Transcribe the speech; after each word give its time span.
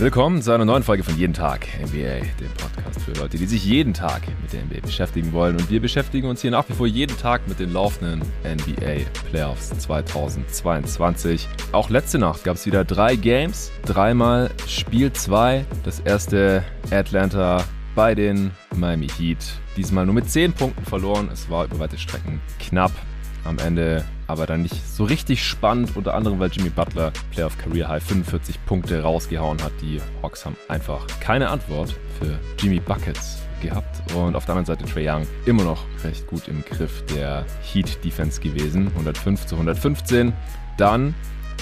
Willkommen 0.00 0.42
zu 0.42 0.52
einer 0.52 0.64
neuen 0.64 0.84
Folge 0.84 1.02
von 1.02 1.16
Jeden 1.16 1.34
Tag 1.34 1.66
NBA, 1.76 2.20
dem 2.38 2.52
Podcast 2.56 3.00
für 3.00 3.10
Leute, 3.14 3.36
die 3.36 3.46
sich 3.46 3.64
jeden 3.64 3.92
Tag 3.92 4.22
mit 4.40 4.52
der 4.52 4.62
NBA 4.62 4.86
beschäftigen 4.86 5.32
wollen. 5.32 5.56
Und 5.56 5.68
wir 5.70 5.80
beschäftigen 5.80 6.28
uns 6.28 6.40
hier 6.40 6.52
nach 6.52 6.68
wie 6.68 6.72
vor 6.72 6.86
jeden 6.86 7.18
Tag 7.18 7.48
mit 7.48 7.58
den 7.58 7.72
laufenden 7.72 8.20
NBA 8.44 9.10
Playoffs 9.28 9.70
2022. 9.70 11.48
Auch 11.72 11.90
letzte 11.90 12.20
Nacht 12.20 12.44
gab 12.44 12.54
es 12.54 12.64
wieder 12.64 12.84
drei 12.84 13.16
Games, 13.16 13.72
dreimal 13.86 14.52
Spiel 14.68 15.12
2. 15.12 15.66
Das 15.82 15.98
erste 15.98 16.62
Atlanta 16.92 17.64
bei 17.96 18.14
den 18.14 18.52
Miami 18.76 19.08
Heat. 19.08 19.44
Diesmal 19.76 20.06
nur 20.06 20.14
mit 20.14 20.30
10 20.30 20.52
Punkten 20.52 20.84
verloren. 20.84 21.28
Es 21.32 21.50
war 21.50 21.64
über 21.64 21.80
weite 21.80 21.98
Strecken 21.98 22.40
knapp. 22.60 22.92
Am 23.42 23.58
Ende 23.58 24.04
aber 24.28 24.46
dann 24.46 24.62
nicht 24.62 24.86
so 24.86 25.04
richtig 25.04 25.44
spannend, 25.44 25.96
unter 25.96 26.14
anderem 26.14 26.38
weil 26.38 26.50
Jimmy 26.50 26.68
Butler 26.68 27.12
Playoff 27.32 27.58
Career 27.58 27.88
High 27.88 28.04
45 28.04 28.64
Punkte 28.66 29.02
rausgehauen 29.02 29.60
hat. 29.62 29.72
Die 29.80 30.00
Hawks 30.22 30.44
haben 30.44 30.56
einfach 30.68 31.06
keine 31.20 31.48
Antwort 31.48 31.96
für 32.20 32.38
Jimmy 32.58 32.78
Buckets 32.78 33.42
gehabt. 33.60 34.14
Und 34.14 34.36
auf 34.36 34.44
der 34.44 34.54
anderen 34.54 34.66
Seite 34.66 34.84
Trey 34.84 35.08
Young 35.08 35.26
immer 35.46 35.64
noch 35.64 35.84
recht 36.04 36.26
gut 36.26 36.46
im 36.46 36.62
Griff 36.64 37.04
der 37.06 37.44
Heat 37.62 38.04
Defense 38.04 38.40
gewesen. 38.40 38.88
105 38.88 39.46
zu 39.46 39.56
115. 39.56 40.32
Dann 40.76 41.14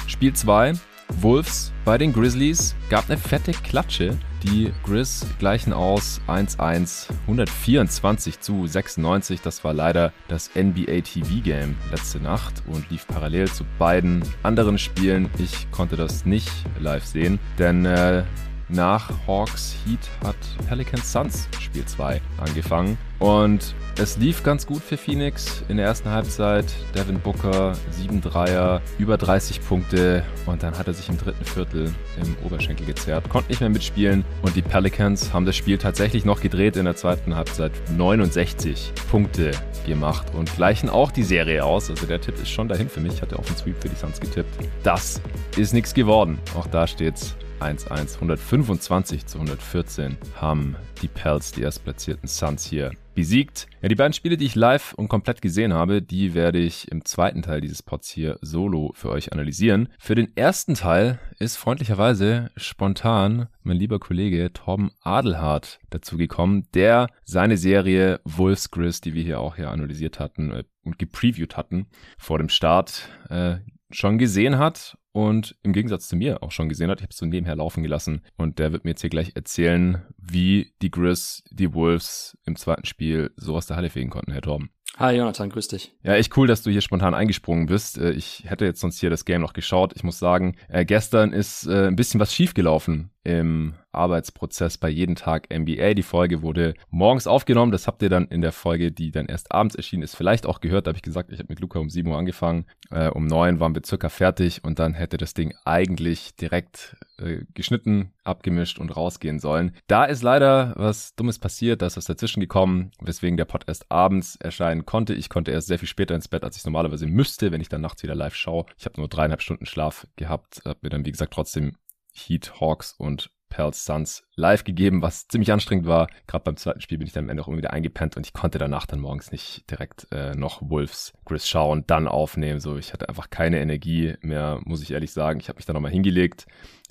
Spiel 0.06 0.34
2. 0.34 0.74
Wolves 1.20 1.72
bei 1.84 1.96
den 1.98 2.12
Grizzlies 2.12 2.74
gab 2.90 3.08
eine 3.08 3.16
fette 3.16 3.52
Klatsche 3.52 4.18
die 4.46 4.72
Grizz 4.84 5.26
gleichen 5.38 5.72
aus 5.72 6.20
1-1, 6.28 7.08
124 7.22 8.40
zu 8.40 8.66
96. 8.66 9.40
Das 9.40 9.64
war 9.64 9.74
leider 9.74 10.12
das 10.28 10.50
NBA 10.54 11.00
TV 11.02 11.42
Game 11.42 11.76
letzte 11.90 12.20
Nacht 12.20 12.62
und 12.66 12.88
lief 12.90 13.06
parallel 13.06 13.50
zu 13.50 13.64
beiden 13.78 14.22
anderen 14.42 14.78
Spielen. 14.78 15.28
Ich 15.38 15.70
konnte 15.70 15.96
das 15.96 16.24
nicht 16.24 16.50
live 16.78 17.04
sehen, 17.04 17.38
denn 17.58 17.84
äh, 17.84 18.22
nach 18.68 19.10
Hawks 19.26 19.76
Heat 19.84 19.98
hat 20.24 20.36
Pelicans 20.68 21.12
Suns 21.12 21.48
Spiel 21.60 21.84
2 21.84 22.20
angefangen. 22.38 22.98
Und 23.18 23.74
es 23.98 24.18
lief 24.18 24.42
ganz 24.42 24.66
gut 24.66 24.82
für 24.82 24.96
Phoenix 24.96 25.62
in 25.68 25.78
der 25.78 25.86
ersten 25.86 26.10
Halbzeit. 26.10 26.66
Devin 26.94 27.18
Booker, 27.20 27.74
7 27.90 28.20
Dreier, 28.20 28.82
über 28.98 29.16
30 29.16 29.66
Punkte. 29.66 30.22
Und 30.44 30.62
dann 30.62 30.76
hat 30.76 30.86
er 30.86 30.94
sich 30.94 31.08
im 31.08 31.16
dritten 31.16 31.44
Viertel 31.44 31.94
im 32.20 32.36
Oberschenkel 32.44 32.86
gezerrt, 32.86 33.28
konnte 33.28 33.50
nicht 33.50 33.60
mehr 33.60 33.70
mitspielen. 33.70 34.24
Und 34.42 34.54
die 34.56 34.62
Pelicans 34.62 35.32
haben 35.32 35.46
das 35.46 35.56
Spiel 35.56 35.78
tatsächlich 35.78 36.24
noch 36.24 36.40
gedreht 36.40 36.76
in 36.76 36.84
der 36.84 36.96
zweiten 36.96 37.34
Halbzeit. 37.34 37.72
69 37.96 38.92
Punkte 39.10 39.52
gemacht 39.86 40.26
und 40.34 40.54
gleichen 40.56 40.90
auch 40.90 41.10
die 41.10 41.22
Serie 41.22 41.64
aus. 41.64 41.88
Also 41.88 42.06
der 42.06 42.20
Tipp 42.20 42.34
ist 42.40 42.50
schon 42.50 42.68
dahin 42.68 42.88
für 42.88 43.00
mich. 43.00 43.14
Ich 43.14 43.22
hatte 43.22 43.38
auf 43.38 43.46
den 43.46 43.56
Sweep 43.56 43.80
für 43.80 43.88
die 43.88 43.96
Suns 43.96 44.20
getippt. 44.20 44.50
Das 44.82 45.22
ist 45.56 45.72
nichts 45.72 45.94
geworden. 45.94 46.38
Auch 46.54 46.66
da 46.66 46.86
steht's 46.86 47.34
1-1. 47.60 48.14
125 48.16 49.26
zu 49.26 49.38
114 49.38 50.16
haben 50.34 50.76
die 51.02 51.08
Pels, 51.08 51.52
die 51.52 51.62
erstplatzierten 51.62 52.28
Suns 52.28 52.64
hier 52.64 52.92
besiegt. 53.14 53.66
Ja, 53.80 53.88
die 53.88 53.94
beiden 53.94 54.12
Spiele, 54.12 54.36
die 54.36 54.44
ich 54.44 54.54
live 54.54 54.92
und 54.94 55.08
komplett 55.08 55.42
gesehen 55.42 55.72
habe, 55.72 56.02
die 56.02 56.34
werde 56.34 56.58
ich 56.58 56.90
im 56.90 57.04
zweiten 57.04 57.42
Teil 57.42 57.60
dieses 57.60 57.82
Pods 57.82 58.10
hier 58.10 58.38
solo 58.42 58.92
für 58.94 59.10
euch 59.10 59.32
analysieren. 59.32 59.88
Für 59.98 60.14
den 60.14 60.36
ersten 60.36 60.74
Teil 60.74 61.18
ist 61.38 61.56
freundlicherweise 61.56 62.50
spontan 62.56 63.48
mein 63.62 63.78
lieber 63.78 63.98
Kollege 63.98 64.52
Torben 64.52 64.90
Adelhardt 65.02 65.80
dazugekommen, 65.90 66.68
der 66.74 67.08
seine 67.24 67.56
Serie 67.56 68.20
Wolf's 68.24 68.70
Gris, 68.70 69.00
die 69.00 69.14
wir 69.14 69.24
hier 69.24 69.40
auch 69.40 69.56
hier 69.56 69.70
analysiert 69.70 70.20
hatten 70.20 70.50
äh, 70.50 70.64
und 70.84 70.98
gepreviewt 70.98 71.56
hatten 71.56 71.86
vor 72.18 72.38
dem 72.38 72.48
Start, 72.48 73.08
äh, 73.30 73.56
schon 73.90 74.18
gesehen 74.18 74.58
hat 74.58 74.98
und 75.16 75.56
im 75.62 75.72
Gegensatz 75.72 76.08
zu 76.08 76.16
mir 76.16 76.42
auch 76.42 76.52
schon 76.52 76.68
gesehen 76.68 76.90
hat. 76.90 76.98
Ich 76.98 77.04
habe 77.04 77.10
es 77.10 77.16
so 77.16 77.24
nebenher 77.24 77.56
laufen 77.56 77.82
gelassen 77.82 78.20
und 78.36 78.58
der 78.58 78.72
wird 78.72 78.84
mir 78.84 78.90
jetzt 78.90 79.00
hier 79.00 79.08
gleich 79.08 79.32
erzählen, 79.34 80.02
wie 80.18 80.74
die 80.82 80.90
Grizz, 80.90 81.42
die 81.50 81.72
Wolves 81.72 82.36
im 82.44 82.54
zweiten 82.54 82.84
Spiel 82.84 83.30
so 83.36 83.56
aus 83.56 83.66
der 83.66 83.78
Halle 83.78 83.88
fegen 83.88 84.10
konnten, 84.10 84.32
Herr 84.32 84.42
Torben. 84.42 84.68
Hi 84.98 85.16
Jonathan, 85.16 85.48
grüß 85.48 85.68
dich. 85.68 85.94
Ja, 86.02 86.16
echt 86.16 86.36
cool, 86.36 86.46
dass 86.46 86.62
du 86.62 86.70
hier 86.70 86.82
spontan 86.82 87.14
eingesprungen 87.14 87.64
bist. 87.64 87.96
Äh, 87.96 88.12
ich 88.12 88.44
hätte 88.46 88.66
jetzt 88.66 88.80
sonst 88.80 89.00
hier 89.00 89.08
das 89.08 89.24
Game 89.24 89.40
noch 89.40 89.54
geschaut. 89.54 89.94
Ich 89.96 90.04
muss 90.04 90.18
sagen, 90.18 90.56
äh, 90.68 90.84
gestern 90.84 91.32
ist 91.32 91.66
äh, 91.66 91.86
ein 91.86 91.96
bisschen 91.96 92.20
was 92.20 92.34
schiefgelaufen 92.34 93.10
im 93.26 93.74
Arbeitsprozess 93.90 94.78
bei 94.78 94.88
jeden 94.88 95.16
Tag 95.16 95.48
NBA. 95.52 95.94
Die 95.94 96.04
Folge 96.04 96.42
wurde 96.42 96.74
morgens 96.90 97.26
aufgenommen. 97.26 97.72
Das 97.72 97.88
habt 97.88 98.00
ihr 98.02 98.08
dann 98.08 98.26
in 98.28 98.40
der 98.40 98.52
Folge, 98.52 98.92
die 98.92 99.10
dann 99.10 99.26
erst 99.26 99.50
abends 99.50 99.74
erschienen 99.74 100.04
ist, 100.04 100.14
vielleicht 100.14 100.46
auch 100.46 100.60
gehört. 100.60 100.86
Da 100.86 100.90
habe 100.90 100.98
ich 100.98 101.02
gesagt, 101.02 101.32
ich 101.32 101.40
habe 101.40 101.48
mit 101.48 101.58
Luca 101.58 101.80
um 101.80 101.90
7 101.90 102.08
Uhr 102.08 102.16
angefangen. 102.16 102.66
Äh, 102.90 103.08
um 103.08 103.26
9 103.26 103.58
waren 103.58 103.74
wir 103.74 103.82
circa 103.84 104.10
fertig 104.10 104.62
und 104.62 104.78
dann 104.78 104.94
hätte 104.94 105.16
das 105.16 105.34
Ding 105.34 105.52
eigentlich 105.64 106.36
direkt 106.36 106.96
äh, 107.18 107.38
geschnitten, 107.52 108.12
abgemischt 108.22 108.78
und 108.78 108.96
rausgehen 108.96 109.40
sollen. 109.40 109.72
Da 109.88 110.04
ist 110.04 110.22
leider 110.22 110.74
was 110.76 111.16
Dummes 111.16 111.40
passiert. 111.40 111.82
Da 111.82 111.86
ist 111.86 111.96
was 111.96 112.04
dazwischen 112.04 112.40
gekommen, 112.40 112.92
weswegen 113.00 113.36
der 113.36 113.46
Pod 113.46 113.64
erst 113.66 113.90
abends 113.90 114.36
erscheinen 114.36 114.86
konnte. 114.86 115.14
Ich 115.14 115.28
konnte 115.30 115.50
erst 115.50 115.66
sehr 115.66 115.80
viel 115.80 115.88
später 115.88 116.14
ins 116.14 116.28
Bett, 116.28 116.44
als 116.44 116.56
ich 116.56 116.64
normalerweise 116.64 117.08
müsste, 117.08 117.50
wenn 117.50 117.60
ich 117.60 117.68
dann 117.68 117.80
nachts 117.80 118.04
wieder 118.04 118.14
live 118.14 118.36
schaue. 118.36 118.66
Ich 118.78 118.84
habe 118.84 119.00
nur 119.00 119.08
dreieinhalb 119.08 119.42
Stunden 119.42 119.66
Schlaf 119.66 120.06
gehabt, 120.14 120.62
habe 120.64 120.78
mir 120.82 120.90
dann, 120.90 121.04
wie 121.04 121.12
gesagt, 121.12 121.32
trotzdem 121.32 121.72
Heat, 122.16 122.60
Hawks 122.60 122.94
und 122.96 123.30
Pels 123.48 123.84
Suns 123.84 124.24
live 124.34 124.64
gegeben, 124.64 125.02
was 125.02 125.28
ziemlich 125.28 125.52
anstrengend 125.52 125.86
war. 125.86 126.08
Gerade 126.26 126.44
beim 126.44 126.56
zweiten 126.56 126.80
Spiel 126.80 126.98
bin 126.98 127.06
ich 127.06 127.12
dann 127.12 127.24
am 127.24 127.30
Ende 127.30 127.42
auch 127.42 127.48
immer 127.48 127.58
wieder 127.58 127.72
eingepennt 127.72 128.16
und 128.16 128.26
ich 128.26 128.32
konnte 128.32 128.58
danach 128.58 128.86
dann 128.86 129.00
morgens 129.00 129.30
nicht 129.30 129.70
direkt 129.70 130.08
äh, 130.10 130.34
noch 130.34 130.60
Wolves 130.62 131.12
Chris 131.24 131.48
schauen, 131.48 131.84
dann 131.86 132.08
aufnehmen. 132.08 132.60
So, 132.60 132.76
ich 132.76 132.92
hatte 132.92 133.08
einfach 133.08 133.30
keine 133.30 133.60
Energie 133.60 134.14
mehr, 134.20 134.60
muss 134.64 134.82
ich 134.82 134.90
ehrlich 134.90 135.12
sagen. 135.12 135.40
Ich 135.40 135.48
habe 135.48 135.56
mich 135.56 135.66
dann 135.66 135.74
nochmal 135.74 135.92
hingelegt, 135.92 136.46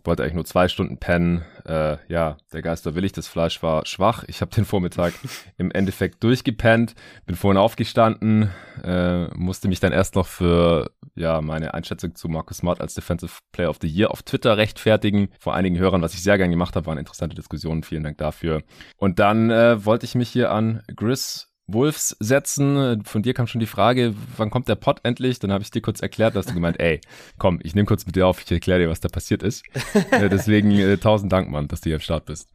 wollte 0.06 0.24
eigentlich 0.24 0.36
nur 0.36 0.46
zwei 0.46 0.68
Stunden 0.68 0.98
pennen. 0.98 1.44
Äh, 1.66 1.98
ja, 2.08 2.38
der 2.54 2.62
Geister 2.62 2.96
willig, 2.96 3.12
das 3.12 3.28
Fleisch 3.28 3.62
war 3.64 3.86
schwach. 3.86 4.24
Ich 4.28 4.42
habe 4.42 4.52
den 4.52 4.66
Vormittag 4.66 5.14
im 5.58 5.72
Endeffekt 5.72 6.24
durchgepennt, 6.24 6.96
bin 7.26 7.36
vorhin 7.36 7.58
aufgestanden, 7.58 8.50
äh, 8.84 9.26
musste 9.36 9.68
mich 9.68 9.80
dann 9.80 9.92
erst 9.92 10.16
noch 10.16 10.28
für 10.28 10.92
ja 11.16 11.42
meine 11.42 11.74
Einschätzung 11.74 12.16
zu 12.16 12.28
Marcus 12.28 12.58
Smart 12.58 12.82
als 12.82 12.94
Defensive 12.94 13.40
Player 13.52 13.70
of 13.70 13.78
the 13.82 13.88
Year 13.88 14.12
auf 14.12 14.24
Twitter 14.24 14.58
rechtfertigen. 14.58 15.30
Vor 15.40 15.56
einigen 15.56 15.78
Hörern, 15.78 16.02
was 16.02 16.14
ich 16.14 16.24
sehr 16.24 16.38
gern 16.38 16.52
gemacht 16.52 16.76
habe, 16.76 16.86
waren 16.86 16.98
interessante 16.98 17.36
Diskussionen. 17.36 17.84
Vielen 17.84 18.04
Dank 18.04 18.18
dafür. 18.18 18.64
Und 18.98 19.20
dann 19.20 19.50
äh, 19.50 19.86
wollte 19.86 20.06
ich 20.06 20.16
mich 20.16 20.30
hier 20.30 20.52
an 20.52 20.82
Gris 20.96 21.55
Wolves 21.68 22.16
setzen. 22.20 23.04
Von 23.06 23.24
dir 23.24 23.34
kam 23.34 23.48
schon 23.48 23.60
die 23.60 23.66
Frage, 23.66 24.14
wann 24.38 24.50
kommt 24.50 24.68
der 24.68 24.76
Pod 24.76 25.00
endlich? 25.04 25.40
Dann 25.40 25.52
habe 25.52 25.64
ich 25.64 25.72
dir 25.72 25.82
kurz 25.82 26.02
erklärt, 26.02 26.36
dass 26.36 26.46
du 26.46 26.54
gemeint, 26.54 26.80
ey, 26.80 27.02
komm, 27.38 27.60
ich 27.64 27.76
nehme 27.76 27.86
kurz 27.86 28.06
mit 28.06 28.16
dir 28.16 28.28
auf, 28.28 28.42
ich 28.42 28.52
erkläre 28.52 28.80
dir, 28.80 28.90
was 28.90 29.00
da 29.00 29.10
passiert 29.10 29.44
ist. 29.44 29.64
äh, 30.12 30.30
deswegen 30.30 30.72
äh, 30.72 30.98
tausend 30.98 31.32
Dank, 31.32 31.50
Mann, 31.50 31.68
dass 31.68 31.82
du 31.82 31.90
hier 31.90 31.96
am 31.96 32.02
Start 32.02 32.26
bist. 32.26 32.50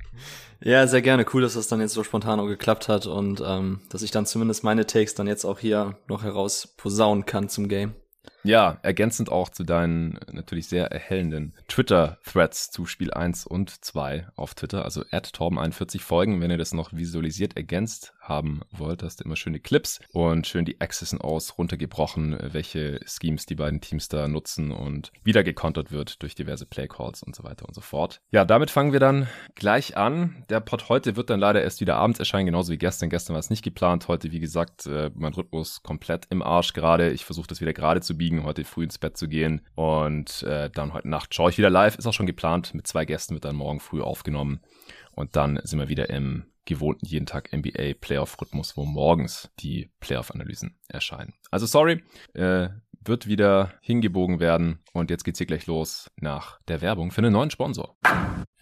Ja, 0.62 0.86
sehr 0.86 1.02
gerne. 1.02 1.24
Cool, 1.32 1.42
dass 1.42 1.54
das 1.54 1.68
dann 1.68 1.80
jetzt 1.80 1.94
so 1.94 2.04
spontan 2.04 2.38
auch 2.38 2.46
geklappt 2.46 2.88
hat 2.88 3.06
und 3.06 3.42
ähm, 3.44 3.80
dass 3.88 4.02
ich 4.02 4.10
dann 4.10 4.26
zumindest 4.26 4.62
meine 4.62 4.86
Takes 4.86 5.14
dann 5.14 5.26
jetzt 5.26 5.44
auch 5.44 5.58
hier 5.58 5.96
noch 6.06 6.22
heraus 6.22 6.74
posaunen 6.76 7.24
kann 7.24 7.48
zum 7.48 7.68
Game. 7.68 7.94
Ja, 8.42 8.78
ergänzend 8.82 9.30
auch 9.30 9.50
zu 9.50 9.64
deinen 9.64 10.18
natürlich 10.32 10.66
sehr 10.66 10.90
erhellenden 10.90 11.54
Twitter-Threads 11.68 12.70
zu 12.70 12.86
Spiel 12.86 13.12
1 13.12 13.46
und 13.46 13.84
2 13.84 14.28
auf 14.34 14.54
Twitter, 14.54 14.84
also 14.84 15.02
Torben41 15.02 16.00
folgen, 16.00 16.40
wenn 16.40 16.50
ihr 16.50 16.56
das 16.58 16.72
noch 16.72 16.92
visualisiert 16.92 17.56
ergänzt 17.56 18.14
haben 18.30 18.62
wollt, 18.70 19.02
hast 19.02 19.20
du 19.20 19.24
immer 19.24 19.36
schöne 19.36 19.60
Clips 19.60 20.00
und 20.12 20.46
schön 20.46 20.64
die 20.64 20.80
Access 20.80 21.10
aus 21.20 21.58
runtergebrochen, 21.58 22.38
welche 22.52 23.00
Schemes 23.04 23.44
die 23.44 23.56
beiden 23.56 23.80
Teams 23.80 24.08
da 24.08 24.28
nutzen 24.28 24.70
und 24.70 25.12
wieder 25.24 25.42
gekontert 25.42 25.90
wird 25.90 26.22
durch 26.22 26.34
diverse 26.34 26.64
Playcalls 26.64 27.22
und 27.22 27.34
so 27.34 27.42
weiter 27.42 27.66
und 27.66 27.74
so 27.74 27.80
fort. 27.80 28.20
Ja, 28.30 28.44
damit 28.44 28.70
fangen 28.70 28.92
wir 28.92 29.00
dann 29.00 29.28
gleich 29.56 29.96
an. 29.96 30.44
Der 30.48 30.60
Pod 30.60 30.88
heute 30.88 31.16
wird 31.16 31.28
dann 31.30 31.40
leider 31.40 31.62
erst 31.62 31.80
wieder 31.80 31.96
abends 31.96 32.20
erscheinen, 32.20 32.46
genauso 32.46 32.72
wie 32.72 32.78
gestern. 32.78 33.10
Gestern 33.10 33.34
war 33.34 33.40
es 33.40 33.50
nicht 33.50 33.64
geplant. 33.64 34.06
Heute, 34.08 34.30
wie 34.30 34.40
gesagt, 34.40 34.86
äh, 34.86 35.10
mein 35.14 35.34
Rhythmus 35.34 35.82
komplett 35.82 36.26
im 36.30 36.42
Arsch 36.42 36.72
gerade. 36.72 37.10
Ich 37.10 37.24
versuche 37.24 37.48
das 37.48 37.60
wieder 37.60 37.72
gerade 37.72 38.00
zu 38.00 38.16
biegen, 38.16 38.44
heute 38.44 38.64
früh 38.64 38.84
ins 38.84 38.98
Bett 38.98 39.16
zu 39.16 39.28
gehen 39.28 39.62
und 39.74 40.44
äh, 40.44 40.70
dann 40.70 40.94
heute 40.94 41.08
Nacht 41.08 41.34
schaue 41.34 41.50
ich 41.50 41.58
wieder 41.58 41.70
live. 41.70 41.96
Ist 41.96 42.06
auch 42.06 42.12
schon 42.12 42.26
geplant. 42.26 42.74
Mit 42.74 42.86
zwei 42.86 43.04
Gästen 43.04 43.34
wird 43.34 43.44
dann 43.44 43.56
morgen 43.56 43.80
früh 43.80 44.00
aufgenommen 44.00 44.60
und 45.12 45.36
dann 45.36 45.60
sind 45.64 45.78
wir 45.78 45.88
wieder 45.88 46.08
im 46.10 46.44
gewohnten 46.64 47.06
jeden 47.06 47.26
Tag 47.26 47.52
NBA 47.52 47.94
Playoff-Rhythmus, 48.00 48.76
wo 48.76 48.84
morgens 48.84 49.50
die 49.60 49.90
Playoff-Analysen 50.00 50.76
erscheinen. 50.88 51.34
Also 51.50 51.66
sorry, 51.66 52.02
äh, 52.34 52.68
wird 53.02 53.26
wieder 53.26 53.74
hingebogen 53.80 54.40
werden. 54.40 54.80
Und 54.92 55.10
jetzt 55.10 55.24
geht's 55.24 55.38
hier 55.38 55.46
gleich 55.46 55.66
los 55.66 56.10
nach 56.20 56.58
der 56.66 56.80
Werbung 56.80 57.10
für 57.12 57.20
einen 57.20 57.32
neuen 57.32 57.50
Sponsor. 57.50 57.96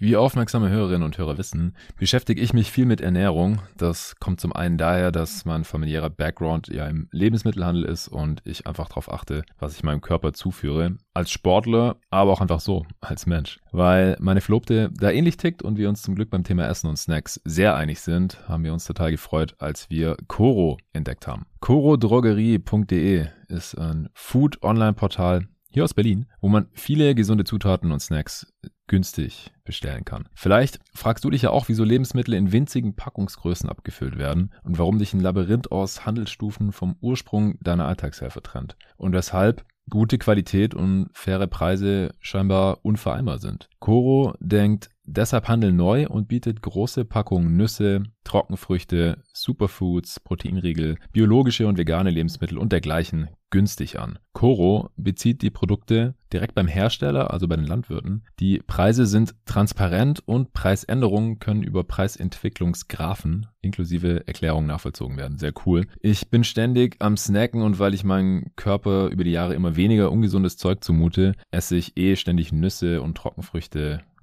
Wie 0.01 0.17
aufmerksame 0.17 0.69
Hörerinnen 0.69 1.03
und 1.03 1.19
Hörer 1.19 1.39
wissen, 1.39 1.77
beschäftige 1.97 2.41
ich 2.41 2.53
mich 2.53 2.71
viel 2.71 2.87
mit 2.87 3.01
Ernährung. 3.01 3.61
Das 3.77 4.15
kommt 4.21 4.41
zum 4.41 4.53
einen 4.53 4.79
daher, 4.79 5.11
dass 5.11 5.45
mein 5.45 5.65
familiärer 5.65 6.11
Background 6.11 6.69
ja 6.69 6.87
im 6.87 7.09
Lebensmittelhandel 7.11 7.85
ist 7.85 8.07
und 8.07 8.41
ich 8.45 8.67
einfach 8.67 8.89
darauf 8.89 9.13
achte, 9.13 9.43
was 9.59 9.75
ich 9.75 9.83
meinem 9.83 10.01
Körper 10.01 10.33
zuführe. 10.33 10.99
Als 11.15 11.33
Sportler, 11.33 11.97
aber 12.11 12.33
auch 12.33 12.41
einfach 12.41 12.61
so, 12.61 12.87
als 13.01 13.27
Mensch. 13.27 13.59
Weil 13.73 14.17
meine 14.21 14.41
Verlobte 14.41 14.91
da 14.95 15.11
ähnlich 15.11 15.37
tickt 15.37 15.63
und 15.63 15.79
wir 15.79 15.89
uns 15.89 16.03
zum 16.03 16.15
Glück 16.15 16.31
beim 16.31 16.45
Thema 16.45 16.69
Essen 16.69 16.89
und 16.89 16.97
Snacks 16.97 17.41
sehr 17.45 17.75
einig 17.75 18.01
sind, 18.01 18.49
haben 18.49 18.63
wir 18.63 18.73
uns 18.73 18.85
total 18.85 19.11
gefreut, 19.11 19.57
als 19.59 19.91
wir 19.91 20.17
Coro 20.29 20.79
entdeckt 20.93 21.27
haben. 21.27 21.47
corodrogerie.de 21.59 23.27
ist 23.49 23.75
ein 23.77 24.09
Food-Online-Portal 24.15 25.49
hier 25.71 25.85
aus 25.85 25.95
Berlin, 25.95 26.27
wo 26.41 26.49
man 26.49 26.69
viele 26.73 27.15
gesunde 27.15 27.45
Zutaten 27.45 27.93
und 27.93 28.01
Snacks 28.01 28.53
günstig 28.87 29.53
bestellen 29.65 30.05
kann. 30.05 30.29
Vielleicht 30.35 30.81
fragst 30.95 31.25
du 31.25 31.31
dich 31.31 31.43
ja 31.43 31.51
auch, 31.51 31.69
wieso 31.69 31.85
Lebensmittel 31.85 32.35
in 32.35 32.53
winzigen 32.53 32.97
Packungsgrößen 32.97 33.69
abgefüllt 33.69 34.19
werden 34.19 34.53
und 34.65 34.79
warum 34.79 34.99
dich 34.99 35.13
ein 35.13 35.21
Labyrinth 35.21 35.71
aus 35.71 36.07
Handelsstufen 36.07 36.73
vom 36.73 36.97
Ursprung 37.01 37.59
deiner 37.61 37.87
Alltagshelfer 37.87 38.43
trennt 38.43 38.77
und 38.97 39.13
weshalb 39.13 39.65
gute 39.91 40.19
Qualität 40.19 40.75
und 40.75 41.11
faire 41.13 41.47
Preise 41.47 42.15
scheinbar 42.21 42.85
unvereinbar 42.85 43.39
sind. 43.39 43.69
Coro 43.79 44.35
denkt 44.41 44.91
deshalb 45.09 45.49
Handel 45.49 45.73
neu 45.73 46.07
und 46.07 46.29
bietet 46.29 46.63
große 46.63 47.05
Packungen 47.05 47.57
Nüsse, 47.57 48.03
Trockenfrüchte, 48.25 49.23
Superfoods, 49.33 50.21
Proteinriegel, 50.21 50.99
biologische 51.13 51.67
und 51.67 51.79
vegane 51.79 52.11
Lebensmittel 52.11 52.59
und 52.59 52.73
dergleichen 52.73 53.29
günstig 53.51 53.99
an. 53.99 54.19
Coro 54.35 54.91
bezieht 54.97 55.41
die 55.41 55.51
Produkte 55.51 56.15
direkt 56.33 56.55
beim 56.55 56.67
Hersteller, 56.67 57.33
also 57.33 57.49
bei 57.49 57.57
den 57.57 57.65
Landwirten. 57.65 58.25
Die 58.39 58.59
Preise 58.59 59.07
sind 59.07 59.35
transparent 59.47 60.23
und 60.27 60.53
Preisänderungen 60.53 61.39
können 61.39 61.63
über 61.63 61.85
Preisentwicklungsgraphen 61.85 63.47
inklusive 63.63 64.27
Erklärungen 64.27 64.67
nachvollzogen 64.67 65.17
werden. 65.17 65.39
Sehr 65.39 65.53
cool. 65.67 65.87
Ich 66.01 66.29
bin 66.29 66.45
ständig 66.45 66.97
am 67.01 67.17
Snacken 67.17 67.63
und 67.63 67.79
weil 67.79 67.95
ich 67.95 68.05
meinem 68.05 68.53
Körper 68.57 69.09
über 69.09 69.25
die 69.25 69.33
Jahre 69.33 69.55
immer 69.55 69.77
weniger 69.77 70.13
ungesundes 70.13 70.57
Zeug 70.57 70.85
zumute, 70.85 71.35
esse 71.51 71.77
ich 71.77 71.97
eh 71.97 72.17
ständig 72.17 72.53
Nüsse 72.53 73.03
und 73.03 73.17
Trockenfrüchte 73.17 74.03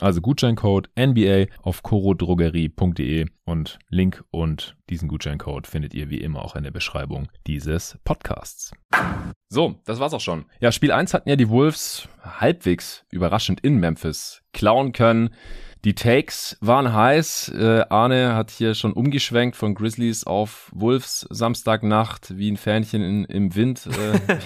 Also 0.00 0.22
Gutscheincode 0.22 0.88
NBA 0.98 1.46
auf 1.62 1.82
corodrogerie.de 1.82 3.26
und 3.44 3.78
Link 3.90 4.24
und 4.30 4.76
diesen 4.88 5.08
Gutscheincode 5.08 5.66
findet 5.66 5.92
ihr 5.92 6.08
wie 6.08 6.20
immer 6.20 6.42
auch 6.42 6.56
in 6.56 6.64
der 6.64 6.70
Beschreibung 6.70 7.28
dieses 7.46 7.98
Podcasts. 8.04 8.72
So, 9.50 9.76
das 9.84 10.00
war's 10.00 10.14
auch 10.14 10.20
schon. 10.20 10.46
Ja, 10.60 10.72
Spiel 10.72 10.92
1 10.92 11.12
hatten 11.12 11.28
ja 11.28 11.36
die 11.36 11.50
Wolves 11.50 12.08
halbwegs 12.22 13.04
überraschend 13.10 13.60
in 13.60 13.78
Memphis 13.78 14.42
klauen 14.52 14.92
können. 14.92 15.30
Die 15.84 15.94
Takes 15.94 16.58
waren 16.60 16.92
heiß. 16.92 17.52
Äh, 17.56 17.84
Arne 17.88 18.34
hat 18.34 18.50
hier 18.50 18.74
schon 18.74 18.92
umgeschwenkt 18.92 19.56
von 19.56 19.74
Grizzlies 19.74 20.24
auf 20.24 20.70
Wolves 20.74 21.26
Samstagnacht 21.30 22.36
wie 22.36 22.50
ein 22.50 22.58
Fähnchen 22.58 23.02
in, 23.02 23.24
im 23.24 23.54
Wind. 23.54 23.86
Äh. 23.86 24.38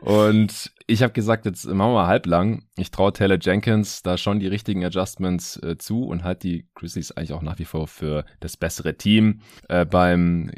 und 0.00 0.72
ich 0.86 1.02
habe 1.02 1.12
gesagt, 1.12 1.44
jetzt 1.44 1.66
machen 1.66 1.92
wir 1.92 2.06
halblang. 2.06 2.64
Ich 2.76 2.92
traue 2.92 3.12
Taylor 3.12 3.38
Jenkins 3.40 4.02
da 4.02 4.16
schon 4.16 4.38
die 4.38 4.46
richtigen 4.46 4.84
Adjustments 4.84 5.56
äh, 5.56 5.76
zu 5.76 6.04
und 6.04 6.22
halt 6.22 6.44
die 6.44 6.68
Grizzlies 6.74 7.10
eigentlich 7.12 7.32
auch 7.32 7.42
nach 7.42 7.58
wie 7.58 7.64
vor 7.64 7.88
für 7.88 8.24
das 8.38 8.56
bessere 8.56 8.96
Team. 8.96 9.40
Äh, 9.68 9.86
beim 9.86 10.52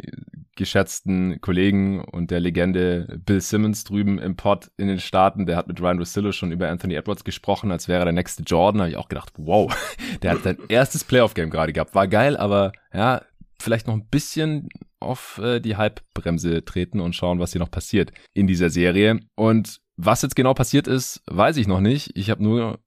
geschätzten 0.56 1.40
Kollegen 1.40 2.02
und 2.04 2.31
der 2.31 2.40
Legende 2.40 3.20
Bill 3.25 3.40
Simmons 3.40 3.84
drüben 3.84 4.19
im 4.19 4.37
Pod 4.37 4.70
in 4.76 4.88
den 4.88 5.00
Staaten, 5.00 5.46
der 5.46 5.56
hat 5.56 5.69
mit 5.69 5.81
Ryan 5.81 5.99
Russillo 5.99 6.32
schon 6.32 6.52
über 6.52 6.69
Anthony 6.69 6.94
Edwards 6.94 7.25
gesprochen, 7.25 7.70
als 7.70 7.88
wäre 7.88 8.04
der 8.04 8.12
nächste 8.12 8.43
Jordan. 8.43 8.82
Habe 8.82 8.90
ich 8.90 8.96
auch 8.96 9.08
gedacht, 9.08 9.32
wow, 9.37 9.75
der 10.22 10.32
hat 10.32 10.43
sein 10.43 10.58
erstes 10.69 11.04
Playoff-Game 11.04 11.50
gerade 11.50 11.72
gehabt. 11.72 11.94
War 11.94 12.08
geil, 12.08 12.37
aber 12.37 12.72
ja, 12.93 13.22
vielleicht 13.60 13.87
noch 13.87 13.94
ein 13.94 14.08
bisschen 14.08 14.69
auf 15.00 15.38
äh, 15.38 15.60
die 15.60 15.76
Halbbremse 15.76 16.64
treten 16.64 17.00
und 17.00 17.14
schauen, 17.14 17.38
was 17.38 17.52
hier 17.52 17.60
noch 17.60 17.70
passiert 17.70 18.12
in 18.34 18.46
dieser 18.46 18.70
Serie. 18.70 19.20
Und 19.34 19.81
was 19.96 20.22
jetzt 20.22 20.37
genau 20.37 20.55
passiert 20.55 20.87
ist, 20.87 21.22
weiß 21.26 21.56
ich 21.56 21.66
noch 21.66 21.81
nicht. 21.81 22.16
Ich 22.16 22.31
habe 22.31 22.43
nur 22.43 22.78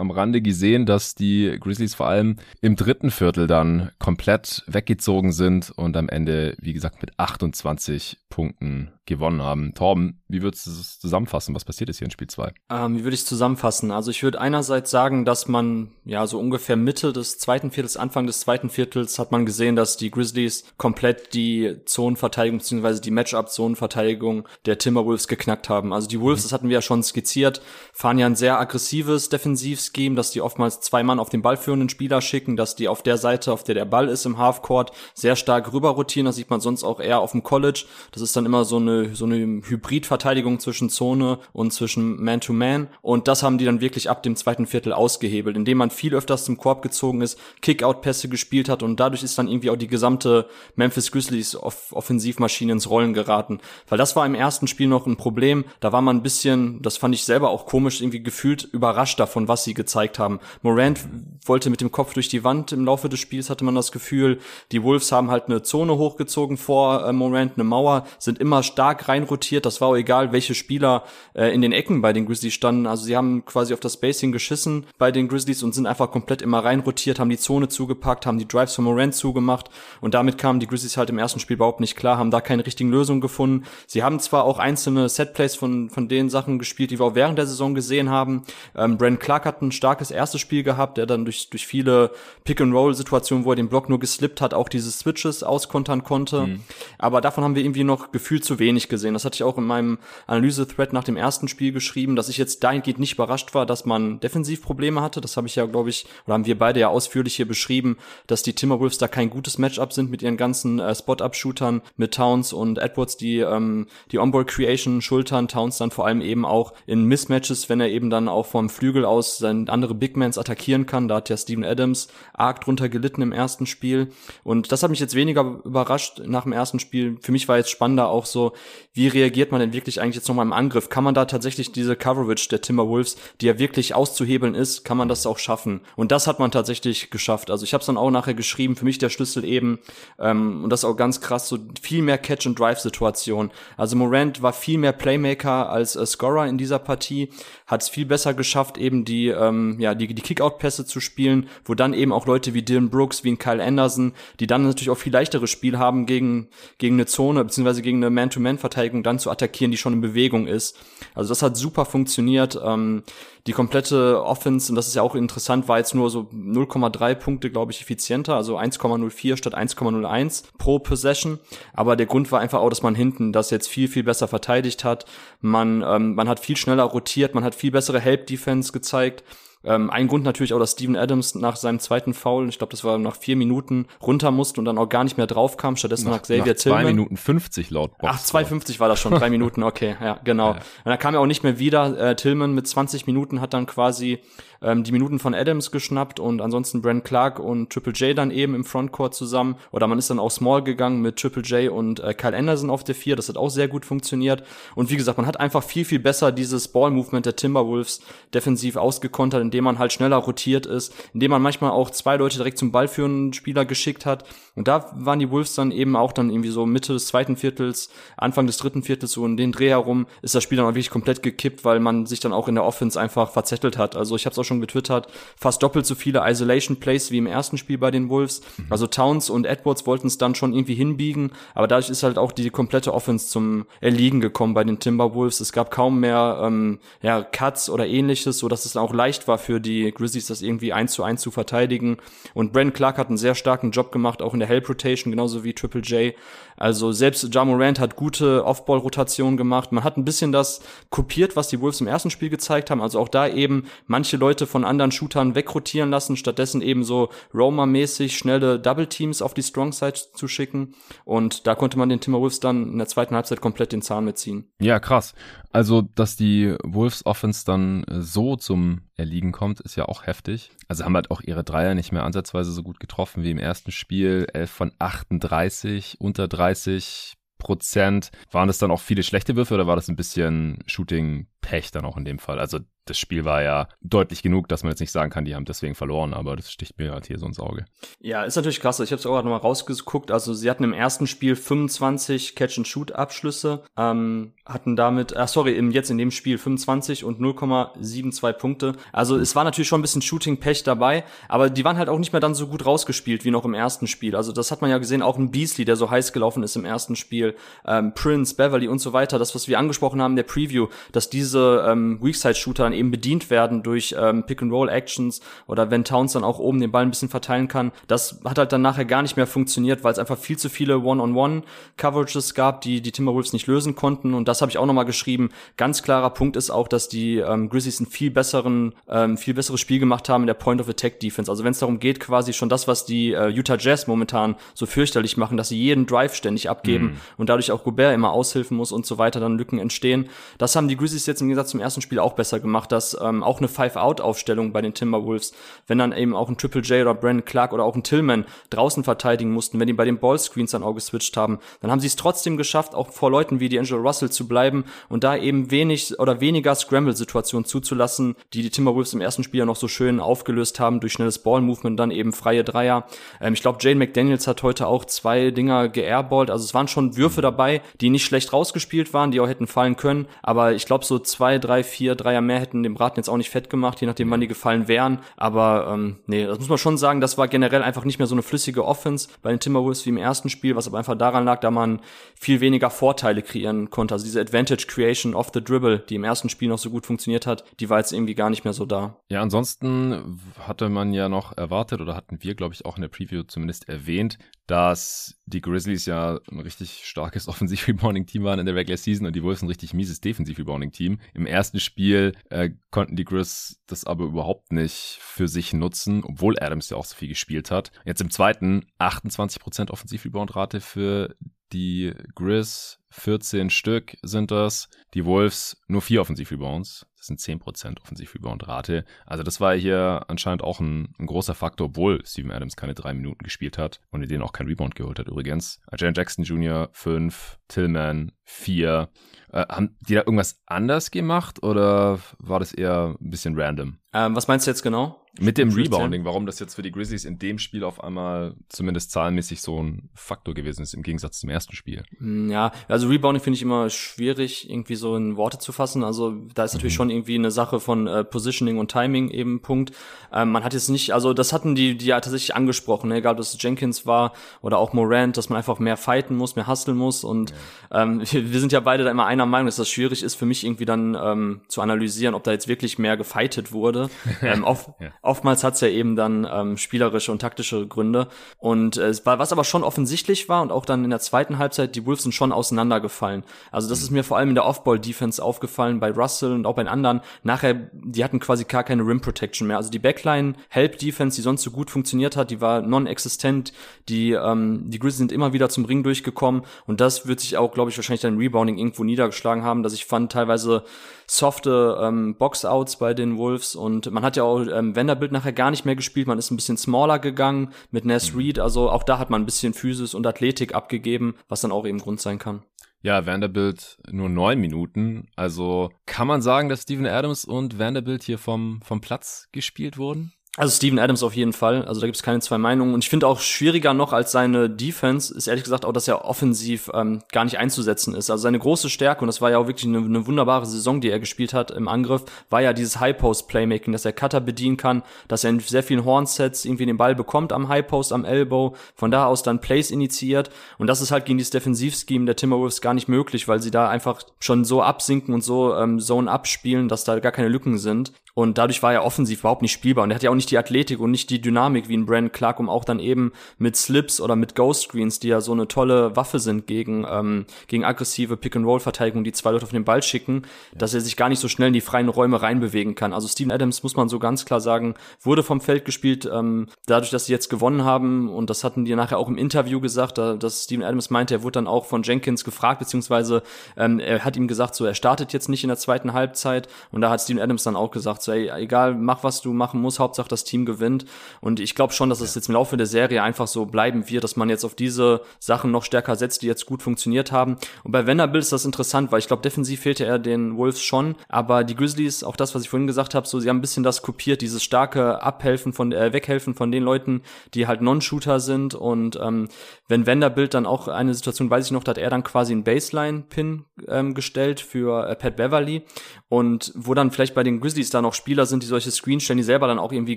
am 0.00 0.10
Rande 0.10 0.42
gesehen, 0.42 0.86
dass 0.86 1.14
die 1.14 1.56
Grizzlies 1.60 1.94
vor 1.94 2.08
allem 2.08 2.36
im 2.60 2.74
dritten 2.74 3.10
Viertel 3.10 3.46
dann 3.46 3.90
komplett 3.98 4.64
weggezogen 4.66 5.32
sind 5.32 5.70
und 5.70 5.96
am 5.96 6.08
Ende, 6.08 6.56
wie 6.60 6.72
gesagt, 6.72 7.00
mit 7.02 7.12
28 7.18 8.18
Punkten 8.30 8.92
gewonnen 9.04 9.42
haben. 9.42 9.74
Torben, 9.74 10.22
wie 10.28 10.40
würdest 10.40 10.66
du 10.66 10.70
es 10.70 11.00
zusammenfassen? 11.00 11.54
Was 11.54 11.64
passiert 11.64 11.90
ist 11.90 11.98
hier 11.98 12.06
in 12.06 12.12
Spiel 12.12 12.28
2? 12.28 12.52
Ähm, 12.70 12.96
wie 12.96 13.02
würde 13.02 13.14
ich 13.14 13.22
es 13.22 13.26
zusammenfassen? 13.26 13.90
Also 13.90 14.12
ich 14.12 14.22
würde 14.22 14.40
einerseits 14.40 14.90
sagen, 14.90 15.24
dass 15.24 15.48
man 15.48 15.90
ja 16.04 16.26
so 16.28 16.38
ungefähr 16.38 16.76
Mitte 16.76 17.12
des 17.12 17.38
zweiten 17.38 17.72
Viertels, 17.72 17.96
Anfang 17.96 18.28
des 18.28 18.40
zweiten 18.40 18.70
Viertels 18.70 19.18
hat 19.18 19.32
man 19.32 19.46
gesehen, 19.46 19.74
dass 19.74 19.96
die 19.96 20.12
Grizzlies 20.12 20.64
komplett 20.76 21.34
die 21.34 21.78
Zonenverteidigung 21.84 22.58
bzw. 22.58 23.00
die 23.00 23.10
Matchup-Zonenverteidigung 23.10 24.46
der 24.64 24.78
Timberwolves 24.78 25.26
geknackt 25.26 25.68
haben. 25.68 25.92
Also 25.92 26.06
die 26.06 26.20
Wolves, 26.20 26.42
mhm. 26.42 26.44
das 26.44 26.52
hatten 26.52 26.68
wir 26.68 26.74
ja 26.74 26.82
schon 26.82 27.02
skizziert, 27.02 27.60
fahren 27.92 28.18
ja 28.18 28.26
ein 28.26 28.36
sehr 28.36 28.60
aggressives 28.60 29.28
Defensivscheme, 29.28 30.14
dass 30.14 30.30
die 30.30 30.40
oftmals 30.40 30.80
zwei 30.80 31.02
Mann 31.02 31.18
auf 31.18 31.30
den 31.30 31.42
ballführenden 31.42 31.88
Spieler 31.88 32.20
schicken, 32.20 32.56
dass 32.56 32.76
die 32.76 32.86
auf 32.86 33.02
der 33.02 33.18
Seite, 33.18 33.52
auf 33.52 33.64
der 33.64 33.74
der 33.74 33.86
Ball 33.86 34.08
ist 34.08 34.24
im 34.24 34.38
Halfcourt, 34.38 34.92
sehr 35.14 35.34
stark 35.34 35.72
rüber 35.72 35.90
rotieren. 35.90 36.26
Das 36.26 36.36
sieht 36.36 36.50
man 36.50 36.60
sonst 36.60 36.84
auch 36.84 37.00
eher 37.00 37.18
auf 37.18 37.32
dem 37.32 37.42
College. 37.42 37.86
Das 38.12 38.19
ist 38.20 38.36
dann 38.36 38.46
immer 38.46 38.64
so 38.64 38.76
eine 38.76 39.14
so 39.14 39.24
eine 39.24 39.36
Hybridverteidigung 39.36 40.60
zwischen 40.60 40.90
Zone 40.90 41.38
und 41.52 41.72
zwischen 41.72 42.22
Man-to-Man. 42.22 42.88
Und 43.02 43.28
das 43.28 43.42
haben 43.42 43.58
die 43.58 43.64
dann 43.64 43.80
wirklich 43.80 44.10
ab 44.10 44.22
dem 44.22 44.36
zweiten 44.36 44.66
Viertel 44.66 44.92
ausgehebelt, 44.92 45.56
indem 45.56 45.78
man 45.78 45.90
viel 45.90 46.14
öfters 46.14 46.44
zum 46.44 46.56
Korb 46.56 46.82
gezogen 46.82 47.20
ist, 47.22 47.38
Kick-Out-Pässe 47.62 48.28
gespielt 48.28 48.68
hat 48.68 48.82
und 48.82 48.98
dadurch 48.98 49.22
ist 49.22 49.38
dann 49.38 49.48
irgendwie 49.48 49.70
auch 49.70 49.76
die 49.76 49.86
gesamte 49.86 50.46
Memphis 50.76 51.12
Grizzlies 51.12 51.56
Off 51.56 51.92
Offensivmaschine 51.92 52.72
ins 52.72 52.88
Rollen 52.88 53.14
geraten. 53.14 53.60
Weil 53.88 53.98
das 53.98 54.16
war 54.16 54.26
im 54.26 54.34
ersten 54.34 54.66
Spiel 54.66 54.88
noch 54.88 55.06
ein 55.06 55.16
Problem. 55.16 55.64
Da 55.80 55.92
war 55.92 56.02
man 56.02 56.16
ein 56.16 56.22
bisschen, 56.22 56.82
das 56.82 56.96
fand 56.96 57.14
ich 57.14 57.24
selber 57.24 57.50
auch 57.50 57.66
komisch, 57.66 58.00
irgendwie 58.00 58.22
gefühlt 58.22 58.64
überrascht 58.64 59.20
davon, 59.20 59.48
was 59.48 59.64
sie 59.64 59.74
gezeigt 59.74 60.18
haben. 60.18 60.40
Morant 60.62 61.00
wollte 61.44 61.70
mit 61.70 61.80
dem 61.80 61.92
Kopf 61.92 62.14
durch 62.14 62.28
die 62.28 62.44
Wand 62.44 62.72
im 62.72 62.84
Laufe 62.84 63.08
des 63.08 63.20
Spiels, 63.20 63.50
hatte 63.50 63.64
man 63.64 63.74
das 63.74 63.92
Gefühl. 63.92 64.38
Die 64.72 64.82
Wolves 64.82 65.12
haben 65.12 65.30
halt 65.30 65.46
eine 65.46 65.62
Zone 65.62 65.96
hochgezogen 65.96 66.56
vor 66.56 67.06
äh, 67.06 67.12
Morant, 67.12 67.52
eine 67.54 67.64
Mauer, 67.64 68.04
sind 68.18 68.38
immer 68.38 68.62
stark 68.62 69.08
reinrotiert. 69.08 69.66
Das 69.66 69.80
war 69.80 69.88
auch 69.88 69.96
egal, 69.96 70.32
welche 70.32 70.54
Spieler 70.54 71.04
äh, 71.34 71.54
in 71.54 71.62
den 71.62 71.72
Ecken 71.72 72.02
bei 72.02 72.12
den 72.12 72.26
Grizzlies 72.26 72.54
standen. 72.54 72.86
Also 72.86 73.04
sie 73.04 73.16
haben 73.16 73.44
quasi 73.44 73.74
auf 73.74 73.80
das 73.80 73.94
Spacing 73.94 74.32
geschissen 74.32 74.86
bei 74.98 75.12
den 75.12 75.28
Grizzlies 75.28 75.62
und 75.62 75.74
sind 75.74 75.86
einfach 75.86 76.10
komplett 76.10 76.42
immer 76.42 76.64
reinrotiert, 76.64 77.18
haben 77.18 77.30
die 77.30 77.38
Zone 77.38 77.68
zugepackt, 77.68 78.26
haben 78.26 78.38
die 78.38 78.48
Drives 78.48 78.74
von 78.74 78.84
Morant 78.84 79.14
zugemacht 79.14 79.70
und 80.00 80.14
damit 80.14 80.38
kamen 80.38 80.60
die 80.60 80.66
Grizzlies 80.66 80.96
halt 80.96 81.10
im 81.10 81.18
ersten 81.18 81.40
Spiel 81.40 81.56
überhaupt 81.56 81.80
nicht 81.80 81.96
klar, 81.96 82.18
haben 82.18 82.30
da 82.30 82.40
keine 82.40 82.64
richtigen 82.66 82.90
Lösungen 82.90 83.20
gefunden. 83.20 83.64
Sie 83.86 84.02
haben 84.02 84.20
zwar 84.20 84.44
auch 84.44 84.58
einzelne 84.58 85.08
Setplays 85.08 85.54
von, 85.54 85.90
von 85.90 86.08
den 86.08 86.30
Sachen 86.30 86.58
gespielt, 86.58 86.90
die 86.90 86.98
wir 86.98 87.06
auch 87.06 87.14
während 87.14 87.38
der 87.38 87.46
Saison 87.46 87.74
gesehen 87.74 88.10
haben. 88.10 88.42
Ähm, 88.76 88.98
Brent 88.98 89.20
Clark 89.20 89.44
hat 89.44 89.62
ein 89.62 89.72
starkes 89.72 90.10
erstes 90.10 90.40
Spiel 90.40 90.62
gehabt, 90.62 90.98
der 90.98 91.06
dann 91.06 91.24
durch, 91.24 91.50
durch 91.50 91.66
viele 91.66 92.10
Pick-and-Roll-Situationen, 92.44 93.44
wo 93.44 93.52
er 93.52 93.56
den 93.56 93.68
Block 93.68 93.88
nur 93.88 94.00
geslippt 94.00 94.40
hat, 94.40 94.54
auch 94.54 94.68
diese 94.68 94.90
Switches 94.90 95.42
auskontern 95.42 96.04
konnte. 96.04 96.46
Mhm. 96.46 96.60
Aber 96.98 97.20
davon 97.20 97.44
haben 97.44 97.54
wir 97.54 97.62
irgendwie 97.62 97.84
noch 97.84 97.99
noch 98.00 98.12
gefühlt 98.12 98.44
zu 98.44 98.58
wenig 98.58 98.88
gesehen. 98.88 99.14
Das 99.14 99.24
hatte 99.24 99.36
ich 99.36 99.42
auch 99.42 99.58
in 99.58 99.64
meinem 99.64 99.98
Analyse-Thread 100.26 100.92
nach 100.92 101.04
dem 101.04 101.16
ersten 101.16 101.48
Spiel 101.48 101.72
geschrieben, 101.72 102.16
dass 102.16 102.28
ich 102.28 102.38
jetzt 102.38 102.64
dahingehend 102.64 102.98
nicht 102.98 103.14
überrascht 103.14 103.54
war, 103.54 103.66
dass 103.66 103.84
man 103.84 104.20
Defensivprobleme 104.20 105.00
hatte. 105.02 105.20
Das 105.20 105.36
habe 105.36 105.46
ich 105.46 105.56
ja, 105.56 105.66
glaube 105.66 105.90
ich, 105.90 106.06
oder 106.26 106.34
haben 106.34 106.46
wir 106.46 106.58
beide 106.58 106.80
ja 106.80 106.88
ausführlich 106.88 107.36
hier 107.36 107.46
beschrieben, 107.46 107.96
dass 108.26 108.42
die 108.42 108.54
Timberwolves 108.54 108.98
da 108.98 109.08
kein 109.08 109.30
gutes 109.30 109.58
Matchup 109.58 109.92
sind 109.92 110.10
mit 110.10 110.22
ihren 110.22 110.36
ganzen 110.36 110.78
äh, 110.78 110.94
Spot-Up-Shootern, 110.94 111.82
mit 111.96 112.14
Towns 112.14 112.52
und 112.52 112.78
Edwards, 112.78 113.16
die 113.16 113.38
ähm, 113.38 113.86
die 114.12 114.18
On-Ball-Creation 114.18 115.02
schultern. 115.02 115.48
Towns 115.48 115.78
dann 115.78 115.90
vor 115.90 116.06
allem 116.06 116.20
eben 116.20 116.44
auch 116.44 116.72
in 116.86 117.04
Mismatches, 117.04 117.68
wenn 117.68 117.80
er 117.80 117.88
eben 117.88 118.10
dann 118.10 118.28
auch 118.28 118.46
vom 118.46 118.70
Flügel 118.70 119.04
aus 119.04 119.38
seine 119.38 119.70
andere 119.70 119.94
Bigmans 119.94 120.38
attackieren 120.38 120.86
kann. 120.86 121.08
Da 121.08 121.16
hat 121.16 121.28
ja 121.28 121.36
Steven 121.36 121.64
Adams 121.64 122.08
arg 122.32 122.62
drunter 122.62 122.88
gelitten 122.88 123.22
im 123.22 123.32
ersten 123.32 123.66
Spiel. 123.66 124.10
Und 124.44 124.72
das 124.72 124.82
hat 124.82 124.90
mich 124.90 125.00
jetzt 125.00 125.14
weniger 125.14 125.60
überrascht 125.64 126.22
nach 126.24 126.44
dem 126.44 126.52
ersten 126.52 126.78
Spiel. 126.78 127.18
Für 127.20 127.32
mich 127.32 127.48
war 127.48 127.56
jetzt 127.56 127.70
spannender 127.90 128.08
auch 128.08 128.26
so, 128.26 128.52
wie 128.92 129.06
reagiert 129.06 129.52
man 129.52 129.60
denn 129.60 129.72
wirklich 129.72 130.00
eigentlich 130.00 130.16
jetzt 130.16 130.28
nochmal 130.28 130.46
im 130.46 130.52
Angriff? 130.52 130.88
Kann 130.88 131.04
man 131.04 131.14
da 131.14 131.24
tatsächlich 131.24 131.70
diese 131.70 131.94
Coverage 131.94 132.48
der 132.48 132.60
Timberwolves, 132.60 133.16
die 133.40 133.46
ja 133.46 133.58
wirklich 133.58 133.94
auszuhebeln 133.94 134.54
ist, 134.54 134.84
kann 134.84 134.96
man 134.96 135.08
das 135.08 135.26
auch 135.26 135.38
schaffen? 135.38 135.80
Und 135.94 136.10
das 136.10 136.26
hat 136.26 136.40
man 136.40 136.50
tatsächlich 136.50 137.10
geschafft. 137.10 137.50
Also 137.50 137.64
ich 137.64 137.72
habe 137.72 137.82
es 137.82 137.86
dann 137.86 137.96
auch 137.96 138.10
nachher 138.10 138.34
geschrieben, 138.34 138.74
für 138.74 138.84
mich 138.84 138.98
der 138.98 139.08
Schlüssel 139.08 139.44
eben, 139.44 139.78
ähm, 140.18 140.64
und 140.64 140.70
das 140.70 140.80
ist 140.80 140.84
auch 140.84 140.96
ganz 140.96 141.20
krass, 141.20 141.48
so 141.48 141.58
viel 141.80 142.02
mehr 142.02 142.18
Catch-and-Drive-Situation. 142.18 143.52
Also 143.76 143.94
Morant 143.94 144.42
war 144.42 144.52
viel 144.52 144.78
mehr 144.78 144.92
Playmaker 144.92 145.70
als 145.70 145.94
äh, 145.94 146.04
Scorer 146.04 146.48
in 146.48 146.58
dieser 146.58 146.80
Partie, 146.80 147.30
hat 147.68 147.82
es 147.82 147.88
viel 147.88 148.06
besser 148.06 148.34
geschafft, 148.34 148.76
eben 148.76 149.04
die, 149.04 149.28
ähm, 149.28 149.76
ja, 149.78 149.94
die, 149.94 150.12
die 150.12 150.22
Kick-Out-Pässe 150.22 150.84
zu 150.84 150.98
spielen, 150.98 151.48
wo 151.64 151.74
dann 151.74 151.94
eben 151.94 152.12
auch 152.12 152.26
Leute 152.26 152.54
wie 152.54 152.62
Dylan 152.62 152.90
Brooks, 152.90 153.22
wie 153.22 153.30
ein 153.30 153.38
Kyle 153.38 153.62
Anderson, 153.62 154.14
die 154.40 154.48
dann 154.48 154.64
natürlich 154.64 154.90
auch 154.90 154.98
viel 154.98 155.12
leichteres 155.12 155.48
Spiel 155.48 155.78
haben, 155.78 156.06
gegen, 156.06 156.48
gegen 156.78 156.96
eine 156.96 157.06
Zone, 157.06 157.44
beziehungsweise 157.44 157.79
gegen 157.82 157.98
eine 157.98 158.10
Man-to-Man-Verteidigung 158.10 159.02
dann 159.02 159.18
zu 159.18 159.30
attackieren, 159.30 159.70
die 159.70 159.76
schon 159.76 159.94
in 159.94 160.00
Bewegung 160.00 160.46
ist. 160.46 160.78
Also 161.14 161.28
das 161.28 161.42
hat 161.42 161.56
super 161.56 161.84
funktioniert. 161.84 162.60
Ähm, 162.62 163.02
die 163.46 163.52
komplette 163.52 164.22
Offense, 164.22 164.70
und 164.70 164.76
das 164.76 164.86
ist 164.88 164.94
ja 164.94 165.02
auch 165.02 165.14
interessant, 165.14 165.66
war 165.68 165.78
jetzt 165.78 165.94
nur 165.94 166.10
so 166.10 166.28
0,3 166.32 167.14
Punkte, 167.14 167.50
glaube 167.50 167.72
ich, 167.72 167.80
effizienter, 167.80 168.36
also 168.36 168.58
1,04 168.58 169.36
statt 169.36 169.56
1,01 169.56 170.44
pro 170.58 170.78
Possession. 170.78 171.38
Aber 171.72 171.96
der 171.96 172.06
Grund 172.06 172.30
war 172.32 172.40
einfach 172.40 172.60
auch, 172.60 172.68
dass 172.68 172.82
man 172.82 172.94
hinten 172.94 173.32
das 173.32 173.50
jetzt 173.50 173.68
viel, 173.68 173.88
viel 173.88 174.04
besser 174.04 174.28
verteidigt 174.28 174.84
hat. 174.84 175.06
Man, 175.40 175.82
ähm, 175.86 176.14
man 176.14 176.28
hat 176.28 176.40
viel 176.40 176.56
schneller 176.56 176.84
rotiert, 176.84 177.34
man 177.34 177.44
hat 177.44 177.54
viel 177.54 177.70
bessere 177.70 178.00
Help-Defense 178.00 178.72
gezeigt. 178.72 179.24
Ähm, 179.62 179.90
ein 179.90 180.08
Grund 180.08 180.24
natürlich 180.24 180.54
auch, 180.54 180.58
dass 180.58 180.72
Steven 180.72 180.96
Adams 180.96 181.34
nach 181.34 181.56
seinem 181.56 181.80
zweiten 181.80 182.14
Foul, 182.14 182.48
ich 182.48 182.58
glaube, 182.58 182.70
das 182.70 182.82
war 182.82 182.96
nach 182.96 183.16
vier 183.16 183.36
Minuten, 183.36 183.86
runter 184.02 184.30
musste 184.30 184.60
und 184.60 184.64
dann 184.64 184.78
auch 184.78 184.88
gar 184.88 185.04
nicht 185.04 185.18
mehr 185.18 185.26
drauf 185.26 185.58
kam. 185.58 185.76
Stattdessen 185.76 186.08
nach, 186.08 186.22
Xavier 186.22 186.38
nach 186.46 186.54
Tillman. 186.54 186.82
Zwei 186.82 186.84
Minuten 186.84 187.16
50 187.16 187.70
laut 187.70 187.98
Box. 187.98 188.32
Ach, 188.32 188.40
2,50 188.40 188.80
war 188.80 188.88
das 188.88 188.98
schon, 188.98 189.12
drei 189.12 189.28
Minuten, 189.30 189.62
okay, 189.62 189.96
ja, 190.00 190.18
genau. 190.24 190.52
Ja. 190.52 190.56
Und 190.56 190.62
dann 190.86 190.98
kam 190.98 191.14
er 191.14 191.20
auch 191.20 191.26
nicht 191.26 191.42
mehr 191.42 191.58
wieder. 191.58 191.98
Äh, 191.98 192.16
Tillman 192.16 192.54
mit 192.54 192.66
20 192.66 193.06
Minuten 193.06 193.40
hat 193.40 193.52
dann 193.52 193.66
quasi 193.66 194.20
ähm, 194.62 194.84
die 194.84 194.92
Minuten 194.92 195.18
von 195.18 195.34
Adams 195.34 195.70
geschnappt 195.70 196.20
und 196.20 196.40
ansonsten 196.40 196.82
Brent 196.82 197.04
Clark 197.04 197.38
und 197.38 197.70
Triple 197.70 197.92
J 197.92 198.16
dann 198.16 198.30
eben 198.30 198.54
im 198.54 198.64
Frontcourt 198.64 199.14
zusammen. 199.14 199.56
Oder 199.72 199.86
man 199.86 199.98
ist 199.98 200.10
dann 200.10 200.18
auch 200.18 200.30
Small 200.30 200.62
gegangen 200.62 201.00
mit 201.00 201.16
Triple 201.16 201.42
J 201.42 201.72
und 201.72 202.00
äh, 202.00 202.14
Kyle 202.14 202.36
Anderson 202.36 202.70
auf 202.70 202.84
der 202.84 202.94
vier. 202.94 203.16
Das 203.16 203.28
hat 203.28 203.36
auch 203.36 203.50
sehr 203.50 203.68
gut 203.68 203.84
funktioniert. 203.84 204.42
Und 204.74 204.90
wie 204.90 204.96
gesagt, 204.96 205.18
man 205.18 205.26
hat 205.26 205.40
einfach 205.40 205.62
viel, 205.62 205.84
viel 205.84 205.98
besser 205.98 206.32
dieses 206.32 206.68
Ball-Movement 206.68 207.26
der 207.26 207.36
Timberwolves 207.36 208.00
defensiv 208.34 208.76
ausgekontert, 208.76 209.42
indem 209.42 209.64
man 209.64 209.78
halt 209.78 209.92
schneller 209.92 210.16
rotiert 210.16 210.66
ist, 210.66 210.94
indem 211.14 211.30
man 211.30 211.42
manchmal 211.42 211.70
auch 211.70 211.90
zwei 211.90 212.16
Leute 212.16 212.36
direkt 212.36 212.58
zum 212.58 212.72
Ball 212.72 212.88
führenden 212.88 213.32
Spieler 213.32 213.64
geschickt 213.64 214.06
hat. 214.06 214.24
Und 214.56 214.68
da 214.68 214.90
waren 214.94 215.18
die 215.18 215.30
Wolves 215.30 215.54
dann 215.54 215.70
eben 215.70 215.96
auch 215.96 216.12
dann 216.12 216.30
irgendwie 216.30 216.50
so 216.50 216.66
Mitte 216.66 216.92
des 216.92 217.06
zweiten 217.06 217.36
Viertels, 217.36 217.90
Anfang 218.16 218.46
des 218.46 218.58
dritten 218.58 218.82
Viertels, 218.82 219.12
so 219.12 219.24
in 219.24 219.36
den 219.36 219.52
Dreh 219.52 219.68
herum, 219.70 220.06
ist 220.22 220.34
das 220.34 220.42
Spiel 220.42 220.56
dann 220.56 220.66
auch 220.66 220.70
wirklich 220.70 220.90
komplett 220.90 221.22
gekippt, 221.22 221.64
weil 221.64 221.80
man 221.80 222.06
sich 222.06 222.20
dann 222.20 222.32
auch 222.32 222.48
in 222.48 222.56
der 222.56 222.64
Offense 222.64 223.00
einfach 223.00 223.30
verzettelt 223.30 223.78
hat. 223.78 223.96
Also 223.96 224.16
ich 224.16 224.26
habe 224.26 224.32
es 224.32 224.38
auch 224.38 224.44
schon 224.50 224.60
getwittert, 224.60 225.06
fast 225.36 225.62
doppelt 225.62 225.86
so 225.86 225.94
viele 225.94 226.22
Isolation 226.24 226.80
Plays 226.80 227.10
wie 227.10 227.18
im 227.18 227.26
ersten 227.26 227.56
Spiel 227.56 227.78
bei 227.78 227.90
den 227.90 228.08
Wolves. 228.08 228.42
Mhm. 228.58 228.66
Also 228.68 228.86
Towns 228.88 229.30
und 229.30 229.46
Edwards 229.46 229.86
wollten 229.86 230.08
es 230.08 230.18
dann 230.18 230.34
schon 230.34 230.52
irgendwie 230.52 230.74
hinbiegen, 230.74 231.30
aber 231.54 231.68
dadurch 231.68 231.88
ist 231.88 232.02
halt 232.02 232.18
auch 232.18 232.32
die 232.32 232.50
komplette 232.50 232.92
Offense 232.92 233.28
zum 233.28 233.66
Erliegen 233.80 234.20
gekommen 234.20 234.54
bei 234.54 234.64
den 234.64 234.80
Timberwolves. 234.80 235.40
Es 235.40 235.52
gab 235.52 235.70
kaum 235.70 236.00
mehr 236.00 236.40
ähm, 236.42 236.80
ja, 237.00 237.22
Cuts 237.22 237.70
oder 237.70 237.86
ähnliches, 237.86 238.38
so 238.38 238.48
dass 238.48 238.64
es 238.64 238.76
auch 238.76 238.92
leicht 238.92 239.28
war 239.28 239.38
für 239.38 239.60
die 239.60 239.92
Grizzlies, 239.92 240.26
das 240.26 240.42
irgendwie 240.42 240.72
eins 240.72 240.92
zu 240.92 241.04
eins 241.04 241.22
zu 241.22 241.30
verteidigen. 241.30 241.98
Und 242.34 242.52
Brent 242.52 242.74
Clark 242.74 242.98
hat 242.98 243.08
einen 243.08 243.18
sehr 243.18 243.36
starken 243.36 243.70
Job 243.70 243.92
gemacht, 243.92 244.20
auch 244.20 244.34
in 244.34 244.40
der 244.40 244.48
Help 244.48 244.68
Rotation, 244.68 245.12
genauso 245.12 245.44
wie 245.44 245.54
Triple 245.54 245.82
J. 245.82 246.14
Also 246.60 246.92
selbst 246.92 247.34
Ja 247.34 247.44
Morant 247.44 247.80
hat 247.80 247.96
gute 247.96 248.44
Off-Ball-Rotationen 248.44 249.38
gemacht. 249.38 249.72
Man 249.72 249.82
hat 249.82 249.96
ein 249.96 250.04
bisschen 250.04 250.30
das 250.30 250.60
kopiert, 250.90 251.34
was 251.34 251.48
die 251.48 251.60
Wolves 251.60 251.80
im 251.80 251.86
ersten 251.86 252.10
Spiel 252.10 252.28
gezeigt 252.28 252.70
haben. 252.70 252.82
Also 252.82 253.00
auch 253.00 253.08
da 253.08 253.26
eben 253.26 253.64
manche 253.86 254.18
Leute 254.18 254.46
von 254.46 254.66
anderen 254.66 254.92
Shootern 254.92 255.34
wegrotieren 255.34 255.90
lassen, 255.90 256.16
stattdessen 256.16 256.60
eben 256.60 256.84
so 256.84 257.08
Roma-mäßig 257.32 258.16
schnelle 258.16 258.60
Double 258.60 258.86
Teams 258.86 259.22
auf 259.22 259.32
die 259.32 259.42
Strong 259.42 259.72
Side 259.72 259.94
zu 260.12 260.28
schicken. 260.28 260.74
Und 261.06 261.46
da 261.46 261.54
konnte 261.54 261.78
man 261.78 261.88
den 261.88 262.00
Timberwolves 262.00 262.40
dann 262.40 262.72
in 262.72 262.78
der 262.78 262.88
zweiten 262.88 263.14
Halbzeit 263.14 263.40
komplett 263.40 263.72
den 263.72 263.80
Zahn 263.80 264.04
mitziehen. 264.04 264.52
Ja, 264.60 264.80
krass. 264.80 265.14
Also, 265.52 265.82
dass 265.82 266.16
die 266.16 266.54
Wolves 266.62 267.04
Offense 267.06 267.44
dann 267.44 267.84
so 267.88 268.36
zum 268.36 268.82
Erliegen 268.94 269.32
kommt, 269.32 269.60
ist 269.60 269.76
ja 269.76 269.86
auch 269.86 270.06
heftig. 270.06 270.52
Also 270.68 270.84
haben 270.84 270.94
halt 270.94 271.10
auch 271.10 271.20
ihre 271.22 271.42
Dreier 271.42 271.74
nicht 271.74 271.90
mehr 271.90 272.04
ansatzweise 272.04 272.52
so 272.52 272.62
gut 272.62 272.78
getroffen 272.78 273.24
wie 273.24 273.32
im 273.32 273.38
ersten 273.38 273.72
Spiel. 273.72 274.26
11 274.32 274.50
von 274.50 274.72
38, 274.78 276.00
unter 276.00 276.28
30 276.28 277.14
Prozent. 277.38 278.10
Waren 278.30 278.46
das 278.46 278.58
dann 278.58 278.70
auch 278.70 278.80
viele 278.80 279.02
schlechte 279.02 279.34
Würfe 279.34 279.54
oder 279.54 279.66
war 279.66 279.74
das 279.74 279.88
ein 279.88 279.96
bisschen 279.96 280.58
Shooting-Pech 280.66 281.72
dann 281.72 281.84
auch 281.84 281.96
in 281.96 282.04
dem 282.04 282.20
Fall? 282.20 282.38
Also 282.38 282.60
das 282.86 282.98
Spiel 282.98 283.24
war 283.24 283.42
ja 283.42 283.68
deutlich 283.82 284.22
genug, 284.22 284.48
dass 284.48 284.62
man 284.62 284.70
jetzt 284.70 284.80
nicht 284.80 284.92
sagen 284.92 285.10
kann, 285.10 285.24
die 285.24 285.34
haben 285.34 285.44
deswegen 285.44 285.74
verloren, 285.74 286.14
aber 286.14 286.36
das 286.36 286.50
sticht 286.50 286.78
mir 286.78 286.92
halt 286.92 287.06
hier 287.06 287.18
so 287.18 287.26
ins 287.26 287.38
Auge. 287.38 287.64
Ja, 288.00 288.24
ist 288.24 288.36
natürlich 288.36 288.60
krass. 288.60 288.80
Ich 288.80 288.90
habe 288.90 288.98
es 288.98 289.06
auch 289.06 289.22
nochmal 289.22 289.38
rausgeguckt. 289.38 290.10
Also 290.10 290.34
sie 290.34 290.50
hatten 290.50 290.64
im 290.64 290.72
ersten 290.72 291.06
Spiel 291.06 291.36
25 291.36 292.34
Catch-and-Shoot-Abschlüsse, 292.34 293.62
ähm, 293.76 294.32
hatten 294.44 294.76
damit, 294.76 295.16
ah, 295.16 295.26
sorry, 295.26 295.56
im, 295.56 295.70
jetzt 295.70 295.90
in 295.90 295.98
dem 295.98 296.10
Spiel 296.10 296.38
25 296.38 297.04
und 297.04 297.20
0,72 297.20 298.32
Punkte. 298.32 298.72
Also 298.92 299.16
es 299.16 299.36
war 299.36 299.44
natürlich 299.44 299.68
schon 299.68 299.80
ein 299.80 299.82
bisschen 299.82 300.02
Shooting-Pech 300.02 300.64
dabei, 300.64 301.04
aber 301.28 301.50
die 301.50 301.64
waren 301.64 301.76
halt 301.76 301.88
auch 301.88 301.98
nicht 301.98 302.12
mehr 302.12 302.20
dann 302.20 302.34
so 302.34 302.46
gut 302.48 302.66
rausgespielt 302.66 303.24
wie 303.24 303.30
noch 303.30 303.44
im 303.44 303.54
ersten 303.54 303.86
Spiel. 303.86 304.16
Also 304.16 304.32
das 304.32 304.50
hat 304.50 304.62
man 304.62 304.70
ja 304.70 304.78
gesehen, 304.78 305.02
auch 305.02 305.18
ein 305.18 305.30
Beasley, 305.30 305.64
der 305.64 305.76
so 305.76 305.90
heiß 305.90 306.12
gelaufen 306.12 306.42
ist 306.42 306.56
im 306.56 306.64
ersten 306.64 306.96
Spiel, 306.96 307.36
ähm, 307.66 307.92
Prince, 307.94 308.34
Beverly 308.34 308.68
und 308.68 308.80
so 308.80 308.92
weiter. 308.92 309.18
Das, 309.18 309.34
was 309.34 309.48
wir 309.48 309.58
angesprochen 309.58 310.02
haben 310.02 310.12
in 310.12 310.16
der 310.16 310.22
Preview, 310.24 310.68
dass 310.92 311.10
diese 311.10 311.64
ähm, 311.68 312.00
Weakside-Shooter 312.02 312.69
dann 312.70 312.78
eben 312.78 312.90
bedient 312.90 313.30
werden 313.30 313.62
durch 313.62 313.94
ähm, 313.98 314.24
Pick-and-Roll-Actions 314.24 315.20
oder 315.46 315.70
wenn 315.70 315.84
Towns 315.84 316.12
dann 316.12 316.24
auch 316.24 316.38
oben 316.38 316.60
den 316.60 316.70
Ball 316.70 316.82
ein 316.82 316.90
bisschen 316.90 317.08
verteilen 317.08 317.48
kann. 317.48 317.72
Das 317.88 318.20
hat 318.24 318.38
halt 318.38 318.52
dann 318.52 318.62
nachher 318.62 318.84
gar 318.84 319.02
nicht 319.02 319.16
mehr 319.16 319.26
funktioniert, 319.26 319.84
weil 319.84 319.92
es 319.92 319.98
einfach 319.98 320.18
viel 320.18 320.38
zu 320.38 320.48
viele 320.48 320.80
One-on-One-Coverages 320.80 322.34
gab, 322.34 322.60
die 322.60 322.80
die 322.80 322.92
Timberwolves 322.92 323.32
nicht 323.32 323.46
lösen 323.46 323.74
konnten. 323.74 324.14
Und 324.14 324.28
das 324.28 324.40
habe 324.40 324.50
ich 324.50 324.58
auch 324.58 324.66
nochmal 324.66 324.84
geschrieben. 324.84 325.30
Ganz 325.56 325.82
klarer 325.82 326.10
Punkt 326.10 326.36
ist 326.36 326.50
auch, 326.50 326.68
dass 326.68 326.88
die 326.88 327.18
ähm, 327.18 327.48
Grizzlies 327.48 327.80
ein 327.80 327.86
viel 327.86 328.10
besseren, 328.10 328.74
ähm, 328.88 329.16
viel 329.16 329.34
besseres 329.34 329.60
Spiel 329.60 329.78
gemacht 329.78 330.08
haben 330.08 330.22
in 330.22 330.26
der 330.26 330.34
Point-of-Attack-Defense. 330.34 331.30
Also 331.30 331.44
wenn 331.44 331.52
es 331.52 331.58
darum 331.58 331.80
geht, 331.80 332.00
quasi 332.00 332.32
schon 332.32 332.48
das, 332.48 332.68
was 332.68 332.84
die 332.84 333.12
äh, 333.12 333.28
Utah 333.28 333.56
Jazz 333.58 333.86
momentan 333.86 334.36
so 334.54 334.66
fürchterlich 334.66 335.16
machen, 335.16 335.36
dass 335.36 335.48
sie 335.48 335.58
jeden 335.58 335.86
Drive 335.86 336.14
ständig 336.14 336.48
abgeben 336.48 336.84
mhm. 336.84 336.96
und 337.16 337.28
dadurch 337.28 337.52
auch 337.52 337.64
Gobert 337.64 337.94
immer 337.94 338.12
aushilfen 338.12 338.56
muss 338.56 338.72
und 338.72 338.86
so 338.86 338.98
weiter, 338.98 339.20
dann 339.20 339.38
Lücken 339.38 339.58
entstehen. 339.58 340.08
Das 340.38 340.56
haben 340.56 340.68
die 340.68 340.76
Grizzlies 340.76 341.06
jetzt 341.06 341.20
im 341.20 341.28
Gegensatz 341.28 341.50
zum 341.50 341.60
ersten 341.60 341.80
Spiel 341.80 341.98
auch 341.98 342.12
besser 342.12 342.40
gemacht 342.40 342.59
macht 342.60 342.72
das 342.72 342.94
ähm, 343.00 343.22
auch 343.22 343.38
eine 343.38 343.48
Five-Out-Aufstellung 343.48 344.52
bei 344.52 344.60
den 344.60 344.74
Timberwolves, 344.74 345.32
wenn 345.66 345.78
dann 345.78 345.92
eben 345.92 346.14
auch 346.14 346.28
ein 346.28 346.36
Triple 346.36 346.60
J 346.60 346.82
oder 346.82 346.92
Brandon 346.92 347.24
Clark 347.24 347.54
oder 347.54 347.64
auch 347.64 347.74
ein 347.74 347.82
Tillman 347.82 348.26
draußen 348.50 348.84
verteidigen 348.84 349.30
mussten, 349.30 349.58
wenn 349.58 349.66
die 349.66 349.72
bei 349.72 349.86
den 349.86 349.98
Ballscreens 349.98 350.50
dann 350.50 350.62
auch 350.62 350.74
geswitcht 350.74 351.16
haben, 351.16 351.38
dann 351.62 351.70
haben 351.70 351.80
sie 351.80 351.86
es 351.86 351.96
trotzdem 351.96 352.36
geschafft, 352.36 352.74
auch 352.74 352.90
vor 352.90 353.10
Leuten 353.10 353.40
wie 353.40 353.48
die 353.48 353.58
Angelo 353.58 353.80
Russell 353.80 354.10
zu 354.10 354.28
bleiben 354.28 354.66
und 354.90 355.04
da 355.04 355.16
eben 355.16 355.50
wenig 355.50 355.98
oder 355.98 356.20
weniger 356.20 356.54
Scramble-Situationen 356.54 357.46
zuzulassen, 357.46 358.14
die 358.34 358.42
die 358.42 358.50
Timberwolves 358.50 358.92
im 358.92 359.00
ersten 359.00 359.22
Spiel 359.22 359.40
ja 359.40 359.46
noch 359.46 359.56
so 359.56 359.66
schön 359.66 359.98
aufgelöst 359.98 360.60
haben 360.60 360.80
durch 360.80 360.92
schnelles 360.92 361.20
Ball-Movement, 361.20 361.80
dann 361.80 361.90
eben 361.90 362.12
freie 362.12 362.44
Dreier. 362.44 362.86
Ähm, 363.22 363.32
ich 363.32 363.40
glaube, 363.40 363.56
Jane 363.62 363.76
McDaniels 363.76 364.26
hat 364.26 364.42
heute 364.42 364.66
auch 364.66 364.84
zwei 364.84 365.30
Dinger 365.30 365.70
geairballt, 365.70 366.30
also 366.30 366.44
es 366.44 366.52
waren 366.52 366.68
schon 366.68 366.98
Würfe 366.98 367.22
dabei, 367.22 367.62
die 367.80 367.88
nicht 367.88 368.04
schlecht 368.04 368.34
rausgespielt 368.34 368.92
waren, 368.92 369.12
die 369.12 369.20
auch 369.20 369.28
hätten 369.28 369.46
fallen 369.46 369.76
können, 369.76 370.08
aber 370.22 370.52
ich 370.52 370.66
glaube, 370.66 370.84
so 370.84 370.98
zwei, 370.98 371.38
drei, 371.38 371.64
vier 371.64 371.94
Dreier 371.94 372.20
mehr 372.20 372.38
hätten 372.40 372.49
hätten 372.50 372.62
dem 372.62 372.74
Braten 372.74 372.98
jetzt 372.98 373.08
auch 373.08 373.16
nicht 373.16 373.30
fett 373.30 373.48
gemacht, 373.48 373.80
je 373.80 373.86
nachdem, 373.86 374.10
wann 374.10 374.20
die 374.20 374.28
gefallen 374.28 374.68
wären. 374.68 374.98
Aber 375.16 375.70
ähm, 375.72 376.00
nee, 376.06 376.26
das 376.26 376.38
muss 376.38 376.48
man 376.48 376.58
schon 376.58 376.76
sagen, 376.76 377.00
das 377.00 377.16
war 377.16 377.28
generell 377.28 377.62
einfach 377.62 377.84
nicht 377.84 377.98
mehr 377.98 378.06
so 378.06 378.14
eine 378.14 378.22
flüssige 378.22 378.64
Offense 378.64 379.08
bei 379.22 379.30
den 379.30 379.40
Timberwolves 379.40 379.86
wie 379.86 379.90
im 379.90 379.96
ersten 379.96 380.28
Spiel, 380.28 380.56
was 380.56 380.66
aber 380.66 380.78
einfach 380.78 380.96
daran 380.96 381.24
lag, 381.24 381.40
da 381.40 381.50
man 381.50 381.80
viel 382.14 382.40
weniger 382.40 382.70
Vorteile 382.70 383.22
kreieren 383.22 383.70
konnte. 383.70 383.94
Also 383.94 384.04
diese 384.04 384.20
Advantage 384.20 384.66
Creation 384.66 385.14
of 385.14 385.30
the 385.32 385.42
Dribble, 385.42 385.78
die 385.78 385.94
im 385.94 386.04
ersten 386.04 386.28
Spiel 386.28 386.48
noch 386.48 386.58
so 386.58 386.70
gut 386.70 386.86
funktioniert 386.86 387.26
hat, 387.26 387.44
die 387.60 387.70
war 387.70 387.78
jetzt 387.78 387.92
irgendwie 387.92 388.14
gar 388.14 388.30
nicht 388.30 388.44
mehr 388.44 388.52
so 388.52 388.66
da. 388.66 388.96
Ja, 389.08 389.22
ansonsten 389.22 390.20
hatte 390.40 390.68
man 390.68 390.92
ja 390.92 391.08
noch 391.08 391.36
erwartet 391.36 391.80
oder 391.80 391.94
hatten 391.94 392.18
wir, 392.20 392.34
glaube 392.34 392.54
ich, 392.54 392.64
auch 392.64 392.76
in 392.76 392.82
der 392.82 392.88
Preview 392.88 393.22
zumindest 393.22 393.68
erwähnt, 393.68 394.18
dass 394.50 395.16
die 395.26 395.40
Grizzlies 395.40 395.86
ja 395.86 396.18
ein 396.28 396.40
richtig 396.40 396.80
starkes 396.84 397.28
Offensiv-Rebounding-Team 397.28 398.24
waren 398.24 398.40
in 398.40 398.46
der 398.46 398.56
Regular 398.56 398.76
Season 398.76 399.06
und 399.06 399.14
die 399.14 399.22
Wolves 399.22 399.42
ein 399.42 399.48
richtig 399.48 399.74
mieses 399.74 400.00
Defensiv-Rebounding-Team. 400.00 400.98
Im 401.14 401.26
ersten 401.26 401.60
Spiel 401.60 402.16
äh, 402.30 402.50
konnten 402.72 402.96
die 402.96 403.04
Grizz 403.04 403.60
das 403.68 403.84
aber 403.84 404.06
überhaupt 404.06 404.50
nicht 404.50 404.98
für 405.00 405.28
sich 405.28 405.52
nutzen, 405.52 406.02
obwohl 406.02 406.36
Adams 406.40 406.68
ja 406.68 406.76
auch 406.76 406.84
so 406.84 406.96
viel 406.96 407.08
gespielt 407.08 407.52
hat. 407.52 407.70
Jetzt 407.84 408.00
im 408.00 408.10
zweiten 408.10 408.66
28% 408.80 409.70
Offensiv-Rebound-Rate 409.70 410.60
für 410.60 411.14
die 411.52 411.92
Grizz, 412.16 412.78
14 412.90 413.50
Stück 413.50 413.96
sind 414.02 414.32
das. 414.32 414.68
Die 414.94 415.04
Wolves 415.04 415.60
nur 415.68 415.82
vier 415.82 416.00
Offensiv-Rebounds. 416.00 416.86
Das 417.00 417.06
sind 417.06 417.18
10% 417.18 417.80
Offensiv-Rebound-Rate. 417.80 418.84
Also 419.06 419.22
das 419.22 419.40
war 419.40 419.54
hier 419.54 420.04
anscheinend 420.08 420.42
auch 420.42 420.60
ein, 420.60 420.92
ein, 420.98 421.06
großer 421.06 421.34
Faktor, 421.34 421.68
obwohl 421.68 422.04
Steven 422.04 422.30
Adams 422.30 422.56
keine 422.56 422.74
drei 422.74 422.92
Minuten 422.92 423.24
gespielt 423.24 423.56
hat 423.56 423.80
und 423.90 424.02
in 424.02 424.08
denen 424.10 424.22
auch 424.22 424.34
kein 424.34 424.46
Rebound 424.46 424.74
geholt 424.74 424.98
hat 424.98 425.08
übrigens. 425.08 425.62
Jalen 425.78 425.94
Jackson 425.94 426.24
Jr. 426.24 426.68
5, 426.72 427.38
Tillman 427.48 428.12
4. 428.24 428.90
Äh, 429.32 429.46
haben 429.48 429.76
die 429.80 429.94
da 429.94 430.00
irgendwas 430.00 430.40
anders 430.46 430.90
gemacht 430.90 431.42
oder 431.42 431.98
war 432.18 432.40
das 432.40 432.52
eher 432.52 432.96
ein 433.00 433.10
bisschen 433.10 433.38
random? 433.38 433.78
Ähm, 433.92 434.14
was 434.14 434.28
meinst 434.28 434.46
du 434.46 434.50
jetzt 434.50 434.62
genau? 434.62 435.04
Mit 435.18 435.36
dem 435.36 435.50
Rebounding, 435.50 436.04
warum 436.04 436.24
das 436.24 436.38
jetzt 436.38 436.54
für 436.54 436.62
die 436.62 436.70
Grizzlies 436.70 437.04
in 437.04 437.18
dem 437.18 437.40
Spiel 437.40 437.64
auf 437.64 437.82
einmal 437.82 438.36
zumindest 438.48 438.92
zahlenmäßig 438.92 439.42
so 439.42 439.60
ein 439.60 439.90
Faktor 439.92 440.34
gewesen 440.34 440.62
ist 440.62 440.72
im 440.72 440.84
Gegensatz 440.84 441.18
zum 441.18 441.28
ersten 441.30 441.54
Spiel. 441.56 441.82
Hm, 441.98 442.30
ja, 442.30 442.52
also 442.68 442.86
Rebounding 442.86 443.20
finde 443.20 443.36
ich 443.36 443.42
immer 443.42 443.68
schwierig, 443.70 444.48
irgendwie 444.48 444.76
so 444.76 444.94
in 444.94 445.16
Worte 445.16 445.38
zu 445.38 445.50
fassen. 445.50 445.82
Also 445.82 446.12
da 446.34 446.44
ist 446.44 446.54
natürlich 446.54 446.74
mhm. 446.74 446.76
schon 446.76 446.90
irgendwie 446.90 447.16
eine 447.16 447.32
Sache 447.32 447.58
von 447.58 447.88
äh, 447.88 448.04
Positioning 448.04 448.58
und 448.58 448.70
Timing 448.70 449.10
eben 449.10 449.42
Punkt. 449.42 449.72
Ähm, 450.12 450.30
man 450.30 450.44
hat 450.44 450.54
jetzt 450.54 450.68
nicht, 450.68 450.94
also 450.94 451.12
das 451.12 451.32
hatten 451.32 451.56
die, 451.56 451.76
die 451.76 451.86
ja 451.86 452.00
tatsächlich 452.00 452.36
angesprochen, 452.36 452.88
ne? 452.88 452.98
egal 452.98 453.14
ob 453.14 453.18
es 453.18 453.36
Jenkins 453.40 453.86
war 453.86 454.12
oder 454.42 454.58
auch 454.58 454.72
Morant, 454.72 455.16
dass 455.16 455.28
man 455.28 455.38
einfach 455.38 455.58
mehr 455.58 455.76
fighten 455.76 456.14
muss, 456.16 456.36
mehr 456.36 456.46
hustlen 456.46 456.76
muss. 456.76 457.02
Und 457.02 457.34
ja. 457.72 457.82
ähm, 457.82 458.02
wir, 458.08 458.32
wir 458.32 458.40
sind 458.40 458.52
ja 458.52 458.60
beide 458.60 458.84
da 458.84 458.90
immer 458.92 459.06
einer 459.06 459.19
Meinung, 459.26 459.46
dass 459.46 459.56
das 459.56 459.68
schwierig 459.68 460.02
ist 460.02 460.14
für 460.14 460.26
mich 460.26 460.44
irgendwie 460.44 460.64
dann 460.64 460.96
ähm, 461.00 461.40
zu 461.48 461.60
analysieren, 461.60 462.14
ob 462.14 462.24
da 462.24 462.32
jetzt 462.32 462.48
wirklich 462.48 462.78
mehr 462.78 462.96
gefightet 462.96 463.52
wurde. 463.52 463.90
ähm, 464.22 464.44
oft, 464.44 464.70
ja. 464.80 464.90
Oftmals 465.02 465.44
hat 465.44 465.54
es 465.54 465.60
ja 465.60 465.68
eben 465.68 465.96
dann 465.96 466.26
ähm, 466.30 466.56
spielerische 466.56 467.12
und 467.12 467.20
taktische 467.20 467.66
Gründe. 467.66 468.08
Und 468.38 468.76
äh, 468.76 468.94
was 469.04 469.32
aber 469.32 469.44
schon 469.44 469.64
offensichtlich 469.64 470.28
war 470.28 470.42
und 470.42 470.52
auch 470.52 470.64
dann 470.64 470.84
in 470.84 470.90
der 470.90 471.00
zweiten 471.00 471.38
Halbzeit, 471.38 471.74
die 471.74 471.86
Wolves 471.86 472.02
sind 472.02 472.12
schon 472.12 472.32
auseinandergefallen. 472.32 473.24
Also 473.50 473.68
das 473.68 473.80
mhm. 473.80 473.84
ist 473.84 473.90
mir 473.90 474.04
vor 474.04 474.18
allem 474.18 474.30
in 474.30 474.34
der 474.34 474.46
Off-Ball-Defense 474.46 475.22
aufgefallen 475.22 475.80
bei 475.80 475.90
Russell 475.90 476.32
und 476.32 476.46
auch 476.46 476.54
bei 476.54 476.66
anderen. 476.66 477.00
Nachher, 477.22 477.54
die 477.72 478.04
hatten 478.04 478.20
quasi 478.20 478.44
gar 478.44 478.64
keine 478.64 478.82
Rim-Protection 478.82 479.46
mehr. 479.46 479.56
Also 479.56 479.70
die 479.70 479.78
Backline-Help-Defense, 479.78 481.16
die 481.16 481.22
sonst 481.22 481.42
so 481.42 481.50
gut 481.50 481.70
funktioniert 481.70 482.16
hat, 482.16 482.30
die 482.30 482.40
war 482.40 482.62
non-existent. 482.62 483.52
Die, 483.88 484.12
ähm, 484.12 484.70
die 484.70 484.78
Grizzlies 484.78 484.98
sind 484.98 485.12
immer 485.12 485.32
wieder 485.32 485.48
zum 485.48 485.64
Ring 485.64 485.82
durchgekommen 485.82 486.42
und 486.66 486.80
das 486.80 487.06
wird 487.06 487.20
sich 487.20 487.36
auch, 487.36 487.52
glaube 487.52 487.70
ich, 487.70 487.76
wahrscheinlich 487.78 488.02
dann 488.02 488.18
Rebounding 488.18 488.58
irgendwo 488.58 488.84
niedergeschlagen 489.10 489.44
haben, 489.44 489.62
dass 489.62 489.74
ich 489.74 489.84
fand 489.84 490.12
teilweise 490.12 490.64
softe 491.06 491.78
ähm, 491.80 492.14
Box-Outs 492.16 492.76
bei 492.76 492.94
den 492.94 493.16
Wolves 493.18 493.54
und 493.54 493.90
man 493.90 494.04
hat 494.04 494.16
ja 494.16 494.22
auch 494.22 494.40
ähm, 494.40 494.76
Vanderbilt 494.76 495.12
nachher 495.12 495.32
gar 495.32 495.50
nicht 495.50 495.64
mehr 495.64 495.76
gespielt, 495.76 496.06
man 496.06 496.18
ist 496.18 496.30
ein 496.30 496.36
bisschen 496.36 496.56
smaller 496.56 496.98
gegangen 496.98 497.52
mit 497.70 497.84
Ness 497.84 498.12
mhm. 498.12 498.18
Reed, 498.18 498.38
also 498.38 498.70
auch 498.70 498.84
da 498.84 498.98
hat 498.98 499.10
man 499.10 499.22
ein 499.22 499.26
bisschen 499.26 499.54
Physis 499.54 499.94
und 499.94 500.06
Athletik 500.06 500.54
abgegeben, 500.54 501.16
was 501.28 501.40
dann 501.40 501.52
auch 501.52 501.66
eben 501.66 501.78
Grund 501.78 502.00
sein 502.00 502.18
kann. 502.18 502.42
Ja, 502.82 503.04
Vanderbilt 503.04 503.76
nur 503.90 504.08
neun 504.08 504.40
Minuten. 504.40 505.08
Also 505.14 505.70
kann 505.84 506.06
man 506.06 506.22
sagen, 506.22 506.48
dass 506.48 506.62
Steven 506.62 506.86
Adams 506.86 507.26
und 507.26 507.58
Vanderbilt 507.58 508.02
hier 508.04 508.16
vom, 508.16 508.60
vom 508.64 508.80
Platz 508.80 509.28
gespielt 509.32 509.76
wurden? 509.76 510.14
Also 510.36 510.54
Steven 510.54 510.78
Adams 510.78 511.02
auf 511.02 511.16
jeden 511.16 511.32
Fall. 511.32 511.64
Also 511.64 511.80
da 511.80 511.88
gibt 511.88 511.96
es 511.96 512.04
keine 512.04 512.20
zwei 512.20 512.38
Meinungen. 512.38 512.72
Und 512.72 512.84
ich 512.84 512.88
finde 512.88 513.08
auch 513.08 513.18
schwieriger 513.18 513.74
noch 513.74 513.92
als 513.92 514.12
seine 514.12 514.48
Defense 514.48 515.12
ist 515.12 515.26
ehrlich 515.26 515.42
gesagt 515.42 515.64
auch, 515.64 515.72
dass 515.72 515.88
er 515.88 516.04
offensiv 516.04 516.70
ähm, 516.72 517.02
gar 517.10 517.24
nicht 517.24 517.38
einzusetzen 517.38 517.96
ist. 517.96 518.10
Also 518.10 518.22
seine 518.22 518.38
große 518.38 518.70
Stärke, 518.70 519.00
und 519.00 519.08
das 519.08 519.20
war 519.20 519.32
ja 519.32 519.38
auch 519.38 519.48
wirklich 519.48 519.66
eine, 519.66 519.78
eine 519.78 520.06
wunderbare 520.06 520.46
Saison, 520.46 520.80
die 520.80 520.88
er 520.88 521.00
gespielt 521.00 521.34
hat 521.34 521.50
im 521.50 521.66
Angriff, 521.66 522.04
war 522.30 522.40
ja 522.40 522.52
dieses 522.52 522.78
High-Post-Playmaking, 522.78 523.72
dass 523.72 523.84
er 523.84 523.92
Cutter 523.92 524.20
bedienen 524.20 524.56
kann, 524.56 524.84
dass 525.08 525.24
er 525.24 525.30
in 525.30 525.40
sehr 525.40 525.64
vielen 525.64 525.84
Hornsets 525.84 526.44
irgendwie 526.44 526.66
den 526.66 526.76
Ball 526.76 526.94
bekommt 526.94 527.32
am 527.32 527.48
High-Post, 527.48 527.92
am 527.92 528.04
Elbow, 528.04 528.54
von 528.76 528.92
da 528.92 529.06
aus 529.06 529.24
dann 529.24 529.40
Plays 529.40 529.72
initiiert. 529.72 530.30
Und 530.58 530.68
das 530.68 530.80
ist 530.80 530.92
halt 530.92 531.06
gegen 531.06 531.18
dieses 531.18 531.32
Defensivscheme 531.32 532.06
der 532.06 532.14
Timberwolves 532.14 532.60
gar 532.60 532.74
nicht 532.74 532.88
möglich, 532.88 533.26
weil 533.26 533.42
sie 533.42 533.50
da 533.50 533.68
einfach 533.68 534.00
schon 534.20 534.44
so 534.44 534.62
absinken 534.62 535.12
und 535.12 535.24
so 535.24 535.56
ähm, 535.56 535.80
Zone 535.80 536.08
abspielen, 536.08 536.68
dass 536.68 536.84
da 536.84 537.00
gar 537.00 537.12
keine 537.12 537.28
Lücken 537.28 537.58
sind. 537.58 537.92
Und 538.14 538.38
dadurch 538.38 538.62
war 538.62 538.72
er 538.72 538.84
offensiv 538.84 539.20
überhaupt 539.20 539.42
nicht 539.42 539.52
spielbar. 539.52 539.84
Und 539.84 539.90
er 539.90 539.96
hat 539.96 540.02
ja 540.02 540.10
auch 540.10 540.14
nicht 540.14 540.30
die 540.30 540.38
Athletik 540.38 540.80
und 540.80 540.90
nicht 540.90 541.10
die 541.10 541.20
Dynamik 541.20 541.68
wie 541.68 541.76
ein 541.76 541.86
Brand 541.86 542.12
Clark, 542.12 542.40
um 542.40 542.48
auch 542.48 542.64
dann 542.64 542.80
eben 542.80 543.12
mit 543.38 543.56
Slips 543.56 544.00
oder 544.00 544.16
mit 544.16 544.34
Ghost 544.34 544.62
Screens, 544.62 545.00
die 545.00 545.08
ja 545.08 545.20
so 545.20 545.32
eine 545.32 545.48
tolle 545.48 545.94
Waffe 545.96 546.18
sind 546.18 546.46
gegen, 546.46 546.86
ähm, 546.88 547.26
gegen 547.46 547.64
aggressive 547.64 548.16
Pick-and-Roll-Verteidigung, 548.16 549.04
die 549.04 549.12
zwei 549.12 549.30
Leute 549.30 549.44
auf 549.44 549.50
den 549.50 549.64
Ball 549.64 549.82
schicken, 549.82 550.22
ja. 550.52 550.58
dass 550.58 550.74
er 550.74 550.80
sich 550.80 550.96
gar 550.96 551.08
nicht 551.08 551.20
so 551.20 551.28
schnell 551.28 551.48
in 551.48 551.54
die 551.54 551.60
freien 551.60 551.88
Räume 551.88 552.20
reinbewegen 552.22 552.74
kann. 552.74 552.92
Also 552.92 553.08
Steven 553.08 553.32
Adams, 553.32 553.62
muss 553.62 553.76
man 553.76 553.88
so 553.88 553.98
ganz 553.98 554.24
klar 554.24 554.40
sagen, 554.40 554.74
wurde 555.02 555.22
vom 555.22 555.40
Feld 555.40 555.64
gespielt, 555.64 556.08
ähm, 556.12 556.46
dadurch, 556.66 556.90
dass 556.90 557.06
sie 557.06 557.12
jetzt 557.12 557.28
gewonnen 557.28 557.64
haben. 557.64 558.08
Und 558.08 558.30
das 558.30 558.44
hatten 558.44 558.64
die 558.64 558.74
nachher 558.74 558.98
auch 558.98 559.08
im 559.08 559.16
Interview 559.16 559.60
gesagt, 559.60 559.98
da, 559.98 560.14
dass 560.14 560.44
Steven 560.44 560.64
Adams 560.64 560.90
meinte, 560.90 561.14
er 561.14 561.22
wurde 561.22 561.32
dann 561.32 561.46
auch 561.46 561.66
von 561.66 561.82
Jenkins 561.82 562.24
gefragt, 562.24 562.58
beziehungsweise 562.58 563.22
ähm, 563.56 563.78
er 563.78 564.04
hat 564.04 564.16
ihm 564.16 564.28
gesagt, 564.28 564.54
so 564.54 564.64
er 564.64 564.74
startet 564.74 565.12
jetzt 565.12 565.28
nicht 565.28 565.44
in 565.44 565.48
der 565.48 565.58
zweiten 565.58 565.92
Halbzeit. 565.92 566.48
Und 566.70 566.80
da 566.80 566.90
hat 566.90 567.00
Steven 567.00 567.20
Adams 567.20 567.42
dann 567.42 567.56
auch 567.56 567.70
gesagt, 567.70 567.99
so 568.02 568.12
ey, 568.12 568.30
egal, 568.30 568.74
mach 568.74 569.04
was 569.04 569.22
du 569.22 569.32
machen 569.32 569.60
musst, 569.60 569.78
Hauptsache 569.78 570.08
das 570.08 570.24
Team 570.24 570.44
gewinnt. 570.44 570.84
Und 571.20 571.40
ich 571.40 571.54
glaube 571.54 571.72
schon, 571.72 571.88
dass 571.88 572.00
es 572.00 572.14
jetzt 572.14 572.28
im 572.28 572.34
Laufe 572.34 572.56
der 572.56 572.66
Serie 572.66 573.02
einfach 573.02 573.26
so 573.26 573.46
bleiben 573.46 573.88
wird, 573.88 574.04
dass 574.04 574.16
man 574.16 574.28
jetzt 574.28 574.44
auf 574.44 574.54
diese 574.54 575.02
Sachen 575.18 575.50
noch 575.50 575.64
stärker 575.64 575.96
setzt, 575.96 576.22
die 576.22 576.26
jetzt 576.26 576.46
gut 576.46 576.62
funktioniert 576.62 577.12
haben. 577.12 577.36
Und 577.64 577.72
bei 577.72 577.86
Vanderbilt 577.86 578.22
ist 578.22 578.32
das 578.32 578.44
interessant, 578.44 578.92
weil 578.92 578.98
ich 578.98 579.06
glaube, 579.06 579.22
defensiv 579.22 579.60
fehlte 579.60 579.84
er 579.84 579.98
den 579.98 580.36
Wolves 580.36 580.62
schon, 580.62 580.96
aber 581.08 581.44
die 581.44 581.54
Grizzlies, 581.54 582.04
auch 582.04 582.16
das, 582.16 582.34
was 582.34 582.42
ich 582.42 582.48
vorhin 582.48 582.66
gesagt 582.66 582.94
habe, 582.94 583.06
so 583.06 583.20
sie 583.20 583.28
haben 583.28 583.38
ein 583.38 583.40
bisschen 583.42 583.62
das 583.62 583.82
kopiert, 583.82 584.22
dieses 584.22 584.42
starke 584.42 585.02
Abhelfen 585.02 585.52
von, 585.52 585.72
äh, 585.72 585.92
Weghelfen 585.92 586.34
von 586.34 586.50
den 586.52 586.62
Leuten, 586.62 587.02
die 587.34 587.46
halt 587.46 587.60
Non-Shooter 587.60 588.20
sind. 588.20 588.54
Und 588.54 588.98
ähm, 589.02 589.28
wenn 589.68 589.86
Vanderbilt 589.86 590.34
dann 590.34 590.46
auch 590.46 590.68
eine 590.68 590.94
Situation, 590.94 591.30
weiß 591.30 591.46
ich 591.46 591.52
noch, 591.52 591.64
da 591.64 591.70
hat 591.70 591.78
er 591.78 591.90
dann 591.90 592.04
quasi 592.04 592.32
einen 592.32 592.44
Baseline-Pin 592.44 593.44
ähm, 593.68 593.94
gestellt 593.94 594.40
für 594.40 594.88
äh, 594.88 594.96
Pat 594.96 595.16
Beverly 595.16 595.64
und 596.10 596.52
wo 596.56 596.74
dann 596.74 596.90
vielleicht 596.90 597.14
bei 597.14 597.22
den 597.22 597.40
Grizzlies 597.40 597.70
da 597.70 597.80
noch 597.80 597.94
Spieler 597.94 598.26
sind, 598.26 598.42
die 598.42 598.48
solche 598.48 598.72
Screens 598.72 599.04
stellen, 599.04 599.18
die 599.18 599.22
selber 599.22 599.46
dann 599.46 599.60
auch 599.60 599.70
irgendwie 599.70 599.96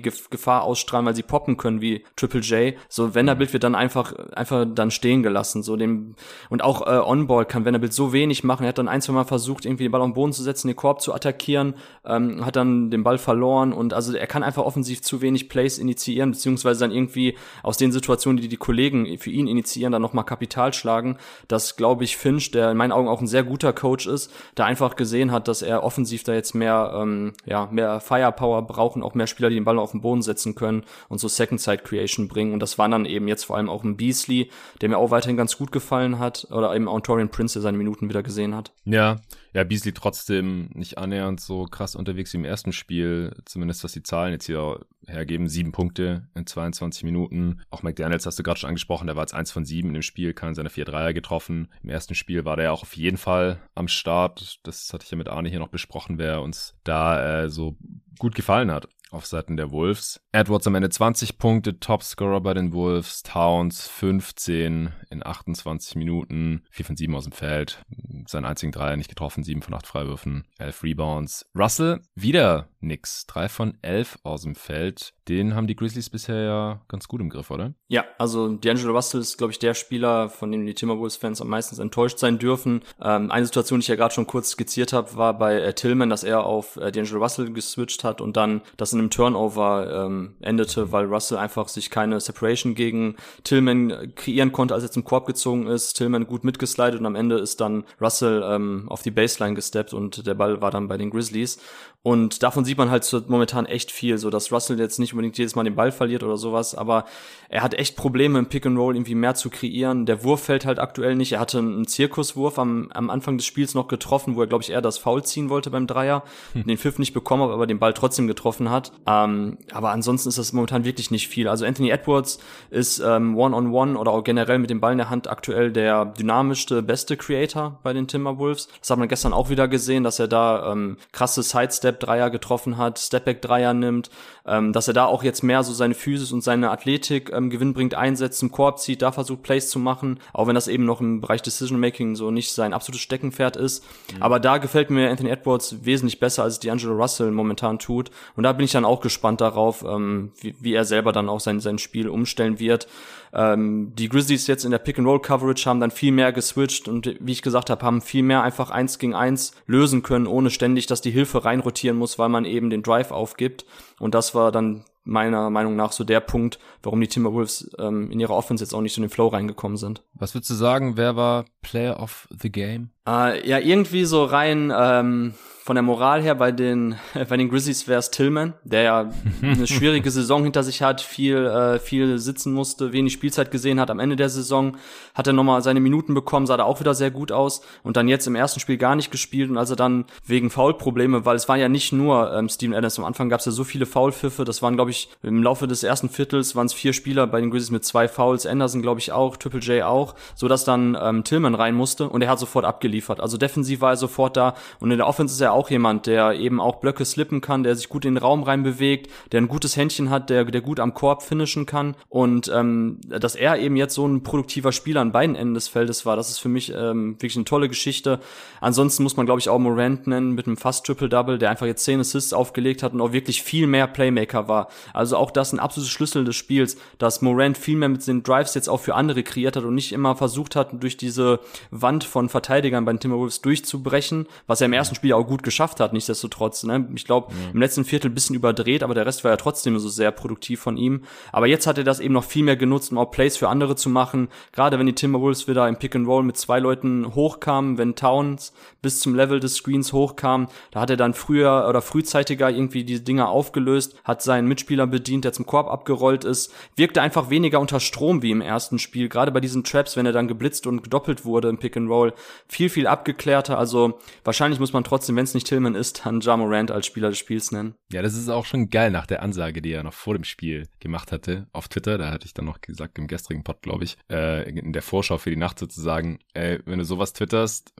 Gefahr 0.00 0.62
ausstrahlen, 0.62 1.04
weil 1.04 1.16
sie 1.16 1.24
poppen 1.24 1.56
können 1.56 1.80
wie 1.80 2.04
Triple 2.14 2.40
J. 2.40 2.74
So 2.88 3.16
Vanderbilt 3.16 3.52
wird 3.52 3.64
dann 3.64 3.74
einfach 3.74 4.14
einfach 4.30 4.64
dann 4.72 4.92
stehen 4.92 5.24
gelassen. 5.24 5.64
So 5.64 5.74
dem 5.76 6.14
und 6.50 6.62
auch 6.62 6.86
äh, 6.86 7.00
On-Ball 7.00 7.46
kann 7.46 7.64
Vanderbilt 7.64 7.92
so 7.92 8.12
wenig 8.12 8.44
machen. 8.44 8.62
Er 8.62 8.68
hat 8.68 8.78
dann 8.78 8.86
ein, 8.86 9.02
zwei 9.02 9.12
Mal 9.12 9.24
versucht, 9.24 9.66
irgendwie 9.66 9.82
den 9.82 9.90
Ball 9.90 10.02
auf 10.02 10.06
den 10.06 10.14
Boden 10.14 10.32
zu 10.32 10.44
setzen, 10.44 10.68
den 10.68 10.76
Korb 10.76 11.02
zu 11.02 11.12
attackieren, 11.12 11.74
ähm, 12.04 12.46
hat 12.46 12.54
dann 12.54 12.92
den 12.92 13.02
Ball 13.02 13.18
verloren 13.18 13.72
und 13.72 13.92
also 13.92 14.14
er 14.14 14.28
kann 14.28 14.44
einfach 14.44 14.62
offensiv 14.62 15.02
zu 15.02 15.20
wenig 15.20 15.48
Plays 15.48 15.78
initiieren, 15.78 16.30
beziehungsweise 16.30 16.78
dann 16.78 16.92
irgendwie 16.92 17.36
aus 17.64 17.76
den 17.76 17.90
Situationen, 17.90 18.40
die 18.40 18.46
die 18.46 18.56
Kollegen 18.56 19.18
für 19.18 19.30
ihn 19.30 19.48
initiieren, 19.48 19.90
dann 19.90 20.02
nochmal 20.02 20.24
Kapital 20.24 20.74
schlagen. 20.74 21.18
Das 21.48 21.74
glaube 21.74 22.04
ich 22.04 22.16
Finch, 22.16 22.52
der 22.52 22.70
in 22.70 22.76
meinen 22.76 22.92
Augen 22.92 23.08
auch 23.08 23.20
ein 23.20 23.26
sehr 23.26 23.42
guter 23.42 23.72
Coach 23.72 24.06
ist, 24.06 24.32
der 24.56 24.66
einfach 24.66 24.94
gesehen 24.94 25.32
hat, 25.32 25.48
dass 25.48 25.62
er 25.62 25.82
offensiv 25.82 26.03
offensiv 26.04 26.22
da 26.22 26.34
jetzt 26.34 26.54
mehr, 26.54 26.92
ähm, 26.94 27.32
ja, 27.46 27.68
mehr 27.72 27.98
Firepower 27.98 28.66
brauchen, 28.66 29.02
auch 29.02 29.14
mehr 29.14 29.26
Spieler, 29.26 29.48
die 29.48 29.54
den 29.54 29.64
Ball 29.64 29.78
auf 29.78 29.92
den 29.92 30.02
Boden 30.02 30.20
setzen 30.20 30.54
können 30.54 30.84
und 31.08 31.18
so 31.18 31.28
Second 31.28 31.60
Side 31.60 31.78
Creation 31.78 32.28
bringen. 32.28 32.52
Und 32.52 32.60
das 32.60 32.78
war 32.78 32.88
dann 32.90 33.06
eben 33.06 33.26
jetzt 33.26 33.44
vor 33.44 33.56
allem 33.56 33.70
auch 33.70 33.84
ein 33.84 33.96
Beasley, 33.96 34.50
der 34.82 34.90
mir 34.90 34.98
auch 34.98 35.10
weiterhin 35.10 35.38
ganz 35.38 35.56
gut 35.56 35.72
gefallen 35.72 36.18
hat, 36.18 36.46
oder 36.50 36.74
eben 36.74 36.88
auch 36.88 37.00
Prince, 37.00 37.54
der 37.54 37.62
seine 37.62 37.78
Minuten 37.78 38.08
wieder 38.10 38.22
gesehen 38.22 38.54
hat. 38.54 38.72
Ja, 38.84 39.16
ja, 39.54 39.62
Beasley 39.62 39.92
trotzdem 39.92 40.68
nicht 40.74 40.98
annähernd 40.98 41.40
so 41.40 41.64
krass 41.64 41.94
unterwegs 41.94 42.32
wie 42.32 42.38
im 42.38 42.44
ersten 42.44 42.72
Spiel, 42.72 43.36
zumindest 43.44 43.84
was 43.84 43.92
die 43.92 44.02
Zahlen 44.02 44.32
jetzt 44.32 44.46
hier 44.46 44.84
hergeben. 45.06 45.48
Sieben 45.48 45.70
Punkte 45.70 46.26
in 46.34 46.44
22 46.44 47.04
Minuten. 47.04 47.60
Auch 47.70 47.84
McDaniels 47.84 48.26
hast 48.26 48.36
du 48.36 48.42
gerade 48.42 48.58
schon 48.58 48.68
angesprochen, 48.68 49.06
der 49.06 49.14
war 49.14 49.22
jetzt 49.22 49.34
eins 49.34 49.52
von 49.52 49.64
sieben 49.64 49.88
in 49.88 49.94
dem 49.94 50.02
Spiel, 50.02 50.34
kann 50.34 50.56
seine 50.56 50.70
vier 50.70 50.84
Dreier 50.84 51.12
getroffen. 51.12 51.68
Im 51.84 51.90
ersten 51.90 52.16
Spiel 52.16 52.44
war 52.44 52.56
der 52.56 52.72
auch 52.72 52.82
auf 52.82 52.96
jeden 52.96 53.16
Fall 53.16 53.60
am 53.76 53.86
Start. 53.86 54.58
Das 54.64 54.92
hatte 54.92 55.04
ich 55.04 55.10
ja 55.12 55.16
mit 55.16 55.28
Arne 55.28 55.48
hier 55.48 55.60
noch 55.60 55.68
besprochen, 55.68 56.18
wer 56.18 56.42
uns 56.42 56.74
da 56.82 57.44
äh, 57.44 57.48
so 57.48 57.76
gut 58.18 58.34
gefallen 58.34 58.72
hat. 58.72 58.88
Auf 59.14 59.26
Seiten 59.26 59.56
der 59.56 59.70
Wolves. 59.70 60.20
Edwards 60.32 60.66
am 60.66 60.74
Ende 60.74 60.90
20 60.90 61.38
Punkte, 61.38 61.78
Topscorer 61.78 62.40
bei 62.40 62.54
den 62.54 62.72
Wolves, 62.72 63.22
Towns 63.22 63.86
15 63.88 64.90
in 65.10 65.26
28 65.26 65.96
Minuten, 65.96 66.62
4 66.70 66.84
von 66.84 66.96
7 66.96 67.14
aus 67.14 67.24
dem 67.24 67.32
Feld, 67.32 67.82
seinen 68.26 68.44
einzigen 68.44 68.72
Dreier 68.72 68.96
nicht 68.96 69.08
getroffen, 69.08 69.44
7 69.44 69.62
von 69.62 69.74
8 69.74 69.86
Freiwürfen, 69.86 70.44
11 70.58 70.82
Rebounds. 70.82 71.46
Russell 71.56 72.00
wieder 72.14 72.68
nix, 72.80 73.26
3 73.26 73.48
von 73.48 73.78
11 73.82 74.18
aus 74.22 74.42
dem 74.42 74.54
Feld. 74.54 75.14
Den 75.28 75.54
haben 75.54 75.66
die 75.66 75.76
Grizzlies 75.76 76.10
bisher 76.10 76.42
ja 76.42 76.80
ganz 76.88 77.08
gut 77.08 77.20
im 77.20 77.30
Griff, 77.30 77.50
oder? 77.50 77.74
Ja, 77.88 78.04
also 78.18 78.46
D'Angelo 78.46 78.92
Russell 78.92 79.20
ist, 79.20 79.38
glaube 79.38 79.52
ich, 79.52 79.58
der 79.58 79.74
Spieler, 79.74 80.28
von 80.28 80.52
dem 80.52 80.66
die 80.66 80.74
Timberwolves-Fans 80.74 81.40
am 81.40 81.48
meisten 81.48 81.80
enttäuscht 81.80 82.18
sein 82.18 82.38
dürfen. 82.38 82.82
Ähm, 83.00 83.30
eine 83.30 83.46
Situation, 83.46 83.80
die 83.80 83.84
ich 83.84 83.88
ja 83.88 83.96
gerade 83.96 84.14
schon 84.14 84.26
kurz 84.26 84.50
skizziert 84.50 84.92
habe, 84.92 85.16
war 85.16 85.36
bei 85.36 85.60
äh, 85.60 85.72
Tillman, 85.72 86.10
dass 86.10 86.24
er 86.24 86.44
auf 86.44 86.76
äh, 86.76 86.88
D'Angelo 86.88 87.18
Russell 87.18 87.52
geswitcht 87.52 88.04
hat 88.04 88.20
und 88.20 88.36
dann 88.36 88.60
das 88.76 88.92
in 88.92 89.00
einem 89.04 89.10
Turnover 89.10 90.06
ähm, 90.06 90.34
endete, 90.40 90.92
weil 90.92 91.06
Russell 91.06 91.38
einfach 91.38 91.68
sich 91.68 91.90
keine 91.90 92.20
Separation 92.20 92.74
gegen 92.74 93.16
Tillman 93.44 94.12
kreieren 94.14 94.52
konnte, 94.52 94.74
als 94.74 94.82
er 94.82 94.90
zum 94.90 95.04
Korb 95.04 95.26
gezogen 95.26 95.66
ist. 95.66 95.94
Tillman 95.94 96.26
gut 96.26 96.44
mitgeslidet 96.44 97.00
und 97.00 97.06
am 97.06 97.14
Ende 97.14 97.36
ist 97.36 97.60
dann 97.60 97.84
Russell 98.00 98.42
ähm, 98.44 98.86
auf 98.88 99.02
die 99.02 99.10
Baseline 99.10 99.54
gesteppt 99.54 99.94
und 99.94 100.26
der 100.26 100.34
Ball 100.34 100.60
war 100.60 100.70
dann 100.70 100.88
bei 100.88 100.96
den 100.96 101.10
Grizzlies. 101.10 101.58
Und 102.06 102.42
davon 102.42 102.66
sieht 102.66 102.76
man 102.76 102.90
halt 102.90 103.10
momentan 103.28 103.64
echt 103.64 103.90
viel, 103.90 104.18
so 104.18 104.28
dass 104.28 104.52
Russell 104.52 104.78
jetzt 104.78 104.98
nicht 104.98 105.14
unbedingt 105.14 105.38
jedes 105.38 105.56
Mal 105.56 105.64
den 105.64 105.74
Ball 105.74 105.90
verliert 105.90 106.22
oder 106.22 106.36
sowas, 106.36 106.74
aber 106.74 107.06
er 107.48 107.62
hat 107.62 107.72
echt 107.72 107.96
Probleme 107.96 108.38
im 108.38 108.46
Pick 108.46 108.66
and 108.66 108.76
Roll 108.76 108.94
irgendwie 108.94 109.14
mehr 109.14 109.34
zu 109.34 109.48
kreieren. 109.48 110.04
Der 110.04 110.22
Wurf 110.22 110.42
fällt 110.42 110.66
halt 110.66 110.78
aktuell 110.78 111.14
nicht. 111.14 111.32
Er 111.32 111.40
hatte 111.40 111.60
einen 111.60 111.86
Zirkuswurf 111.86 112.58
am, 112.58 112.90
am 112.92 113.08
Anfang 113.08 113.38
des 113.38 113.46
Spiels 113.46 113.72
noch 113.72 113.88
getroffen, 113.88 114.36
wo 114.36 114.42
er, 114.42 114.46
glaube 114.46 114.62
ich, 114.62 114.70
eher 114.70 114.82
das 114.82 114.98
Foul 114.98 115.24
ziehen 115.24 115.48
wollte 115.48 115.70
beim 115.70 115.86
Dreier, 115.86 116.24
hm. 116.52 116.66
den 116.66 116.76
Pfiff 116.76 116.98
nicht 116.98 117.14
bekommen, 117.14 117.50
aber 117.50 117.66
den 117.66 117.78
Ball 117.78 117.94
trotzdem 117.94 118.26
getroffen 118.26 118.68
hat. 118.68 118.92
Ähm, 119.06 119.58
aber 119.72 119.90
ansonsten 119.90 120.28
ist 120.28 120.38
das 120.38 120.52
momentan 120.52 120.84
wirklich 120.84 121.10
nicht 121.10 121.28
viel. 121.28 121.48
Also 121.48 121.64
Anthony 121.64 121.90
Edwards 121.90 122.38
ist 122.70 122.98
ähm, 122.98 123.36
One-on-One 123.36 123.92
-on 123.92 123.94
-one 123.94 123.96
oder 123.96 124.12
auch 124.12 124.24
generell 124.24 124.58
mit 124.58 124.70
dem 124.70 124.80
Ball 124.80 124.92
in 124.92 124.98
der 124.98 125.10
Hand 125.10 125.28
aktuell 125.28 125.72
der 125.72 126.04
dynamischste, 126.04 126.82
beste 126.82 127.16
Creator 127.16 127.78
bei 127.82 127.92
den 127.92 128.08
Timberwolves. 128.08 128.68
Das 128.80 128.90
hat 128.90 128.98
man 128.98 129.08
gestern 129.08 129.32
auch 129.32 129.48
wieder 129.48 129.68
gesehen, 129.68 130.04
dass 130.04 130.18
er 130.18 130.28
da 130.28 130.72
ähm, 130.72 130.96
krasse 131.12 131.42
Sidestep 131.42 131.94
Step-Dreier 131.94 132.30
getroffen 132.30 132.76
hat, 132.76 132.98
Stepback-Dreier 132.98 133.74
nimmt, 133.74 134.10
ähm, 134.46 134.72
dass 134.72 134.88
er 134.88 134.94
da 134.94 135.06
auch 135.06 135.22
jetzt 135.22 135.42
mehr 135.42 135.62
so 135.62 135.72
seine 135.72 135.94
Physis 135.94 136.32
und 136.32 136.42
seine 136.42 136.70
Athletik 136.70 137.30
ähm, 137.32 137.50
gewinnbringend 137.50 137.94
einsetzt, 137.94 138.38
zum 138.38 138.50
Korb 138.50 138.78
zieht, 138.78 139.02
da 139.02 139.12
versucht 139.12 139.42
Plays 139.42 139.70
zu 139.70 139.78
machen, 139.78 140.18
auch 140.32 140.46
wenn 140.46 140.54
das 140.54 140.68
eben 140.68 140.84
noch 140.84 141.00
im 141.00 141.20
Bereich 141.20 141.42
Decision-Making 141.42 142.16
so 142.16 142.30
nicht 142.30 142.52
sein 142.52 142.72
absolutes 142.72 143.02
Steckenpferd 143.02 143.56
ist. 143.56 143.84
Mhm. 144.14 144.22
Aber 144.22 144.40
da 144.40 144.58
gefällt 144.58 144.90
mir 144.90 145.10
Anthony 145.10 145.30
Edwards 145.30 145.84
wesentlich 145.84 146.20
besser, 146.20 146.42
als 146.42 146.60
D'Angelo 146.60 146.96
Russell 146.96 147.30
momentan 147.30 147.78
tut. 147.78 148.10
Und 148.36 148.42
da 148.42 148.52
bin 148.52 148.64
ich 148.64 148.73
dann 148.74 148.84
auch 148.84 149.00
gespannt 149.00 149.40
darauf, 149.40 149.84
ähm, 149.84 150.32
wie, 150.40 150.54
wie 150.60 150.74
er 150.74 150.84
selber 150.84 151.12
dann 151.12 151.28
auch 151.28 151.40
sein, 151.40 151.60
sein 151.60 151.78
Spiel 151.78 152.08
umstellen 152.08 152.58
wird. 152.58 152.86
Ähm, 153.32 153.92
die 153.96 154.08
Grizzlies 154.08 154.46
jetzt 154.46 154.64
in 154.64 154.70
der 154.70 154.78
Pick-and-Roll-Coverage 154.78 155.68
haben 155.68 155.80
dann 155.80 155.90
viel 155.90 156.12
mehr 156.12 156.32
geswitcht 156.32 156.88
und 156.88 157.16
wie 157.20 157.32
ich 157.32 157.42
gesagt 157.42 157.70
habe, 157.70 157.84
haben 157.84 158.00
viel 158.00 158.22
mehr 158.22 158.42
einfach 158.42 158.70
eins 158.70 158.98
gegen 158.98 159.14
eins 159.14 159.54
lösen 159.66 160.02
können, 160.02 160.26
ohne 160.26 160.50
ständig, 160.50 160.86
dass 160.86 161.00
die 161.00 161.10
Hilfe 161.10 161.44
reinrotieren 161.44 161.98
muss, 161.98 162.18
weil 162.18 162.28
man 162.28 162.44
eben 162.44 162.70
den 162.70 162.82
Drive 162.82 163.10
aufgibt. 163.10 163.64
Und 163.98 164.14
das 164.14 164.34
war 164.34 164.52
dann 164.52 164.84
meiner 165.04 165.50
Meinung 165.50 165.76
nach 165.76 165.92
so 165.92 166.02
der 166.04 166.20
Punkt, 166.20 166.58
warum 166.82 167.00
die 167.00 167.08
Timberwolves 167.08 167.70
ähm, 167.78 168.10
in 168.10 168.20
ihrer 168.20 168.34
Offense 168.34 168.64
jetzt 168.64 168.74
auch 168.74 168.80
nicht 168.80 168.94
so 168.94 169.00
in 169.00 169.08
den 169.08 169.10
Flow 169.10 169.28
reingekommen 169.28 169.76
sind. 169.76 170.02
Was 170.14 170.34
würdest 170.34 170.50
du 170.50 170.54
sagen, 170.54 170.96
wer 170.96 171.16
war 171.16 171.44
Player 171.62 172.00
of 172.00 172.26
the 172.30 172.50
Game? 172.50 172.90
Äh, 173.06 173.46
ja, 173.46 173.58
irgendwie 173.58 174.04
so 174.04 174.24
rein 174.24 174.72
ähm, 174.74 175.34
von 175.64 175.76
der 175.76 175.82
Moral 175.82 176.20
her 176.20 176.34
bei 176.34 176.52
den 176.52 176.96
bei 177.28 177.38
den 177.38 177.48
Grizzlies 177.48 177.88
wäre 177.88 177.98
es 177.98 178.10
Tillman, 178.10 178.52
der 178.64 178.82
ja 178.82 179.10
eine 179.42 179.66
schwierige 179.66 180.10
Saison 180.10 180.42
hinter 180.42 180.62
sich 180.62 180.82
hat, 180.82 181.00
viel 181.00 181.38
äh, 181.46 181.78
viel 181.78 182.18
sitzen 182.18 182.52
musste, 182.52 182.92
wenig 182.92 183.14
Spielzeit 183.14 183.50
gesehen 183.50 183.80
hat. 183.80 183.90
Am 183.90 183.98
Ende 183.98 184.16
der 184.16 184.28
Saison 184.28 184.76
hat 185.14 185.26
er 185.26 185.32
nochmal 185.32 185.62
seine 185.62 185.80
Minuten 185.80 186.12
bekommen, 186.12 186.46
sah 186.46 186.58
da 186.58 186.64
auch 186.64 186.80
wieder 186.80 186.94
sehr 186.94 187.10
gut 187.10 187.32
aus 187.32 187.62
und 187.82 187.96
dann 187.96 188.08
jetzt 188.08 188.26
im 188.26 188.34
ersten 188.34 188.60
Spiel 188.60 188.76
gar 188.76 188.94
nicht 188.94 189.10
gespielt 189.10 189.48
und 189.48 189.56
als 189.56 189.70
er 189.70 189.76
dann 189.76 190.04
wegen 190.26 190.50
Foulprobleme, 190.50 191.24
weil 191.24 191.36
es 191.36 191.48
war 191.48 191.56
ja 191.56 191.70
nicht 191.70 191.94
nur 191.94 192.30
ähm, 192.34 192.50
Steven 192.50 192.74
Adams, 192.74 192.98
am 192.98 193.06
Anfang 193.06 193.30
gab 193.30 193.40
es 193.40 193.46
ja 193.46 193.52
so 193.52 193.64
viele 193.64 193.86
Foulpfiffe, 193.86 194.44
das 194.44 194.60
waren 194.60 194.74
glaube 194.74 194.90
ich 194.90 195.08
im 195.22 195.42
Laufe 195.42 195.66
des 195.66 195.82
ersten 195.82 196.10
Viertels 196.10 196.54
waren 196.54 196.66
es 196.66 196.74
vier 196.74 196.92
Spieler 196.92 197.26
bei 197.26 197.40
den 197.40 197.50
Grizzlies 197.50 197.70
mit 197.70 197.86
zwei 197.86 198.06
Fouls, 198.06 198.44
Anderson 198.44 198.82
glaube 198.82 199.00
ich 199.00 199.12
auch, 199.12 199.38
Triple 199.38 199.60
J 199.60 199.82
auch, 199.84 200.14
so 200.34 200.46
dass 200.46 200.66
dann 200.66 200.94
ähm, 201.00 201.24
Tillman 201.24 201.54
rein 201.54 201.74
musste 201.74 202.06
und 202.10 202.20
er 202.20 202.28
hat 202.28 202.38
sofort 202.38 202.66
abgeliefert. 202.94 203.20
Also 203.20 203.36
defensiv 203.36 203.80
war 203.80 203.90
er 203.90 203.96
sofort 203.96 204.36
da 204.36 204.54
und 204.80 204.90
in 204.90 204.98
der 204.98 205.06
Offense 205.06 205.34
ist 205.34 205.40
er 205.40 205.52
auch 205.52 205.70
jemand, 205.70 206.06
der 206.06 206.32
eben 206.32 206.60
auch 206.60 206.76
Blöcke 206.76 207.04
slippen 207.04 207.40
kann, 207.40 207.62
der 207.62 207.74
sich 207.76 207.88
gut 207.88 208.04
in 208.04 208.14
den 208.14 208.22
Raum 208.22 208.42
rein 208.42 208.62
bewegt, 208.62 209.10
der 209.32 209.40
ein 209.40 209.48
gutes 209.48 209.76
Händchen 209.76 210.10
hat, 210.10 210.30
der, 210.30 210.44
der 210.44 210.60
gut 210.60 210.80
am 210.80 210.94
Korb 210.94 211.22
finishen 211.22 211.66
kann. 211.66 211.96
Und 212.08 212.50
ähm, 212.54 213.00
dass 213.08 213.34
er 213.34 213.58
eben 213.58 213.76
jetzt 213.76 213.94
so 213.94 214.06
ein 214.06 214.22
produktiver 214.22 214.72
Spieler 214.72 215.00
an 215.00 215.12
beiden 215.12 215.36
Enden 215.36 215.54
des 215.54 215.68
Feldes 215.68 216.06
war, 216.06 216.16
das 216.16 216.30
ist 216.30 216.38
für 216.38 216.48
mich 216.48 216.72
ähm, 216.74 217.14
wirklich 217.14 217.36
eine 217.36 217.44
tolle 217.44 217.68
Geschichte. 217.68 218.20
Ansonsten 218.60 219.02
muss 219.02 219.16
man, 219.16 219.26
glaube 219.26 219.40
ich, 219.40 219.48
auch 219.48 219.58
Morant 219.58 220.06
nennen 220.06 220.32
mit 220.32 220.46
einem 220.46 220.56
fast 220.56 220.86
Triple-Double, 220.86 221.38
der 221.38 221.50
einfach 221.50 221.66
jetzt 221.66 221.84
zehn 221.84 222.00
Assists 222.00 222.32
aufgelegt 222.32 222.82
hat 222.82 222.92
und 222.92 223.00
auch 223.00 223.12
wirklich 223.12 223.42
viel 223.42 223.66
mehr 223.66 223.86
Playmaker 223.86 224.48
war. 224.48 224.68
Also 224.92 225.16
auch 225.16 225.30
das 225.30 225.52
ein 225.52 225.58
absolutes 225.58 225.90
Schlüssel 225.90 226.24
des 226.24 226.36
Spiels, 226.36 226.76
dass 226.98 227.22
Morant 227.22 227.58
viel 227.58 227.76
mehr 227.76 227.88
mit 227.88 228.06
den 228.06 228.22
Drives 228.22 228.54
jetzt 228.54 228.68
auch 228.68 228.80
für 228.80 228.94
andere 228.94 229.22
kreiert 229.22 229.56
hat 229.56 229.64
und 229.64 229.74
nicht 229.74 229.92
immer 229.92 230.16
versucht 230.16 230.56
hat, 230.56 230.82
durch 230.82 230.96
diese 230.96 231.40
Wand 231.70 232.04
von 232.04 232.28
Verteidigern 232.28 232.83
bei 232.84 232.92
den 232.92 233.00
Timberwolves 233.00 233.40
durchzubrechen, 233.40 234.26
was 234.46 234.60
er 234.60 234.66
im 234.66 234.72
ersten 234.72 234.94
Spiel 234.94 235.12
auch 235.12 235.26
gut 235.26 235.42
geschafft 235.42 235.80
hat, 235.80 235.92
nichtsdestotrotz. 235.92 236.64
Ne? 236.64 236.88
Ich 236.94 237.04
glaube, 237.04 237.32
ja. 237.32 237.50
im 237.52 237.60
letzten 237.60 237.84
Viertel 237.84 238.10
ein 238.10 238.14
bisschen 238.14 238.36
überdreht, 238.36 238.82
aber 238.82 238.94
der 238.94 239.06
Rest 239.06 239.24
war 239.24 239.30
ja 239.30 239.36
trotzdem 239.36 239.78
so 239.78 239.88
sehr 239.88 240.10
produktiv 240.10 240.60
von 240.60 240.76
ihm. 240.76 241.02
Aber 241.32 241.46
jetzt 241.46 241.66
hat 241.66 241.78
er 241.78 241.84
das 241.84 242.00
eben 242.00 242.14
noch 242.14 242.24
viel 242.24 242.44
mehr 242.44 242.56
genutzt, 242.56 242.92
um 242.92 242.98
auch 242.98 243.10
Plays 243.10 243.36
für 243.36 243.48
andere 243.48 243.76
zu 243.76 243.88
machen. 243.88 244.28
Gerade 244.52 244.78
wenn 244.78 244.86
die 244.86 244.94
Timberwolves 244.94 245.48
wieder 245.48 245.68
im 245.68 245.76
Pick 245.76 245.96
and 245.96 246.06
Roll 246.06 246.22
mit 246.22 246.36
zwei 246.36 246.58
Leuten 246.58 247.14
hochkamen, 247.14 247.78
wenn 247.78 247.94
Towns 247.94 248.52
bis 248.82 249.00
zum 249.00 249.14
Level 249.14 249.40
des 249.40 249.54
Screens 249.56 249.92
hochkam, 249.92 250.48
da 250.70 250.80
hat 250.80 250.90
er 250.90 250.96
dann 250.96 251.14
früher 251.14 251.66
oder 251.68 251.80
frühzeitiger 251.80 252.50
irgendwie 252.50 252.84
die 252.84 253.02
Dinger 253.02 253.28
aufgelöst, 253.28 253.96
hat 254.04 254.22
seinen 254.22 254.48
Mitspieler 254.48 254.86
bedient, 254.86 255.24
der 255.24 255.32
zum 255.32 255.46
Korb 255.46 255.68
abgerollt 255.68 256.24
ist, 256.24 256.52
wirkte 256.76 257.02
einfach 257.02 257.30
weniger 257.30 257.60
unter 257.60 257.80
Strom 257.80 258.22
wie 258.22 258.30
im 258.30 258.40
ersten 258.40 258.78
Spiel. 258.78 259.08
Gerade 259.08 259.32
bei 259.32 259.40
diesen 259.40 259.64
Traps, 259.64 259.96
wenn 259.96 260.06
er 260.06 260.12
dann 260.12 260.28
geblitzt 260.28 260.66
und 260.66 260.82
gedoppelt 260.82 261.24
wurde 261.24 261.48
im 261.48 261.58
Pick 261.58 261.76
and 261.76 261.88
Roll, 261.88 262.12
viel, 262.48 262.70
viel 262.74 262.86
abgeklärter. 262.86 263.58
Also 263.58 263.98
wahrscheinlich 264.24 264.60
muss 264.60 264.72
man 264.72 264.84
trotzdem, 264.84 265.16
wenn 265.16 265.24
es 265.24 265.34
nicht 265.34 265.46
Tillman 265.46 265.74
ist, 265.74 266.04
dann 266.04 266.20
Ja 266.20 266.36
Morant 266.36 266.70
als 266.70 266.86
Spieler 266.86 267.08
des 267.08 267.18
Spiels 267.18 267.52
nennen. 267.52 267.74
Ja, 267.92 268.02
das 268.02 268.14
ist 268.14 268.28
auch 268.28 268.44
schon 268.44 268.68
geil 268.68 268.90
nach 268.90 269.06
der 269.06 269.22
Ansage, 269.22 269.62
die 269.62 269.72
er 269.72 269.82
noch 269.82 269.94
vor 269.94 270.14
dem 270.14 270.24
Spiel 270.24 270.68
gemacht 270.80 271.12
hatte 271.12 271.46
auf 271.52 271.68
Twitter. 271.68 271.96
Da 271.96 272.10
hatte 272.10 272.26
ich 272.26 272.34
dann 272.34 272.44
noch 272.44 272.60
gesagt 272.60 272.98
im 272.98 273.06
gestrigen 273.06 273.44
Pod, 273.44 273.62
glaube 273.62 273.84
ich, 273.84 273.96
äh, 274.10 274.48
in 274.48 274.72
der 274.72 274.82
Vorschau 274.82 275.16
für 275.16 275.30
die 275.30 275.36
Nacht 275.36 275.58
sozusagen, 275.58 276.18
ey, 276.34 276.60
wenn 276.66 276.78
du 276.78 276.84
sowas 276.84 277.12
twitterst, 277.12 277.72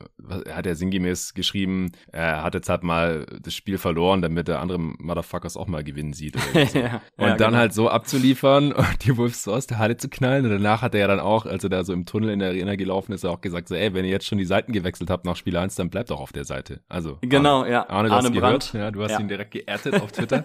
hat 0.48 0.66
er 0.66 0.76
sinngemäß 0.76 1.34
geschrieben, 1.34 1.92
er 2.12 2.42
hat 2.42 2.54
jetzt 2.54 2.68
halt 2.68 2.84
mal 2.84 3.26
das 3.40 3.54
Spiel 3.54 3.78
verloren, 3.78 4.22
damit 4.22 4.48
der 4.48 4.60
andere 4.60 4.78
Motherfuckers 4.78 5.56
auch 5.56 5.66
mal 5.66 5.84
gewinnen 5.84 6.12
sieht. 6.12 6.38
So. 6.38 6.58
ja, 6.78 7.02
und 7.16 7.26
ja, 7.26 7.36
dann 7.36 7.36
genau. 7.36 7.56
halt 7.56 7.74
so 7.74 7.88
abzuliefern 7.88 8.72
und 8.72 9.04
die 9.04 9.16
Wolves 9.16 9.42
so 9.42 9.52
aus 9.52 9.66
der 9.66 9.78
Halle 9.78 9.96
zu 9.96 10.08
knallen. 10.08 10.44
Und 10.44 10.52
danach 10.52 10.82
hat 10.82 10.94
er 10.94 11.00
ja 11.00 11.08
dann 11.08 11.20
auch, 11.20 11.46
als 11.46 11.64
er 11.64 11.70
da 11.70 11.84
so 11.84 11.92
im 11.92 12.06
Tunnel 12.06 12.30
in 12.30 12.38
der 12.38 12.50
Arena 12.50 12.76
gelaufen 12.76 13.12
ist, 13.12 13.24
auch 13.24 13.40
gesagt, 13.40 13.68
so, 13.68 13.74
ey, 13.74 13.92
wenn 13.94 14.04
ihr 14.04 14.10
jetzt 14.10 14.26
schon 14.26 14.38
die 14.38 14.44
Seiten 14.44 14.72
gewechselt 14.84 15.10
habt 15.10 15.24
nach 15.24 15.36
Spiel 15.36 15.56
1, 15.56 15.74
dann 15.74 15.88
bleibt 15.90 16.10
doch 16.10 16.20
auf 16.20 16.32
der 16.32 16.44
Seite. 16.44 16.80
Also 16.88 17.18
Genau, 17.22 17.60
Arne, 17.60 17.70
ja. 17.70 17.88
Arne, 17.88 18.08
du 18.08 18.14
Arne 18.14 18.28
hast 18.28 18.40
Brandt. 18.40 18.72
Gehört. 18.72 18.84
Ja, 18.84 18.90
du 18.90 19.02
hast 19.02 19.12
ja. 19.12 19.20
ihn 19.20 19.28
direkt 19.28 19.50
geerdet 19.52 20.00
auf 20.00 20.12
Twitter. 20.12 20.44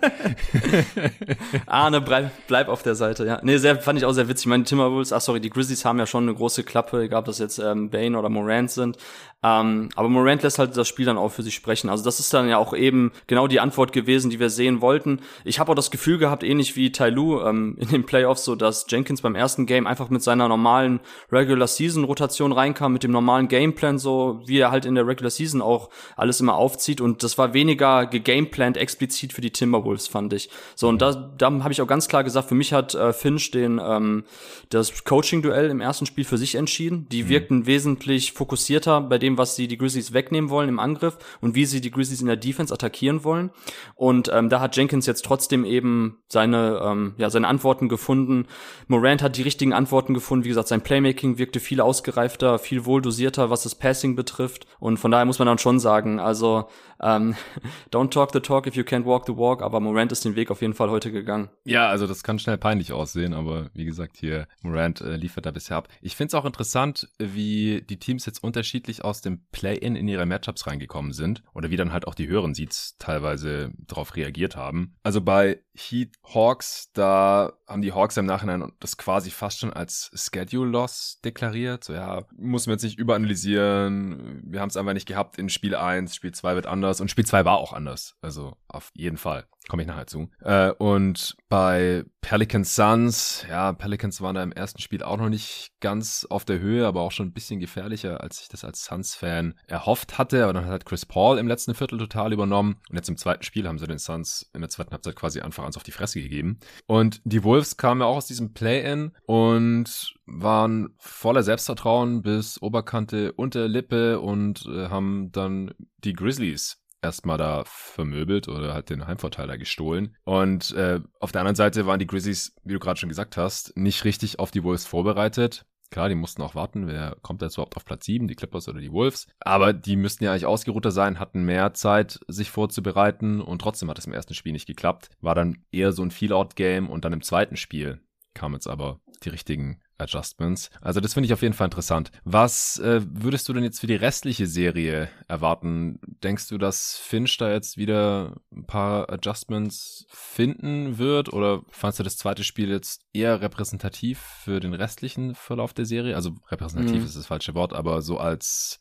Arne, 1.65 2.01
bleib, 2.01 2.31
bleib 2.47 2.69
auf 2.69 2.83
der 2.83 2.95
Seite, 2.95 3.25
ja. 3.25 3.39
Nee, 3.43 3.57
sehr, 3.57 3.77
fand 3.81 3.99
ich 3.99 4.05
auch 4.05 4.13
sehr 4.13 4.27
witzig. 4.27 4.45
Ich 4.45 4.49
meine, 4.49 4.63
Timberwolves, 4.63 5.11
ach 5.11 5.21
sorry, 5.21 5.41
die 5.41 5.49
Grizzlies 5.49 5.83
haben 5.83 5.99
ja 5.99 6.05
schon 6.05 6.23
eine 6.23 6.33
große 6.33 6.63
Klappe, 6.63 7.01
egal 7.01 7.19
ob 7.19 7.25
das 7.25 7.39
jetzt 7.39 7.59
ähm, 7.59 7.89
Bane 7.89 8.17
oder 8.17 8.29
Morant 8.29 8.71
sind. 8.71 8.97
Ähm, 9.41 9.89
aber 9.95 10.09
Morant 10.09 10.43
lässt 10.43 10.59
halt 10.59 10.75
das 10.75 10.87
Spiel 10.87 11.05
dann 11.05 11.17
auch 11.17 11.29
für 11.29 11.43
sich 11.43 11.55
sprechen. 11.55 11.89
Also 11.89 12.03
das 12.03 12.19
ist 12.19 12.33
dann 12.33 12.49
ja 12.49 12.57
auch 12.57 12.73
eben 12.73 13.11
genau 13.27 13.47
die 13.47 13.61
Antwort 13.61 13.93
gewesen, 13.93 14.29
die 14.29 14.39
wir 14.39 14.49
sehen 14.49 14.81
wollten. 14.81 15.21
Ich 15.45 15.59
habe 15.59 15.71
auch 15.71 15.75
das 15.75 15.91
Gefühl 15.91 16.17
gehabt, 16.17 16.43
ähnlich 16.43 16.75
wie 16.75 16.91
Tyloo 16.91 17.41
ähm, 17.45 17.75
in 17.79 17.87
den 17.87 18.05
Playoffs, 18.05 18.43
so 18.43 18.55
dass 18.55 18.85
Jenkins 18.89 19.21
beim 19.21 19.35
ersten 19.35 19.65
Game 19.65 19.87
einfach 19.87 20.09
mit 20.09 20.21
seiner 20.21 20.47
normalen 20.47 20.99
Regular 21.31 21.67
Season 21.67 22.03
Rotation 22.03 22.51
reinkam, 22.51 22.91
mit 22.91 23.03
dem 23.03 23.11
normalen 23.11 23.47
Gameplan, 23.47 23.97
so 23.97 24.18
wie 24.45 24.59
er 24.59 24.71
halt 24.71 24.85
in 24.85 24.95
der 24.95 25.07
Regular 25.07 25.29
Season 25.29 25.61
auch 25.61 25.89
alles 26.15 26.39
immer 26.39 26.55
aufzieht. 26.55 27.01
Und 27.01 27.23
das 27.23 27.37
war 27.37 27.53
weniger 27.53 28.05
gegameplant 28.05 28.77
explizit 28.77 29.33
für 29.33 29.41
die 29.41 29.51
Timberwolves, 29.51 30.07
fand 30.07 30.33
ich. 30.33 30.49
So, 30.75 30.87
und 30.87 31.01
da, 31.01 31.31
da 31.37 31.51
habe 31.63 31.71
ich 31.71 31.81
auch 31.81 31.87
ganz 31.87 32.07
klar 32.07 32.23
gesagt, 32.23 32.49
für 32.49 32.55
mich 32.55 32.73
hat 32.73 32.95
äh, 32.95 33.13
Finch 33.13 33.51
den 33.51 33.81
ähm, 33.83 34.23
das 34.69 35.03
Coaching-Duell 35.03 35.69
im 35.69 35.81
ersten 35.81 36.05
Spiel 36.05 36.25
für 36.25 36.37
sich 36.37 36.55
entschieden. 36.55 37.07
Die 37.11 37.23
mhm. 37.23 37.29
wirkten 37.29 37.65
wesentlich 37.65 38.33
fokussierter 38.33 39.01
bei 39.01 39.17
dem 39.17 39.37
was 39.37 39.55
sie 39.55 39.67
die 39.67 39.77
Grizzlies 39.77 40.13
wegnehmen 40.13 40.49
wollen 40.49 40.69
im 40.69 40.79
Angriff 40.79 41.17
und 41.41 41.55
wie 41.55 41.65
sie 41.65 41.81
die 41.81 41.91
Grizzlies 41.91 42.21
in 42.21 42.27
der 42.27 42.35
Defense 42.35 42.73
attackieren 42.73 43.23
wollen. 43.23 43.49
Und 43.95 44.29
ähm, 44.33 44.49
da 44.49 44.59
hat 44.59 44.75
Jenkins 44.75 45.05
jetzt 45.05 45.25
trotzdem 45.25 45.65
eben 45.65 46.19
seine, 46.27 46.81
ähm, 46.83 47.13
ja, 47.17 47.29
seine 47.29 47.47
Antworten 47.47 47.89
gefunden. 47.89 48.47
Morant 48.87 49.21
hat 49.21 49.37
die 49.37 49.41
richtigen 49.41 49.73
Antworten 49.73 50.13
gefunden. 50.13 50.45
Wie 50.45 50.49
gesagt, 50.49 50.67
sein 50.67 50.81
Playmaking 50.81 51.37
wirkte 51.37 51.59
viel 51.59 51.81
ausgereifter, 51.81 52.59
viel 52.59 52.85
wohl 52.85 53.01
dosierter, 53.01 53.49
was 53.49 53.63
das 53.63 53.75
Passing 53.75 54.08
betrifft. 54.15 54.65
Und 54.79 54.97
von 54.97 55.11
daher 55.11 55.25
muss 55.25 55.39
man 55.39 55.47
dann 55.47 55.57
schon 55.57 55.79
sagen, 55.79 56.19
also 56.19 56.67
ähm, 57.01 57.35
don't 57.91 58.11
talk 58.11 58.31
the 58.33 58.39
talk 58.39 58.67
if 58.67 58.75
you 58.75 58.83
can't 58.83 59.05
walk 59.05 59.25
the 59.25 59.35
walk, 59.35 59.61
aber 59.61 59.79
Morant 59.79 60.11
ist 60.11 60.25
den 60.25 60.35
Weg 60.35 60.51
auf 60.51 60.61
jeden 60.61 60.73
Fall 60.73 60.89
heute 60.89 61.11
gegangen. 61.11 61.49
Ja, 61.63 61.87
also 61.87 62.07
das 62.07 62.23
kann 62.23 62.39
schnell 62.39 62.57
peinlich 62.57 62.93
aussehen, 62.93 63.33
aber 63.33 63.69
wie 63.73 63.85
gesagt, 63.85 64.17
hier 64.17 64.47
Morant 64.61 65.01
äh, 65.01 65.15
liefert 65.15 65.45
da 65.45 65.51
bisher 65.51 65.77
ab. 65.77 65.87
Ich 66.01 66.15
finde 66.15 66.29
es 66.29 66.35
auch 66.35 66.45
interessant, 66.45 67.09
wie 67.17 67.81
die 67.81 67.97
Teams 67.97 68.25
jetzt 68.25 68.43
unterschiedlich 68.43 69.03
aus 69.03 69.21
dem 69.21 69.41
Play-In 69.51 69.95
in 69.95 70.07
ihre 70.07 70.25
Matchups 70.25 70.67
reingekommen 70.67 71.13
sind 71.13 71.43
oder 71.53 71.69
wie 71.69 71.77
dann 71.77 71.93
halt 71.93 72.07
auch 72.07 72.15
die 72.15 72.27
höheren 72.27 72.53
Seeds 72.53 72.97
teilweise 72.97 73.71
darauf 73.77 74.15
reagiert 74.15 74.55
haben. 74.55 74.95
Also 75.03 75.21
bei 75.21 75.61
Heat 75.75 76.15
Hawks, 76.33 76.91
da 76.93 77.53
haben 77.67 77.81
die 77.81 77.93
Hawks 77.93 78.17
im 78.17 78.25
Nachhinein 78.25 78.71
das 78.79 78.97
quasi 78.97 79.31
fast 79.31 79.59
schon 79.59 79.71
als 79.71 80.11
Schedule 80.13 80.69
Loss 80.69 81.19
deklariert. 81.23 81.83
So 81.83 81.93
ja, 81.93 82.25
muss 82.35 82.67
man 82.67 82.73
jetzt 82.73 82.83
nicht 82.83 82.99
überanalysieren. 82.99 84.41
Wir 84.43 84.59
haben 84.59 84.69
es 84.69 84.77
einfach 84.77 84.93
nicht 84.93 85.07
gehabt 85.07 85.37
in 85.37 85.49
Spiel 85.49 85.75
1, 85.75 86.15
Spiel 86.15 86.33
2 86.33 86.55
wird 86.55 86.65
anders 86.65 86.88
und 86.97 87.11
Spiel 87.11 87.25
2 87.25 87.45
war 87.45 87.57
auch 87.57 87.73
anders. 87.73 88.15
Also 88.21 88.57
auf 88.67 88.91
jeden 88.93 89.17
Fall. 89.17 89.45
Komme 89.67 89.83
ich 89.83 89.87
nachher 89.87 90.07
zu. 90.07 90.29
Äh, 90.41 90.71
und 90.71 91.35
bei 91.47 92.03
Pelicans 92.21 92.75
Suns, 92.75 93.45
ja, 93.47 93.71
Pelicans 93.73 94.19
waren 94.19 94.33
da 94.33 94.41
im 94.41 94.51
ersten 94.51 94.81
Spiel 94.81 95.03
auch 95.03 95.17
noch 95.17 95.29
nicht 95.29 95.71
ganz 95.79 96.25
auf 96.27 96.43
der 96.43 96.59
Höhe, 96.59 96.87
aber 96.87 97.01
auch 97.01 97.11
schon 97.11 97.27
ein 97.27 97.33
bisschen 97.33 97.59
gefährlicher, 97.59 98.21
als 98.21 98.41
ich 98.41 98.47
das 98.47 98.63
als 98.63 98.83
Suns-Fan 98.85 99.53
erhofft 99.67 100.17
hatte. 100.17 100.43
Aber 100.43 100.53
dann 100.53 100.65
hat 100.65 100.85
Chris 100.85 101.05
Paul 101.05 101.37
im 101.37 101.47
letzten 101.47 101.75
Viertel 101.75 101.99
total 101.99 102.33
übernommen. 102.33 102.77
Und 102.89 102.95
jetzt 102.95 103.09
im 103.09 103.17
zweiten 103.17 103.43
Spiel 103.43 103.67
haben 103.67 103.77
sie 103.77 103.85
den 103.85 103.99
Suns 103.99 104.49
in 104.53 104.61
der 104.61 104.69
zweiten 104.69 104.91
Halbzeit 104.91 105.15
quasi 105.15 105.41
einfach 105.41 105.63
ans 105.63 105.77
auf 105.77 105.83
die 105.83 105.91
Fresse 105.91 106.19
gegeben. 106.19 106.59
Und 106.87 107.21
die 107.23 107.43
Wolves 107.43 107.77
kamen 107.77 108.01
ja 108.01 108.07
auch 108.07 108.17
aus 108.17 108.27
diesem 108.27 108.53
Play-In 108.53 109.11
und 109.27 110.15
waren 110.25 110.95
voller 110.97 111.43
Selbstvertrauen 111.43 112.21
bis 112.21 112.61
Oberkante 112.61 113.33
unter 113.33 113.67
Lippe 113.67 114.19
und 114.19 114.65
äh, 114.65 114.89
haben 114.89 115.31
dann 115.31 115.73
die 116.03 116.13
Grizzlies 116.13 116.78
erstmal 117.01 117.37
da 117.37 117.63
vermöbelt 117.65 118.47
oder 118.47 118.73
halt 118.73 118.89
den 118.89 119.07
Heimvorteil 119.07 119.47
da 119.47 119.57
gestohlen. 119.57 120.15
Und 120.23 120.71
äh, 120.71 120.99
auf 121.19 121.31
der 121.31 121.41
anderen 121.41 121.55
Seite 121.55 121.85
waren 121.85 121.99
die 121.99 122.07
Grizzlies, 122.07 122.55
wie 122.63 122.73
du 122.73 122.79
gerade 122.79 122.99
schon 122.99 123.09
gesagt 123.09 123.37
hast, 123.37 123.75
nicht 123.77 124.03
richtig 124.05 124.39
auf 124.39 124.51
die 124.51 124.63
Wolves 124.63 124.85
vorbereitet. 124.85 125.65
Klar, 125.91 126.07
die 126.07 126.15
mussten 126.15 126.43
auch 126.43 126.53
warten, 126.53 126.87
wer 126.87 127.17
kommt 127.23 127.41
jetzt 127.41 127.55
überhaupt 127.55 127.75
auf 127.75 127.83
Platz 127.83 128.05
7, 128.05 128.27
die 128.27 128.35
Clippers 128.35 128.67
oder 128.67 128.79
die 128.79 128.91
Wolves. 128.91 129.27
Aber 129.39 129.73
die 129.73 129.95
müssten 129.95 130.23
ja 130.23 130.31
eigentlich 130.31 130.45
ausgeruhter 130.45 130.91
sein, 130.91 131.19
hatten 131.19 131.43
mehr 131.43 131.73
Zeit, 131.73 132.19
sich 132.27 132.51
vorzubereiten 132.51 133.41
und 133.41 133.59
trotzdem 133.59 133.89
hat 133.89 133.97
es 133.97 134.05
im 134.05 134.13
ersten 134.13 134.35
Spiel 134.35 134.51
nicht 134.51 134.67
geklappt. 134.67 135.09
War 135.19 135.33
dann 135.33 135.63
eher 135.71 135.91
so 135.91 136.03
ein 136.03 136.11
Feel-Out-Game 136.11 136.89
und 136.89 137.05
dann 137.05 137.13
im 137.13 137.23
zweiten 137.23 137.57
Spiel 137.57 138.01
kamen 138.33 138.55
jetzt 138.55 138.67
aber 138.67 138.99
die 139.23 139.29
richtigen 139.29 139.81
Adjustments. 139.97 140.69
Also 140.81 141.01
das 141.01 141.13
finde 141.13 141.27
ich 141.27 141.33
auf 141.33 141.41
jeden 141.41 141.53
Fall 141.53 141.65
interessant. 141.65 142.11
Was 142.23 142.79
äh, 142.79 143.01
würdest 143.09 143.47
du 143.49 143.53
denn 143.53 143.63
jetzt 143.63 143.79
für 143.79 143.87
die 143.87 143.95
restliche 143.95 144.47
Serie 144.47 145.09
erwarten? 145.27 145.99
Denkst 146.23 146.47
du, 146.47 146.57
dass 146.57 146.97
Finch 146.97 147.37
da 147.37 147.51
jetzt 147.51 147.77
wieder 147.77 148.37
ein 148.51 148.65
paar 148.65 149.09
Adjustments 149.09 150.05
finden 150.09 150.97
wird? 150.97 151.33
Oder 151.33 151.63
fandst 151.69 151.99
du 151.99 152.03
das 152.03 152.17
zweite 152.17 152.43
Spiel 152.43 152.69
jetzt 152.69 153.01
eher 153.13 153.41
repräsentativ 153.41 154.19
für 154.19 154.59
den 154.59 154.73
restlichen 154.73 155.35
Verlauf 155.35 155.73
der 155.73 155.85
Serie? 155.85 156.15
Also 156.15 156.31
repräsentativ 156.49 157.01
mhm. 157.01 157.05
ist 157.05 157.17
das 157.17 157.27
falsche 157.27 157.53
Wort, 157.53 157.73
aber 157.73 158.01
so 158.01 158.17
als 158.17 158.79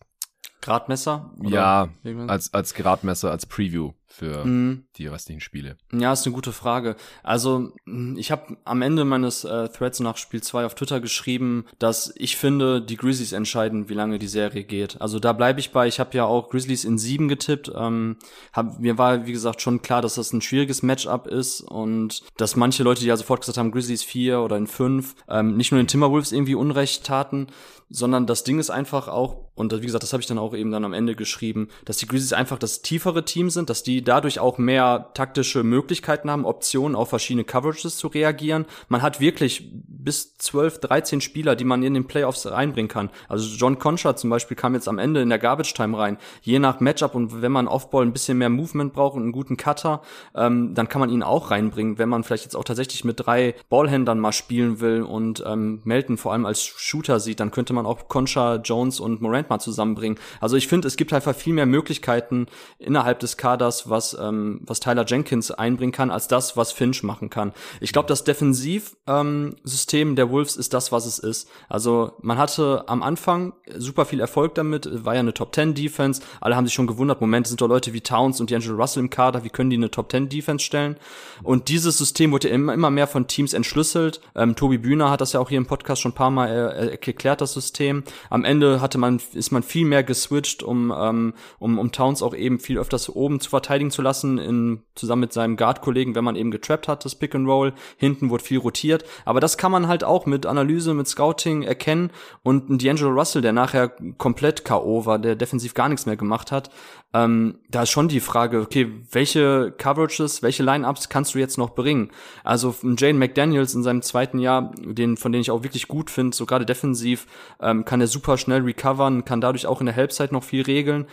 Gradmesser? 0.61 1.31
ja, 1.42 1.88
als, 2.27 2.53
als 2.53 2.74
Gradmesser, 2.74 3.31
als 3.31 3.46
Preview 3.46 3.92
für 4.07 4.44
mhm. 4.44 4.85
die 4.96 5.07
restlichen 5.07 5.40
Spiele? 5.40 5.77
Ja, 5.92 6.12
ist 6.12 6.27
eine 6.27 6.35
gute 6.35 6.53
Frage. 6.53 6.96
Also, 7.22 7.72
ich 8.16 8.33
habe 8.33 8.57
am 8.64 8.83
Ende 8.83 9.05
meines 9.05 9.44
äh, 9.44 9.68
Threads 9.68 10.01
nach 10.01 10.16
Spiel 10.16 10.42
2 10.42 10.66
auf 10.66 10.74
Twitter 10.74 11.01
geschrieben, 11.01 11.66
dass 11.79 12.12
ich 12.16 12.37
finde, 12.37 12.83
die 12.83 12.96
Grizzlies 12.96 13.33
entscheiden, 13.33 13.88
wie 13.88 13.94
lange 13.94 14.18
die 14.18 14.27
Serie 14.27 14.64
geht. 14.64 15.01
Also 15.01 15.20
da 15.20 15.33
bleibe 15.33 15.61
ich 15.61 15.70
bei. 15.70 15.87
Ich 15.87 16.01
habe 16.01 16.16
ja 16.16 16.24
auch 16.24 16.51
Grizzlies 16.51 16.85
in 16.85 16.98
sieben 16.98 17.29
getippt. 17.29 17.70
Ähm, 17.74 18.16
hab, 18.53 18.81
mir 18.81 18.98
war, 18.98 19.27
wie 19.27 19.33
gesagt, 19.33 19.62
schon 19.62 19.83
klar, 19.83 20.03
dass 20.03 20.16
das 20.16 20.33
ein 20.33 20.42
schwieriges 20.42 20.83
Matchup 20.83 21.27
ist 21.29 21.61
und 21.61 22.22
dass 22.37 22.57
manche 22.57 22.83
Leute, 22.83 23.03
die 23.03 23.07
ja 23.07 23.16
sofort 23.16 23.40
gesagt 23.40 23.59
haben, 23.59 23.70
Grizzlies 23.70 24.03
vier 24.03 24.40
oder 24.40 24.57
in 24.57 24.66
fünf, 24.66 25.14
ähm, 25.29 25.57
nicht 25.57 25.70
nur 25.70 25.81
den 25.81 25.87
Timberwolves 25.87 26.33
irgendwie 26.33 26.57
Unrecht 26.57 27.05
taten, 27.05 27.46
sondern 27.90 28.27
das 28.27 28.44
Ding 28.44 28.59
ist 28.59 28.70
einfach 28.70 29.09
auch, 29.09 29.47
und 29.59 29.73
wie 29.73 29.87
gesagt, 29.87 30.05
das 30.05 30.12
habe 30.12 30.21
ich 30.21 30.27
dann 30.27 30.38
auch 30.38 30.55
eben 30.55 30.71
dann 30.71 30.85
am 30.85 30.92
Ende 30.92 31.16
geschrieben, 31.16 31.68
dass 31.85 31.97
die 31.97 32.07
Grizzlies 32.07 32.33
einfach 32.33 32.59
das 32.59 32.83
tiefere 32.83 33.25
Team 33.25 33.51
sind, 33.51 33.71
dass 33.71 33.83
die 33.83 34.03
dadurch 34.05 34.38
auch 34.38 34.57
mehr 34.59 35.11
taktische 35.14 35.64
Möglichkeiten 35.64 36.31
haben, 36.31 36.44
Optionen 36.44 36.94
auf 36.94 37.09
verschiedene 37.09 37.44
Coverages 37.44 37.97
zu 37.97 38.07
reagieren. 38.07 38.66
Man 38.88 39.03
hat 39.03 39.21
wirklich 39.21 39.68
bis 39.73 40.37
12, 40.38 40.79
13 40.81 41.21
Spieler, 41.21 41.57
die 41.57 41.64
man 41.64 41.83
in 41.83 41.94
den 41.94 42.07
Playoffs 42.07 42.47
reinbringen 42.47 42.88
kann. 42.88 43.11
Also 43.29 43.49
John 43.57 43.79
Concha 43.79 44.14
zum 44.16 44.31
Beispiel 44.31 44.57
kam 44.57 44.75
jetzt 44.75 44.88
am 44.88 44.99
Ende 44.99 45.21
in 45.21 45.29
der 45.29 45.38
Garbage 45.38 45.75
Time 45.75 45.99
rein. 45.99 46.18
Je 46.42 46.61
nach 46.61 46.81
Matchup 46.81 47.14
und 47.14 47.42
wenn 47.42 47.53
man 47.53 47.66
Offball 47.66 48.05
ein 48.05 48.12
bisschen 48.12 48.38
mehr 48.38 48.49
Movement 48.49 48.92
braucht 48.92 49.16
und 49.16 49.23
einen 49.23 49.33
guten 49.33 49.57
Cutter, 49.57 50.03
ähm, 50.35 50.75
dann 50.75 50.88
kann 50.88 51.01
man 51.01 51.11
ihn 51.11 51.23
auch 51.25 51.51
reinbringen. 51.51 51.99
Wenn 51.99 52.09
man 52.09 52.23
vielleicht 52.23 52.44
jetzt 52.44 52.55
auch 52.55 52.64
tatsächlich 52.64 53.05
mit 53.05 53.27
drei 53.27 53.55
Ballhändlern 53.68 54.21
mal 54.21 54.33
spielen 54.33 54.81
will 54.81 55.03
und 55.03 55.42
ähm, 55.44 55.81
Melton 55.85 56.16
vor 56.16 56.33
allem 56.33 56.47
als 56.47 56.62
Shooter 56.62 57.18
sieht, 57.18 57.40
dann 57.40 57.51
könnte 57.51 57.73
man 57.73 57.87
auch 57.87 58.09
Concha, 58.09 58.57
Jones 58.57 59.01
und 59.01 59.21
Morant 59.21 59.47
mal 59.50 59.58
zusammenbringen. 59.58 60.18
Also 60.40 60.56
ich 60.56 60.68
finde, 60.68 60.88
es 60.88 60.96
gibt 60.96 61.12
einfach 61.12 61.34
viel 61.34 61.52
mehr 61.52 61.66
Möglichkeiten 61.66 62.46
innerhalb 62.78 63.20
des 63.20 63.37
Kaders, 63.37 63.88
was, 63.88 64.16
ähm, 64.20 64.61
was 64.62 64.80
Tyler 64.80 65.04
Jenkins 65.06 65.50
einbringen 65.50 65.92
kann, 65.92 66.11
als 66.11 66.28
das, 66.28 66.56
was 66.56 66.72
Finch 66.72 67.02
machen 67.02 67.30
kann. 67.30 67.52
Ich 67.80 67.92
glaube, 67.92 68.08
das 68.08 68.24
Defensivsystem 68.24 70.08
ähm, 70.08 70.16
der 70.16 70.30
Wolves 70.30 70.56
ist 70.56 70.74
das, 70.74 70.92
was 70.92 71.06
es 71.06 71.18
ist. 71.18 71.48
Also 71.68 72.12
man 72.20 72.38
hatte 72.38 72.84
am 72.87 73.02
Anfang 73.02 73.52
super 73.76 74.04
viel 74.04 74.20
Erfolg 74.20 74.54
damit, 74.54 74.88
war 75.04 75.14
ja 75.14 75.20
eine 75.20 75.34
Top 75.34 75.54
10 75.54 75.74
Defense. 75.74 76.22
Alle 76.40 76.56
haben 76.56 76.66
sich 76.66 76.74
schon 76.74 76.87
gewundert, 76.87 77.20
Moment, 77.20 77.46
sind 77.46 77.61
doch 77.61 77.68
Leute 77.68 77.92
wie 77.92 78.00
Towns 78.00 78.40
und 78.40 78.50
D'Angelo 78.50 78.76
Russell 78.76 79.02
im 79.02 79.11
Kader, 79.11 79.44
wie 79.44 79.50
können 79.50 79.70
die 79.70 79.76
eine 79.76 79.90
Top 79.90 80.11
10 80.11 80.28
Defense 80.28 80.64
stellen? 80.64 80.96
Und 81.42 81.68
dieses 81.68 81.98
System 81.98 82.32
wurde 82.32 82.48
immer, 82.48 82.74
immer 82.74 82.90
mehr 82.90 83.06
von 83.06 83.26
Teams 83.26 83.52
entschlüsselt. 83.52 84.20
Ähm, 84.34 84.56
Tobi 84.56 84.78
Bühner 84.78 85.11
hat 85.11 85.20
das 85.20 85.32
ja 85.32 85.40
auch 85.40 85.48
hier 85.48 85.58
im 85.58 85.66
Podcast 85.66 86.02
schon 86.02 86.12
ein 86.12 86.14
paar 86.14 86.30
Mal 86.30 86.48
äh, 86.48 86.90
erklärt, 86.90 87.40
das 87.40 87.54
System. 87.54 88.02
Am 88.30 88.44
Ende 88.44 88.80
hatte 88.80 88.98
man, 88.98 89.20
ist 89.38 89.53
man 89.53 89.62
viel 89.62 89.87
mehr 89.87 90.03
geswitcht, 90.03 90.62
um, 90.62 90.92
ähm, 90.96 91.35
um, 91.59 91.79
um 91.79 91.92
Towns 91.92 92.22
auch 92.22 92.35
eben 92.35 92.61
viel 92.61 92.79
öfters 92.79 93.09
oben 93.09 93.40
zu 93.40 93.51
verteidigen 93.51 93.90
zu 93.90 94.03
lassen, 94.03 94.38
in, 94.38 94.83
zusammen 94.94 95.20
mit 95.20 95.33
seinem 95.33 95.57
Guard-Kollegen, 95.57 96.14
wenn 96.14 96.24
man 96.24 96.37
eben 96.37 96.51
getrappt 96.51 96.88
hat, 96.88 97.05
das 97.05 97.14
Pick 97.14 97.35
and 97.35 97.48
Roll. 97.48 97.72
Hinten 97.96 98.31
wurde 98.31 98.44
viel 98.44 98.59
rotiert. 98.59 99.05
Aber 99.24 99.40
das 99.40 99.57
kann 99.57 99.72
man 99.72 99.88
halt 99.88 100.05
auch 100.05 100.27
mit 100.27 100.44
Analyse, 100.44 100.92
mit 100.92 101.09
Scouting 101.09 101.62
erkennen. 101.62 102.11
Und 102.42 102.68
ein 102.68 102.79
D'Angelo 102.79 103.14
Russell, 103.14 103.42
der 103.42 103.53
nachher 103.53 103.92
komplett 104.18 104.64
K.O. 104.64 105.07
war, 105.07 105.18
der 105.18 105.37
defensiv 105.37 105.74
gar 105.74 105.88
nichts 105.88 106.07
mehr 106.07 106.16
gemacht 106.16 106.53
hat, 106.53 106.70
ähm, 107.14 107.61
da 107.70 107.85
ist 107.85 107.90
schon 107.90 108.09
die 108.09 108.20
Frage, 108.20 108.61
okay, 108.61 108.92
welche 109.11 109.72
Coverages, 109.79 110.42
welche 110.42 110.62
Lineups 110.62 111.09
kannst 111.09 111.35
du 111.35 111.38
jetzt 111.38 111.57
noch 111.57 111.70
bringen? 111.70 112.11
Also 112.44 112.74
Jane 112.98 113.18
McDaniels 113.18 113.74
in 113.74 113.83
seinem 113.83 114.03
zweiten 114.03 114.38
Jahr, 114.38 114.72
den, 114.79 115.16
von 115.16 115.33
denen 115.33 115.40
ich 115.40 115.51
auch 115.51 115.62
wirklich 115.62 115.88
gut 115.88 116.11
finde, 116.11 116.37
so 116.37 116.44
gerade 116.44 116.66
defensiv, 116.66 117.27
ähm, 117.61 117.87
kann 117.87 118.03
er 118.03 118.09
super 118.09 118.37
schnell 118.37 118.61
recovern, 118.61 119.24
kann 119.29 119.41
dadurch 119.43 119.67
auch 119.67 119.81
in 119.81 119.87
der 119.87 119.97
Halbzeit 119.97 120.33
noch 120.33 120.43
viel 120.43 120.62
regeln. 120.62 121.07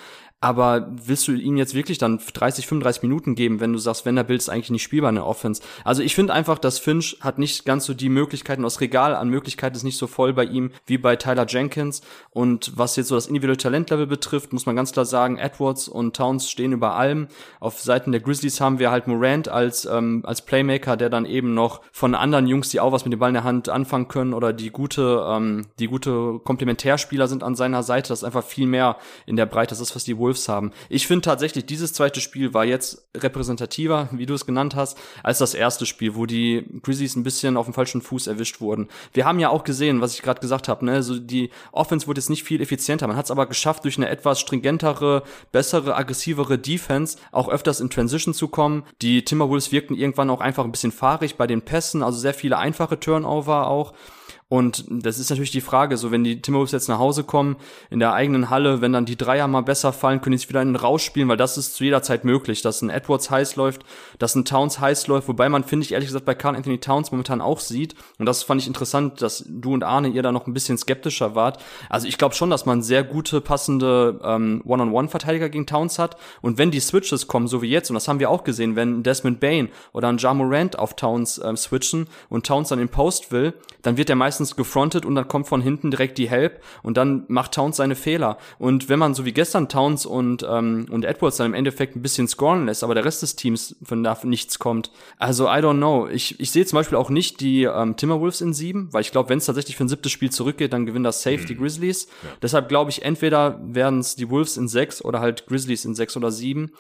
Aber 0.45 0.86
willst 0.91 1.27
du 1.27 1.31
ihm 1.31 1.58
jetzt 1.58 1.73
wirklich 1.73 1.97
dann 1.97 2.19
30, 2.19 2.67
35 2.67 3.01
Minuten 3.01 3.34
geben, 3.34 3.60
wenn 3.62 3.73
du 3.73 3.79
sagst, 3.79 4.05
Vanderbilt 4.05 4.41
ist 4.41 4.49
eigentlich 4.49 4.69
nicht 4.69 4.84
spielbar 4.84 5.10
in 5.10 5.15
der 5.15 5.25
Offense? 5.25 5.63
Also 5.84 6.03
ich 6.03 6.13
finde 6.13 6.34
einfach, 6.34 6.60
dass 6.60 6.77
Finch 6.77 7.17
hat 7.21 7.39
nicht 7.39 7.65
ganz 7.65 7.86
so 7.86 7.95
die 7.95 8.10
Möglichkeiten, 8.10 8.62
das 8.62 8.79
Regal 8.79 9.15
an 9.15 9.29
Möglichkeiten 9.29 9.75
ist 9.75 9.81
nicht 9.81 9.97
so 9.97 10.05
voll 10.05 10.34
bei 10.34 10.43
ihm 10.45 10.69
wie 10.86 10.99
bei 10.99 11.15
Tyler 11.15 11.47
Jenkins. 11.49 12.01
Und 12.29 12.73
was 12.75 12.95
jetzt 12.95 13.08
so 13.08 13.15
das 13.15 13.25
individuelle 13.25 13.58
Talentlevel 13.58 14.05
betrifft, 14.05 14.53
muss 14.53 14.67
man 14.67 14.75
ganz 14.75 14.91
klar 14.91 15.05
sagen, 15.05 15.39
Edwards 15.39 15.88
und 15.88 16.15
Towns 16.15 16.47
stehen 16.51 16.73
über 16.73 16.93
allem. 16.93 17.27
Auf 17.60 17.81
Seiten 17.81 18.12
der 18.12 18.21
Grizzlies 18.21 18.62
haben 18.62 18.77
wir 18.77 18.91
halt 18.91 19.08
Morant 19.08 19.47
als, 19.47 19.86
ähm, 19.86 20.21
als 20.27 20.43
Playmaker, 20.43 20.95
der 20.95 21.10
dann 21.10 21.25
eben 21.25 21.55
noch 21.55 21.81
von 21.91 22.13
anderen 22.13 22.45
Jungs, 22.45 22.69
die 22.69 22.79
auch 22.79 22.91
was 22.91 23.03
mit 23.03 23.13
dem 23.13 23.19
Ball 23.19 23.31
in 23.31 23.34
der 23.34 23.43
Hand 23.43 23.69
anfangen 23.69 24.10
können 24.10 24.36
oder 24.36 24.53
die 24.53 24.69
gute, 24.69 25.25
ähm, 25.27 25.65
die 25.79 25.88
gute 25.88 26.39
Komplementärspieler 26.43 27.27
sind 27.27 27.41
an 27.41 27.55
seiner 27.55 27.81
Seite. 27.81 28.10
Das 28.10 28.19
ist 28.19 28.25
einfach 28.25 28.43
viel 28.43 28.67
mehr 28.67 28.97
in 29.25 29.38
der 29.38 29.47
Breite. 29.47 29.69
Das 29.69 29.79
ist, 29.79 29.95
was 29.95 30.03
die 30.03 30.19
Wolves 30.19 30.34
haben. 30.49 30.71
Ich 30.89 31.07
finde 31.07 31.21
tatsächlich, 31.21 31.65
dieses 31.65 31.93
zweite 31.93 32.21
Spiel 32.21 32.53
war 32.53 32.65
jetzt 32.65 33.07
repräsentativer, 33.15 34.09
wie 34.11 34.25
du 34.25 34.33
es 34.33 34.45
genannt 34.45 34.75
hast, 34.75 34.97
als 35.23 35.39
das 35.39 35.53
erste 35.53 35.85
Spiel, 35.85 36.15
wo 36.15 36.25
die 36.25 36.65
Grizzlies 36.83 37.15
ein 37.15 37.23
bisschen 37.23 37.57
auf 37.57 37.65
dem 37.65 37.73
falschen 37.73 38.01
Fuß 38.01 38.27
erwischt 38.27 38.61
wurden. 38.61 38.89
Wir 39.13 39.25
haben 39.25 39.39
ja 39.39 39.49
auch 39.49 39.63
gesehen, 39.63 40.01
was 40.01 40.13
ich 40.13 40.21
gerade 40.21 40.41
gesagt 40.41 40.67
habe, 40.67 40.85
ne, 40.85 41.03
so 41.03 41.19
die 41.19 41.49
Offense 41.71 42.07
wurde 42.07 42.19
jetzt 42.19 42.29
nicht 42.29 42.43
viel 42.43 42.61
effizienter. 42.61 43.07
Man 43.07 43.17
hat 43.17 43.25
es 43.25 43.31
aber 43.31 43.45
geschafft, 43.45 43.83
durch 43.83 43.97
eine 43.97 44.09
etwas 44.09 44.39
stringentere, 44.39 45.23
bessere, 45.51 45.95
aggressivere 45.95 46.57
Defense 46.57 47.17
auch 47.31 47.49
öfters 47.49 47.79
in 47.79 47.89
Transition 47.89 48.33
zu 48.33 48.47
kommen. 48.47 48.83
Die 49.01 49.23
Timberwolves 49.25 49.71
wirkten 49.71 49.95
irgendwann 49.95 50.29
auch 50.29 50.41
einfach 50.41 50.65
ein 50.65 50.71
bisschen 50.71 50.91
fahrig 50.91 51.35
bei 51.35 51.47
den 51.47 51.61
Pässen, 51.61 52.03
also 52.03 52.17
sehr 52.19 52.33
viele 52.33 52.57
einfache 52.57 52.99
Turnover 52.99 53.67
auch. 53.67 53.93
Und 54.47 54.86
das 54.88 55.17
ist 55.17 55.31
natürlich 55.31 55.49
die 55.49 55.62
Frage, 55.62 55.97
so 55.97 56.12
wenn 56.12 56.23
die 56.23 56.39
Timberwolves 56.39 56.71
jetzt 56.71 56.88
nach 56.88 56.99
Hause 56.99 57.23
kommen, 57.23 57.55
in 57.89 57.99
der 57.99 58.13
eigenen 58.13 58.51
Halle, 58.51 58.79
wenn 58.79 58.93
dann 58.93 59.05
die 59.05 59.17
Dreier 59.17 59.47
mal 59.47 59.62
besser 59.62 59.91
fallen, 59.91 60.21
können 60.21 60.34
die 60.34 60.38
sich 60.38 60.49
wieder 60.49 60.62
in 60.62 60.69
den 60.69 60.75
rausspielen, 60.75 61.27
weil 61.27 61.38
das 61.38 61.58
ist 61.58 61.73
zu 61.73 61.84
jeder 61.84 62.03
Zeit 62.03 62.25
möglich, 62.25 62.62
dass 62.62 62.84
ein 62.84 62.91
Edwards 62.91 63.31
heiß 63.31 63.55
läuft, 63.55 63.84
dass 64.19 64.36
ein 64.36 64.45
Towns 64.45 64.79
heiß 64.79 65.08
läuft, 65.08 65.27
wobei 65.27 65.49
man, 65.49 65.63
finde 65.63 65.84
ich, 65.86 65.93
ehrlich 65.93 66.10
gesagt, 66.10 66.25
bei 66.25 66.36
Carl 66.36 66.55
Anthony 66.55 66.77
Towns 66.77 67.12
momentan 67.12 67.41
auch 67.41 67.60
sieht, 67.60 67.95
und 68.19 68.27
das 68.27 68.43
fand 68.43 68.62
ich 68.62 68.67
interessant, 68.67 69.23
dass 69.23 69.43
du 69.47 69.73
und 69.73 69.84
Arne 69.84 70.10
ihr 70.10 70.21
da 70.21 70.31
noch 70.31 70.45
ein 70.45 70.53
bisschen 70.53 70.77
skeptischer 70.77 71.34
wart. 71.34 71.60
Also 71.89 72.08
ich 72.08 72.19
glaube 72.19 72.36
schon, 72.36 72.51
dass 72.51 72.67
man 72.67 72.84
sehr 72.84 73.03
gute, 73.03 73.41
passende 73.41 74.19
ähm, 74.23 74.62
One-on-One-Verteidiger 74.63 75.49
gegen 75.49 75.65
Towns 75.65 75.97
hat, 75.97 76.17
und 76.43 76.60
wenn 76.60 76.69
die 76.69 76.79
Switches 76.81 77.25
kommen, 77.25 77.47
so 77.47 77.63
wie 77.63 77.69
jetzt, 77.69 77.89
und 77.89 77.95
das 77.95 78.08
haben 78.08 78.19
wir 78.19 78.29
auch 78.29 78.43
gesehen, 78.43 78.75
wenn 78.75 79.01
Desmond 79.01 79.39
Bain 79.39 79.69
oder 79.91 80.08
ein 80.10 80.19
Ja 80.19 80.36
Morant 80.36 80.77
auf 80.77 80.95
Towns 80.95 81.41
ähm, 81.43 81.58
switchen 81.58 82.08
und 82.29 82.45
Towns 82.45 82.69
dann 82.69 82.77
in 82.77 82.89
Post 82.89 83.31
will, 83.31 83.55
dann 83.85 83.97
wird 83.97 84.09
er 84.09 84.15
meistens 84.15 84.55
gefrontet 84.55 85.05
und 85.05 85.13
dann 85.13 85.27
kommt 85.27 85.47
von 85.47 85.61
hinten 85.61 85.91
direkt 85.91 86.17
die 86.17 86.27
Help 86.27 86.61
und 86.81 86.97
dann 86.97 87.25
macht 87.27 87.53
Towns 87.53 87.77
seine 87.77 87.95
Fehler. 87.95 88.37
Und 88.57 88.89
wenn 88.89 88.97
man 88.97 89.13
so 89.13 89.25
wie 89.25 89.31
gestern 89.31 89.69
Towns 89.69 90.07
und, 90.07 90.43
ähm, 90.49 90.87
und 90.89 91.05
Edwards 91.05 91.37
dann 91.37 91.47
im 91.47 91.53
Endeffekt 91.53 91.95
ein 91.95 92.01
bisschen 92.01 92.27
scoren 92.27 92.65
lässt, 92.65 92.83
aber 92.83 92.95
der 92.95 93.05
Rest 93.05 93.21
des 93.21 93.35
Teams 93.35 93.75
von 93.83 94.03
da 94.03 94.17
nichts 94.23 94.57
kommt. 94.57 94.91
Also 95.19 95.45
I 95.45 95.57
don't 95.57 95.77
know. 95.77 96.07
Ich, 96.07 96.39
ich 96.39 96.49
sehe 96.49 96.65
zum 96.65 96.77
Beispiel 96.77 96.97
auch 96.97 97.11
nicht 97.11 97.41
die 97.41 97.63
ähm, 97.63 97.95
Timberwolves 97.95 98.41
in 98.41 98.53
sieben, 98.53 98.91
weil 98.91 99.01
ich 99.01 99.11
glaube, 99.11 99.29
wenn 99.29 99.37
es 99.37 99.45
tatsächlich 99.45 99.77
für 99.77 99.85
ein 99.85 99.89
siebtes 99.89 100.11
Spiel 100.11 100.31
zurückgeht, 100.31 100.73
dann 100.73 100.87
gewinnen 100.87 101.03
das 101.03 101.21
safe 101.21 101.37
mhm. 101.37 101.45
die 101.45 101.55
Grizzlies. 101.55 102.07
Ja. 102.23 102.29
Deshalb 102.41 102.69
glaube 102.69 102.89
ich, 102.89 103.03
entweder 103.03 103.59
werden 103.63 103.99
es 103.99 104.15
die 104.15 104.29
Wolves 104.31 104.57
in 104.57 104.67
sechs 104.67 105.03
oder 105.05 105.19
halt 105.19 105.45
Grizzlies 105.45 105.85
in 105.85 105.93
sechs 105.93 106.17
oder 106.17 106.31
sieben. 106.31 106.71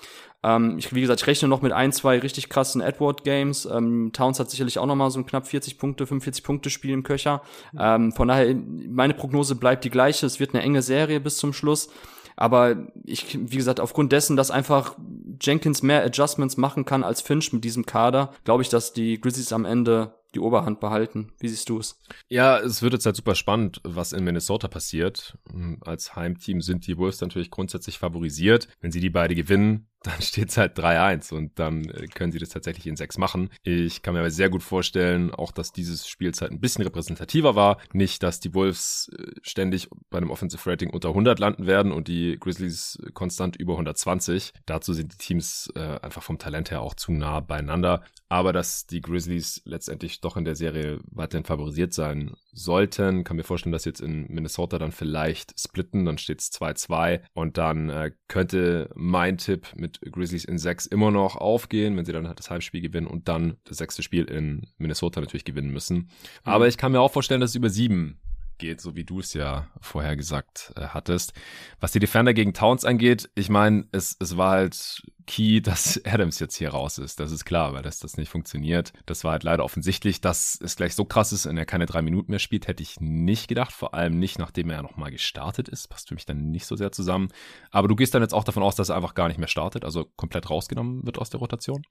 Ähm, 0.45 0.77
ich, 0.77 0.93
wie 0.93 1.01
gesagt, 1.01 1.21
ich 1.21 1.27
rechne 1.27 1.47
noch 1.47 1.63
mit 1.63 1.71
ein, 1.71 1.91
zwei 1.91 2.19
richtig 2.19 2.49
krassen 2.49 2.79
Edward-Games. 2.79 3.65
Ähm, 3.65 4.11
Towns 4.13 4.39
hat 4.39 4.51
sicherlich 4.51 4.77
auch 4.77 4.85
noch 4.85 4.95
mal 4.95 5.09
so 5.09 5.19
ein 5.19 5.25
knapp 5.25 5.47
40 5.47 5.79
Punkte, 5.79 6.05
45 6.05 6.43
Punkte 6.43 6.69
Spiel 6.69 6.91
im 6.91 7.03
Köcher. 7.03 7.41
Ähm, 7.77 8.11
von 8.11 8.27
daher, 8.27 8.53
meine 8.53 9.15
Prognose 9.15 9.55
bleibt 9.55 9.83
die 9.83 9.89
gleiche. 9.89 10.27
Es 10.27 10.39
wird 10.39 10.53
eine 10.53 10.63
enge 10.63 10.83
Serie 10.83 11.19
bis 11.19 11.37
zum 11.37 11.51
Schluss. 11.51 11.89
Aber 12.35 12.87
ich, 13.03 13.39
wie 13.39 13.57
gesagt, 13.57 13.79
aufgrund 13.79 14.11
dessen, 14.11 14.35
dass 14.35 14.51
einfach 14.51 14.95
Jenkins 15.41 15.81
mehr 15.81 16.03
Adjustments 16.03 16.57
machen 16.57 16.85
kann 16.85 17.03
als 17.03 17.21
Finch 17.21 17.51
mit 17.53 17.63
diesem 17.63 17.85
Kader, 17.85 18.33
glaube 18.43 18.61
ich, 18.61 18.69
dass 18.69 18.93
die 18.93 19.19
Grizzlies 19.19 19.53
am 19.53 19.65
Ende 19.65 20.13
die 20.35 20.39
Oberhand 20.41 20.81
behalten. 20.81 21.31
Wie 21.39 21.47
siehst 21.47 21.69
du 21.69 21.79
es? 21.79 21.97
Ja, 22.27 22.59
es 22.59 22.81
wird 22.81 22.91
jetzt 22.91 23.05
halt 23.05 23.15
super 23.15 23.35
spannend, 23.35 23.79
was 23.83 24.11
in 24.11 24.25
Minnesota 24.25 24.67
passiert. 24.67 25.37
Als 25.81 26.15
Heimteam 26.15 26.61
sind 26.61 26.85
die 26.87 26.97
Wolves 26.97 27.21
natürlich 27.21 27.49
grundsätzlich 27.49 27.97
favorisiert. 27.97 28.67
Wenn 28.81 28.91
sie 28.91 28.99
die 28.99 29.09
beide 29.09 29.33
gewinnen, 29.33 29.87
dann 30.05 30.21
steht 30.21 30.49
es 30.49 30.57
halt 30.57 30.77
3-1 30.77 31.33
und 31.33 31.57
dann 31.59 31.89
äh, 31.89 32.07
können 32.07 32.31
sie 32.31 32.39
das 32.39 32.49
tatsächlich 32.49 32.87
in 32.87 32.95
6 32.95 33.17
machen. 33.17 33.49
Ich 33.63 34.01
kann 34.01 34.13
mir 34.13 34.19
aber 34.19 34.31
sehr 34.31 34.49
gut 34.49 34.63
vorstellen, 34.63 35.31
auch 35.31 35.51
dass 35.51 35.71
dieses 35.71 36.07
Spielzeit 36.07 36.51
ein 36.51 36.59
bisschen 36.59 36.83
repräsentativer 36.83 37.55
war. 37.55 37.77
Nicht, 37.93 38.23
dass 38.23 38.39
die 38.39 38.53
Wolves 38.53 39.09
äh, 39.17 39.31
ständig 39.41 39.89
bei 40.09 40.17
einem 40.17 40.31
Offensive 40.31 40.69
Rating 40.69 40.89
unter 40.89 41.09
100 41.09 41.39
landen 41.39 41.65
werden 41.65 41.91
und 41.91 42.07
die 42.07 42.37
Grizzlies 42.39 42.99
konstant 43.13 43.55
über 43.55 43.73
120. 43.73 44.53
Dazu 44.65 44.93
sind 44.93 45.13
die 45.13 45.17
Teams 45.17 45.71
äh, 45.75 45.99
einfach 46.01 46.23
vom 46.23 46.37
Talent 46.37 46.71
her 46.71 46.81
auch 46.81 46.93
zu 46.93 47.11
nah 47.11 47.39
beieinander. 47.39 48.03
Aber 48.29 48.53
dass 48.53 48.87
die 48.87 49.01
Grizzlies 49.01 49.61
letztendlich 49.65 50.19
doch 50.21 50.35
in 50.35 50.45
der 50.45 50.55
Serie 50.55 50.99
weiterhin 51.11 51.45
favorisiert 51.45 51.93
sein 51.93 52.35
sollten, 52.51 53.23
kann 53.23 53.37
mir 53.37 53.43
vorstellen, 53.43 53.73
dass 53.73 53.85
jetzt 53.85 54.01
in 54.01 54.25
Minnesota 54.27 54.79
dann 54.79 54.91
vielleicht 54.91 55.59
splitten, 55.59 56.05
dann 56.05 56.17
steht 56.17 56.41
es 56.41 56.51
2-2 56.51 57.21
und 57.33 57.57
dann 57.57 57.89
äh, 57.89 58.11
könnte 58.27 58.89
mein 58.95 59.37
Tipp 59.37 59.67
mit 59.75 59.94
Grizzlies 60.01 60.45
in 60.45 60.57
sechs 60.57 60.85
immer 60.85 61.11
noch 61.11 61.35
aufgehen, 61.35 61.97
wenn 61.97 62.05
sie 62.05 62.13
dann 62.13 62.27
halt 62.27 62.39
das 62.39 62.49
Halbspiel 62.49 62.81
gewinnen 62.81 63.07
und 63.07 63.27
dann 63.27 63.57
das 63.63 63.77
sechste 63.77 64.03
Spiel 64.03 64.25
in 64.25 64.67
Minnesota 64.77 65.21
natürlich 65.21 65.45
gewinnen 65.45 65.71
müssen. 65.71 65.97
Mhm. 65.97 66.07
Aber 66.43 66.67
ich 66.67 66.77
kann 66.77 66.91
mir 66.91 67.01
auch 67.01 67.11
vorstellen, 67.11 67.41
dass 67.41 67.51
es 67.51 67.55
über 67.55 67.69
sieben 67.69 68.19
geht, 68.57 68.81
so 68.81 68.95
wie 68.95 69.03
du 69.03 69.19
es 69.19 69.33
ja 69.33 69.67
vorher 69.81 70.15
gesagt 70.15 70.73
äh, 70.75 70.87
hattest. 70.87 71.33
Was 71.79 71.91
die 71.91 71.99
Defender 71.99 72.33
gegen 72.33 72.53
Towns 72.53 72.85
angeht, 72.85 73.29
ich 73.35 73.49
meine, 73.49 73.87
es, 73.91 74.15
es 74.19 74.37
war 74.37 74.51
halt 74.51 75.03
key, 75.27 75.61
dass 75.61 76.01
Adams 76.05 76.39
jetzt 76.39 76.55
hier 76.55 76.69
raus 76.69 76.97
ist. 76.97 77.19
Das 77.19 77.31
ist 77.31 77.45
klar, 77.45 77.73
weil 77.73 77.81
das, 77.81 77.99
das 77.99 78.17
nicht 78.17 78.29
funktioniert. 78.29 78.93
Das 79.05 79.23
war 79.23 79.33
halt 79.33 79.43
leider 79.43 79.63
offensichtlich. 79.63 80.21
Dass 80.21 80.59
es 80.61 80.75
gleich 80.75 80.95
so 80.95 81.05
krass 81.05 81.31
ist 81.31 81.45
und 81.45 81.57
er 81.57 81.65
keine 81.65 81.85
drei 81.85 82.01
Minuten 82.01 82.31
mehr 82.31 82.39
spielt, 82.39 82.67
hätte 82.67 82.83
ich 82.83 82.99
nicht 82.99 83.47
gedacht. 83.47 83.71
Vor 83.71 83.93
allem 83.93 84.19
nicht, 84.19 84.39
nachdem 84.39 84.69
er 84.69 84.81
nochmal 84.81 85.11
gestartet 85.11 85.69
ist. 85.69 85.87
Passt 85.89 86.09
für 86.09 86.15
mich 86.15 86.25
dann 86.25 86.51
nicht 86.51 86.65
so 86.65 86.75
sehr 86.75 86.91
zusammen. 86.91 87.29
Aber 87.71 87.87
du 87.87 87.95
gehst 87.95 88.13
dann 88.13 88.21
jetzt 88.21 88.33
auch 88.33 88.43
davon 88.43 88.63
aus, 88.63 88.75
dass 88.75 88.89
er 88.89 88.95
einfach 88.95 89.15
gar 89.15 89.27
nicht 89.27 89.37
mehr 89.37 89.47
startet, 89.47 89.85
also 89.85 90.05
komplett 90.15 90.49
rausgenommen 90.49 91.05
wird 91.05 91.17
aus 91.19 91.29
der 91.29 91.39
Rotation? 91.39 91.83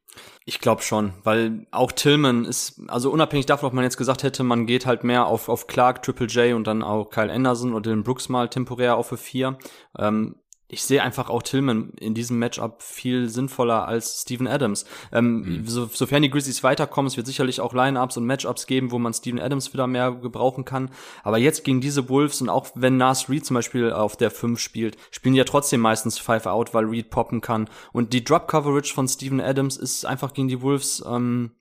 Ich 0.44 0.60
glaube 0.60 0.82
schon, 0.82 1.14
weil 1.22 1.66
auch 1.70 1.92
Tillman 1.92 2.44
ist, 2.44 2.80
also 2.88 3.10
unabhängig 3.10 3.46
davon, 3.46 3.68
ob 3.68 3.72
man 3.74 3.84
jetzt 3.84 3.96
gesagt 3.96 4.22
hätte, 4.22 4.44
man 4.44 4.66
geht 4.66 4.86
halt 4.86 5.04
mehr 5.04 5.26
auf, 5.26 5.48
auf 5.48 5.66
Clark, 5.66 6.02
Triple 6.02 6.26
J 6.26 6.53
und 6.54 6.66
dann 6.66 6.82
auch 6.82 7.10
Kyle 7.10 7.32
Anderson 7.32 7.74
oder 7.74 7.90
den 7.90 8.02
Brooks 8.02 8.28
mal 8.28 8.48
temporär 8.48 8.96
auf 8.96 9.08
für 9.08 9.16
vier. 9.16 9.58
Ähm, 9.98 10.36
ich 10.68 10.82
sehe 10.82 11.02
einfach 11.02 11.28
auch 11.28 11.42
Tillman 11.42 11.90
in 12.00 12.14
diesem 12.14 12.38
Matchup 12.38 12.82
viel 12.82 13.28
sinnvoller 13.28 13.86
als 13.86 14.22
Steven 14.22 14.46
Adams. 14.46 14.84
Ähm, 15.12 15.60
mhm. 15.60 15.66
so, 15.66 15.86
sofern 15.86 16.22
die 16.22 16.30
Grizzlies 16.30 16.62
weiterkommen, 16.62 17.06
es 17.06 17.16
wird 17.16 17.26
sicherlich 17.26 17.60
auch 17.60 17.74
Lineups 17.74 18.16
und 18.16 18.24
Matchups 18.24 18.66
geben, 18.66 18.90
wo 18.90 18.98
man 18.98 19.14
Steven 19.14 19.40
Adams 19.40 19.72
wieder 19.72 19.86
mehr 19.86 20.12
gebrauchen 20.12 20.64
kann. 20.64 20.90
Aber 21.22 21.38
jetzt 21.38 21.64
gegen 21.64 21.80
diese 21.80 22.08
Wolves 22.08 22.40
und 22.40 22.48
auch 22.48 22.68
wenn 22.74 22.96
Nas 22.96 23.28
Reed 23.28 23.44
zum 23.44 23.54
Beispiel 23.54 23.92
auf 23.92 24.16
der 24.16 24.30
5 24.30 24.58
spielt, 24.58 24.96
spielen 25.10 25.34
die 25.34 25.38
ja 25.38 25.44
trotzdem 25.44 25.80
meistens 25.80 26.18
Five 26.18 26.46
Out, 26.46 26.74
weil 26.74 26.86
Reed 26.86 27.10
poppen 27.10 27.40
kann. 27.40 27.68
Und 27.92 28.12
die 28.12 28.24
Drop 28.24 28.48
Coverage 28.48 28.92
von 28.92 29.06
Steven 29.06 29.40
Adams 29.40 29.76
ist 29.76 30.06
einfach 30.06 30.32
gegen 30.32 30.48
die 30.48 30.62
Wolves 30.62 31.04
ähm, 31.06 31.52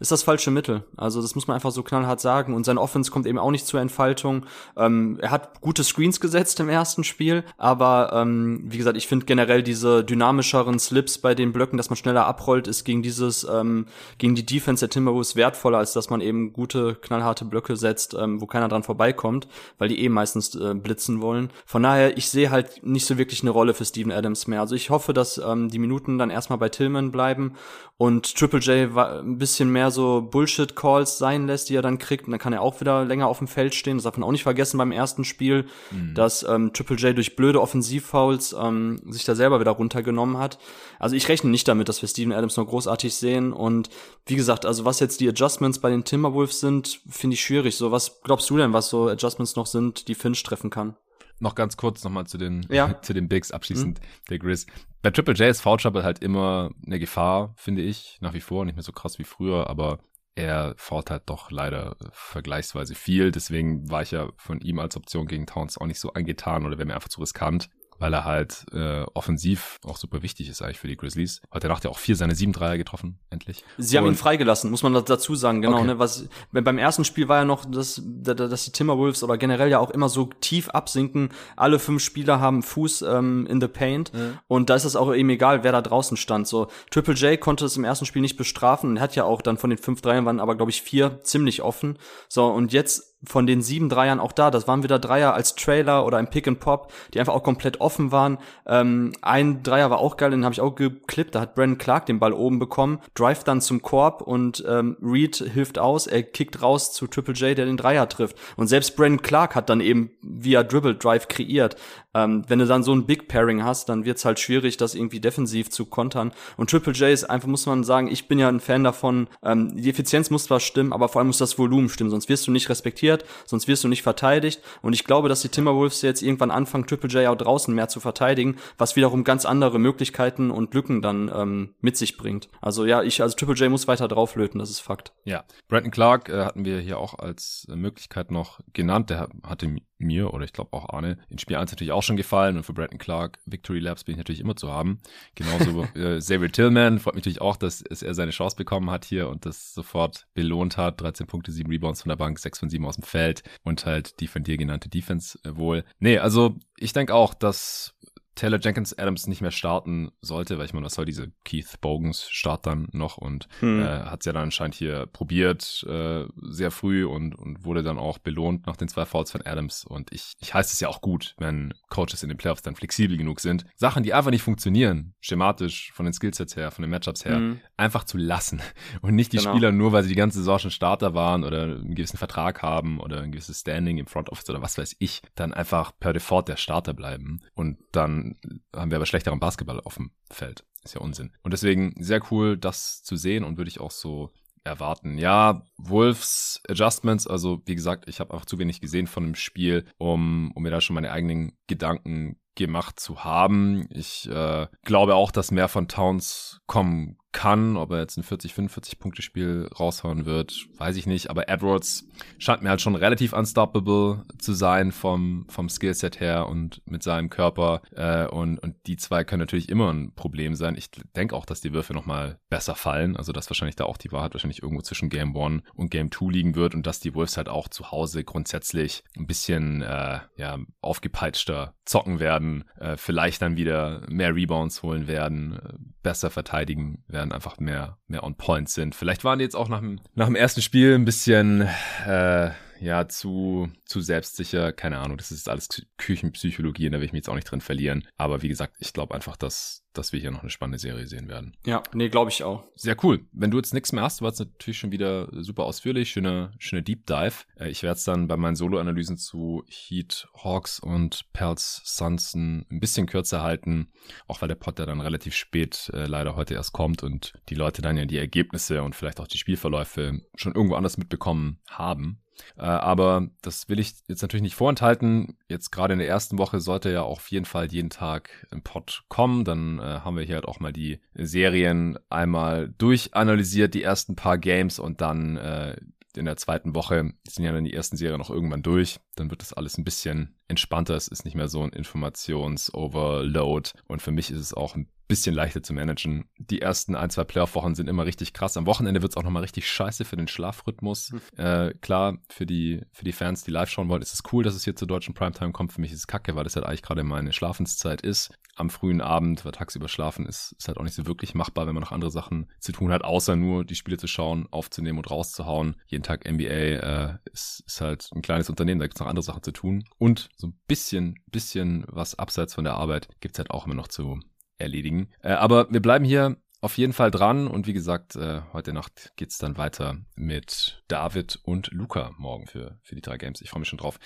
ist 0.00 0.10
das 0.10 0.22
falsche 0.22 0.50
Mittel. 0.50 0.84
Also 0.96 1.20
das 1.20 1.34
muss 1.34 1.46
man 1.46 1.54
einfach 1.54 1.70
so 1.70 1.82
knallhart 1.82 2.20
sagen. 2.20 2.54
Und 2.54 2.64
sein 2.64 2.78
Offense 2.78 3.10
kommt 3.10 3.26
eben 3.26 3.38
auch 3.38 3.50
nicht 3.50 3.66
zur 3.66 3.80
Entfaltung. 3.80 4.46
Ähm, 4.76 5.18
er 5.20 5.30
hat 5.30 5.60
gute 5.60 5.84
Screens 5.84 6.20
gesetzt 6.20 6.58
im 6.58 6.70
ersten 6.70 7.04
Spiel, 7.04 7.44
aber 7.58 8.10
ähm, 8.14 8.62
wie 8.64 8.78
gesagt, 8.78 8.96
ich 8.96 9.06
finde 9.06 9.26
generell 9.26 9.62
diese 9.62 10.02
dynamischeren 10.02 10.78
Slips 10.78 11.18
bei 11.18 11.34
den 11.34 11.52
Blöcken, 11.52 11.76
dass 11.76 11.90
man 11.90 11.96
schneller 11.96 12.26
abrollt, 12.26 12.66
ist 12.66 12.84
gegen 12.84 13.02
dieses, 13.02 13.44
ähm, 13.44 13.86
gegen 14.16 14.34
die 14.34 14.46
Defense 14.46 14.80
der 14.80 14.90
Timberwolves 14.90 15.36
wertvoller, 15.36 15.78
als 15.78 15.92
dass 15.92 16.08
man 16.08 16.22
eben 16.22 16.54
gute, 16.54 16.94
knallharte 16.94 17.44
Blöcke 17.44 17.76
setzt, 17.76 18.14
ähm, 18.14 18.40
wo 18.40 18.46
keiner 18.46 18.68
dran 18.68 18.82
vorbeikommt, 18.82 19.48
weil 19.76 19.88
die 19.88 20.02
eh 20.02 20.08
meistens 20.08 20.54
äh, 20.54 20.74
blitzen 20.74 21.20
wollen. 21.20 21.50
Von 21.66 21.82
daher, 21.82 22.16
ich 22.16 22.30
sehe 22.30 22.50
halt 22.50 22.84
nicht 22.84 23.04
so 23.04 23.18
wirklich 23.18 23.42
eine 23.42 23.50
Rolle 23.50 23.74
für 23.74 23.84
Steven 23.84 24.12
Adams 24.12 24.46
mehr. 24.46 24.60
Also 24.60 24.74
ich 24.74 24.88
hoffe, 24.88 25.12
dass 25.12 25.36
ähm, 25.36 25.68
die 25.68 25.78
Minuten 25.78 26.16
dann 26.16 26.30
erstmal 26.30 26.58
bei 26.58 26.70
Tillman 26.70 27.12
bleiben 27.12 27.54
und 27.98 28.34
Triple 28.34 28.60
J 28.60 28.96
ein 28.96 29.36
bisschen 29.36 29.49
mehr 29.58 29.90
so 29.90 30.22
Bullshit-Calls 30.22 31.18
sein 31.18 31.46
lässt, 31.46 31.68
die 31.68 31.74
er 31.74 31.82
dann 31.82 31.98
kriegt. 31.98 32.26
Und 32.26 32.30
dann 32.30 32.40
kann 32.40 32.52
er 32.52 32.62
auch 32.62 32.80
wieder 32.80 33.04
länger 33.04 33.26
auf 33.26 33.38
dem 33.38 33.48
Feld 33.48 33.74
stehen. 33.74 33.96
Das 33.96 34.04
darf 34.04 34.16
man 34.16 34.26
auch 34.26 34.32
nicht 34.32 34.42
vergessen 34.42 34.78
beim 34.78 34.92
ersten 34.92 35.24
Spiel, 35.24 35.66
mhm. 35.90 36.14
dass 36.14 36.42
ähm, 36.42 36.72
Triple 36.72 36.96
J 36.96 37.16
durch 37.16 37.36
blöde 37.36 37.60
Offensivfouls 37.60 38.54
ähm, 38.58 39.00
sich 39.10 39.24
da 39.24 39.34
selber 39.34 39.60
wieder 39.60 39.72
runtergenommen 39.72 40.38
hat. 40.38 40.58
Also 40.98 41.16
ich 41.16 41.28
rechne 41.28 41.50
nicht 41.50 41.66
damit, 41.66 41.88
dass 41.88 42.02
wir 42.02 42.08
Steven 42.08 42.32
Adams 42.32 42.56
noch 42.56 42.66
großartig 42.66 43.14
sehen. 43.14 43.52
Und 43.52 43.90
wie 44.26 44.36
gesagt, 44.36 44.66
also 44.66 44.84
was 44.84 45.00
jetzt 45.00 45.20
die 45.20 45.28
Adjustments 45.28 45.78
bei 45.78 45.90
den 45.90 46.04
Timberwolves 46.04 46.60
sind, 46.60 47.00
finde 47.08 47.34
ich 47.34 47.40
schwierig. 47.40 47.76
So, 47.76 47.90
was 47.90 48.22
glaubst 48.22 48.48
du 48.50 48.56
denn, 48.56 48.72
was 48.72 48.88
so 48.88 49.08
Adjustments 49.08 49.56
noch 49.56 49.66
sind, 49.66 50.08
die 50.08 50.14
Finch 50.14 50.42
treffen 50.42 50.70
kann? 50.70 50.96
Noch 51.40 51.54
ganz 51.54 51.76
kurz 51.76 52.04
nochmal 52.04 52.26
zu 52.26 52.38
den, 52.38 52.66
ja. 52.70 52.98
zu 53.02 53.12
den 53.12 53.28
Bigs 53.28 53.50
abschließend, 53.50 54.00
mhm. 54.00 54.04
der 54.28 54.38
Grizz. 54.38 54.66
Bei 55.02 55.10
Triple 55.10 55.34
J 55.34 55.48
ist 55.48 55.62
Foul 55.62 55.78
Trouble 55.78 56.04
halt 56.04 56.20
immer 56.20 56.70
eine 56.86 56.98
Gefahr, 56.98 57.54
finde 57.56 57.82
ich, 57.82 58.18
nach 58.20 58.34
wie 58.34 58.40
vor, 58.40 58.64
nicht 58.64 58.76
mehr 58.76 58.82
so 58.82 58.92
krass 58.92 59.18
wie 59.18 59.24
früher, 59.24 59.68
aber 59.68 59.98
er 60.34 60.74
fault 60.76 61.10
halt 61.10 61.24
doch 61.26 61.50
leider 61.50 61.96
vergleichsweise 62.12 62.94
viel. 62.94 63.30
Deswegen 63.30 63.90
war 63.90 64.02
ich 64.02 64.12
ja 64.12 64.30
von 64.36 64.60
ihm 64.60 64.78
als 64.78 64.96
Option 64.96 65.26
gegen 65.26 65.46
Towns 65.46 65.76
auch 65.76 65.86
nicht 65.86 66.00
so 66.00 66.12
angetan 66.12 66.64
oder 66.64 66.78
wäre 66.78 66.86
mir 66.86 66.94
einfach 66.94 67.08
zu 67.08 67.20
riskant 67.20 67.68
weil 68.00 68.14
er 68.14 68.24
halt 68.24 68.64
äh, 68.72 69.02
offensiv 69.14 69.78
auch 69.84 69.98
super 69.98 70.22
wichtig 70.22 70.48
ist 70.48 70.62
eigentlich 70.62 70.78
für 70.78 70.88
die 70.88 70.96
Grizzlies. 70.96 71.42
Er 71.50 71.68
Nacht 71.68 71.84
ja 71.84 71.90
auch 71.90 71.98
vier 71.98 72.16
seine 72.16 72.34
sieben 72.34 72.52
Dreier 72.52 72.78
getroffen, 72.78 73.20
endlich. 73.28 73.62
Sie 73.78 73.96
und 73.96 74.04
haben 74.04 74.12
ihn 74.12 74.16
freigelassen, 74.16 74.70
muss 74.70 74.82
man 74.82 74.92
dazu 75.04 75.34
sagen, 75.36 75.62
genau. 75.62 75.78
Okay. 75.78 75.86
Ne, 75.86 75.98
was 75.98 76.28
beim 76.50 76.78
ersten 76.78 77.04
Spiel 77.04 77.28
war 77.28 77.38
ja 77.38 77.44
noch, 77.44 77.64
dass, 77.64 78.02
dass 78.04 78.64
die 78.64 78.72
Timberwolves 78.72 79.22
oder 79.22 79.36
generell 79.38 79.68
ja 79.68 79.78
auch 79.78 79.90
immer 79.90 80.08
so 80.08 80.30
tief 80.40 80.70
absinken. 80.70 81.28
Alle 81.56 81.78
fünf 81.78 82.02
Spieler 82.02 82.40
haben 82.40 82.62
Fuß 82.62 83.02
ähm, 83.02 83.46
in 83.46 83.60
the 83.60 83.68
paint 83.68 84.12
mhm. 84.14 84.38
und 84.48 84.70
da 84.70 84.74
ist 84.74 84.84
es 84.84 84.96
auch 84.96 85.14
eben 85.14 85.28
egal, 85.28 85.62
wer 85.62 85.72
da 85.72 85.82
draußen 85.82 86.16
stand. 86.16 86.48
So 86.48 86.68
Triple 86.90 87.14
J 87.14 87.38
konnte 87.38 87.66
es 87.66 87.76
im 87.76 87.84
ersten 87.84 88.06
Spiel 88.06 88.22
nicht 88.22 88.38
bestrafen 88.38 88.90
und 88.90 89.00
hat 89.00 89.14
ja 89.14 89.24
auch 89.24 89.42
dann 89.42 89.58
von 89.58 89.70
den 89.70 89.78
fünf 89.78 90.00
Dreiern 90.00 90.24
waren 90.24 90.40
aber 90.40 90.56
glaube 90.56 90.70
ich 90.70 90.80
vier 90.80 91.20
ziemlich 91.22 91.62
offen. 91.62 91.98
So 92.28 92.46
und 92.46 92.72
jetzt 92.72 93.09
von 93.22 93.46
den 93.46 93.60
sieben 93.60 93.90
Dreiern 93.90 94.18
auch 94.18 94.32
da, 94.32 94.50
das 94.50 94.66
waren 94.66 94.82
wieder 94.82 94.98
Dreier 94.98 95.34
als 95.34 95.54
Trailer 95.54 96.06
oder 96.06 96.16
ein 96.16 96.30
Pick 96.30 96.48
and 96.48 96.58
Pop, 96.58 96.92
die 97.12 97.20
einfach 97.20 97.34
auch 97.34 97.42
komplett 97.42 97.80
offen 97.80 98.12
waren. 98.12 98.38
Ähm, 98.66 99.12
ein 99.20 99.62
Dreier 99.62 99.90
war 99.90 99.98
auch 99.98 100.16
geil, 100.16 100.30
den 100.30 100.44
habe 100.44 100.54
ich 100.54 100.60
auch 100.60 100.74
geklippt, 100.74 101.34
da 101.34 101.40
hat 101.40 101.54
Brandon 101.54 101.76
Clark 101.76 102.06
den 102.06 102.18
Ball 102.18 102.32
oben 102.32 102.58
bekommen, 102.58 103.00
drive 103.14 103.44
dann 103.44 103.60
zum 103.60 103.82
Korb 103.82 104.22
und 104.22 104.64
ähm, 104.66 104.96
Reed 105.02 105.36
hilft 105.36 105.78
aus, 105.78 106.06
er 106.06 106.22
kickt 106.22 106.62
raus 106.62 106.92
zu 106.92 107.06
Triple 107.06 107.34
J, 107.34 107.56
der 107.56 107.66
den 107.66 107.76
Dreier 107.76 108.08
trifft. 108.08 108.36
Und 108.56 108.68
selbst 108.68 108.96
Brandon 108.96 109.20
Clark 109.20 109.54
hat 109.54 109.68
dann 109.68 109.80
eben 109.80 110.10
via 110.22 110.62
Dribble 110.62 110.94
Drive 110.94 111.28
kreiert. 111.28 111.76
Ähm, 112.14 112.44
wenn 112.48 112.58
du 112.58 112.66
dann 112.66 112.82
so 112.82 112.92
ein 112.92 113.06
Big 113.06 113.28
Pairing 113.28 113.62
hast, 113.62 113.88
dann 113.88 114.04
wird's 114.04 114.24
halt 114.24 114.40
schwierig, 114.40 114.78
das 114.78 114.94
irgendwie 114.94 115.20
defensiv 115.20 115.70
zu 115.70 115.84
kontern. 115.86 116.32
Und 116.56 116.70
Triple 116.70 116.94
J 116.94 117.10
ist 117.10 117.24
einfach, 117.24 117.48
muss 117.48 117.66
man 117.66 117.84
sagen, 117.84 118.08
ich 118.10 118.28
bin 118.28 118.38
ja 118.38 118.48
ein 118.48 118.60
Fan 118.60 118.82
davon, 118.82 119.28
ähm, 119.44 119.76
die 119.76 119.90
Effizienz 119.90 120.30
muss 120.30 120.44
zwar 120.44 120.58
stimmen, 120.58 120.92
aber 120.92 121.08
vor 121.08 121.20
allem 121.20 121.28
muss 121.28 121.38
das 121.38 121.58
Volumen 121.58 121.88
stimmen, 121.88 122.10
sonst 122.10 122.28
wirst 122.28 122.46
du 122.46 122.50
nicht 122.50 122.68
respektiert 122.68 123.09
wird, 123.10 123.24
sonst 123.44 123.68
wirst 123.68 123.84
du 123.84 123.88
nicht 123.88 124.02
verteidigt. 124.02 124.62
Und 124.82 124.92
ich 124.92 125.04
glaube, 125.04 125.28
dass 125.28 125.42
die 125.42 125.48
Timberwolves 125.48 126.02
jetzt 126.02 126.22
irgendwann 126.22 126.50
anfangen, 126.50 126.86
Triple 126.86 127.10
J 127.10 127.26
auch 127.28 127.36
draußen 127.36 127.74
mehr 127.74 127.88
zu 127.88 128.00
verteidigen, 128.00 128.56
was 128.78 128.96
wiederum 128.96 129.24
ganz 129.24 129.44
andere 129.44 129.78
Möglichkeiten 129.78 130.50
und 130.50 130.72
Lücken 130.74 131.02
dann 131.02 131.30
ähm, 131.34 131.74
mit 131.80 131.96
sich 131.96 132.16
bringt. 132.16 132.48
Also 132.60 132.84
ja, 132.84 133.02
ich, 133.02 133.22
also 133.22 133.36
Triple 133.36 133.56
J 133.56 133.70
muss 133.70 133.88
weiter 133.88 134.08
drauflöten, 134.08 134.58
das 134.60 134.70
ist 134.70 134.80
Fakt. 134.80 135.12
Ja, 135.24 135.44
Brandon 135.68 135.90
Clark 135.90 136.28
äh, 136.28 136.44
hatten 136.44 136.64
wir 136.64 136.78
hier 136.80 136.98
auch 136.98 137.18
als 137.18 137.66
Möglichkeit 137.68 138.30
noch 138.30 138.60
genannt. 138.72 139.10
Der 139.10 139.28
hatte 139.42 139.76
mir 140.00 140.32
oder 140.32 140.44
ich 140.44 140.52
glaube 140.52 140.72
auch 140.72 140.88
Arne 140.90 141.18
in 141.28 141.38
Spiel 141.38 141.56
1 141.56 141.70
natürlich 141.70 141.92
auch 141.92 142.02
schon 142.02 142.16
gefallen 142.16 142.56
und 142.56 142.64
für 142.64 142.72
Brandon 142.72 142.98
Clark 142.98 143.38
Victory 143.46 143.78
Labs 143.78 144.04
bin 144.04 144.14
ich 144.14 144.18
natürlich 144.18 144.40
immer 144.40 144.56
zu 144.56 144.72
haben. 144.72 145.00
Genauso 145.34 145.84
äh, 145.94 146.18
Xavier 146.18 146.50
Tillman 146.50 146.98
freut 146.98 147.14
mich 147.14 147.24
natürlich 147.24 147.40
auch, 147.40 147.56
dass 147.56 147.82
er 147.82 148.14
seine 148.14 148.30
Chance 148.32 148.56
bekommen 148.56 148.90
hat 148.90 149.04
hier 149.04 149.28
und 149.28 149.46
das 149.46 149.74
sofort 149.74 150.26
belohnt 150.34 150.76
hat. 150.76 151.00
13 151.00 151.26
Punkte, 151.26 151.52
7 151.52 151.70
Rebounds 151.70 152.02
von 152.02 152.08
der 152.08 152.16
Bank, 152.16 152.38
6 152.38 152.58
von 152.58 152.70
7 152.70 152.84
aus 152.84 152.96
dem 152.96 153.04
Feld 153.04 153.42
und 153.62 153.86
halt 153.86 154.20
die 154.20 154.26
von 154.26 154.42
dir 154.42 154.56
genannte 154.56 154.88
Defense 154.88 155.38
äh, 155.44 155.56
wohl. 155.56 155.84
Nee, 155.98 156.18
also 156.18 156.56
ich 156.76 156.92
denke 156.92 157.14
auch, 157.14 157.34
dass 157.34 157.94
Taylor 158.40 158.58
Jenkins 158.58 158.96
Adams 158.96 159.26
nicht 159.26 159.42
mehr 159.42 159.50
starten 159.50 160.12
sollte, 160.22 160.56
weil 160.56 160.64
ich 160.64 160.72
meine, 160.72 160.86
was 160.86 160.94
soll 160.94 161.04
diese 161.04 161.30
Keith 161.44 161.78
Bogans 161.82 162.26
Start 162.30 162.66
dann 162.66 162.88
noch 162.92 163.18
und 163.18 163.48
hm. 163.58 163.82
äh, 163.82 163.84
hat 163.84 164.20
es 164.20 164.24
ja 164.24 164.32
dann 164.32 164.44
anscheinend 164.44 164.74
hier 164.74 165.04
probiert 165.12 165.84
äh, 165.86 166.24
sehr 166.40 166.70
früh 166.70 167.04
und, 167.04 167.34
und 167.34 167.66
wurde 167.66 167.82
dann 167.82 167.98
auch 167.98 168.16
belohnt 168.16 168.66
nach 168.66 168.78
den 168.78 168.88
zwei 168.88 169.04
Fouls 169.04 169.30
von 169.30 169.42
Adams 169.44 169.84
und 169.84 170.10
ich, 170.14 170.32
ich 170.40 170.54
heiße 170.54 170.72
es 170.72 170.80
ja 170.80 170.88
auch 170.88 171.02
gut, 171.02 171.34
wenn 171.36 171.74
Coaches 171.90 172.22
in 172.22 172.30
den 172.30 172.38
Playoffs 172.38 172.62
dann 172.62 172.76
flexibel 172.76 173.18
genug 173.18 173.40
sind, 173.40 173.66
Sachen, 173.76 174.04
die 174.04 174.14
einfach 174.14 174.30
nicht 174.30 174.42
funktionieren, 174.42 175.12
schematisch, 175.20 175.92
von 175.92 176.06
den 176.06 176.14
Skillsets 176.14 176.56
her, 176.56 176.70
von 176.70 176.80
den 176.80 176.90
Matchups 176.90 177.26
her, 177.26 177.36
hm. 177.36 177.60
einfach 177.76 178.04
zu 178.04 178.16
lassen 178.16 178.62
und 179.02 179.14
nicht 179.14 179.34
die 179.34 179.36
genau. 179.36 179.50
Spieler 179.50 179.70
nur, 179.70 179.92
weil 179.92 180.02
sie 180.02 180.08
die 180.08 180.14
ganze 180.14 180.38
Saison 180.38 180.58
schon 180.58 180.70
Starter 180.70 181.12
waren 181.12 181.44
oder 181.44 181.64
einen 181.64 181.94
gewissen 181.94 182.16
Vertrag 182.16 182.62
haben 182.62 183.00
oder 183.00 183.20
ein 183.20 183.32
gewisses 183.32 183.60
Standing 183.60 183.98
im 183.98 184.06
Front 184.06 184.30
Office 184.30 184.48
oder 184.48 184.62
was 184.62 184.78
weiß 184.78 184.96
ich, 184.98 185.20
dann 185.34 185.52
einfach 185.52 185.92
per 186.00 186.14
Default 186.14 186.48
der 186.48 186.56
Starter 186.56 186.94
bleiben 186.94 187.40
und 187.54 187.76
dann 187.92 188.29
haben 188.74 188.90
wir 188.90 188.96
aber 188.96 189.06
schlechteren 189.06 189.40
Basketball 189.40 189.80
auf 189.80 189.96
dem 189.96 190.10
Feld. 190.30 190.64
Ist 190.84 190.94
ja 190.94 191.00
Unsinn. 191.00 191.32
Und 191.42 191.52
deswegen 191.52 191.94
sehr 192.02 192.22
cool, 192.30 192.56
das 192.56 193.02
zu 193.02 193.16
sehen 193.16 193.44
und 193.44 193.58
würde 193.58 193.68
ich 193.68 193.80
auch 193.80 193.90
so 193.90 194.30
erwarten. 194.64 195.18
Ja, 195.18 195.64
Wolves 195.76 196.60
Adjustments, 196.68 197.26
also 197.26 197.62
wie 197.66 197.74
gesagt, 197.74 198.08
ich 198.08 198.20
habe 198.20 198.34
auch 198.34 198.44
zu 198.44 198.58
wenig 198.58 198.80
gesehen 198.80 199.06
von 199.06 199.24
dem 199.24 199.34
Spiel, 199.34 199.86
um, 199.98 200.52
um 200.54 200.62
mir 200.62 200.70
da 200.70 200.80
schon 200.80 200.94
meine 200.94 201.12
eigenen 201.12 201.56
Gedanken 201.66 202.38
gemacht 202.56 203.00
zu 203.00 203.24
haben. 203.24 203.86
Ich 203.90 204.28
äh, 204.28 204.66
glaube 204.84 205.14
auch, 205.14 205.30
dass 205.30 205.50
mehr 205.50 205.68
von 205.68 205.88
Towns 205.88 206.60
kommen 206.66 207.16
kann. 207.32 207.76
Ob 207.76 207.90
er 207.92 208.00
jetzt 208.00 208.16
ein 208.16 208.22
40, 208.22 208.54
45 208.54 208.98
Punkte 208.98 209.22
Spiel 209.22 209.68
raushauen 209.78 210.24
wird, 210.24 210.66
weiß 210.78 210.96
ich 210.96 211.06
nicht. 211.06 211.30
Aber 211.30 211.48
Edwards 211.48 212.06
scheint 212.38 212.62
mir 212.62 212.70
halt 212.70 212.80
schon 212.80 212.94
relativ 212.94 213.32
unstoppable 213.32 214.24
zu 214.38 214.52
sein 214.52 214.92
vom, 214.92 215.46
vom 215.48 215.68
Skillset 215.68 216.20
her 216.20 216.48
und 216.48 216.82
mit 216.86 217.02
seinem 217.02 217.30
Körper. 217.30 217.82
Äh, 217.94 218.26
und, 218.26 218.58
und 218.58 218.76
die 218.86 218.96
zwei 218.96 219.24
können 219.24 219.40
natürlich 219.40 219.68
immer 219.68 219.92
ein 219.92 220.14
Problem 220.14 220.54
sein. 220.54 220.74
Ich 220.76 220.90
denke 221.16 221.36
auch, 221.36 221.46
dass 221.46 221.60
die 221.60 221.72
Würfe 221.72 221.92
nochmal 221.92 222.38
besser 222.48 222.74
fallen. 222.74 223.16
Also, 223.16 223.32
dass 223.32 223.48
wahrscheinlich 223.50 223.76
da 223.76 223.84
auch 223.84 223.96
die 223.96 224.12
Wahrheit 224.12 224.34
wahrscheinlich 224.34 224.62
irgendwo 224.62 224.82
zwischen 224.82 225.08
Game 225.08 225.36
1 225.36 225.62
und 225.74 225.90
Game 225.90 226.10
2 226.10 226.30
liegen 226.32 226.54
wird 226.54 226.74
und 226.74 226.86
dass 226.86 227.00
die 227.00 227.14
Wolves 227.14 227.36
halt 227.36 227.48
auch 227.48 227.68
zu 227.68 227.90
Hause 227.90 228.24
grundsätzlich 228.24 229.04
ein 229.16 229.26
bisschen 229.26 229.82
äh, 229.82 230.20
ja, 230.36 230.58
aufgepeitschter 230.80 231.74
zocken 231.84 232.20
werden, 232.20 232.64
äh, 232.78 232.96
vielleicht 232.96 233.42
dann 233.42 233.56
wieder 233.56 234.02
mehr 234.08 234.34
Rebounds 234.34 234.82
holen 234.82 235.06
werden, 235.06 235.54
äh, 235.54 235.72
besser 236.02 236.30
verteidigen 236.30 237.02
werden 237.08 237.19
werden, 237.20 237.32
einfach 237.32 237.58
mehr, 237.58 237.98
mehr 238.08 238.24
on 238.24 238.34
point 238.34 238.68
sind. 238.68 238.94
Vielleicht 238.94 239.24
waren 239.24 239.38
die 239.38 239.44
jetzt 239.44 239.54
auch 239.54 239.68
nach 239.68 239.80
dem, 239.80 240.00
nach 240.14 240.26
dem 240.26 240.36
ersten 240.36 240.62
Spiel 240.62 240.94
ein 240.94 241.04
bisschen, 241.04 241.68
äh, 242.06 242.50
ja, 242.80 243.08
zu, 243.08 243.68
zu 243.84 244.00
selbstsicher. 244.00 244.72
Keine 244.72 244.98
Ahnung, 244.98 245.18
das 245.18 245.30
ist 245.30 245.48
alles 245.48 245.68
Küchenpsychologie, 245.98 246.88
da 246.88 246.98
will 246.98 247.06
ich 247.06 247.12
mich 247.12 247.20
jetzt 247.20 247.28
auch 247.28 247.34
nicht 247.34 247.50
drin 247.50 247.60
verlieren. 247.60 248.08
Aber 248.16 248.42
wie 248.42 248.48
gesagt, 248.48 248.76
ich 248.78 248.92
glaube 248.92 249.14
einfach, 249.14 249.36
dass, 249.36 249.84
dass 249.92 250.12
wir 250.12 250.20
hier 250.20 250.30
noch 250.30 250.40
eine 250.40 250.50
spannende 250.50 250.78
Serie 250.78 251.06
sehen 251.06 251.28
werden. 251.28 251.56
Ja, 251.66 251.82
nee, 251.92 252.08
glaube 252.08 252.30
ich 252.30 252.42
auch. 252.42 252.64
Sehr 252.74 252.96
cool. 253.04 253.26
Wenn 253.32 253.50
du 253.50 253.58
jetzt 253.58 253.74
nichts 253.74 253.92
mehr 253.92 254.02
hast, 254.02 254.22
war 254.22 254.30
es 254.30 254.38
natürlich 254.38 254.78
schon 254.78 254.92
wieder 254.92 255.28
super 255.32 255.64
ausführlich, 255.64 256.10
schöne, 256.10 256.52
schöne 256.58 256.82
Deep 256.82 257.06
Dive. 257.06 257.44
Äh, 257.56 257.68
ich 257.68 257.82
werde 257.82 257.98
es 257.98 258.04
dann 258.04 258.28
bei 258.28 258.36
meinen 258.36 258.56
Solo-Analysen 258.56 259.18
zu 259.18 259.62
Heat, 259.68 260.28
Hawks 260.42 260.80
und 260.80 261.30
Pels 261.32 261.82
Suns 261.84 262.34
ein 262.34 262.66
bisschen 262.70 263.06
kürzer 263.06 263.42
halten, 263.42 263.92
auch 264.26 264.40
weil 264.40 264.48
der 264.48 264.54
Pod 264.54 264.78
ja 264.78 264.86
dann 264.86 265.00
relativ 265.00 265.34
spät 265.34 265.90
äh, 265.92 266.06
leider 266.06 266.34
heute 266.34 266.54
erst 266.54 266.72
kommt 266.72 267.02
und 267.02 267.34
die 267.48 267.54
Leute 267.54 267.82
dann 267.82 267.98
ja 267.98 268.06
die 268.06 268.18
Ergebnisse 268.18 268.82
und 268.82 268.94
vielleicht 268.94 269.20
auch 269.20 269.28
die 269.28 269.38
Spielverläufe 269.38 270.20
schon 270.34 270.54
irgendwo 270.54 270.76
anders 270.76 270.96
mitbekommen 270.96 271.58
haben. 271.68 272.22
Äh, 272.56 272.62
aber 272.62 273.28
das 273.42 273.68
will 273.68 273.78
ich 273.78 273.94
jetzt 274.08 274.22
natürlich 274.22 274.42
nicht 274.42 274.54
vorenthalten. 274.54 275.36
Jetzt 275.48 275.70
gerade 275.70 275.92
in 275.92 275.98
der 275.98 276.08
ersten 276.08 276.38
Woche 276.38 276.60
sollte 276.60 276.90
ja 276.90 277.02
auch 277.02 277.20
auf 277.20 277.30
jeden 277.30 277.44
Fall 277.44 277.70
jeden 277.70 277.90
Tag 277.90 278.46
ein 278.50 278.62
Pod 278.62 279.04
kommen. 279.08 279.44
Dann 279.44 279.78
äh, 279.78 279.82
haben 279.82 280.16
wir 280.16 280.24
hier 280.24 280.36
halt 280.36 280.48
auch 280.48 280.60
mal 280.60 280.72
die 280.72 281.00
Serien 281.14 281.98
einmal 282.08 282.72
durchanalysiert, 282.78 283.74
die 283.74 283.82
ersten 283.82 284.16
paar 284.16 284.38
Games 284.38 284.78
und 284.78 285.00
dann 285.00 285.36
äh, 285.36 285.76
in 286.16 286.24
der 286.24 286.36
zweiten 286.36 286.74
Woche 286.74 287.12
sind 287.28 287.44
ja 287.44 287.52
dann 287.52 287.64
die 287.64 287.74
ersten 287.74 287.96
Serien 287.96 288.18
noch 288.18 288.30
irgendwann 288.30 288.62
durch. 288.62 288.98
Dann 289.16 289.30
wird 289.30 289.42
das 289.42 289.52
alles 289.52 289.78
ein 289.78 289.84
bisschen 289.84 290.34
entspannter. 290.48 290.94
Es 290.94 291.08
ist 291.08 291.24
nicht 291.24 291.36
mehr 291.36 291.48
so 291.48 291.62
ein 291.62 291.70
Informations-Overload. 291.70 293.70
Und 293.86 294.02
für 294.02 294.10
mich 294.10 294.30
ist 294.30 294.40
es 294.40 294.54
auch 294.54 294.74
ein 294.74 294.88
bisschen 295.10 295.34
leichter 295.34 295.62
zu 295.62 295.74
managen. 295.74 296.24
Die 296.38 296.62
ersten 296.62 296.94
ein, 296.94 297.10
zwei 297.10 297.24
Playoff-Wochen 297.24 297.74
sind 297.74 297.88
immer 297.88 298.06
richtig 298.06 298.32
krass. 298.32 298.56
Am 298.56 298.66
Wochenende 298.66 299.02
wird 299.02 299.12
es 299.12 299.16
auch 299.16 299.24
nochmal 299.24 299.42
richtig 299.42 299.68
scheiße 299.68 300.04
für 300.04 300.16
den 300.16 300.28
Schlafrhythmus. 300.28 301.10
Hm. 301.10 301.20
Äh, 301.36 301.74
klar, 301.80 302.18
für 302.28 302.46
die, 302.46 302.82
für 302.92 303.04
die 303.04 303.12
Fans, 303.12 303.42
die 303.42 303.50
live 303.50 303.68
schauen 303.68 303.88
wollen, 303.88 304.02
ist 304.02 304.14
es 304.14 304.22
cool, 304.32 304.44
dass 304.44 304.54
es 304.54 304.62
hier 304.62 304.76
zur 304.76 304.86
deutschen 304.86 305.12
Primetime 305.12 305.50
kommt. 305.50 305.72
Für 305.72 305.80
mich 305.80 305.90
ist 305.90 305.98
es 305.98 306.06
kacke, 306.06 306.36
weil 306.36 306.44
das 306.44 306.54
halt 306.54 306.64
eigentlich 306.64 306.82
gerade 306.82 307.02
meine 307.02 307.32
Schlafenszeit 307.32 308.02
ist. 308.02 308.32
Am 308.54 308.70
frühen 308.70 309.00
Abend, 309.00 309.44
weil 309.44 309.52
tagsüber 309.52 309.88
schlafen 309.88 310.26
ist, 310.26 310.54
ist 310.58 310.68
halt 310.68 310.78
auch 310.78 310.84
nicht 310.84 310.94
so 310.94 311.06
wirklich 311.06 311.34
machbar, 311.34 311.66
wenn 311.66 311.74
man 311.74 311.82
noch 311.82 311.92
andere 311.92 312.10
Sachen 312.12 312.48
zu 312.60 312.70
tun 312.70 312.92
hat, 312.92 313.02
außer 313.02 313.34
nur 313.34 313.64
die 313.64 313.74
Spiele 313.74 313.98
zu 313.98 314.06
schauen, 314.06 314.46
aufzunehmen 314.52 314.98
und 314.98 315.10
rauszuhauen. 315.10 315.74
Jeden 315.88 316.04
Tag 316.04 316.30
NBA 316.30 316.44
äh, 316.44 317.18
ist, 317.32 317.64
ist 317.66 317.80
halt 317.80 318.08
ein 318.14 318.22
kleines 318.22 318.48
Unternehmen, 318.48 318.78
da 318.78 318.86
gibt 318.86 318.96
es 318.96 319.00
noch 319.00 319.08
andere 319.08 319.24
Sachen 319.24 319.42
zu 319.42 319.50
tun. 319.50 319.84
Und 319.98 320.28
so 320.36 320.48
ein 320.48 320.60
bisschen, 320.68 321.16
bisschen 321.26 321.84
was 321.88 322.16
abseits 322.16 322.54
von 322.54 322.64
der 322.64 322.74
Arbeit 322.74 323.08
gibt 323.20 323.34
es 323.34 323.38
halt 323.38 323.50
auch 323.50 323.66
immer 323.66 323.74
noch 323.74 323.88
zu 323.88 324.20
erledigen. 324.60 325.08
Äh, 325.22 325.32
aber 325.32 325.70
wir 325.70 325.80
bleiben 325.80 326.04
hier 326.04 326.36
auf 326.62 326.76
jeden 326.76 326.92
Fall 326.92 327.10
dran 327.10 327.48
und 327.48 327.66
wie 327.66 327.72
gesagt, 327.72 328.16
äh, 328.16 328.42
heute 328.52 328.74
Nacht 328.74 329.12
geht's 329.16 329.38
dann 329.38 329.56
weiter 329.56 329.96
mit 330.14 330.82
David 330.88 331.38
und 331.42 331.68
Luca 331.72 332.12
morgen 332.18 332.46
für, 332.46 332.78
für 332.82 332.94
die 332.94 333.00
drei 333.00 333.16
Games. 333.16 333.40
Ich 333.40 333.48
freue 333.48 333.60
mich 333.60 333.68
schon 333.68 333.78
drauf. 333.78 333.98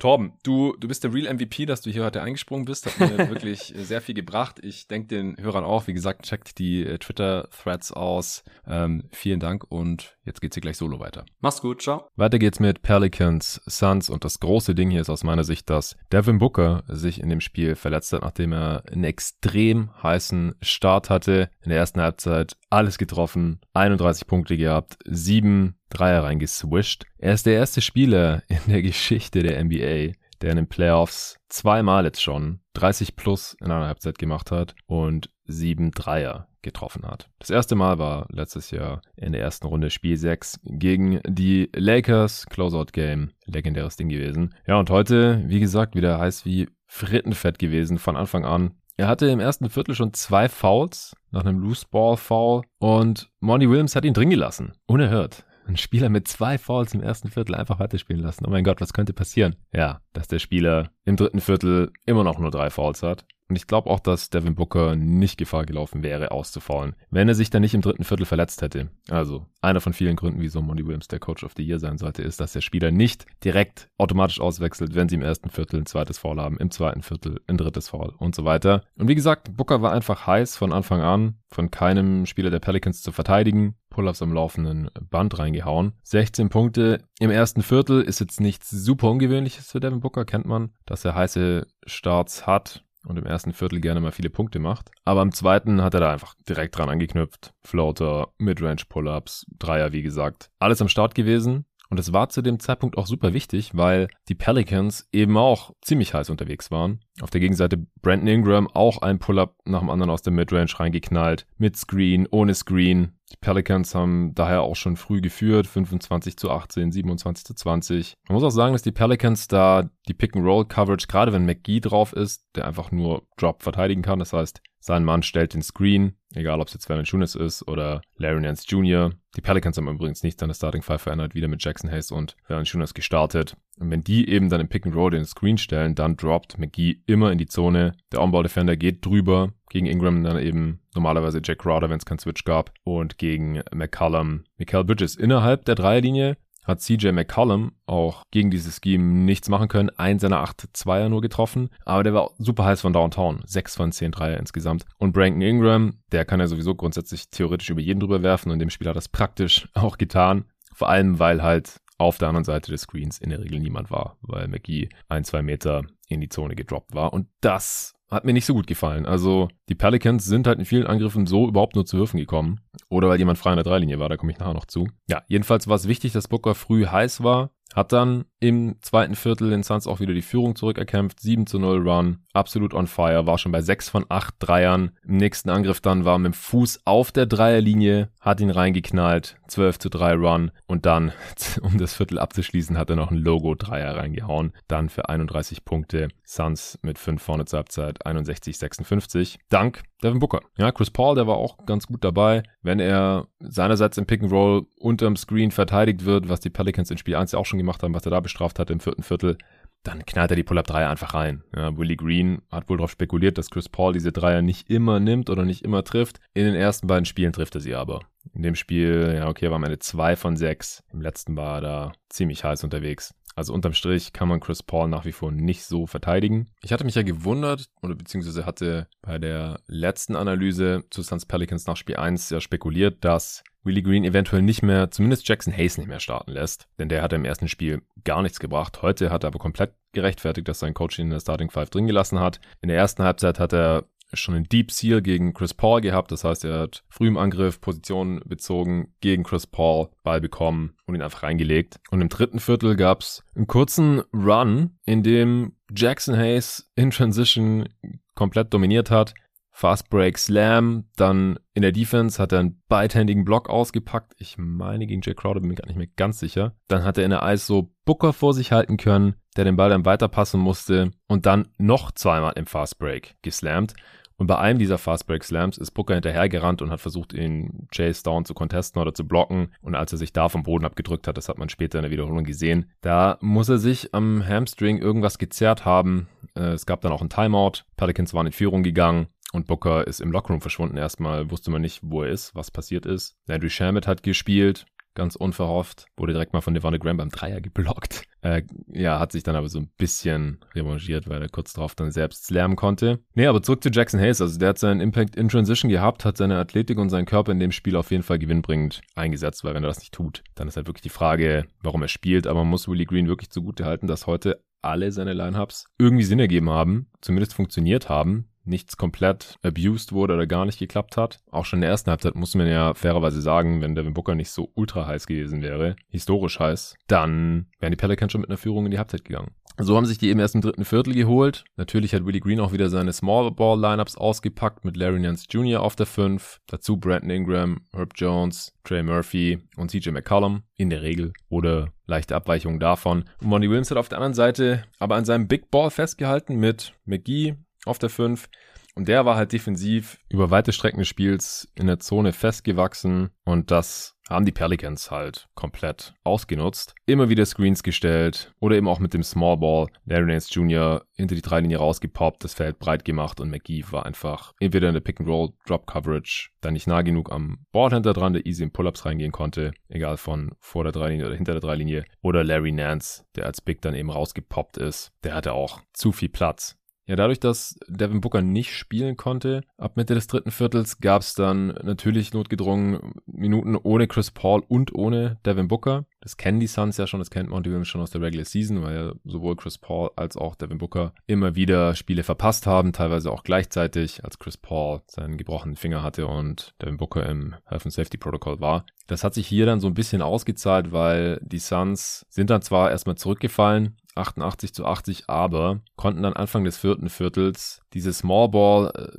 Torben, 0.00 0.32
du, 0.42 0.74
du 0.78 0.88
bist 0.88 1.04
der 1.04 1.14
Real 1.14 1.32
MVP, 1.32 1.66
dass 1.66 1.82
du 1.82 1.90
hier 1.90 2.04
heute 2.04 2.20
eingesprungen 2.22 2.64
bist. 2.64 2.86
Hat 2.86 2.98
mir 2.98 3.16
wirklich 3.30 3.72
sehr 3.76 4.00
viel 4.00 4.16
gebracht. 4.16 4.58
Ich 4.62 4.88
denke 4.88 5.06
den 5.08 5.36
Hörern 5.36 5.62
auch. 5.62 5.86
Wie 5.86 5.94
gesagt, 5.94 6.24
checkt 6.24 6.58
die 6.58 6.84
äh, 6.84 6.98
Twitter-Threads 6.98 7.92
aus. 7.92 8.42
Ähm, 8.66 9.04
vielen 9.12 9.38
Dank 9.38 9.64
und 9.68 10.16
jetzt 10.30 10.40
geht's 10.40 10.56
hier 10.56 10.62
gleich 10.62 10.78
solo 10.78 10.98
weiter. 10.98 11.24
Mach's 11.40 11.60
gut, 11.60 11.82
ciao. 11.82 12.08
Weiter 12.16 12.38
geht's 12.38 12.58
mit 12.58 12.82
Pelicans, 12.82 13.60
Suns 13.66 14.10
und 14.10 14.24
das 14.24 14.40
große 14.40 14.74
Ding 14.74 14.90
hier 14.90 15.02
ist 15.02 15.10
aus 15.10 15.22
meiner 15.22 15.44
Sicht, 15.44 15.68
dass 15.70 15.96
Devin 16.12 16.38
Booker 16.38 16.82
sich 16.88 17.20
in 17.20 17.28
dem 17.28 17.40
Spiel 17.40 17.74
verletzt 17.76 18.12
hat, 18.12 18.22
nachdem 18.22 18.52
er 18.52 18.82
einen 18.90 19.04
extrem 19.04 19.90
heißen 20.02 20.54
Start 20.62 21.10
hatte. 21.10 21.50
In 21.62 21.68
der 21.68 21.78
ersten 21.78 21.90
ersten 21.90 22.00
Halbzeit 22.00 22.56
alles 22.70 22.98
getroffen, 22.98 23.60
31 23.74 24.26
Punkte 24.26 24.56
gehabt, 24.56 24.96
7 25.04 25.76
Dreier 25.88 26.22
reingeswischt. 26.22 27.04
Er 27.18 27.34
ist 27.34 27.46
der 27.46 27.54
erste 27.54 27.80
Spieler 27.80 28.42
in 28.48 28.60
der 28.68 28.82
Geschichte 28.82 29.42
der 29.42 29.62
NBA, 29.62 30.14
der 30.40 30.50
in 30.50 30.56
den 30.56 30.68
Playoffs 30.68 31.36
zweimal 31.48 32.04
jetzt 32.04 32.22
schon 32.22 32.60
30 32.74 33.16
plus 33.16 33.56
in 33.60 33.70
einer 33.70 33.86
Halbzeit 33.86 34.18
gemacht 34.18 34.50
hat 34.52 34.74
und 34.86 35.30
7 35.46 35.90
Dreier 35.90 36.46
getroffen 36.62 37.06
hat. 37.06 37.28
Das 37.38 37.50
erste 37.50 37.74
Mal 37.74 37.98
war 37.98 38.26
letztes 38.30 38.70
Jahr 38.70 39.02
in 39.16 39.32
der 39.32 39.42
ersten 39.42 39.66
Runde 39.66 39.90
Spiel 39.90 40.16
6 40.16 40.60
gegen 40.64 41.20
die 41.26 41.70
Lakers. 41.74 42.46
Closeout 42.46 42.92
Game, 42.92 43.30
legendäres 43.46 43.96
Ding 43.96 44.08
gewesen. 44.08 44.54
Ja, 44.66 44.78
und 44.78 44.90
heute, 44.90 45.42
wie 45.46 45.60
gesagt, 45.60 45.94
wieder 45.94 46.18
heiß 46.18 46.44
wie 46.44 46.68
Frittenfett 46.86 47.58
gewesen 47.58 47.98
von 47.98 48.16
Anfang 48.16 48.44
an. 48.44 48.72
Er 48.96 49.08
hatte 49.08 49.28
im 49.28 49.40
ersten 49.40 49.70
Viertel 49.70 49.94
schon 49.94 50.12
zwei 50.12 50.48
Fouls 50.48 51.16
nach 51.30 51.44
einem 51.44 51.58
Loose 51.58 51.86
Ball 51.90 52.16
Foul 52.16 52.62
und 52.78 53.30
Monty 53.40 53.70
Williams 53.70 53.96
hat 53.96 54.04
ihn 54.04 54.12
drin 54.12 54.28
gelassen. 54.28 54.72
Unerhört. 54.86 55.46
Ein 55.66 55.76
Spieler 55.76 56.08
mit 56.08 56.26
zwei 56.26 56.58
Fouls 56.58 56.92
im 56.94 57.00
ersten 57.00 57.28
Viertel 57.28 57.54
einfach 57.54 57.78
weiterspielen 57.78 58.22
lassen. 58.22 58.44
Oh 58.46 58.50
mein 58.50 58.64
Gott, 58.64 58.80
was 58.80 58.92
könnte 58.92 59.12
passieren? 59.12 59.56
Ja, 59.72 60.00
dass 60.12 60.26
der 60.28 60.38
Spieler 60.38 60.90
im 61.04 61.16
dritten 61.16 61.40
Viertel 61.40 61.92
immer 62.06 62.24
noch 62.24 62.38
nur 62.38 62.50
drei 62.50 62.70
Fouls 62.70 63.02
hat. 63.02 63.24
Und 63.50 63.56
ich 63.56 63.66
glaube 63.66 63.90
auch, 63.90 63.98
dass 63.98 64.30
Devin 64.30 64.54
Booker 64.54 64.94
nicht 64.94 65.36
Gefahr 65.36 65.66
gelaufen 65.66 66.04
wäre, 66.04 66.30
auszufallen, 66.30 66.94
wenn 67.10 67.26
er 67.26 67.34
sich 67.34 67.50
dann 67.50 67.62
nicht 67.62 67.74
im 67.74 67.80
dritten 67.80 68.04
Viertel 68.04 68.24
verletzt 68.24 68.62
hätte. 68.62 68.90
Also, 69.08 69.44
einer 69.60 69.80
von 69.80 69.92
vielen 69.92 70.14
Gründen, 70.14 70.40
wieso 70.40 70.62
Monty 70.62 70.86
Williams 70.86 71.08
der 71.08 71.18
Coach 71.18 71.42
of 71.42 71.54
the 71.56 71.64
Year 71.64 71.80
sein 71.80 71.98
sollte, 71.98 72.22
ist, 72.22 72.38
dass 72.38 72.52
der 72.52 72.60
Spieler 72.60 72.92
nicht 72.92 73.26
direkt 73.42 73.88
automatisch 73.98 74.40
auswechselt, 74.40 74.94
wenn 74.94 75.08
sie 75.08 75.16
im 75.16 75.22
ersten 75.22 75.50
Viertel 75.50 75.80
ein 75.80 75.86
zweites 75.86 76.16
Foul 76.18 76.40
haben, 76.40 76.58
im 76.58 76.70
zweiten 76.70 77.02
Viertel 77.02 77.40
ein 77.48 77.56
drittes 77.56 77.88
Foul 77.88 78.14
und 78.18 78.36
so 78.36 78.44
weiter. 78.44 78.84
Und 78.96 79.08
wie 79.08 79.16
gesagt, 79.16 79.56
Booker 79.56 79.82
war 79.82 79.92
einfach 79.92 80.28
heiß 80.28 80.56
von 80.56 80.72
Anfang 80.72 81.00
an, 81.00 81.40
von 81.48 81.72
keinem 81.72 82.26
Spieler 82.26 82.50
der 82.50 82.60
Pelicans 82.60 83.02
zu 83.02 83.10
verteidigen 83.10 83.74
Pull-ups 83.90 84.22
am 84.22 84.32
laufenden 84.32 84.90
Band 85.10 85.36
reingehauen. 85.40 85.94
16 86.04 86.48
Punkte 86.50 87.02
im 87.18 87.30
ersten 87.30 87.62
Viertel 87.62 88.00
ist 88.00 88.20
jetzt 88.20 88.40
nichts 88.40 88.70
super 88.70 89.10
ungewöhnliches 89.10 89.72
für 89.72 89.80
Devin 89.80 89.98
Booker, 89.98 90.24
kennt 90.24 90.46
man, 90.46 90.70
dass 90.86 91.04
er 91.04 91.16
heiße 91.16 91.66
Starts 91.84 92.46
hat 92.46 92.84
und 93.04 93.18
im 93.18 93.26
ersten 93.26 93.52
Viertel 93.52 93.80
gerne 93.80 94.00
mal 94.00 94.12
viele 94.12 94.30
Punkte 94.30 94.58
macht. 94.58 94.90
Aber 95.04 95.22
im 95.22 95.32
zweiten 95.32 95.82
hat 95.82 95.94
er 95.94 96.00
da 96.00 96.12
einfach 96.12 96.34
direkt 96.48 96.76
dran 96.76 96.88
angeknüpft. 96.88 97.54
Floater, 97.64 98.28
Midrange 98.38 98.82
Pull-ups, 98.88 99.46
Dreier, 99.58 99.92
wie 99.92 100.02
gesagt. 100.02 100.50
Alles 100.58 100.80
am 100.82 100.88
Start 100.88 101.14
gewesen. 101.14 101.64
Und 101.90 101.98
es 101.98 102.12
war 102.12 102.28
zu 102.28 102.40
dem 102.40 102.60
Zeitpunkt 102.60 102.96
auch 102.96 103.06
super 103.06 103.32
wichtig, 103.32 103.72
weil 103.74 104.08
die 104.28 104.36
Pelicans 104.36 105.08
eben 105.12 105.36
auch 105.36 105.72
ziemlich 105.82 106.14
heiß 106.14 106.30
unterwegs 106.30 106.70
waren. 106.70 107.00
Auf 107.20 107.30
der 107.30 107.40
Gegenseite 107.40 107.84
Brandon 108.00 108.28
Ingram 108.28 108.68
auch 108.68 109.02
ein 109.02 109.18
Pull-up 109.18 109.56
nach 109.64 109.80
dem 109.80 109.90
anderen 109.90 110.10
aus 110.10 110.22
der 110.22 110.32
Midrange 110.32 110.70
reingeknallt. 110.78 111.46
Mit 111.58 111.76
Screen, 111.76 112.28
ohne 112.30 112.54
Screen. 112.54 113.18
Die 113.32 113.36
Pelicans 113.40 113.94
haben 113.94 114.34
daher 114.34 114.62
auch 114.62 114.76
schon 114.76 114.96
früh 114.96 115.20
geführt, 115.20 115.66
25 115.66 116.36
zu 116.36 116.50
18, 116.50 116.90
27 116.90 117.44
zu 117.44 117.54
20. 117.54 118.14
Man 118.28 118.34
muss 118.34 118.44
auch 118.44 118.50
sagen, 118.50 118.72
dass 118.72 118.82
die 118.82 118.92
Pelicans 118.92 119.46
da 119.46 119.88
die 120.08 120.14
Pick-and-Roll-Coverage, 120.14 121.06
gerade 121.06 121.32
wenn 121.32 121.46
McGee 121.46 121.80
drauf 121.80 122.12
ist, 122.12 122.44
der 122.56 122.66
einfach 122.66 122.90
nur 122.90 123.22
Drop 123.36 123.62
verteidigen 123.62 124.02
kann, 124.02 124.18
das 124.18 124.32
heißt, 124.32 124.60
sein 124.82 125.04
Mann 125.04 125.22
stellt 125.22 125.52
den 125.52 125.62
Screen, 125.62 126.16
egal 126.34 126.60
ob 126.60 126.68
es 126.68 126.74
jetzt 126.74 126.88
Valanciunas 126.88 127.34
ist 127.34 127.68
oder 127.68 128.00
Larry 128.16 128.40
Nance 128.40 128.64
Jr. 128.66 129.12
Die 129.36 129.42
Pelicans 129.42 129.76
haben 129.76 129.88
übrigens 129.88 130.22
nicht 130.22 130.40
seine 130.40 130.54
Starting 130.54 130.80
Five 130.80 131.02
verändert, 131.02 131.34
wieder 131.34 131.48
mit 131.48 131.62
Jackson 131.62 131.90
Hayes 131.90 132.10
und 132.10 132.34
Valanciunas 132.48 132.94
gestartet. 132.94 133.56
Und 133.78 133.90
wenn 133.90 134.02
die 134.02 134.28
eben 134.28 134.48
dann 134.48 134.60
im 134.60 134.68
Pick 134.68 134.86
and 134.86 134.96
Roll 134.96 135.10
den 135.10 135.26
Screen 135.26 135.58
stellen, 135.58 135.94
dann 135.94 136.16
droppt 136.16 136.58
McGee 136.58 137.02
immer 137.06 137.30
in 137.30 137.38
die 137.38 137.46
Zone. 137.46 137.92
Der 138.10 138.22
On-Ball 138.22 138.42
Defender 138.42 138.76
geht 138.76 139.04
drüber 139.04 139.52
gegen 139.70 139.86
Ingram, 139.86 140.22
dann 140.22 140.38
eben 140.38 140.80
normalerweise 140.94 141.40
Jack 141.42 141.60
Crowder, 141.60 141.88
wenn 141.88 141.98
es 141.98 142.04
keinen 142.04 142.18
Switch 142.18 142.44
gab 142.44 142.72
und 142.84 143.16
gegen 143.16 143.62
McCallum, 143.72 144.44
Michael 144.58 144.84
Bridges 144.84 145.16
innerhalb 145.16 145.64
der 145.64 145.76
Dreierlinie 145.76 146.36
hat 146.70 146.80
CJ 146.80 147.12
McCollum 147.12 147.72
auch 147.86 148.24
gegen 148.30 148.50
dieses 148.50 148.80
Scheme 148.82 149.02
nichts 149.02 149.48
machen 149.48 149.68
können. 149.68 149.90
Ein 149.90 150.18
seiner 150.18 150.40
acht 150.40 150.68
Zweier 150.72 151.08
nur 151.08 151.20
getroffen, 151.20 151.70
aber 151.84 152.02
der 152.02 152.14
war 152.14 152.30
super 152.38 152.64
heiß 152.64 152.80
von 152.80 152.92
Downtown. 152.92 153.42
Sechs 153.46 153.76
von 153.76 153.92
zehn 153.92 154.12
Dreier 154.12 154.38
insgesamt. 154.38 154.84
Und 154.98 155.12
Brandon 155.12 155.42
Ingram, 155.42 155.98
der 156.12 156.24
kann 156.24 156.40
ja 156.40 156.46
sowieso 156.46 156.74
grundsätzlich 156.74 157.30
theoretisch 157.30 157.70
über 157.70 157.80
jeden 157.80 158.00
drüber 158.00 158.22
werfen 158.22 158.50
und 158.50 158.58
dem 158.58 158.70
Spiel 158.70 158.88
hat 158.88 158.96
das 158.96 159.08
praktisch 159.08 159.68
auch 159.74 159.98
getan. 159.98 160.44
Vor 160.74 160.88
allem, 160.88 161.18
weil 161.18 161.42
halt 161.42 161.80
auf 161.98 162.16
der 162.16 162.28
anderen 162.28 162.44
Seite 162.44 162.70
des 162.70 162.82
Screens 162.82 163.18
in 163.18 163.30
der 163.30 163.40
Regel 163.40 163.60
niemand 163.60 163.90
war, 163.90 164.16
weil 164.22 164.48
McGee 164.48 164.88
ein, 165.08 165.24
zwei 165.24 165.42
Meter 165.42 165.82
in 166.08 166.20
die 166.20 166.30
Zone 166.30 166.54
gedroppt 166.54 166.94
war. 166.94 167.12
Und 167.12 167.28
das 167.42 167.94
hat 168.10 168.24
mir 168.24 168.32
nicht 168.32 168.46
so 168.46 168.54
gut 168.54 168.66
gefallen. 168.66 169.06
Also 169.06 169.48
die 169.68 169.74
Pelicans 169.74 170.24
sind 170.26 170.46
halt 170.46 170.58
in 170.58 170.64
vielen 170.64 170.86
Angriffen 170.86 171.26
so 171.26 171.48
überhaupt 171.48 171.76
nur 171.76 171.86
zu 171.86 171.98
Würfen 171.98 172.18
gekommen. 172.18 172.60
Oder 172.88 173.08
weil 173.08 173.18
jemand 173.18 173.38
frei 173.38 173.50
in 173.50 173.56
der 173.56 173.64
Dreilinie 173.64 173.98
war, 173.98 174.08
da 174.08 174.16
komme 174.16 174.32
ich 174.32 174.38
nachher 174.38 174.54
noch 174.54 174.66
zu. 174.66 174.88
Ja, 175.08 175.22
jedenfalls 175.28 175.68
war 175.68 175.76
es 175.76 175.88
wichtig, 175.88 176.12
dass 176.12 176.28
Booker 176.28 176.54
früh 176.54 176.86
heiß 176.86 177.22
war. 177.22 177.50
Hat 177.74 177.92
dann 177.92 178.24
im 178.40 178.76
zweiten 178.80 179.14
Viertel 179.14 179.50
den 179.50 179.62
Suns 179.62 179.86
auch 179.86 180.00
wieder 180.00 180.12
die 180.12 180.22
Führung 180.22 180.56
zurückerkämpft. 180.56 181.20
7 181.20 181.46
zu 181.46 181.60
0 181.60 181.88
Run. 181.88 182.18
Absolut 182.32 182.74
on 182.74 182.88
fire. 182.88 183.26
War 183.26 183.38
schon 183.38 183.52
bei 183.52 183.62
6 183.62 183.88
von 183.88 184.06
8 184.08 184.34
Dreiern. 184.40 184.90
Im 185.06 185.18
nächsten 185.18 185.50
Angriff 185.50 185.80
dann 185.80 186.04
war 186.04 186.18
mit 186.18 186.32
dem 186.32 186.34
Fuß 186.34 186.80
auf 186.84 187.12
der 187.12 187.26
Dreierlinie. 187.26 188.10
Hat 188.20 188.40
ihn 188.40 188.50
reingeknallt. 188.50 189.36
12 189.48 189.78
zu 189.78 189.88
3 189.88 190.14
Run. 190.14 190.50
Und 190.66 190.86
dann, 190.86 191.12
um 191.62 191.78
das 191.78 191.94
Viertel 191.94 192.18
abzuschließen, 192.18 192.76
hat 192.76 192.90
er 192.90 192.96
noch 192.96 193.10
ein 193.10 193.16
Logo-Dreier 193.16 193.96
reingehauen. 193.96 194.52
Dann 194.68 194.88
für 194.88 195.08
31 195.08 195.64
Punkte. 195.64 196.08
Suns 196.24 196.78
mit 196.82 196.98
5 196.98 197.22
vorne 197.22 197.46
zur 197.46 197.58
Halbzeit. 197.58 198.04
61, 198.04 198.58
56. 198.58 199.38
Dank 199.48 199.82
Devin 200.02 200.18
Booker. 200.18 200.40
Ja, 200.56 200.72
Chris 200.72 200.90
Paul, 200.90 201.14
der 201.14 201.26
war 201.26 201.36
auch 201.36 201.66
ganz 201.66 201.86
gut 201.86 202.04
dabei. 202.04 202.42
Wenn 202.62 202.80
er 202.80 203.26
seinerseits 203.40 203.98
im 203.98 204.06
Pick 204.06 204.22
and 204.22 204.32
Roll 204.32 204.66
unterm 204.78 205.16
Screen 205.16 205.50
verteidigt 205.50 206.04
wird, 206.04 206.28
was 206.28 206.40
die 206.40 206.50
Pelicans 206.50 206.90
in 206.90 206.98
Spiel 206.98 207.16
1 207.16 207.32
ja 207.32 207.38
auch 207.38 207.46
schon 207.46 207.58
gemacht 207.58 207.82
haben, 207.82 207.94
was 207.94 208.06
er 208.06 208.10
da 208.10 208.20
bestraft 208.20 208.58
hat 208.58 208.70
im 208.70 208.80
vierten 208.80 209.02
Viertel, 209.02 209.36
dann 209.82 210.04
knallt 210.04 210.30
er 210.30 210.36
die 210.36 210.42
Pull-Up 210.42 210.66
3 210.66 210.88
einfach 210.88 211.14
rein. 211.14 211.42
Ja, 211.56 211.76
Willie 211.76 211.96
Green 211.96 212.42
hat 212.50 212.68
wohl 212.68 212.76
darauf 212.76 212.90
spekuliert, 212.90 213.38
dass 213.38 213.50
Chris 213.50 213.68
Paul 213.68 213.94
diese 213.94 214.12
Dreier 214.12 214.42
nicht 214.42 214.68
immer 214.68 215.00
nimmt 215.00 215.30
oder 215.30 215.44
nicht 215.44 215.64
immer 215.64 215.84
trifft. 215.84 216.20
In 216.34 216.44
den 216.44 216.54
ersten 216.54 216.86
beiden 216.86 217.06
Spielen 217.06 217.32
trifft 217.32 217.54
er 217.54 217.60
sie 217.60 217.74
aber. 217.74 218.00
In 218.34 218.42
dem 218.42 218.54
Spiel, 218.54 219.14
ja, 219.16 219.28
okay, 219.28 219.48
war 219.48 219.56
am 219.56 219.64
Ende 219.64 219.78
2 219.78 220.16
von 220.16 220.36
6. 220.36 220.84
Im 220.92 221.00
letzten 221.00 221.36
war 221.36 221.56
er 221.56 221.60
da 221.60 221.92
ziemlich 222.10 222.44
heiß 222.44 222.62
unterwegs. 222.64 223.14
Also 223.34 223.52
unterm 223.52 223.74
Strich 223.74 224.12
kann 224.12 224.28
man 224.28 224.40
Chris 224.40 224.62
Paul 224.62 224.88
nach 224.88 225.04
wie 225.04 225.12
vor 225.12 225.32
nicht 225.32 225.64
so 225.64 225.86
verteidigen. 225.86 226.48
Ich 226.62 226.72
hatte 226.72 226.84
mich 226.84 226.94
ja 226.94 227.02
gewundert, 227.02 227.66
oder 227.82 227.94
beziehungsweise 227.94 228.44
hatte 228.44 228.88
bei 229.02 229.18
der 229.18 229.60
letzten 229.66 230.16
Analyse 230.16 230.84
zu 230.90 231.02
Suns 231.02 231.26
Pelicans 231.26 231.66
nach 231.66 231.76
Spiel 231.76 231.96
1 231.96 232.30
ja 232.30 232.40
spekuliert, 232.40 233.04
dass 233.04 233.42
Willie 233.62 233.82
Green 233.82 234.04
eventuell 234.04 234.42
nicht 234.42 234.62
mehr, 234.62 234.90
zumindest 234.90 235.28
Jackson 235.28 235.54
Hayes 235.54 235.76
nicht 235.78 235.88
mehr 235.88 236.00
starten 236.00 236.32
lässt. 236.32 236.66
Denn 236.78 236.88
der 236.88 237.02
hat 237.02 237.12
im 237.12 237.24
ersten 237.24 237.48
Spiel 237.48 237.82
gar 238.04 238.22
nichts 238.22 238.40
gebracht. 238.40 238.82
Heute 238.82 239.10
hat 239.10 239.24
er 239.24 239.28
aber 239.28 239.38
komplett 239.38 239.74
gerechtfertigt, 239.92 240.48
dass 240.48 240.60
sein 240.60 240.74
Coach 240.74 240.98
ihn 240.98 241.06
in 241.06 241.10
der 241.10 241.20
Starting 241.20 241.50
Five 241.50 241.70
drin 241.70 241.86
gelassen 241.86 242.20
hat. 242.20 242.40
In 242.62 242.68
der 242.68 242.78
ersten 242.78 243.02
Halbzeit 243.02 243.38
hat 243.38 243.52
er 243.52 243.84
schon 244.12 244.34
einen 244.34 244.48
Deep 244.48 244.70
Seal 244.70 245.02
gegen 245.02 245.32
Chris 245.34 245.54
Paul 245.54 245.80
gehabt. 245.80 246.12
Das 246.12 246.24
heißt, 246.24 246.44
er 246.44 246.60
hat 246.60 246.82
früh 246.88 247.08
im 247.08 247.16
Angriff 247.16 247.60
Position 247.60 248.20
bezogen 248.24 248.94
gegen 249.00 249.22
Chris 249.22 249.46
Paul, 249.46 249.88
Ball 250.02 250.20
bekommen 250.20 250.74
und 250.86 250.94
ihn 250.94 251.02
einfach 251.02 251.22
reingelegt. 251.22 251.80
Und 251.90 252.00
im 252.00 252.08
dritten 252.08 252.40
Viertel 252.40 252.76
gab 252.76 253.00
es 253.00 253.24
einen 253.34 253.46
kurzen 253.46 254.02
Run, 254.12 254.78
in 254.84 255.02
dem 255.02 255.52
Jackson 255.74 256.16
Hayes 256.16 256.70
in 256.74 256.90
Transition 256.90 257.68
komplett 258.14 258.52
dominiert 258.52 258.90
hat. 258.90 259.14
Fast 259.52 259.90
Break 259.90 260.16
Slam, 260.16 260.84
dann 260.96 261.38
in 261.52 261.60
der 261.60 261.72
Defense 261.72 262.22
hat 262.22 262.32
er 262.32 262.38
einen 262.38 262.62
beidhändigen 262.68 263.26
Block 263.26 263.50
ausgepackt. 263.50 264.14
Ich 264.16 264.38
meine 264.38 264.86
gegen 264.86 265.02
Jay 265.02 265.14
Crowder, 265.14 265.40
bin 265.40 265.48
mir 265.50 265.56
gar 265.56 265.66
nicht 265.66 265.76
mehr 265.76 265.88
ganz 265.96 266.18
sicher. 266.18 266.54
Dann 266.68 266.82
hat 266.82 266.96
er 266.96 267.04
in 267.04 267.10
der 267.10 267.22
Eis 267.22 267.46
so 267.46 267.70
Booker 267.84 268.14
vor 268.14 268.32
sich 268.32 268.52
halten 268.52 268.78
können, 268.78 269.16
der 269.36 269.44
den 269.44 269.56
Ball 269.56 269.68
dann 269.68 269.84
weiterpassen 269.84 270.40
musste 270.40 270.92
und 271.08 271.26
dann 271.26 271.48
noch 271.58 271.92
zweimal 271.92 272.32
im 272.36 272.46
Fast 272.46 272.78
Break 272.78 273.16
geslammt. 273.20 273.74
Und 274.20 274.26
bei 274.26 274.36
einem 274.36 274.58
dieser 274.58 274.76
Fastbreak 274.76 275.24
Slams 275.24 275.56
ist 275.56 275.70
Booker 275.70 275.94
hinterhergerannt 275.94 276.60
und 276.60 276.70
hat 276.70 276.82
versucht, 276.82 277.14
ihn 277.14 277.66
Chase 277.74 278.02
down 278.02 278.26
zu 278.26 278.34
contesten 278.34 278.78
oder 278.78 278.92
zu 278.92 279.08
blocken. 279.08 279.48
Und 279.62 279.74
als 279.74 279.92
er 279.92 279.98
sich 279.98 280.12
da 280.12 280.28
vom 280.28 280.42
Boden 280.42 280.66
abgedrückt 280.66 281.08
hat, 281.08 281.16
das 281.16 281.30
hat 281.30 281.38
man 281.38 281.48
später 281.48 281.78
in 281.78 281.84
der 281.84 281.90
Wiederholung 281.90 282.24
gesehen, 282.24 282.70
da 282.82 283.16
muss 283.22 283.48
er 283.48 283.56
sich 283.56 283.94
am 283.94 284.22
Hamstring 284.22 284.76
irgendwas 284.76 285.16
gezerrt 285.16 285.64
haben. 285.64 286.06
Äh, 286.36 286.50
es 286.50 286.66
gab 286.66 286.82
dann 286.82 286.92
auch 286.92 287.00
ein 287.00 287.08
Timeout. 287.08 287.64
Pelicans 287.78 288.12
waren 288.12 288.26
in 288.26 288.32
Führung 288.32 288.62
gegangen. 288.62 289.06
Und 289.32 289.46
Booker 289.46 289.86
ist 289.86 290.02
im 290.02 290.12
Lockroom 290.12 290.42
verschwunden. 290.42 290.76
Erstmal 290.76 291.30
wusste 291.30 291.50
man 291.50 291.62
nicht, 291.62 291.80
wo 291.82 292.02
er 292.02 292.10
ist, 292.10 292.34
was 292.34 292.50
passiert 292.50 292.84
ist. 292.84 293.16
Landry 293.26 293.48
Shamet 293.48 293.86
hat 293.86 294.02
gespielt 294.02 294.66
ganz 294.94 295.16
unverhofft. 295.16 295.86
Wurde 295.96 296.12
direkt 296.12 296.34
mal 296.34 296.42
von 296.42 296.52
Devonta 296.52 296.76
Graham 296.76 296.98
beim 296.98 297.08
Dreier 297.08 297.40
geblockt. 297.40 298.02
Äh, 298.22 298.42
ja, 298.72 298.98
hat 298.98 299.12
sich 299.12 299.22
dann 299.22 299.36
aber 299.36 299.48
so 299.48 299.58
ein 299.58 299.70
bisschen 299.78 300.38
revanchiert, 300.54 301.08
weil 301.08 301.22
er 301.22 301.28
kurz 301.28 301.52
darauf 301.52 301.74
dann 301.74 301.90
selbst 301.90 302.26
slammen 302.26 302.56
konnte. 302.56 303.00
Nee, 303.14 303.26
aber 303.26 303.42
zurück 303.42 303.62
zu 303.62 303.70
Jackson 303.70 304.00
Hayes. 304.00 304.20
Also 304.20 304.38
der 304.38 304.50
hat 304.50 304.58
seinen 304.58 304.80
Impact 304.80 305.16
in 305.16 305.28
Transition 305.28 305.70
gehabt, 305.70 306.04
hat 306.04 306.16
seine 306.16 306.38
Athletik 306.38 306.78
und 306.78 306.90
seinen 306.90 307.06
Körper 307.06 307.32
in 307.32 307.40
dem 307.40 307.52
Spiel 307.52 307.76
auf 307.76 307.90
jeden 307.90 308.02
Fall 308.02 308.18
gewinnbringend 308.18 308.82
eingesetzt, 308.94 309.44
weil 309.44 309.54
wenn 309.54 309.64
er 309.64 309.68
das 309.68 309.80
nicht 309.80 309.94
tut, 309.94 310.22
dann 310.34 310.48
ist 310.48 310.56
halt 310.56 310.66
wirklich 310.66 310.82
die 310.82 310.90
Frage, 310.90 311.46
warum 311.62 311.82
er 311.82 311.88
spielt. 311.88 312.26
Aber 312.26 312.40
man 312.40 312.50
muss 312.50 312.68
Willie 312.68 312.86
Green 312.86 313.08
wirklich 313.08 313.30
zugute 313.30 313.64
halten, 313.64 313.86
dass 313.86 314.06
heute 314.06 314.42
alle 314.62 314.92
seine 314.92 315.14
Lineups 315.14 315.66
irgendwie 315.78 316.04
Sinn 316.04 316.18
ergeben 316.18 316.50
haben, 316.50 316.88
zumindest 317.00 317.34
funktioniert 317.34 317.88
haben 317.88 318.29
nichts 318.50 318.76
komplett 318.76 319.38
abused 319.42 319.92
wurde 319.92 320.14
oder 320.14 320.26
gar 320.26 320.44
nicht 320.44 320.58
geklappt 320.58 320.96
hat. 320.96 321.20
Auch 321.30 321.46
schon 321.46 321.58
in 321.58 321.62
der 321.62 321.70
ersten 321.70 321.90
Halbzeit 321.90 322.14
muss 322.14 322.34
man 322.34 322.46
ja 322.46 322.74
fairerweise 322.74 323.22
sagen, 323.22 323.62
wenn 323.62 323.74
Devin 323.74 323.94
Booker 323.94 324.14
nicht 324.14 324.30
so 324.30 324.50
ultra 324.54 324.86
heiß 324.86 325.06
gewesen 325.06 325.40
wäre, 325.40 325.76
historisch 325.88 326.38
heiß, 326.38 326.74
dann 326.86 327.46
wären 327.58 327.72
die 327.72 327.76
Pelicans 327.76 328.12
schon 328.12 328.20
mit 328.20 328.30
einer 328.30 328.36
Führung 328.36 328.66
in 328.66 328.70
die 328.70 328.78
Halbzeit 328.78 329.04
gegangen. 329.04 329.32
So 329.58 329.76
haben 329.76 329.84
sich 329.84 329.98
die 329.98 330.08
eben 330.08 330.20
erst 330.20 330.34
im 330.34 330.40
dritten 330.40 330.64
Viertel 330.64 330.94
geholt. 330.94 331.44
Natürlich 331.56 331.92
hat 331.92 332.06
Willie 332.06 332.20
Green 332.20 332.40
auch 332.40 332.52
wieder 332.52 332.70
seine 332.70 332.92
Small 332.92 333.30
Ball 333.30 333.60
Lineups 333.60 333.96
ausgepackt 333.96 334.64
mit 334.64 334.76
Larry 334.76 335.00
Nance 335.00 335.26
Jr. 335.28 335.60
auf 335.60 335.76
der 335.76 335.86
5, 335.86 336.40
dazu 336.46 336.78
Brandon 336.78 337.10
Ingram, 337.10 337.60
Herb 337.74 337.92
Jones, 337.94 338.54
Trey 338.64 338.82
Murphy 338.82 339.38
und 339.56 339.70
CJ 339.70 339.90
McCollum 339.90 340.42
in 340.56 340.70
der 340.70 340.82
Regel 340.82 341.12
oder 341.28 341.68
leichte 341.86 342.16
Abweichungen 342.16 342.58
davon. 342.58 343.04
Und 343.20 343.28
Monty 343.28 343.50
Williams 343.50 343.70
hat 343.70 343.78
auf 343.78 343.88
der 343.88 343.98
anderen 343.98 344.14
Seite 344.14 344.64
aber 344.78 344.94
an 344.94 345.04
seinem 345.04 345.28
Big 345.28 345.50
Ball 345.50 345.70
festgehalten 345.70 346.36
mit 346.36 346.72
McGee, 346.86 347.34
auf 347.66 347.78
der 347.78 347.90
5. 347.90 348.28
Und 348.74 348.88
der 348.88 349.04
war 349.04 349.16
halt 349.16 349.32
defensiv 349.32 349.98
über 350.08 350.30
weite 350.30 350.52
Strecken 350.52 350.78
des 350.78 350.88
Spiels 350.88 351.52
in 351.54 351.66
der 351.66 351.80
Zone 351.80 352.12
festgewachsen 352.12 353.10
und 353.24 353.50
das 353.50 353.96
haben 354.08 354.24
die 354.24 354.32
Pelicans 354.32 354.90
halt 354.90 355.28
komplett 355.34 355.94
ausgenutzt. 356.02 356.74
Immer 356.86 357.08
wieder 357.08 357.24
Screens 357.24 357.62
gestellt 357.62 358.34
oder 358.40 358.56
eben 358.56 358.68
auch 358.68 358.80
mit 358.80 358.92
dem 358.92 359.04
Small 359.04 359.36
Ball. 359.36 359.68
Larry 359.84 360.06
Nance 360.06 360.32
Jr. 360.32 360.84
hinter 360.94 361.14
die 361.14 361.22
Dreilinie 361.22 361.58
rausgepoppt, 361.58 362.24
das 362.24 362.34
Feld 362.34 362.58
breit 362.58 362.84
gemacht 362.84 363.20
und 363.20 363.30
McGee 363.30 363.64
war 363.70 363.86
einfach 363.86 364.32
entweder 364.40 364.68
in 364.68 364.74
der 364.74 364.80
Pick 364.80 364.98
and 364.98 365.08
Roll 365.08 365.30
Drop 365.46 365.66
Coverage, 365.66 366.30
dann 366.40 366.54
nicht 366.54 366.66
nah 366.66 366.82
genug 366.82 367.12
am 367.12 367.46
Ballhändler 367.52 367.92
dran, 367.92 368.12
der 368.12 368.26
easy 368.26 368.42
in 368.42 368.52
Pull-Ups 368.52 368.84
reingehen 368.84 369.12
konnte, 369.12 369.52
egal 369.68 369.96
von 369.96 370.32
vor 370.40 370.64
der 370.64 370.72
Dreilinie 370.72 371.06
oder 371.06 371.14
hinter 371.14 371.32
der 371.32 371.40
Dreilinie 371.40 371.84
oder 372.02 372.24
Larry 372.24 372.52
Nance, 372.52 373.04
der 373.14 373.26
als 373.26 373.40
Big 373.40 373.62
dann 373.62 373.74
eben 373.74 373.90
rausgepoppt 373.90 374.56
ist. 374.58 374.92
Der 375.04 375.14
hatte 375.14 375.32
auch 375.32 375.60
zu 375.72 375.92
viel 375.92 376.08
Platz 376.08 376.59
Ja, 376.86 376.96
dadurch, 376.96 377.20
dass 377.20 377.56
Devin 377.68 378.00
Booker 378.00 378.20
nicht 378.20 378.52
spielen 378.52 378.96
konnte, 378.96 379.42
ab 379.58 379.76
Mitte 379.76 379.94
des 379.94 380.08
dritten 380.08 380.32
Viertels 380.32 380.80
gab 380.80 381.02
es 381.02 381.14
dann 381.14 381.48
natürlich 381.62 382.12
notgedrungen 382.12 382.94
Minuten 383.06 383.56
ohne 383.56 383.86
Chris 383.86 384.10
Paul 384.10 384.42
und 384.48 384.74
ohne 384.74 385.18
Devin 385.24 385.46
Booker. 385.46 385.84
Das 386.00 386.16
kennen 386.16 386.40
die 386.40 386.46
Suns 386.46 386.78
ja 386.78 386.86
schon, 386.86 386.98
das 386.98 387.10
kennt 387.10 387.28
Monty 387.28 387.50
Williams 387.50 387.68
schon 387.68 387.80
aus 387.80 387.90
der 387.90 388.00
Regular 388.00 388.24
Season, 388.24 388.62
weil 388.62 388.74
ja 388.74 388.92
sowohl 389.04 389.36
Chris 389.36 389.58
Paul 389.58 389.90
als 389.96 390.16
auch 390.16 390.34
Devin 390.34 390.58
Booker 390.58 390.92
immer 391.06 391.36
wieder 391.36 391.76
Spiele 391.76 392.02
verpasst 392.02 392.46
haben, 392.46 392.72
teilweise 392.72 393.12
auch 393.12 393.22
gleichzeitig, 393.22 394.02
als 394.02 394.18
Chris 394.18 394.36
Paul 394.36 394.80
seinen 394.86 395.16
gebrochenen 395.16 395.56
Finger 395.56 395.82
hatte 395.82 396.06
und 396.06 396.54
Devin 396.60 396.78
Booker 396.78 397.06
im 397.06 397.36
Health 397.44 397.66
and 397.66 397.72
Safety 397.72 397.98
Protocol 397.98 398.40
war. 398.40 398.64
Das 398.86 399.04
hat 399.04 399.14
sich 399.14 399.28
hier 399.28 399.46
dann 399.46 399.60
so 399.60 399.68
ein 399.68 399.74
bisschen 399.74 400.02
ausgezahlt, 400.02 400.72
weil 400.72 401.20
die 401.22 401.38
Suns 401.38 402.04
sind 402.08 402.30
dann 402.30 402.42
zwar 402.42 402.70
erstmal 402.72 402.96
zurückgefallen, 402.96 403.76
88 404.00 404.52
zu 404.52 404.66
80, 404.66 405.08
aber 405.08 405.60
konnten 405.76 406.02
dann 406.02 406.14
Anfang 406.14 406.44
des 406.44 406.58
vierten 406.58 406.88
Viertels 406.88 407.62
diese 407.72 407.92
Small 407.92 408.28
Ball 408.28 408.72
äh, 408.74 408.98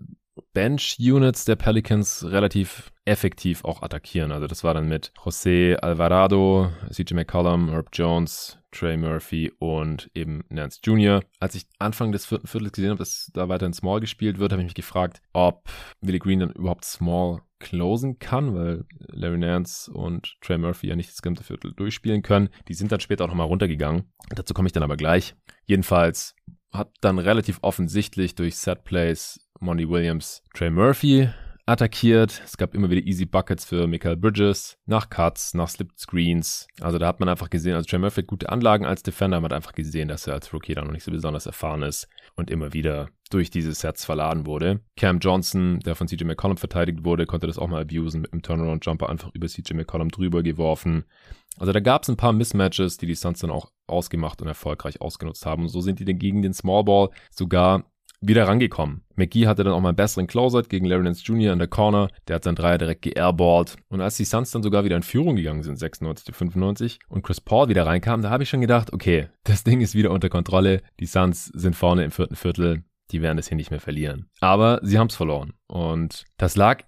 Bench 0.54 0.98
Units 1.00 1.46
der 1.46 1.56
Pelicans 1.56 2.26
relativ 2.28 2.92
effektiv 3.06 3.66
auch 3.66 3.82
attackieren. 3.82 4.32
Also 4.32 4.48
das 4.48 4.64
war 4.64 4.74
dann 4.74 4.88
mit 4.88 5.12
José 5.18 5.76
Alvarado, 5.76 6.72
CJ 6.90 7.14
McCollum, 7.14 7.70
Herb 7.70 7.90
Jones, 7.94 8.61
Trey 8.72 8.98
Murphy 8.98 9.52
und 9.60 10.10
eben 10.14 10.44
Nance 10.50 10.80
Jr. 10.84 11.22
Als 11.40 11.56
ich 11.56 11.68
Anfang 11.80 12.12
des 12.12 12.26
vierten 12.26 12.48
Viertels 12.48 12.74
gesehen 12.74 12.92
habe, 12.92 13.00
dass 13.00 13.32
da 13.34 13.50
weiterhin 13.50 13.74
Small 13.74 14.00
gespielt 14.00 14.40
wird, 14.40 14.52
habe 14.52 14.62
ich 14.62 14.68
mich 14.68 14.76
gefragt, 14.76 15.22
ob 15.34 15.70
Willie 16.02 16.20
Green 16.20 16.40
dann 16.40 16.52
überhaupt 16.52 16.86
Small 16.86 17.42
closen 17.60 18.20
kann, 18.20 18.56
weil 18.56 18.86
Larry 18.98 19.38
Nance 19.38 19.92
und 19.92 20.36
Trey 20.42 20.58
Murphy 20.58 20.88
ja 20.88 20.96
nicht 20.96 21.10
das 21.10 21.22
gesamte 21.22 21.44
Viertel 21.44 21.74
durchspielen 21.74 22.24
können. 22.24 22.50
Die 22.68 22.74
sind 22.74 22.92
dann 22.92 23.00
später 23.00 23.24
auch 23.24 23.30
nochmal 23.30 23.48
runtergegangen. 23.48 24.12
Dazu 24.30 24.54
komme 24.54 24.68
ich 24.68 24.74
dann 24.74 24.84
aber 24.84 24.98
gleich. 24.98 25.36
Jedenfalls 25.66 26.36
hat 26.74 26.92
dann 27.02 27.20
relativ 27.20 27.60
offensichtlich 27.62 28.36
durch 28.36 28.58
Set 28.58 28.84
Plays 28.84 29.48
Monty 29.60 29.88
Williams 29.88 30.44
Trey 30.54 30.72
Murphy 30.72 31.30
attackiert. 31.72 32.42
Es 32.46 32.58
gab 32.58 32.76
immer 32.76 32.90
wieder 32.90 33.06
easy 33.08 33.26
Buckets 33.26 33.66
für 33.66 33.88
Michael 33.88 34.18
Bridges, 34.18 34.78
nach 34.86 35.10
Cuts, 35.10 35.54
nach 35.54 35.70
Slipped 35.70 36.00
Screens. 36.00 36.68
Also 36.80 36.98
da 36.98 37.08
hat 37.08 37.20
man 37.20 37.30
einfach 37.30 37.50
gesehen, 37.50 37.76
also 37.76 37.88
Trey 37.88 38.00
Murphy 38.00 38.22
hat 38.22 38.28
gute 38.28 38.50
Anlagen 38.50 38.86
als 38.86 39.04
Defender, 39.04 39.38
man 39.40 39.52
hat 39.52 39.56
einfach 39.56 39.74
gesehen, 39.74 40.08
dass 40.08 40.28
er 40.28 40.34
als 40.34 40.54
Rookie 40.54 40.76
da 40.76 40.84
noch 40.84 40.92
nicht 40.92 41.04
so 41.04 41.12
besonders 41.12 41.46
erfahren 41.46 41.84
ist 41.84 42.08
und 42.36 42.52
immer 42.52 42.74
wieder 42.74 43.10
durch 43.32 43.50
diese 43.50 43.74
Sets 43.74 44.06
verladen 44.06 44.46
wurde. 44.46 44.82
Cam 44.98 45.20
Johnson, 45.20 45.80
der 45.80 45.96
von 45.96 46.08
CJ 46.08 46.26
McCollum 46.26 46.58
verteidigt 46.58 47.06
wurde, 47.06 47.26
konnte 47.26 47.48
das 47.48 47.58
auch 47.58 47.68
mal 47.68 47.82
abusen 47.82 48.22
mit 48.22 48.34
einem 48.34 48.42
Turnaround-Jumper 48.42 49.10
einfach 49.10 49.32
über 49.34 49.48
CJ 49.48 49.74
McCollum 49.74 50.10
drüber 50.10 50.44
geworfen. 50.44 51.06
Also 51.58 51.72
da 51.74 51.80
gab 51.80 52.04
es 52.04 52.10
ein 52.10 52.18
paar 52.18 52.34
Mismatches, 52.34 52.98
die 52.98 53.08
die 53.08 53.16
Suns 53.16 53.40
dann 53.40 53.52
auch 53.52 53.72
ausgemacht 53.88 54.42
und 54.42 54.48
erfolgreich 54.48 55.02
ausgenutzt 55.02 55.46
haben. 55.46 55.64
Und 55.64 55.70
so 55.70 55.82
sind 55.82 56.00
die 56.00 56.06
dann 56.06 56.18
gegen 56.18 56.42
den 56.42 56.54
Small 56.54 56.84
Ball 56.84 57.10
sogar 57.30 57.91
wieder 58.22 58.48
rangekommen. 58.48 59.04
McGee 59.16 59.48
hatte 59.48 59.64
dann 59.64 59.74
auch 59.74 59.82
mal 59.82 59.90
einen 59.90 59.96
besseren 59.96 60.28
Closeout 60.28 60.70
gegen 60.70 60.86
Larry 60.86 61.04
Nance 61.04 61.24
Jr. 61.24 61.54
in 61.54 61.60
der 61.60 61.68
Corner. 61.68 62.08
Der 62.28 62.36
hat 62.36 62.44
seinen 62.44 62.56
Dreier 62.56 62.78
direkt 62.78 63.02
geairballt. 63.02 63.78
Und 63.90 64.02
als 64.02 64.18
die 64.18 64.26
Suns 64.26 64.52
dann 64.52 64.64
sogar 64.64 64.84
wieder 64.84 64.96
in 64.96 65.04
Führung 65.04 65.36
gegangen 65.36 65.64
sind, 65.64 65.78
96 65.78 66.26
zu 66.26 66.34
95, 66.34 67.00
und 67.10 67.24
Chris 67.24 67.42
Paul 67.42 67.68
wieder 67.70 67.86
reinkam, 67.86 68.22
da 68.22 68.30
habe 68.30 68.44
ich 68.44 68.50
schon 68.50 68.62
gedacht, 68.62 68.94
okay, 68.94 69.28
das 69.44 69.64
Ding 69.64 69.82
ist 69.82 69.96
wieder 69.96 70.12
unter 70.12 70.30
Kontrolle. 70.30 70.82
Die 71.00 71.08
Suns 71.08 71.46
sind 71.46 71.76
vorne 71.76 72.04
im 72.04 72.12
vierten 72.12 72.36
Viertel. 72.36 72.84
Die 73.12 73.22
werden 73.22 73.38
das 73.38 73.48
hier 73.48 73.58
nicht 73.58 73.72
mehr 73.72 73.82
verlieren. 73.82 74.30
Aber 74.40 74.80
sie 74.84 74.98
haben 74.98 75.08
es 75.08 75.16
verloren. 75.16 75.54
Und 75.68 76.26
das 76.38 76.56
lag 76.56 76.84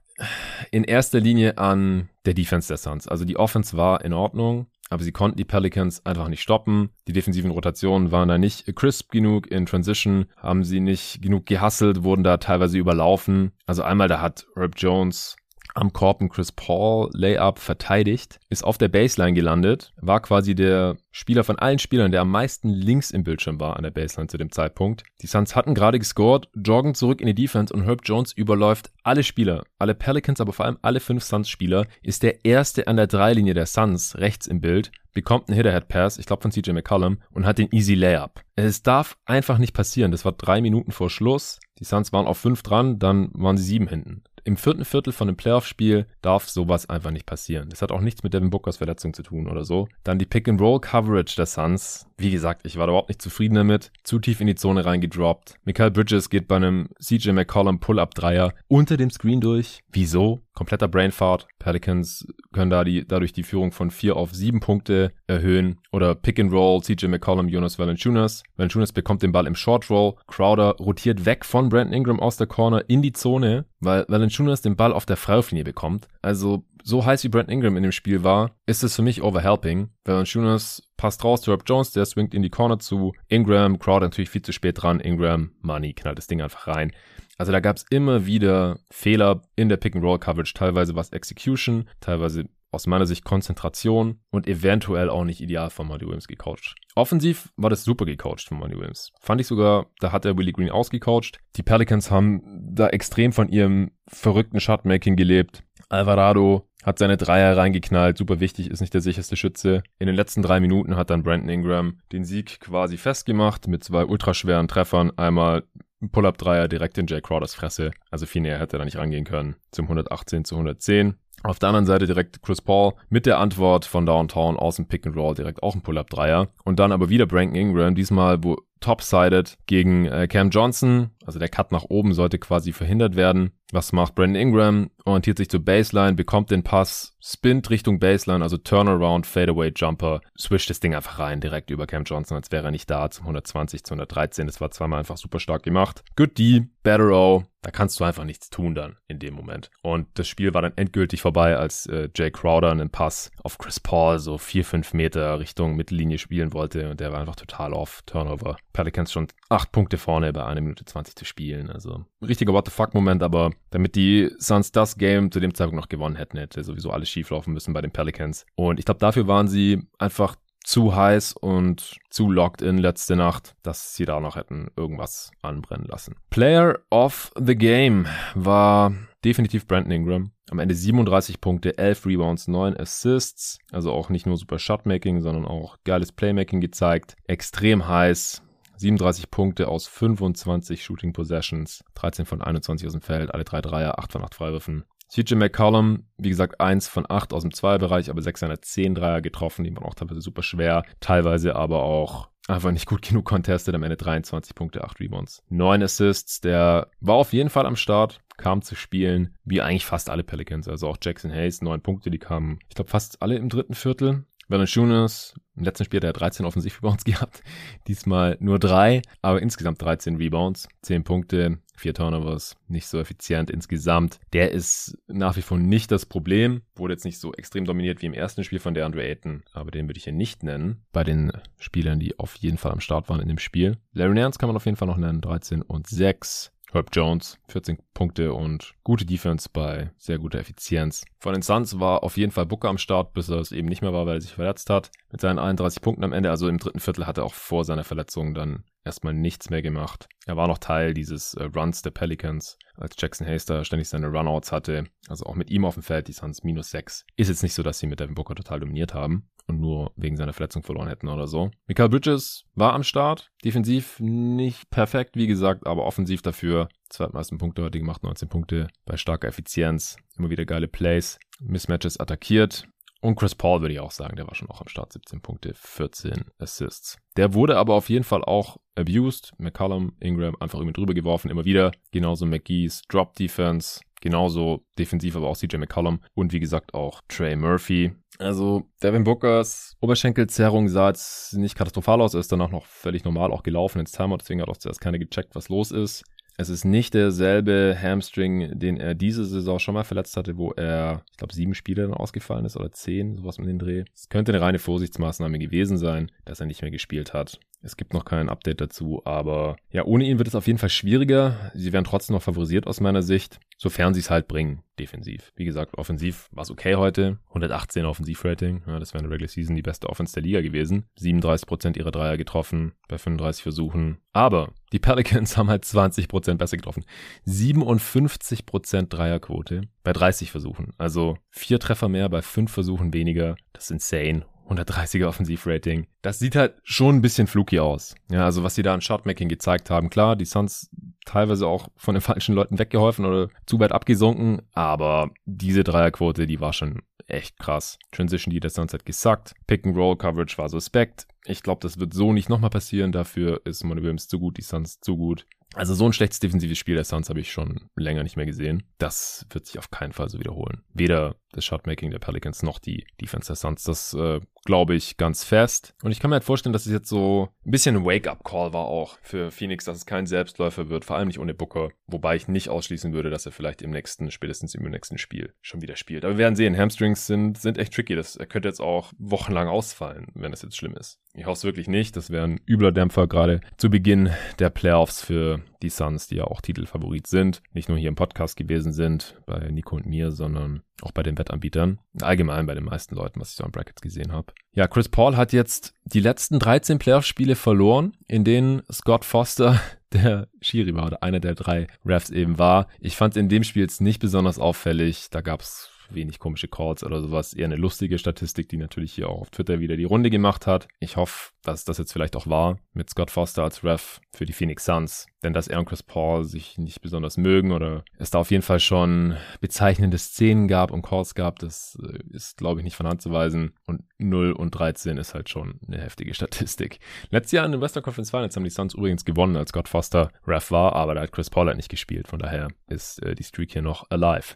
in 0.72 0.84
erster 0.84 1.20
Linie 1.20 1.58
an 1.58 2.10
der 2.26 2.34
Defense 2.34 2.68
der 2.68 2.78
Suns. 2.78 3.08
Also 3.08 3.26
die 3.26 3.38
Offense 3.38 3.76
war 3.76 4.06
in 4.06 4.14
Ordnung 4.14 4.68
aber 4.90 5.04
sie 5.04 5.12
konnten 5.12 5.38
die 5.38 5.46
Pelicans 5.46 6.06
einfach 6.06 6.28
nicht 6.28 6.42
stoppen. 6.42 6.90
Die 7.08 7.14
defensiven 7.14 7.52
Rotationen 7.52 8.12
waren 8.12 8.30
da 8.30 8.38
nicht 8.38 8.76
crisp 8.76 9.12
genug 9.12 9.50
in 9.50 9.66
Transition, 9.66 10.26
haben 10.38 10.64
sie 10.64 10.80
nicht 10.80 11.22
genug 11.22 11.46
gehasselt, 11.46 12.04
wurden 12.04 12.24
da 12.24 12.38
teilweise 12.38 12.78
überlaufen. 12.78 13.52
Also 13.66 13.84
einmal 13.84 14.08
da 14.08 14.22
hat 14.22 14.46
Herb 14.56 14.76
Jones 14.78 15.36
am 15.74 15.94
Korb 15.94 16.22
ein 16.22 16.30
Chris 16.30 16.52
Paul 16.52 17.10
Layup 17.14 17.60
verteidigt, 17.60 18.40
ist 18.50 18.64
auf 18.64 18.78
der 18.78 18.88
Baseline 18.88 19.34
gelandet, 19.34 19.94
war 19.98 20.22
quasi 20.22 20.56
der 20.56 20.98
Spieler 21.12 21.44
von 21.44 21.60
allen 21.60 21.80
Spielern, 21.80 22.12
der 22.12 22.22
am 22.22 22.32
meisten 22.32 22.70
links 22.70 23.12
im 23.12 23.24
Bildschirm 23.24 23.60
war 23.60 23.78
an 23.78 23.84
der 23.84 23.92
Baseline 23.92 24.28
zu 24.28 24.38
dem 24.38 24.52
Zeitpunkt. 24.52 25.04
Die 25.22 25.28
Suns 25.28 25.56
hatten 25.56 25.76
gerade 25.76 26.00
gescored, 26.00 26.50
joggen 26.56 26.96
zurück 26.96 27.22
in 27.22 27.28
die 27.28 27.36
Defense 27.36 27.74
und 27.74 27.86
Herb 27.86 28.02
Jones 28.04 28.34
überläuft 28.34 28.92
alle 29.04 29.24
Spieler, 29.24 29.64
alle 29.80 29.96
Pelicans, 29.96 30.42
aber 30.42 30.54
vor 30.54 30.66
allem 30.66 30.78
alle 30.82 31.00
fünf 31.00 31.24
Suns-Spieler, 31.24 31.86
ist 32.02 32.24
der 32.24 32.46
erste 32.46 32.88
an 32.88 32.98
der 32.98 33.08
Dreilinie 33.08 33.54
der 33.54 33.66
Suns 33.66 34.18
rechts 34.18 34.48
im 34.48 34.62
Bild, 34.62 34.92
bekommt 35.14 35.48
einen 35.48 35.56
Hitterhead-Pass, 35.56 36.18
ich 36.18 36.26
glaube 36.26 36.42
von 36.42 36.52
CJ 36.52 36.72
McCollum, 36.72 37.18
und 37.32 37.46
hat 37.46 37.58
den 37.58 37.72
Easy 37.72 37.94
Layup. 37.94 38.42
Es 38.56 38.84
darf 38.84 39.18
einfach 39.26 39.58
nicht 39.58 39.74
passieren. 39.74 40.12
Das 40.12 40.26
war 40.26 40.34
drei 40.34 40.62
Minuten 40.62 40.92
vor 40.92 41.10
Schluss. 41.10 41.60
Die 41.80 41.86
Suns 41.86 42.14
waren 42.14 42.28
auf 42.28 42.38
fünf 42.38 42.62
dran, 42.62 43.00
dann 43.00 43.30
waren 43.34 43.58
sie 43.58 43.64
sieben 43.64 43.88
hinten 43.88 44.24
im 44.44 44.58
vierten 44.58 44.86
Viertel 44.86 45.14
von 45.14 45.28
einem 45.28 45.38
Playoff-Spiel 45.38 46.06
darf 46.22 46.50
sowas 46.50 46.90
einfach 46.90 47.12
nicht 47.12 47.26
passieren. 47.26 47.70
Das 47.70 47.82
hat 47.82 47.92
auch 47.92 48.02
nichts 48.02 48.24
mit 48.24 48.34
Devin 48.34 48.50
Bookers 48.50 48.78
Verletzung 48.78 49.14
zu 49.14 49.24
tun 49.24 49.48
oder 49.48 49.64
so. 49.64 49.88
Dann 50.04 50.20
die 50.20 50.26
Pick-and-Roll-Coverage 50.26 51.36
der 51.36 51.46
Suns. 51.46 52.08
Wie 52.18 52.32
gesagt, 52.32 52.66
ich 52.66 52.78
war 52.78 52.88
überhaupt 52.88 53.10
nicht 53.10 53.22
zufrieden 53.22 53.56
damit. 53.56 53.92
Zu 54.04 54.20
tief 54.20 54.42
in 54.42 54.48
die 54.48 54.56
Zone 54.56 54.86
reingedroppt. 54.86 55.56
Michael 55.66 55.92
Bridges 55.92 56.30
geht 56.30 56.48
bei 56.48 56.58
einem 56.58 56.90
CJ 57.00 57.32
McCollum 57.32 57.80
Pull-Up-Dreier 57.80 58.54
unter 58.68 58.98
dem 58.98 59.10
Screen 59.10 59.42
durch. 59.42 59.80
Wieso? 59.92 60.42
Kompletter 60.54 60.88
Brainfart. 60.88 61.48
Pelicans 61.58 62.28
können 62.52 62.70
da 62.70 62.84
die, 62.84 63.08
dadurch 63.08 63.34
die 63.34 63.44
Führung 63.44 63.72
von 63.72 63.92
vier 63.92 64.18
auf 64.18 64.34
sieben 64.34 64.60
Punkte 64.60 65.14
erhöhen. 65.26 65.80
Oder 65.92 66.16
Pick 66.16 66.40
and 66.40 66.52
Roll, 66.52 66.82
CJ 66.82 67.08
McCollum, 67.08 67.48
Jonas 67.48 67.80
Valanciunas. 67.80 68.43
Valanciunas 68.56 68.92
bekommt 68.92 69.24
den 69.24 69.32
Ball 69.32 69.48
im 69.48 69.56
Short 69.56 69.90
Roll. 69.90 70.16
Crowder 70.28 70.76
rotiert 70.78 71.26
weg 71.26 71.46
von 71.46 71.70
Brandon 71.70 71.94
Ingram 71.94 72.20
aus 72.20 72.38
der 72.38 72.48
Corner 72.48 72.84
in 72.88 73.02
die 73.02 73.14
Zone, 73.14 73.66
weil 73.80 74.06
Valanciunas 74.08 74.62
den 74.62 74.76
Ball 74.76 74.94
auf 74.94 75.06
der 75.06 75.18
Freiwurflinie 75.18 75.64
bekommt. 75.64 76.08
Also 76.22 76.64
so 76.84 77.06
heiß 77.06 77.24
wie 77.24 77.30
Brandon 77.30 77.54
Ingram 77.54 77.78
in 77.78 77.84
dem 77.84 77.92
Spiel 77.92 78.24
war, 78.24 78.52
ist 78.66 78.84
es 78.84 78.96
für 78.96 79.02
mich 79.02 79.24
overhelping. 79.24 79.90
Valanciunas 80.06 80.84
passt 80.98 81.24
raus 81.24 81.42
zu 81.42 81.52
Rob 81.52 81.64
Jones, 81.66 81.92
der 81.92 82.06
swingt 82.06 82.34
in 82.34 82.44
die 82.44 82.50
Corner 82.50 82.80
zu 82.80 83.14
Ingram. 83.28 83.80
Crowder 83.80 84.08
natürlich 84.08 84.30
viel 84.30 84.42
zu 84.42 84.54
spät 84.54 84.82
dran. 84.82 85.00
Ingram, 85.00 85.52
Money, 85.62 85.94
knallt 85.94 86.18
das 86.18 86.28
Ding 86.28 86.42
einfach 86.42 86.68
rein. 86.68 86.92
Also 87.38 87.52
da 87.52 87.60
gab 87.60 87.78
es 87.78 87.86
immer 87.90 88.26
wieder 88.26 88.80
Fehler 88.92 89.42
in 89.56 89.70
der 89.70 89.78
Pick-and-Roll-Coverage, 89.78 90.54
teilweise 90.54 90.96
was 90.96 91.12
Execution, 91.12 91.90
teilweise 92.00 92.46
aus 92.74 92.88
meiner 92.88 93.06
Sicht 93.06 93.24
Konzentration 93.24 94.20
und 94.32 94.48
eventuell 94.48 95.10
auch 95.10 95.24
nicht 95.24 95.42
ideal 95.42 95.70
von 95.70 95.88
Monty 95.88 96.06
Williams 96.06 96.28
gecoacht. 96.28 96.76
Offensiv 96.96 97.50
war 97.56 97.70
das 97.70 97.84
super 97.84 98.06
gecoacht 98.06 98.48
von 98.48 98.58
Monty 98.58 98.78
Williams. 98.78 99.12
Fand 99.20 99.42
ich 99.42 99.48
sogar, 99.48 99.88
da 100.00 100.12
hat 100.12 100.26
er 100.26 100.38
Willie 100.38 100.54
Green 100.54 100.70
ausgecoacht. 100.70 101.40
Die 101.56 101.64
Pelicans 101.64 102.12
haben 102.12 102.42
da 102.62 102.88
extrem 102.90 103.32
von 103.32 103.50
ihrem 103.50 103.92
verrückten 104.08 104.60
Shotmaking 104.60 105.16
gelebt. 105.16 105.64
Alvarado 105.90 106.68
hat 106.84 107.00
seine 107.00 107.18
Dreier 107.18 107.56
reingeknallt, 107.56 108.18
super 108.18 108.40
wichtig, 108.40 108.70
ist 108.70 108.82
nicht 108.82 108.94
der 108.94 109.02
sicherste 109.02 109.38
Schütze. 109.38 109.84
In 110.00 110.08
den 110.08 110.16
letzten 110.16 110.42
drei 110.42 110.60
Minuten 110.60 110.96
hat 110.96 111.10
dann 111.10 111.24
Brandon 111.24 111.50
Ingram 111.50 112.00
den 112.12 112.26
Sieg 112.26 112.60
quasi 112.60 112.98
festgemacht 112.98 113.68
mit 113.68 113.84
zwei 113.84 114.06
ultraschweren 114.06 114.68
Treffern. 114.68 115.12
Einmal 115.18 115.64
Pull-Up-Dreier 116.12 116.68
direkt 116.68 116.98
in 116.98 117.08
Jay 117.08 117.22
Crowders 117.22 117.56
Fresse. 117.56 117.92
Also 118.12 118.26
viel 118.26 118.42
näher 118.42 118.60
hätte 118.60 118.76
er 118.76 118.80
da 118.80 118.86
nicht 118.86 118.98
rangehen 118.98 119.24
können. 119.24 119.56
Zum 119.72 119.86
118 119.86 120.44
zu 120.44 120.56
110. 120.56 121.16
Auf 121.42 121.60
der 121.60 121.70
anderen 121.70 121.86
Seite 121.86 122.06
direkt 122.06 122.42
Chris 122.42 122.62
Paul 122.62 122.94
mit 123.10 123.26
der 123.26 123.40
Antwort 123.40 123.86
von 123.86 124.06
Downtown 124.06 124.58
aus 124.58 124.78
dem 124.78 124.88
Pick 124.88 125.06
and 125.06 125.18
Roll 125.18 125.36
direkt 125.36 125.62
auch 125.62 125.76
ein 125.76 125.82
Pull-Up-Dreier. 125.82 126.48
Und 126.64 126.80
dann 126.80 126.92
aber 126.92 127.10
wieder 127.10 127.26
Brandon 127.26 127.56
Ingram, 127.56 127.96
diesmal 127.96 128.44
wo 128.44 128.58
top-sided 128.80 129.58
gegen 129.66 130.06
äh, 130.06 130.28
Cam 130.28 130.50
Johnson. 130.50 131.10
Also 131.26 131.40
der 131.40 131.50
Cut 131.50 131.72
nach 131.72 131.86
oben 131.90 132.14
sollte 132.14 132.38
quasi 132.38 132.74
verhindert 132.74 133.16
werden. 133.16 133.52
Was 133.72 133.94
macht 133.94 134.16
Brandon 134.16 134.42
Ingram? 134.42 134.90
Orientiert 135.06 135.38
sich 135.38 135.50
zur 135.50 135.64
Baseline, 135.64 136.14
bekommt 136.14 136.52
den 136.52 136.64
Pass, 136.64 137.16
spinnt 137.22 137.70
Richtung 137.70 138.00
Baseline, 138.00 138.44
also 138.44 138.58
Turnaround, 138.58 139.26
Fadeaway 139.26 139.72
Jumper, 139.76 140.22
swischt 140.38 140.70
das 140.70 140.80
Ding 140.80 140.96
einfach 140.96 141.20
rein, 141.20 141.42
direkt 141.42 141.72
über 141.72 141.88
Cam 141.88 142.04
Johnson, 142.04 142.38
als 142.38 142.52
wäre 142.52 142.66
er 142.66 142.72
nicht 142.72 142.90
da, 142.90 143.10
zum 143.10 143.24
120, 143.24 143.84
zu 143.84 143.94
113. 143.94 144.48
Das 144.48 144.62
war 144.62 144.72
zweimal 144.72 145.00
einfach 145.00 145.18
super 145.18 145.40
stark 145.40 145.64
gemacht. 145.64 146.04
Good 146.16 146.38
D, 146.38 146.68
better 146.84 147.12
O. 147.12 147.44
Da 147.64 147.72
kannst 147.72 148.00
du 148.00 148.04
einfach 148.04 148.26
nichts 148.26 148.50
tun 148.50 148.76
dann 148.76 148.98
in 149.08 149.20
dem 149.20 149.34
Moment. 149.34 149.72
Und 149.82 150.08
das 150.16 150.28
Spiel 150.28 150.54
war 150.54 150.62
dann 150.62 150.74
endgültig 150.76 151.22
vorbei, 151.22 151.58
als 151.58 151.86
äh, 151.88 152.10
Jay 152.14 152.30
Crowder 152.30 152.72
einen 152.72 152.90
Pass 152.90 153.32
auf 153.42 153.58
Chris 153.58 153.80
Paul 153.80 154.20
so 154.20 154.38
vier, 154.38 154.66
fünf 154.66 154.94
Meter 154.94 155.40
Richtung 155.40 155.76
Mittellinie 155.76 156.18
spielen 156.18 156.54
wollte 156.54 156.90
und 156.90 157.00
der 157.00 157.12
war 157.12 157.20
einfach 157.20 157.38
total 157.38 157.74
off. 157.74 158.02
Turnover. 158.06 158.58
Pelicans 158.74 159.12
schon 159.12 159.28
acht 159.50 159.72
Punkte 159.72 159.98
vorne 159.98 160.34
bei 160.34 160.46
einer 160.46 160.62
Minute 160.62 160.84
20 160.84 161.16
zu 161.16 161.26
spielen. 161.26 161.70
Also 161.70 162.06
richtiger 162.22 162.54
What 162.54 162.68
the 162.68 162.72
fuck 162.72 162.94
Moment, 162.94 163.24
aber 163.24 163.52
damit 163.70 163.96
die 163.96 164.30
Suns 164.38 164.72
das 164.72 164.98
Game 164.98 165.32
zu 165.32 165.40
dem 165.40 165.54
Zeitpunkt 165.54 165.82
noch 165.82 165.90
gewonnen 165.90 166.16
hätten, 166.16 166.38
hätte 166.38 166.64
sowieso 166.64 166.92
alles 166.92 167.10
schieflaufen 167.10 167.54
müssen 167.54 167.74
bei 167.74 167.82
den 167.82 167.92
Pelicans. 167.92 168.46
Und 168.56 168.78
ich 168.78 168.86
glaube, 168.86 169.00
dafür 169.00 169.28
waren 169.28 169.48
sie 169.48 169.88
einfach 169.98 170.36
zu 170.64 170.96
heiß 170.96 171.34
und 171.34 171.98
zu 172.10 172.30
locked 172.30 172.62
in 172.62 172.78
letzte 172.78 173.16
Nacht, 173.16 173.56
dass 173.64 173.96
sie 173.96 174.06
da 174.06 174.20
noch 174.20 174.36
hätten 174.36 174.70
irgendwas 174.76 175.32
anbrennen 175.42 175.86
lassen. 175.86 176.16
Player 176.30 176.80
of 176.90 177.32
the 177.40 177.56
Game 177.56 178.08
war 178.36 178.94
definitiv 179.24 179.68
Brandon 179.68 179.92
Ingram. 179.92 180.32
Am 180.50 180.60
Ende 180.60 180.76
37 180.76 181.42
Punkte, 181.42 181.78
11 181.78 182.06
Rebounds, 182.06 182.48
9 182.48 182.78
Assists. 182.78 183.60
Also 183.72 183.92
auch 183.92 184.10
nicht 184.10 184.26
nur 184.26 184.38
super 184.38 184.60
Shotmaking, 184.60 185.22
sondern 185.22 185.46
auch 185.46 185.78
geiles 185.84 186.12
Playmaking 186.12 186.62
gezeigt. 186.62 187.16
Extrem 187.28 187.88
heiß. 187.88 188.42
37 188.78 189.32
Punkte 189.32 189.70
aus 189.70 189.88
25 189.88 190.84
Shooting 190.84 191.14
Possessions, 191.14 191.86
13 191.94 192.26
von 192.26 192.42
21 192.42 192.88
aus 192.88 192.94
dem 192.94 193.02
Feld, 193.02 193.34
alle 193.34 193.46
drei 193.46 193.62
Dreier, 193.62 193.98
8 193.98 194.12
von 194.12 194.24
8 194.24 194.36
Freiwürfen. 194.36 194.84
CJ 195.10 195.36
McCollum, 195.36 196.08
wie 196.18 196.30
gesagt, 196.30 196.60
1 196.60 196.88
von 196.88 197.06
8 197.08 197.34
aus 197.34 197.44
dem 197.44 197.54
Zweierbereich, 197.54 198.10
aber 198.10 198.22
6 198.22 198.40
seiner 198.40 198.62
10 198.62 198.96
Dreier 198.96 199.22
getroffen, 199.22 199.64
die 199.64 199.76
waren 199.76 199.84
auch 199.86 199.96
teilweise 199.96 200.22
super 200.22 200.44
schwer, 200.44 200.84
teilweise 201.00 201.56
aber 201.56 201.84
auch 201.84 202.30
einfach 202.48 202.72
nicht 202.72 202.88
gut 202.88 203.02
genug 203.08 203.26
contested, 203.26 203.76
am 203.76 203.84
Ende 203.84 203.96
23 203.96 204.56
Punkte, 204.56 204.84
8 204.84 205.00
Rebounds, 205.00 205.44
9 205.50 205.84
Assists, 205.84 206.42
der 206.42 206.90
war 207.00 207.16
auf 207.16 207.34
jeden 207.34 207.50
Fall 207.50 207.66
am 207.66 207.76
Start, 207.76 208.22
kam 208.38 208.62
zu 208.62 208.76
spielen, 208.76 209.36
wie 209.44 209.62
eigentlich 209.62 209.86
fast 209.86 210.10
alle 210.10 210.24
Pelicans, 210.24 210.68
also 210.68 210.88
auch 210.88 210.98
Jackson 211.02 211.32
Hayes, 211.32 211.62
9 211.62 211.82
Punkte, 211.82 212.10
die 212.10 212.20
kamen, 212.20 212.60
ich 212.70 212.76
glaube, 212.76 212.90
fast 212.90 213.22
alle 213.22 213.36
im 213.36 213.50
dritten 213.50 213.76
Viertel, 213.76 214.26
Valanciunas, 214.48 215.34
im 215.56 215.64
letzten 215.64 215.86
Spiel 215.86 215.98
hat 215.98 216.04
er 216.04 216.14
13 216.14 216.46
Offensiv-Rebounds 216.46 217.04
gehabt, 217.06 217.44
diesmal 217.88 218.38
nur 218.40 218.60
drei, 218.60 219.02
aber 219.22 219.42
insgesamt 219.42 219.82
13 219.82 220.18
Rebounds, 220.18 220.68
10 220.82 221.04
Punkte, 221.04 221.60
4 221.76 221.94
Turnovers, 221.94 222.56
nicht 222.68 222.88
so 222.88 223.00
effizient 223.00 223.50
insgesamt. 223.50 224.20
Der 224.32 224.52
ist 224.52 224.98
nach 225.08 225.36
wie 225.38 225.42
vor 225.42 225.58
nicht 225.58 225.92
das 225.92 226.06
Problem, 226.06 226.62
wurde 226.76 226.94
jetzt 226.94 227.06
nicht 227.06 227.20
so 227.20 227.34
extrem 227.34 227.66
dominiert 227.66 228.02
wie 228.02 228.06
im 228.08 228.14
ersten 228.14 228.44
Spiel 228.44 228.60
von 228.60 228.74
der 228.74 228.86
Andre 228.86 229.04
Ayton, 229.04 229.44
aber 229.52 229.72
den 229.72 229.88
würde 229.88 229.98
ich 229.98 230.06
hier 230.06 230.14
nicht 230.14 230.44
nennen, 230.44 230.84
bei 230.92 231.04
den 231.04 231.32
Spielern, 231.58 232.00
die 232.00 232.18
auf 232.20 232.36
jeden 232.36 232.58
Fall 232.58 232.72
am 232.72 232.80
Start 232.80 233.10
waren 233.10 233.22
in 233.22 233.28
dem 233.28 233.40
Spiel. 233.40 233.78
Larry 233.92 234.14
Nance 234.14 234.38
kann 234.40 234.50
man 234.50 234.56
auf 234.56 234.66
jeden 234.66 234.78
Fall 234.78 234.88
noch 234.88 234.98
nennen, 234.98 235.22
13 235.22 235.62
und 235.62 235.88
6. 235.88 236.53
Herb 236.74 236.90
Jones, 236.92 237.38
14 237.50 237.78
Punkte 237.94 238.34
und 238.34 238.74
gute 238.84 239.06
Defense 239.06 239.48
bei 239.54 239.92
sehr 239.98 240.18
guter 240.18 240.40
Effizienz. 240.40 241.06
Von 241.20 241.34
den 241.34 241.44
Suns 241.44 241.80
war 241.80 242.04
auf 242.04 242.18
jeden 242.18 242.32
Fall 242.32 242.48
Booker 242.48 242.70
am 242.70 242.80
Start, 242.80 243.14
bis 243.14 243.30
er 243.30 243.38
es 243.38 243.52
eben 243.52 243.68
nicht 243.68 243.84
mehr 243.84 243.94
war, 243.94 244.08
weil 244.08 244.18
er 244.18 244.22
sich 244.22 244.34
verletzt 244.34 244.72
hat. 244.72 244.90
Mit 245.12 245.22
seinen 245.22 245.38
31 245.38 245.84
Punkten 245.84 246.04
am 246.04 246.14
Ende, 246.14 246.32
also 246.32 246.48
im 246.48 246.58
dritten 246.58 246.80
Viertel, 246.80 247.06
hat 247.06 247.20
er 247.20 247.26
auch 247.26 247.36
vor 247.36 247.64
seiner 247.64 247.84
Verletzung 247.84 248.34
dann 248.34 248.64
erstmal 248.84 249.14
nichts 249.14 249.52
mehr 249.52 249.62
gemacht. 249.62 250.10
Er 250.26 250.36
war 250.36 250.48
noch 250.48 250.58
Teil 250.58 250.96
dieses 250.96 251.36
äh, 251.36 251.44
Runs 251.44 251.84
der 251.84 251.92
Pelicans, 251.92 252.58
als 252.76 252.96
Jackson 252.98 253.28
Haster 253.28 253.64
ständig 253.66 253.88
seine 253.88 254.08
Runouts 254.08 254.52
hatte. 254.52 254.86
Also 255.08 255.26
auch 255.26 255.36
mit 255.36 255.52
ihm 255.52 255.66
auf 255.66 255.76
dem 255.76 255.84
Feld, 255.84 256.08
die 256.08 256.14
Suns 256.14 256.44
minus 256.44 256.72
6. 256.72 257.06
Ist 257.16 257.28
jetzt 257.28 257.44
nicht 257.44 257.54
so, 257.54 257.62
dass 257.62 257.78
sie 257.78 257.88
mit 257.88 258.00
Devin 258.00 258.16
Booker 258.16 258.34
total 258.34 258.60
dominiert 258.60 258.96
haben 258.96 259.30
und 259.48 259.60
nur 259.60 259.92
wegen 259.96 260.18
seiner 260.18 260.34
Verletzung 260.34 260.64
verloren 260.64 260.88
hätten 260.88 261.08
oder 261.08 261.28
so. 261.28 261.52
Michael 261.68 261.90
Bridges 261.90 262.46
war 262.56 262.74
am 262.74 262.84
Start. 262.84 263.32
Defensiv 263.44 264.00
nicht 264.00 264.70
perfekt, 264.70 265.16
wie 265.16 265.28
gesagt, 265.28 265.68
aber 265.68 265.86
offensiv 265.86 266.22
dafür. 266.22 266.70
Zweitmeisten 266.90 267.38
Punkte 267.38 267.64
heute 267.64 267.80
gemacht, 267.80 268.04
19 268.04 268.30
Punkte 268.30 268.68
bei 268.86 268.98
starker 268.98 269.28
Effizienz. 269.28 269.98
Immer 270.18 270.30
wieder 270.30 270.46
geile 270.46 270.68
Plays. 270.68 271.20
Mismatches 271.42 272.00
attackiert. 272.00 272.68
Und 273.02 273.18
Chris 273.18 273.36
Paul 273.36 273.60
würde 273.60 273.74
ich 273.74 273.82
auch 273.82 273.92
sagen, 273.92 274.16
der 274.16 274.28
war 274.28 274.34
schon 274.34 274.50
auch 274.50 274.62
am 274.62 274.70
Start, 274.70 274.94
17 274.94 275.20
Punkte, 275.20 275.54
14 275.56 276.24
Assists. 276.40 276.98
Der 277.18 277.34
wurde 277.34 277.58
aber 277.58 277.74
auf 277.74 277.90
jeden 277.90 278.06
Fall 278.06 278.24
auch 278.24 278.56
abused. 278.76 279.34
McCollum, 279.38 279.98
Ingram 280.00 280.38
einfach 280.40 280.58
irgendwie 280.58 280.74
drüber 280.74 280.94
geworfen, 280.94 281.30
immer 281.30 281.44
wieder. 281.44 281.74
Genauso 281.92 282.26
McGee's 282.26 282.82
Drop 282.88 283.14
Defense, 283.16 283.82
genauso 284.04 284.66
defensiv 284.78 285.16
aber 285.16 285.30
auch 285.30 285.38
CJ 285.38 285.58
McCollum 285.58 286.02
und 286.14 286.34
wie 286.34 286.42
gesagt 286.42 286.74
auch 286.74 287.02
Trey 287.08 287.36
Murphy. 287.38 287.94
Also 288.20 288.70
Devin 288.84 289.06
Bookers 289.06 289.76
Oberschenkelzerrung 289.80 290.68
sah 290.68 290.90
jetzt 290.90 291.34
nicht 291.34 291.56
katastrophal 291.56 292.02
aus, 292.02 292.14
er 292.14 292.20
ist 292.20 292.32
danach 292.32 292.52
noch 292.52 292.66
völlig 292.66 293.06
normal 293.06 293.32
auch 293.32 293.44
gelaufen 293.44 293.80
ins 293.80 293.94
Timeout, 293.94 294.18
deswegen 294.18 294.42
hat 294.42 294.50
auch 294.50 294.58
zuerst 294.58 294.82
keiner 294.82 295.00
gecheckt, 295.00 295.36
was 295.36 295.50
los 295.50 295.72
ist. 295.72 296.04
Es 296.36 296.50
ist 296.50 296.66
nicht 296.66 296.96
derselbe 296.96 297.78
Hamstring, 297.80 298.60
den 298.60 298.78
er 298.78 298.96
diese 298.96 299.24
Saison 299.24 299.60
schon 299.60 299.76
mal 299.76 299.84
verletzt 299.84 300.18
hatte, 300.18 300.36
wo 300.36 300.52
er, 300.52 301.04
ich 301.12 301.18
glaube, 301.18 301.34
sieben 301.34 301.54
Spiele 301.54 301.84
dann 301.84 301.94
ausgefallen 301.94 302.46
ist 302.46 302.58
oder 302.58 302.72
zehn, 302.72 303.16
sowas 303.16 303.38
mit 303.38 303.48
den 303.48 303.60
Dreh. 303.60 303.84
Es 303.94 304.10
könnte 304.10 304.34
eine 304.34 304.42
reine 304.42 304.60
Vorsichtsmaßnahme 304.60 305.38
gewesen 305.38 305.78
sein, 305.78 306.12
dass 306.26 306.40
er 306.40 306.48
nicht 306.48 306.64
mehr 306.64 306.72
gespielt 306.72 307.14
hat. 307.14 307.40
Es 307.64 307.78
gibt 307.78 307.94
noch 307.94 308.04
kein 308.04 308.30
Update 308.30 308.60
dazu, 308.60 309.02
aber 309.06 309.56
ja, 309.72 309.86
ohne 309.86 310.04
ihn 310.04 310.18
wird 310.18 310.28
es 310.28 310.36
auf 310.36 310.48
jeden 310.48 310.60
Fall 310.60 310.70
schwieriger. 310.70 311.52
Sie 311.54 311.72
werden 311.72 311.86
trotzdem 311.86 312.14
noch 312.14 312.22
favorisiert 312.22 312.68
aus 312.68 312.82
meiner 312.82 313.02
Sicht, 313.02 313.40
sofern 313.58 313.94
sie 313.94 314.02
es 314.02 314.10
halt 314.10 314.28
bringen, 314.28 314.64
defensiv. 314.78 315.32
Wie 315.38 315.46
gesagt, 315.46 315.78
offensiv 315.78 316.28
war 316.32 316.44
es 316.44 316.52
okay 316.52 316.76
heute. 316.76 317.20
118 317.30 317.86
Offensivrating, 317.86 318.64
ja, 318.68 318.80
das 318.80 318.94
wäre 318.94 319.02
in 319.04 319.10
der 319.10 319.16
Regular 319.16 319.30
Season 319.30 319.56
die 319.56 319.62
beste 319.62 319.90
Offense 319.90 320.14
der 320.14 320.24
Liga 320.24 320.42
gewesen. 320.42 320.86
37% 321.00 321.78
ihrer 321.78 321.92
Dreier 321.92 322.18
getroffen 322.18 322.74
bei 322.90 322.98
35 322.98 323.44
Versuchen. 323.44 324.00
Aber 324.12 324.52
die 324.74 324.80
Pelicans 324.80 325.38
haben 325.38 325.50
halt 325.50 325.64
20% 325.64 326.36
besser 326.36 326.58
getroffen. 326.58 326.84
57% 327.26 328.90
Dreierquote 328.90 329.70
bei 329.84 329.94
30 329.94 330.32
Versuchen. 330.32 330.74
Also 330.78 331.18
vier 331.30 331.60
Treffer 331.60 331.88
mehr 331.88 332.10
bei 332.10 332.22
fünf 332.22 332.52
Versuchen 332.52 332.94
weniger. 332.94 333.38
Das 333.54 333.66
ist 333.66 333.72
insane. 333.72 334.26
130er 334.50 335.08
Offensivrating. 335.08 335.88
Das 336.02 336.20
sieht 336.20 336.36
halt 336.36 336.56
schon 336.64 336.98
ein 336.98 337.02
bisschen 337.02 337.28
fluky 337.28 337.60
aus. 337.60 337.96
Ja, 338.12 338.26
also 338.26 338.44
was 338.44 338.56
sie 338.56 338.64
da 338.64 338.74
an 338.74 338.82
Shotmaking 338.82 339.30
gezeigt 339.30 339.70
haben. 339.70 339.90
Klar, 339.90 340.16
die 340.16 340.26
Suns 340.26 340.70
teilweise 341.06 341.48
auch 341.48 341.70
von 341.76 341.96
den 341.96 342.02
falschen 342.02 342.36
Leuten 342.36 342.60
weggeholfen 342.60 343.06
oder 343.06 343.30
zu 343.46 343.60
weit 343.60 343.72
abgesunken, 343.72 344.42
aber 344.54 345.12
diese 345.26 345.64
Dreierquote, 345.64 346.28
die 346.28 346.40
war 346.40 346.54
schon 346.54 346.82
echt 347.08 347.38
krass. 347.40 347.78
Transition, 347.92 348.32
die 348.32 348.40
der 348.40 348.50
Suns 348.50 348.74
hat 348.74 348.86
gesackt. 348.86 349.34
Pick 349.48 349.66
and 349.66 349.76
Roll 349.76 349.98
Coverage 349.98 350.38
war 350.38 350.50
suspekt. 350.50 351.08
Ich 351.26 351.44
glaube, 351.44 351.60
das 351.62 351.80
wird 351.80 351.94
so 351.94 352.14
nicht 352.14 352.30
nochmal 352.30 352.50
passieren. 352.50 352.92
Dafür 352.92 353.42
ist 353.46 353.64
Money 353.64 353.82
Williams 353.82 354.08
zu 354.08 354.20
gut, 354.20 354.38
die 354.38 354.42
Suns 354.42 354.80
zu 354.80 354.98
gut. 354.98 355.26
Also 355.56 355.76
so 355.76 355.86
ein 355.86 355.94
schlechtes 355.94 356.20
defensives 356.20 356.58
Spiel 356.58 356.76
der 356.76 356.84
Suns 356.84 357.10
habe 357.10 357.20
ich 357.20 357.32
schon 357.32 357.70
länger 357.76 358.04
nicht 358.04 358.18
mehr 358.18 358.26
gesehen. 358.26 358.64
Das 358.80 359.26
wird 359.30 359.46
sich 359.46 359.60
auf 359.60 359.70
keinen 359.70 359.94
Fall 359.94 360.10
so 360.10 360.20
wiederholen. 360.20 360.64
Weder 360.74 361.16
das 361.34 361.46
Shotmaking 361.46 361.92
der 361.92 362.00
Pelicans 362.00 362.44
noch 362.44 362.60
die 362.60 362.86
Defense 363.02 363.28
der 363.28 363.36
Suns. 363.36 363.64
Das 363.64 363.94
äh, 363.94 364.20
glaube 364.46 364.76
ich 364.76 364.98
ganz 364.98 365.24
fest. 365.24 365.76
Und 365.84 365.92
ich 365.92 366.00
kann 366.00 366.10
mir 366.10 366.16
halt 366.16 366.24
vorstellen, 366.24 366.54
dass 366.54 366.66
es 366.66 366.72
jetzt 366.72 366.90
so 366.90 367.30
ein 367.46 367.52
bisschen 367.52 367.78
ein 367.78 367.86
Wake-up-Call 367.86 368.54
war 368.54 368.66
auch 368.66 368.98
für 369.02 369.32
Phoenix, 369.32 369.66
dass 369.66 369.78
es 369.78 369.86
kein 369.86 370.06
Selbstläufer 370.06 370.70
wird, 370.70 370.86
vor 370.86 370.98
allem 370.98 371.08
nicht 371.08 371.20
ohne 371.20 371.34
Booker. 371.34 371.70
Wobei 371.88 372.16
ich 372.16 372.28
nicht 372.28 372.50
ausschließen 372.50 372.94
würde, 372.94 373.10
dass 373.10 373.26
er 373.26 373.32
vielleicht 373.32 373.62
im 373.62 373.72
nächsten, 373.72 374.12
spätestens 374.12 374.56
im 374.56 374.64
nächsten 374.70 374.98
Spiel 374.98 375.34
schon 375.42 375.62
wieder 375.62 375.76
spielt. 375.76 376.06
Aber 376.06 376.16
wir 376.16 376.20
werden 376.20 376.36
sehen, 376.36 376.58
Hamstrings 376.58 377.08
sind, 377.08 377.38
sind 377.38 377.58
echt 377.58 377.74
tricky. 377.74 377.96
Das 377.96 378.16
er 378.16 378.26
könnte 378.26 378.48
jetzt 378.48 378.62
auch 378.62 378.92
wochenlang 378.98 379.48
ausfallen, 379.48 380.08
wenn 380.14 380.32
das 380.32 380.42
jetzt 380.42 380.58
schlimm 380.58 380.76
ist. 380.76 381.00
Ich 381.14 381.26
hoffe 381.26 381.38
es 381.38 381.44
wirklich 381.44 381.68
nicht. 381.68 381.96
Das 381.96 382.10
wäre 382.10 382.26
ein 382.26 382.42
übler 382.48 382.72
Dämpfer 382.72 383.08
gerade 383.08 383.42
zu 383.58 383.70
Beginn 383.70 384.10
der 384.40 384.50
Playoffs 384.50 385.02
für 385.02 385.42
die 385.64 385.70
Suns, 385.70 386.08
die 386.08 386.18
ja 386.18 386.26
auch 386.26 386.42
Titelfavorit 386.42 387.08
sind. 387.08 387.42
Nicht 387.54 387.70
nur 387.70 387.78
hier 387.78 387.90
im 387.90 387.96
Podcast 387.96 388.36
gewesen 388.36 388.74
sind, 388.74 389.20
bei 389.26 389.50
Nico 389.50 389.76
und 389.76 389.86
mir, 389.86 390.12
sondern 390.12 390.62
auch 390.82 390.92
bei 390.92 391.02
den 391.02 391.18
Wettanbietern. 391.18 391.80
Allgemein 392.02 392.46
bei 392.46 392.54
den 392.54 392.66
meisten 392.66 392.96
Leuten, 392.96 393.20
was 393.20 393.32
ich 393.32 393.36
so 393.36 393.44
an 393.44 393.52
Brackets 393.52 393.82
gesehen 393.82 394.12
habe. 394.12 394.34
Ja, 394.54 394.68
Chris 394.68 394.90
Paul 394.90 395.16
hat 395.18 395.34
jetzt 395.34 395.74
die 395.86 396.00
letzten 396.00 396.40
13 396.40 396.78
Playoff-Spiele 396.78 397.36
verloren, 397.36 397.98
in 398.08 398.24
denen 398.24 398.62
Scott 398.72 399.06
Foster 399.06 399.60
der 399.94 400.28
Schiri 400.42 400.76
war 400.76 400.88
oder 400.88 401.04
einer 401.04 401.20
der 401.20 401.36
drei 401.36 401.68
Refs 401.86 402.10
eben 402.10 402.38
war. 402.38 402.68
Ich 402.80 402.96
fand 402.96 403.16
in 403.16 403.30
dem 403.30 403.44
Spiel 403.44 403.62
jetzt 403.62 403.82
nicht 403.82 404.00
besonders 404.00 404.40
auffällig. 404.40 405.10
Da 405.10 405.22
gab 405.22 405.42
es 405.42 405.70
wenig 405.94 406.20
komische 406.20 406.48
Calls 406.48 406.84
oder 406.84 407.02
sowas. 407.02 407.34
Eher 407.34 407.46
eine 407.46 407.56
lustige 407.56 407.98
Statistik, 407.98 408.50
die 408.50 408.58
natürlich 408.58 408.94
hier 408.94 409.10
auch 409.10 409.22
auf 409.22 409.30
Twitter 409.30 409.60
wieder 409.60 409.78
die 409.78 409.84
Runde 409.84 410.10
gemacht 410.10 410.48
hat. 410.48 410.68
Ich 410.80 410.98
hoffe, 410.98 411.32
dass 411.44 411.66
das 411.66 411.78
jetzt 411.78 411.94
vielleicht 411.94 412.16
auch 412.16 412.28
war 412.28 412.58
mit 412.74 412.90
Scott 412.90 413.12
Foster 413.12 413.44
als 413.44 413.64
Ref 413.64 414.00
für 414.16 414.26
die 414.26 414.34
Phoenix 414.34 414.66
Suns. 414.66 415.08
Denn 415.24 415.34
dass 415.34 415.48
er 415.48 415.60
und 415.60 415.66
Chris 415.66 415.84
Paul 415.84 416.26
sich 416.26 416.58
nicht 416.58 416.82
besonders 416.82 417.18
mögen 417.18 417.52
oder 417.52 417.84
es 417.98 418.12
da 418.12 418.20
auf 418.20 418.32
jeden 418.32 418.44
Fall 418.44 418.60
schon 418.60 419.16
bezeichnende 419.40 419.98
Szenen 419.98 420.48
gab 420.48 420.72
und 420.72 420.82
Calls 420.82 421.16
gab, 421.16 421.40
das 421.40 421.78
äh, 421.82 422.00
ist, 422.14 422.38
glaube 422.38 422.60
ich, 422.60 422.64
nicht 422.66 422.76
von 422.76 422.88
Hand 422.88 423.02
zu 423.02 423.12
weisen. 423.12 423.54
Und 423.66 423.84
0 424.00 424.34
und 424.34 424.52
13 424.52 424.98
ist 424.98 425.14
halt 425.14 425.30
schon 425.30 425.60
eine 425.68 425.82
heftige 425.82 426.14
Statistik. 426.14 426.80
Letztes 427.10 427.32
Jahr 427.32 427.46
in 427.46 427.54
den 427.54 427.62
Western 427.62 427.84
Conference 427.84 428.12
Finals 428.12 428.36
haben 428.36 428.44
die 428.44 428.50
Suns 428.50 428.74
übrigens 428.74 429.06
gewonnen, 429.06 429.38
als 429.38 429.50
Scott 429.50 429.70
Foster 429.70 430.12
Ref 430.28 430.52
war, 430.52 430.74
aber 430.76 430.96
da 430.96 431.02
hat 431.02 431.12
Chris 431.12 431.30
Paul 431.30 431.48
halt 431.48 431.58
nicht 431.58 431.70
gespielt. 431.70 432.08
Von 432.08 432.20
daher 432.20 432.50
ist 432.68 433.02
äh, 433.04 433.16
die 433.16 433.24
Streak 433.24 433.54
hier 433.54 433.62
noch 433.62 433.90
alive. 433.90 434.36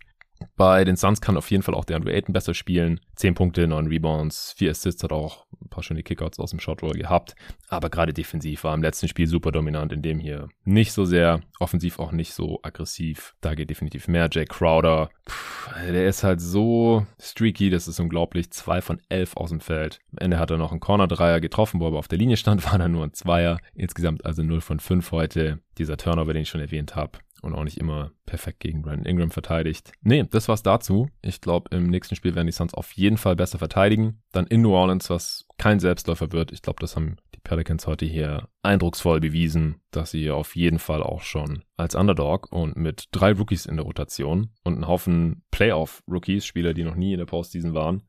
Bei 0.56 0.84
den 0.84 0.96
Suns 0.96 1.22
kann 1.22 1.38
auf 1.38 1.52
jeden 1.52 1.64
Fall 1.64 1.76
auch 1.76 1.86
der 1.86 1.98
Andrew 1.98 2.10
Ayton 2.10 2.34
besser 2.34 2.54
spielen. 2.54 3.00
10 3.16 3.36
Punkte, 3.36 3.68
9 3.68 3.88
Rebounds, 3.88 4.54
4 4.58 4.72
Assists, 4.72 5.04
hat 5.04 5.12
auch 5.12 5.46
ein 5.62 5.70
paar 5.70 5.84
schöne 5.84 6.04
Kickouts 6.04 6.40
aus 6.40 6.52
dem 6.52 6.60
Shotroll 6.60 6.94
gehabt. 6.94 7.36
Aber 7.70 7.90
gerade 7.90 8.14
defensiv 8.14 8.64
war 8.64 8.74
im 8.74 8.82
letzten 8.82 9.08
Spiel 9.08 9.28
super 9.28 9.52
dominant, 9.52 9.94
in 9.94 10.02
dem 10.02 10.20
hier 10.20 10.50
nicht 10.64 10.94
so 10.94 11.06
sehr, 11.06 11.42
offensiv 11.60 12.00
auch 12.00 12.12
nicht 12.12 12.34
so 12.34 12.60
aggressiv. 12.64 13.36
Da 13.42 13.56
geht 13.56 13.70
definitiv 13.70 14.08
mehr. 14.08 14.30
Jay 14.32 14.46
Crowder, 14.46 15.10
pff, 15.28 15.70
der 15.88 16.08
ist 16.08 16.24
halt 16.24 16.42
so 16.42 17.06
streaky, 17.22 17.70
das 17.70 17.88
ist 17.88 18.00
unglaublich. 18.00 18.52
2 18.52 18.82
von 18.82 19.02
11 19.10 19.38
aus 19.38 19.50
dem 19.50 19.60
Feld. 19.60 20.00
Am 20.12 20.18
Ende 20.20 20.40
hat 20.40 20.52
er 20.52 20.58
noch 20.58 20.72
einen 20.72 20.80
Corner-Dreier 20.80 21.40
getroffen, 21.40 21.80
wo 21.80 21.86
er 21.86 21.90
aber 21.90 22.00
auf 22.00 22.08
der 22.08 22.18
Linie 22.18 22.38
stand, 22.38 22.66
war 22.72 22.80
dann 22.80 22.92
nur 22.92 23.04
ein 23.04 23.14
Zweier. 23.14 23.60
Insgesamt 23.76 24.26
also 24.26 24.44
0 24.44 24.62
von 24.62 24.80
5 24.80 25.12
heute. 25.12 25.60
Dieser 25.78 25.98
Turnover, 25.98 26.34
den 26.34 26.42
ich 26.42 26.50
schon 26.50 26.62
erwähnt 26.62 26.96
habe 26.96 27.20
und 27.42 27.54
auch 27.54 27.64
nicht 27.64 27.78
immer 27.78 28.12
perfekt 28.26 28.60
gegen 28.60 28.82
Brandon 28.82 29.06
Ingram 29.06 29.32
verteidigt. 29.32 29.92
Nee, 30.02 30.26
das 30.30 30.48
war's 30.48 30.64
dazu. 30.64 31.10
Ich 31.22 31.42
glaube, 31.42 31.76
im 31.76 31.88
nächsten 31.88 32.16
Spiel 32.16 32.36
werden 32.36 32.48
die 32.48 32.54
Suns 32.54 32.74
auf 32.74 32.92
jeden 32.94 33.18
Fall 33.18 33.36
besser 33.36 33.58
verteidigen. 33.60 34.22
Dann 34.32 34.48
in 34.48 34.62
New 34.62 34.74
Orleans, 34.74 35.10
was 35.10 35.46
kein 35.58 35.80
Selbstläufer 35.80 36.32
wird. 36.32 36.52
Ich 36.52 36.62
glaube, 36.62 36.80
das 36.80 36.96
haben 36.96 37.18
die 37.34 37.40
Pelicans 37.40 37.88
heute 37.88 38.06
hier 38.06 38.50
eindrucksvoll 38.62 39.20
bewiesen, 39.20 39.82
dass 39.92 40.12
sie 40.12 40.30
auf 40.32 40.56
jeden 40.56 40.80
Fall 40.80 41.02
auch 41.02 41.22
schon 41.22 41.64
als 41.78 41.96
Underdog 41.96 42.52
und 42.52 42.76
mit 42.78 43.06
drei 43.12 43.32
Rookies 43.32 43.66
in 43.66 43.78
der 43.78 43.86
Rotation 43.86 44.50
und 44.64 44.74
einen 44.76 44.88
Haufen 44.88 45.44
Playoff-Rookies, 45.52 46.46
Spieler, 46.46 46.74
die 46.74 46.84
noch 46.84 46.96
nie 46.96 47.14
in 47.14 47.20
der 47.20 47.26
Postseason 47.26 47.74
waren, 47.74 48.04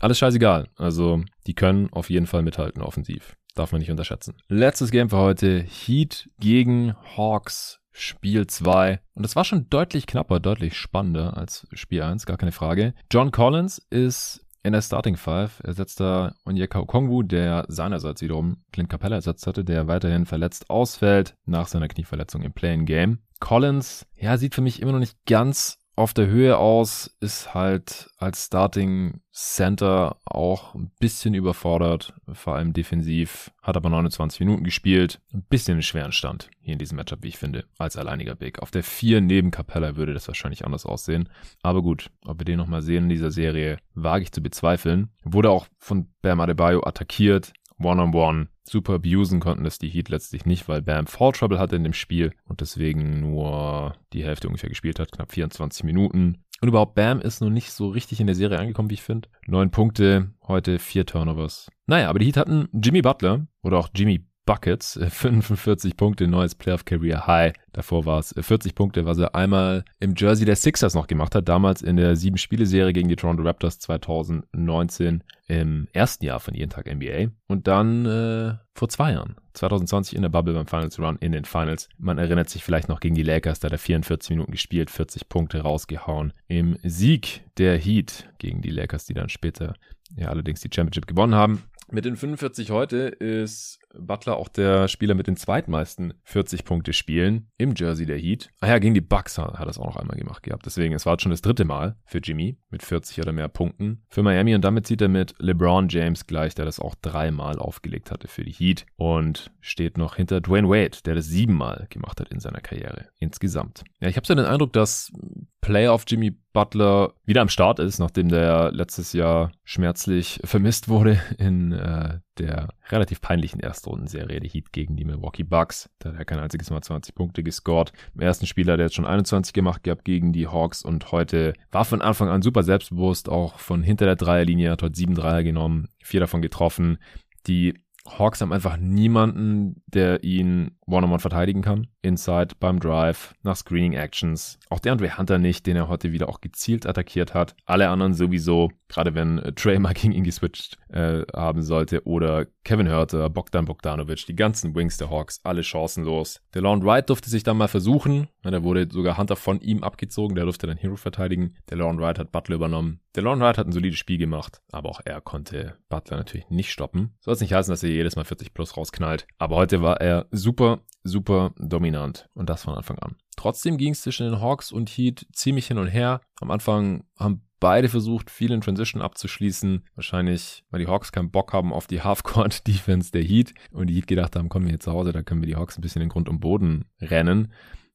alles 0.00 0.18
scheißegal. 0.18 0.68
Also, 0.76 1.24
die 1.46 1.54
können 1.54 1.88
auf 1.92 2.10
jeden 2.10 2.26
Fall 2.26 2.42
mithalten 2.42 2.82
offensiv. 2.82 3.36
darf 3.54 3.72
man 3.72 3.80
nicht 3.80 3.90
unterschätzen. 3.90 4.34
Letztes 4.48 4.90
Game 4.90 5.08
für 5.08 5.16
heute. 5.16 5.62
Heat 5.62 6.28
gegen 6.38 6.94
Hawks. 7.16 7.80
Spiel 7.98 8.46
2. 8.46 9.00
Und 9.14 9.22
das 9.22 9.36
war 9.36 9.44
schon 9.44 9.70
deutlich 9.70 10.06
knapper, 10.06 10.38
deutlich 10.38 10.76
spannender 10.76 11.36
als 11.36 11.66
Spiel 11.72 12.02
1, 12.02 12.26
gar 12.26 12.36
keine 12.36 12.52
Frage. 12.52 12.94
John 13.10 13.30
Collins 13.30 13.78
ist 13.90 14.46
in 14.62 14.72
der 14.72 14.82
Starting 14.82 15.16
Five. 15.16 15.62
Er 15.64 15.72
setzt 15.72 16.00
da 16.00 16.34
Onyeka 16.44 16.80
Okongwu, 16.80 17.22
der 17.22 17.64
seinerseits 17.68 18.20
wiederum 18.20 18.58
Clint 18.72 18.90
Capella 18.90 19.16
ersetzt 19.16 19.46
hatte, 19.46 19.64
der 19.64 19.86
weiterhin 19.88 20.26
verletzt 20.26 20.68
ausfällt 20.68 21.36
nach 21.46 21.68
seiner 21.68 21.88
Knieverletzung 21.88 22.42
im 22.42 22.52
Playing 22.52 22.84
Game. 22.84 23.20
Collins, 23.40 24.06
ja, 24.16 24.36
sieht 24.36 24.54
für 24.54 24.62
mich 24.62 24.82
immer 24.82 24.92
noch 24.92 24.98
nicht 24.98 25.16
ganz 25.26 25.78
auf 25.96 26.12
der 26.12 26.26
Höhe 26.26 26.58
aus, 26.58 27.16
ist 27.20 27.54
halt 27.54 28.10
als 28.18 28.44
Starting 28.44 29.22
Center 29.32 30.18
auch 30.26 30.74
ein 30.74 30.90
bisschen 30.98 31.34
überfordert, 31.34 32.12
vor 32.32 32.54
allem 32.54 32.74
defensiv, 32.74 33.50
hat 33.62 33.76
aber 33.76 33.88
29 33.88 34.40
Minuten 34.40 34.62
gespielt, 34.62 35.20
ein 35.32 35.42
bisschen 35.42 35.72
einen 35.72 35.82
schweren 35.82 36.12
Stand 36.12 36.50
hier 36.60 36.74
in 36.74 36.78
diesem 36.78 36.96
Matchup, 36.96 37.22
wie 37.22 37.28
ich 37.28 37.38
finde, 37.38 37.64
als 37.78 37.96
alleiniger 37.96 38.34
Big. 38.34 38.60
Auf 38.60 38.70
der 38.70 38.82
4 38.82 39.22
neben 39.22 39.50
Capella 39.50 39.96
würde 39.96 40.12
das 40.12 40.28
wahrscheinlich 40.28 40.66
anders 40.66 40.84
aussehen, 40.84 41.30
aber 41.62 41.82
gut, 41.82 42.10
ob 42.26 42.40
wir 42.40 42.44
den 42.44 42.58
nochmal 42.58 42.82
sehen 42.82 43.04
in 43.04 43.10
dieser 43.10 43.30
Serie, 43.30 43.78
wage 43.94 44.24
ich 44.24 44.32
zu 44.32 44.42
bezweifeln. 44.42 45.08
Wurde 45.24 45.50
auch 45.50 45.66
von 45.78 46.08
Bam 46.20 46.40
Adebayo 46.40 46.82
attackiert, 46.84 47.52
One-on-One 47.78 48.48
super 48.64 48.94
abusen 48.94 49.40
konnten 49.40 49.64
das 49.64 49.78
die 49.78 49.88
Heat 49.88 50.08
letztlich 50.08 50.46
nicht, 50.46 50.68
weil 50.68 50.82
Bam 50.82 51.06
Fall 51.06 51.32
Trouble 51.32 51.58
hatte 51.58 51.76
in 51.76 51.84
dem 51.84 51.92
Spiel 51.92 52.32
und 52.44 52.60
deswegen 52.60 53.20
nur 53.20 53.94
die 54.12 54.24
Hälfte 54.24 54.48
ungefähr 54.48 54.70
gespielt 54.70 54.98
hat, 54.98 55.12
knapp 55.12 55.32
24 55.32 55.84
Minuten. 55.84 56.38
Und 56.60 56.68
überhaupt 56.68 56.94
Bam 56.94 57.20
ist 57.20 57.40
noch 57.40 57.50
nicht 57.50 57.70
so 57.70 57.88
richtig 57.88 58.20
in 58.20 58.26
der 58.26 58.36
Serie 58.36 58.58
angekommen, 58.58 58.90
wie 58.90 58.94
ich 58.94 59.02
finde. 59.02 59.28
Neun 59.46 59.70
Punkte, 59.70 60.30
heute 60.46 60.78
vier 60.78 61.04
Turnovers. 61.04 61.70
Naja, 61.86 62.08
aber 62.08 62.18
die 62.18 62.26
Heat 62.26 62.38
hatten 62.38 62.68
Jimmy 62.72 63.02
Butler 63.02 63.46
oder 63.62 63.78
auch 63.78 63.90
Jimmy 63.94 64.26
Buckets, 64.46 64.98
45 65.08 65.90
äh, 65.90 65.94
Punkte, 65.94 66.28
neues 66.28 66.54
Playoff 66.54 66.84
Career 66.84 67.26
High. 67.26 67.52
Davor 67.72 68.06
war 68.06 68.20
es 68.20 68.34
40 68.38 68.70
äh, 68.70 68.74
Punkte, 68.74 69.04
was 69.04 69.18
er 69.18 69.34
einmal 69.34 69.84
im 70.00 70.14
Jersey 70.16 70.46
der 70.46 70.56
Sixers 70.56 70.94
noch 70.94 71.08
gemacht 71.08 71.34
hat, 71.34 71.48
damals 71.48 71.82
in 71.82 71.96
der 71.96 72.16
sieben 72.16 72.38
Spiele 72.38 72.64
Serie 72.64 72.92
gegen 72.92 73.08
die 73.08 73.16
Toronto 73.16 73.42
Raptors 73.42 73.80
2019 73.80 75.24
im 75.48 75.88
ersten 75.92 76.24
Jahr 76.24 76.40
von 76.40 76.54
jeden 76.54 76.70
Tag 76.70 76.86
NBA 76.86 77.32
und 77.48 77.66
dann 77.66 78.06
äh, 78.06 78.54
vor 78.74 78.88
zwei 78.88 79.12
Jahren, 79.12 79.36
2020 79.54 80.16
in 80.16 80.22
der 80.22 80.28
Bubble 80.28 80.54
beim 80.54 80.66
Finals 80.66 80.98
Run 80.98 81.16
in 81.20 81.32
den 81.32 81.44
Finals. 81.44 81.88
Man 81.98 82.18
erinnert 82.18 82.48
sich 82.48 82.64
vielleicht 82.64 82.88
noch 82.88 83.00
gegen 83.00 83.14
die 83.14 83.22
Lakers, 83.22 83.60
da 83.60 83.66
hat 83.66 83.72
er 83.72 83.78
44 83.78 84.30
Minuten 84.30 84.52
gespielt, 84.52 84.90
40 84.90 85.28
Punkte 85.28 85.60
rausgehauen 85.60 86.32
im 86.46 86.78
Sieg 86.84 87.42
der 87.58 87.76
Heat 87.76 88.28
gegen 88.38 88.62
die 88.62 88.70
Lakers, 88.70 89.06
die 89.06 89.14
dann 89.14 89.28
später 89.28 89.74
ja 90.16 90.28
allerdings 90.28 90.60
die 90.60 90.70
Championship 90.72 91.06
gewonnen 91.06 91.34
haben. 91.34 91.64
Mit 91.90 92.04
den 92.04 92.16
45 92.16 92.72
heute 92.72 92.98
ist 92.98 93.78
Butler 94.00 94.36
auch 94.36 94.48
der 94.48 94.88
Spieler 94.88 95.14
mit 95.14 95.26
den 95.26 95.36
zweitmeisten 95.36 96.14
40 96.24 96.64
Punkte 96.64 96.92
Spielen 96.92 97.50
im 97.58 97.74
Jersey 97.74 98.06
der 98.06 98.18
Heat. 98.18 98.50
Ah 98.60 98.68
ja, 98.68 98.78
gegen 98.78 98.94
die 98.94 99.00
Bucks 99.00 99.38
hat 99.38 99.58
er 99.58 99.66
es 99.66 99.78
auch 99.78 99.86
noch 99.86 99.96
einmal 99.96 100.16
gemacht 100.16 100.42
gehabt. 100.42 100.66
Deswegen, 100.66 100.94
es 100.94 101.06
war 101.06 101.18
schon 101.18 101.30
das 101.30 101.42
dritte 101.42 101.64
Mal 101.64 101.96
für 102.04 102.18
Jimmy 102.18 102.58
mit 102.70 102.82
40 102.82 103.20
oder 103.20 103.32
mehr 103.32 103.48
Punkten 103.48 104.02
für 104.08 104.22
Miami 104.22 104.54
und 104.54 104.64
damit 104.64 104.86
zieht 104.86 105.02
er 105.02 105.08
mit 105.08 105.34
LeBron 105.38 105.88
James 105.88 106.26
gleich, 106.26 106.54
der 106.54 106.64
das 106.64 106.80
auch 106.80 106.94
dreimal 106.94 107.58
aufgelegt 107.58 108.10
hatte 108.10 108.28
für 108.28 108.44
die 108.44 108.52
Heat 108.52 108.86
und 108.96 109.50
steht 109.60 109.98
noch 109.98 110.16
hinter 110.16 110.40
Dwayne 110.40 110.68
Wade, 110.68 110.98
der 111.04 111.14
das 111.14 111.26
siebenmal 111.26 111.86
gemacht 111.90 112.20
hat 112.20 112.28
in 112.28 112.40
seiner 112.40 112.60
Karriere 112.60 113.08
insgesamt. 113.18 113.84
Ja, 114.00 114.08
ich 114.08 114.16
habe 114.16 114.26
so 114.26 114.34
den 114.34 114.44
Eindruck, 114.44 114.72
dass 114.72 115.12
Playoff 115.60 116.04
Jimmy 116.06 116.30
Butler 116.30 117.12
wieder 117.24 117.42
am 117.42 117.48
Start 117.48 117.80
ist, 117.80 117.98
nachdem 117.98 118.28
der 118.28 118.70
letztes 118.72 119.12
Jahr 119.12 119.52
schmerzlich 119.64 120.40
vermisst 120.44 120.88
wurde 120.88 121.20
in 121.38 121.72
äh, 121.72 122.20
der 122.38 122.68
relativ 122.88 123.20
peinlichen 123.20 123.60
Erstrundenserie 123.60 124.40
der 124.40 124.50
Heat 124.50 124.72
gegen 124.72 124.96
die 124.96 125.04
Milwaukee 125.04 125.42
Bucks. 125.42 125.90
Da 125.98 126.10
hat 126.10 126.18
er 126.18 126.24
kein 126.24 126.38
einziges 126.38 126.70
Mal 126.70 126.82
20 126.82 127.14
Punkte 127.14 127.42
gescored. 127.42 127.92
Im 128.14 128.20
ersten 128.20 128.46
Spiel 128.46 128.70
hat 128.70 128.78
er 128.78 128.86
jetzt 128.86 128.94
schon 128.94 129.06
21 129.06 129.52
gemacht 129.52 129.82
gehabt 129.82 130.04
gegen 130.04 130.32
die 130.32 130.46
Hawks 130.46 130.82
und 130.82 131.12
heute 131.12 131.54
war 131.70 131.84
von 131.84 132.02
Anfang 132.02 132.28
an 132.28 132.42
super 132.42 132.62
selbstbewusst, 132.62 133.28
auch 133.28 133.58
von 133.58 133.82
hinter 133.82 134.06
der 134.06 134.16
Dreierlinie, 134.16 134.70
hat 134.70 134.82
heute 134.82 134.96
sieben 134.96 135.14
Dreier 135.14 135.42
genommen, 135.42 135.88
vier 136.02 136.20
davon 136.20 136.42
getroffen. 136.42 136.98
Die 137.46 137.74
Hawks 138.06 138.40
haben 138.40 138.52
einfach 138.52 138.76
niemanden, 138.76 139.82
der 139.86 140.22
ihn 140.22 140.75
One-on-One 140.88 141.18
verteidigen 141.18 141.62
kann. 141.62 141.88
Inside, 142.02 142.54
beim 142.60 142.78
Drive, 142.78 143.34
nach 143.42 143.56
Screening 143.56 143.94
Actions. 143.94 144.58
Auch 144.70 144.78
der 144.78 144.92
Andre 144.92 145.18
Hunter 145.18 145.38
nicht, 145.38 145.66
den 145.66 145.76
er 145.76 145.88
heute 145.88 146.12
wieder 146.12 146.28
auch 146.28 146.40
gezielt 146.40 146.86
attackiert 146.86 147.34
hat. 147.34 147.56
Alle 147.64 147.88
anderen 147.88 148.14
sowieso, 148.14 148.70
gerade 148.88 149.14
wenn 149.14 149.38
äh, 149.38 149.52
Trey 149.52 149.78
mal 149.78 149.94
gegen 149.94 150.12
ihn 150.12 150.24
geswitcht 150.24 150.78
äh, 150.88 151.22
haben 151.34 151.62
sollte. 151.62 152.06
Oder 152.06 152.46
Kevin 152.64 152.88
Hörter, 152.88 153.28
Bogdan 153.28 153.64
Bogdanovic, 153.64 154.26
die 154.26 154.36
ganzen 154.36 154.74
Wings 154.74 154.96
der 154.96 155.10
Hawks, 155.10 155.40
alle 155.42 155.64
chancenlos. 155.64 156.40
Der 156.54 156.62
Lone 156.62 156.84
Wright 156.84 157.08
durfte 157.10 157.30
sich 157.30 157.42
dann 157.42 157.56
mal 157.56 157.68
versuchen. 157.68 158.28
Ja, 158.44 158.52
da 158.52 158.62
wurde 158.62 158.86
sogar 158.90 159.18
Hunter 159.18 159.36
von 159.36 159.60
ihm 159.60 159.82
abgezogen. 159.82 160.36
Der 160.36 160.44
durfte 160.44 160.68
dann 160.68 160.76
Hero 160.76 160.96
verteidigen. 160.96 161.56
Der 161.68 161.78
Lone 161.78 162.00
Wright 162.00 162.18
hat 162.18 162.30
Butler 162.30 162.56
übernommen. 162.56 163.00
Der 163.16 163.24
Lone 163.24 163.42
Wright 163.42 163.58
hat 163.58 163.66
ein 163.66 163.72
solides 163.72 163.98
Spiel 163.98 164.18
gemacht. 164.18 164.60
Aber 164.70 164.90
auch 164.90 165.00
er 165.04 165.20
konnte 165.20 165.78
Butler 165.88 166.18
natürlich 166.18 166.48
nicht 166.50 166.70
stoppen. 166.70 167.14
Soll 167.20 167.34
es 167.34 167.40
nicht 167.40 167.52
heißen, 167.52 167.72
dass 167.72 167.82
er 167.82 167.90
jedes 167.90 168.14
Mal 168.14 168.24
40 168.24 168.54
plus 168.54 168.76
rausknallt. 168.76 169.26
Aber 169.38 169.56
heute 169.56 169.82
war 169.82 170.00
er 170.00 170.26
super 170.30 170.75
super, 171.04 171.52
dominant. 171.58 172.28
Und 172.34 172.50
das 172.50 172.64
von 172.64 172.74
Anfang 172.74 172.98
an. 172.98 173.16
Trotzdem 173.36 173.76
ging 173.76 173.92
es 173.92 174.02
zwischen 174.02 174.30
den 174.30 174.40
Hawks 174.40 174.72
und 174.72 174.88
Heat 174.88 175.26
ziemlich 175.32 175.66
hin 175.66 175.78
und 175.78 175.88
her. 175.88 176.20
Am 176.40 176.50
Anfang 176.50 177.04
haben 177.18 177.42
beide 177.60 177.88
versucht, 177.88 178.30
viel 178.30 178.52
in 178.52 178.60
Transition 178.60 179.02
abzuschließen. 179.02 179.84
Wahrscheinlich, 179.94 180.64
weil 180.70 180.80
die 180.80 180.86
Hawks 180.86 181.12
keinen 181.12 181.30
Bock 181.30 181.52
haben 181.52 181.72
auf 181.72 181.86
die 181.86 182.02
Half-Court-Defense 182.02 183.12
der 183.12 183.22
Heat. 183.22 183.54
Und 183.72 183.88
die 183.88 183.94
Heat 183.94 184.06
gedacht 184.06 184.36
haben, 184.36 184.48
kommen 184.48 184.66
wir 184.66 184.70
hier 184.70 184.80
zu 184.80 184.92
Hause, 184.92 185.12
da 185.12 185.22
können 185.22 185.42
wir 185.42 185.48
die 185.48 185.56
Hawks 185.56 185.78
ein 185.78 185.82
bisschen 185.82 186.02
in 186.02 186.08
Grund 186.08 186.28
und 186.28 186.40
Boden 186.40 186.86
rennen. 187.00 187.52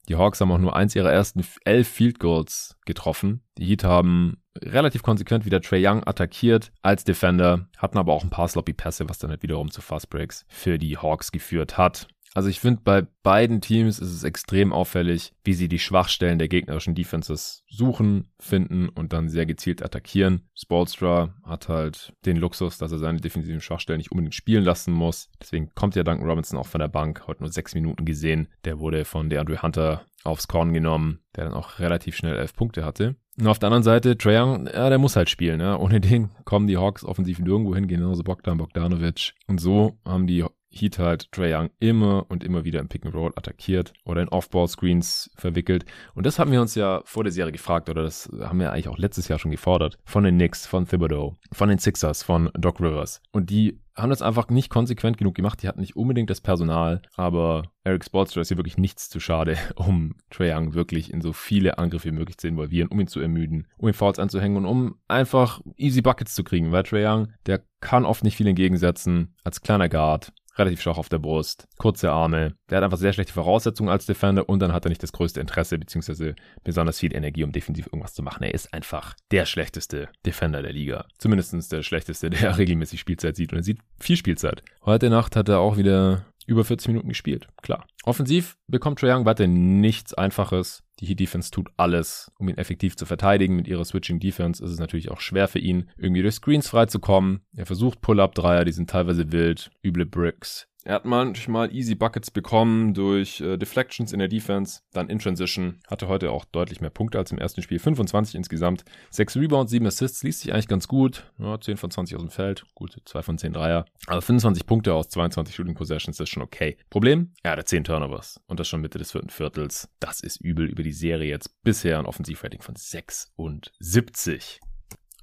Die 0.09 0.15
Hawks 0.15 0.41
haben 0.41 0.51
auch 0.51 0.57
nur 0.57 0.75
eins 0.75 0.95
ihrer 0.95 1.11
ersten 1.11 1.45
elf 1.63 1.87
Field 1.87 2.19
Goals 2.19 2.75
getroffen. 2.85 3.43
Die 3.57 3.65
Heat 3.65 3.83
haben 3.83 4.41
relativ 4.57 5.03
konsequent 5.03 5.45
wieder 5.45 5.61
Trey 5.61 5.85
Young 5.85 6.05
attackiert 6.05 6.71
als 6.81 7.03
Defender, 7.03 7.67
hatten 7.77 7.97
aber 7.97 8.13
auch 8.13 8.23
ein 8.23 8.29
paar 8.29 8.47
sloppy 8.47 8.73
Pässe, 8.73 9.07
was 9.07 9.19
dann 9.19 9.29
halt 9.29 9.43
wiederum 9.43 9.69
zu 9.69 9.81
Fast 9.81 10.09
Breaks 10.09 10.45
für 10.49 10.77
die 10.77 10.97
Hawks 10.97 11.31
geführt 11.31 11.77
hat. 11.77 12.07
Also 12.33 12.47
ich 12.47 12.59
finde, 12.59 12.81
bei 12.83 13.05
beiden 13.23 13.59
Teams 13.59 13.99
ist 13.99 14.11
es 14.11 14.23
extrem 14.23 14.71
auffällig, 14.71 15.33
wie 15.43 15.53
sie 15.53 15.67
die 15.67 15.79
Schwachstellen 15.79 16.39
der 16.39 16.47
gegnerischen 16.47 16.95
Defenses 16.95 17.63
suchen, 17.69 18.31
finden 18.39 18.87
und 18.87 19.11
dann 19.11 19.27
sehr 19.27 19.45
gezielt 19.45 19.83
attackieren. 19.83 20.47
Spolstra 20.55 21.35
hat 21.43 21.67
halt 21.67 22.13
den 22.25 22.37
Luxus, 22.37 22.77
dass 22.77 22.91
er 22.91 22.99
seine 22.99 23.19
defensiven 23.19 23.59
Schwachstellen 23.59 23.97
nicht 23.97 24.11
unbedingt 24.11 24.35
spielen 24.35 24.63
lassen 24.63 24.93
muss. 24.93 25.29
Deswegen 25.41 25.71
kommt 25.75 25.95
ja 25.95 26.03
Duncan 26.03 26.27
Robinson 26.27 26.57
auch 26.57 26.67
von 26.67 26.79
der 26.79 26.87
Bank, 26.87 27.23
heute 27.27 27.43
nur 27.43 27.51
sechs 27.51 27.75
Minuten 27.75 28.05
gesehen. 28.05 28.47
Der 28.63 28.79
wurde 28.79 29.03
von 29.03 29.29
DeAndre 29.29 29.61
Hunter 29.61 30.05
aufs 30.23 30.47
Korn 30.47 30.71
genommen, 30.71 31.19
der 31.35 31.45
dann 31.45 31.53
auch 31.53 31.79
relativ 31.79 32.15
schnell 32.15 32.37
elf 32.37 32.53
Punkte 32.53 32.85
hatte. 32.85 33.15
Und 33.39 33.47
auf 33.47 33.59
der 33.59 33.67
anderen 33.67 33.83
Seite, 33.83 34.17
Trae 34.17 34.39
Young, 34.39 34.67
ja, 34.67 34.89
der 34.89 34.99
muss 34.99 35.15
halt 35.15 35.29
spielen. 35.29 35.59
Ja. 35.59 35.77
Ohne 35.77 35.99
den 35.99 36.29
kommen 36.45 36.67
die 36.67 36.77
Hawks 36.77 37.03
offensiv 37.03 37.39
nirgendwo 37.39 37.73
hin, 37.75 37.87
genauso 37.87 38.23
Bogdan 38.23 38.57
Bogdanovic. 38.57 39.33
Und 39.47 39.59
so 39.59 39.97
haben 40.05 40.27
die 40.27 40.45
Heat 40.71 40.99
halt 40.99 41.31
Trae 41.31 41.53
Young 41.53 41.69
immer 41.79 42.25
und 42.29 42.43
immer 42.43 42.63
wieder 42.63 42.79
im 42.79 42.87
Pick 42.87 43.05
and 43.05 43.13
Roll 43.13 43.33
attackiert 43.35 43.93
oder 44.05 44.21
in 44.21 44.29
Off-Ball-Screens 44.29 45.31
verwickelt. 45.35 45.85
Und 46.15 46.25
das 46.25 46.39
haben 46.39 46.51
wir 46.51 46.61
uns 46.61 46.75
ja 46.75 47.01
vor 47.05 47.23
der 47.23 47.33
Serie 47.33 47.51
gefragt 47.51 47.89
oder 47.89 48.03
das 48.03 48.29
haben 48.39 48.59
wir 48.59 48.71
eigentlich 48.71 48.87
auch 48.87 48.97
letztes 48.97 49.27
Jahr 49.27 49.39
schon 49.39 49.51
gefordert. 49.51 49.97
Von 50.05 50.23
den 50.23 50.35
Knicks, 50.35 50.65
von 50.65 50.87
Thibodeau, 50.87 51.35
von 51.51 51.69
den 51.69 51.77
Sixers, 51.77 52.23
von 52.23 52.49
Doc 52.53 52.79
Rivers. 52.79 53.21
Und 53.31 53.49
die 53.49 53.79
haben 53.95 54.09
das 54.09 54.21
einfach 54.21 54.49
nicht 54.49 54.69
konsequent 54.69 55.17
genug 55.17 55.35
gemacht. 55.35 55.61
Die 55.61 55.67
hatten 55.67 55.81
nicht 55.81 55.95
unbedingt 55.95 56.29
das 56.29 56.41
Personal, 56.41 57.01
aber 57.15 57.63
Eric 57.83 58.05
Spoelstra 58.05 58.41
ist 58.41 58.47
hier 58.47 58.57
wirklich 58.57 58.77
nichts 58.77 59.09
zu 59.09 59.19
schade, 59.19 59.57
um 59.75 60.15
Trae 60.29 60.55
Young 60.55 60.73
wirklich 60.73 61.11
in 61.11 61.21
so 61.21 61.33
viele 61.33 61.77
Angriffe 61.77 62.09
wie 62.09 62.13
möglich 62.13 62.37
zu 62.37 62.47
involvieren, 62.47 62.87
um 62.89 62.99
ihn 62.99 63.07
zu 63.07 63.19
ermüden, 63.19 63.67
um 63.77 63.87
ihn 63.87 63.93
Fouls 63.93 64.19
anzuhängen 64.19 64.57
und 64.57 64.65
um 64.65 64.95
einfach 65.07 65.61
easy 65.75 66.01
Buckets 66.01 66.35
zu 66.35 66.43
kriegen, 66.43 66.71
weil 66.71 66.83
Trae 66.83 67.05
Young, 67.05 67.33
der 67.45 67.61
kann 67.79 68.05
oft 68.05 68.23
nicht 68.23 68.37
viel 68.37 68.47
entgegensetzen 68.47 69.35
als 69.43 69.61
kleiner 69.61 69.89
Guard 69.89 70.31
relativ 70.57 70.81
schwach 70.81 70.97
auf 70.97 71.09
der 71.09 71.19
Brust, 71.19 71.67
kurze 71.77 72.11
Arme. 72.11 72.55
Der 72.69 72.77
hat 72.77 72.83
einfach 72.83 72.97
sehr 72.97 73.13
schlechte 73.13 73.33
Voraussetzungen 73.33 73.89
als 73.89 74.05
Defender 74.05 74.47
und 74.49 74.59
dann 74.59 74.73
hat 74.73 74.85
er 74.85 74.89
nicht 74.89 75.03
das 75.03 75.13
größte 75.13 75.39
Interesse 75.39 75.77
beziehungsweise 75.77 76.35
besonders 76.63 76.99
viel 76.99 77.15
Energie, 77.15 77.43
um 77.43 77.51
defensiv 77.51 77.87
irgendwas 77.87 78.13
zu 78.13 78.23
machen. 78.23 78.43
Er 78.43 78.53
ist 78.53 78.73
einfach 78.73 79.15
der 79.31 79.45
schlechteste 79.45 80.09
Defender 80.25 80.61
der 80.61 80.73
Liga. 80.73 81.05
Zumindest 81.17 81.71
der 81.71 81.83
schlechteste, 81.83 82.29
der 82.29 82.57
regelmäßig 82.57 82.99
Spielzeit 82.99 83.35
sieht 83.35 83.51
und 83.51 83.59
er 83.59 83.63
sieht 83.63 83.79
viel 83.99 84.17
Spielzeit. 84.17 84.63
Heute 84.85 85.09
Nacht 85.09 85.35
hat 85.35 85.49
er 85.49 85.59
auch 85.59 85.77
wieder 85.77 86.25
über 86.47 86.63
40 86.63 86.89
Minuten 86.89 87.09
gespielt, 87.09 87.47
klar. 87.61 87.85
Offensiv 88.03 88.57
bekommt 88.67 88.99
Trae 88.99 89.15
Young 89.15 89.25
weiter 89.25 89.47
nichts 89.47 90.13
Einfaches. 90.13 90.83
Die 90.99 91.05
Heat 91.05 91.19
Defense 91.19 91.51
tut 91.51 91.69
alles, 91.77 92.31
um 92.37 92.47
ihn 92.49 92.57
effektiv 92.57 92.95
zu 92.95 93.05
verteidigen. 93.05 93.55
Mit 93.55 93.67
ihrer 93.67 93.85
Switching 93.85 94.19
Defense 94.19 94.63
ist 94.63 94.71
es 94.71 94.79
natürlich 94.79 95.09
auch 95.11 95.19
schwer 95.19 95.47
für 95.47 95.59
ihn, 95.59 95.89
irgendwie 95.97 96.21
durch 96.21 96.35
Screens 96.35 96.67
freizukommen. 96.67 97.41
Er 97.55 97.65
versucht 97.65 98.01
Pull-Up-Dreier, 98.01 98.65
die 98.65 98.71
sind 98.71 98.89
teilweise 98.89 99.31
wild, 99.31 99.71
üble 99.83 100.05
Bricks. 100.05 100.67
Er 100.83 100.95
hat 100.95 101.05
manchmal 101.05 101.73
easy 101.75 101.93
Buckets 101.93 102.31
bekommen 102.31 102.95
durch 102.95 103.39
äh, 103.39 103.57
Deflections 103.57 104.13
in 104.13 104.19
der 104.19 104.27
Defense, 104.27 104.81
dann 104.93 105.09
in 105.09 105.19
Transition. 105.19 105.79
Hatte 105.87 106.07
heute 106.07 106.31
auch 106.31 106.43
deutlich 106.45 106.81
mehr 106.81 106.89
Punkte 106.89 107.19
als 107.19 107.31
im 107.31 107.37
ersten 107.37 107.61
Spiel. 107.61 107.77
25 107.77 108.33
insgesamt. 108.33 108.83
6 109.11 109.37
Rebounds, 109.37 109.71
7 109.71 109.85
Assists, 109.85 110.23
liest 110.23 110.41
sich 110.41 110.53
eigentlich 110.53 110.67
ganz 110.67 110.87
gut. 110.87 111.31
Ja, 111.37 111.59
10 111.59 111.77
von 111.77 111.91
20 111.91 112.15
aus 112.15 112.21
dem 112.23 112.31
Feld. 112.31 112.65
Gut, 112.73 112.97
2 113.05 113.21
von 113.21 113.37
10 113.37 113.53
Dreier. 113.53 113.85
Aber 114.07 114.21
25 114.23 114.65
Punkte 114.65 114.95
aus 114.95 115.09
22 115.09 115.53
Shooting 115.55 115.75
Possessions 115.75 116.19
ist 116.19 116.29
schon 116.29 116.41
okay. 116.41 116.77
Problem? 116.89 117.33
Er 117.43 117.51
hatte 117.51 117.65
10 117.65 117.83
Turnovers. 117.83 118.39
Und 118.47 118.59
das 118.59 118.67
schon 118.67 118.81
Mitte 118.81 118.97
des 118.97 119.11
vierten 119.11 119.29
Viertels. 119.29 119.87
Das 119.99 120.21
ist 120.21 120.41
übel 120.41 120.65
über 120.65 120.81
die 120.81 120.93
Serie 120.93 121.29
jetzt. 121.29 121.61
Bisher 121.63 121.99
ein 121.99 122.07
Offensivrating 122.07 122.61
von 122.61 122.75
76 122.75 124.59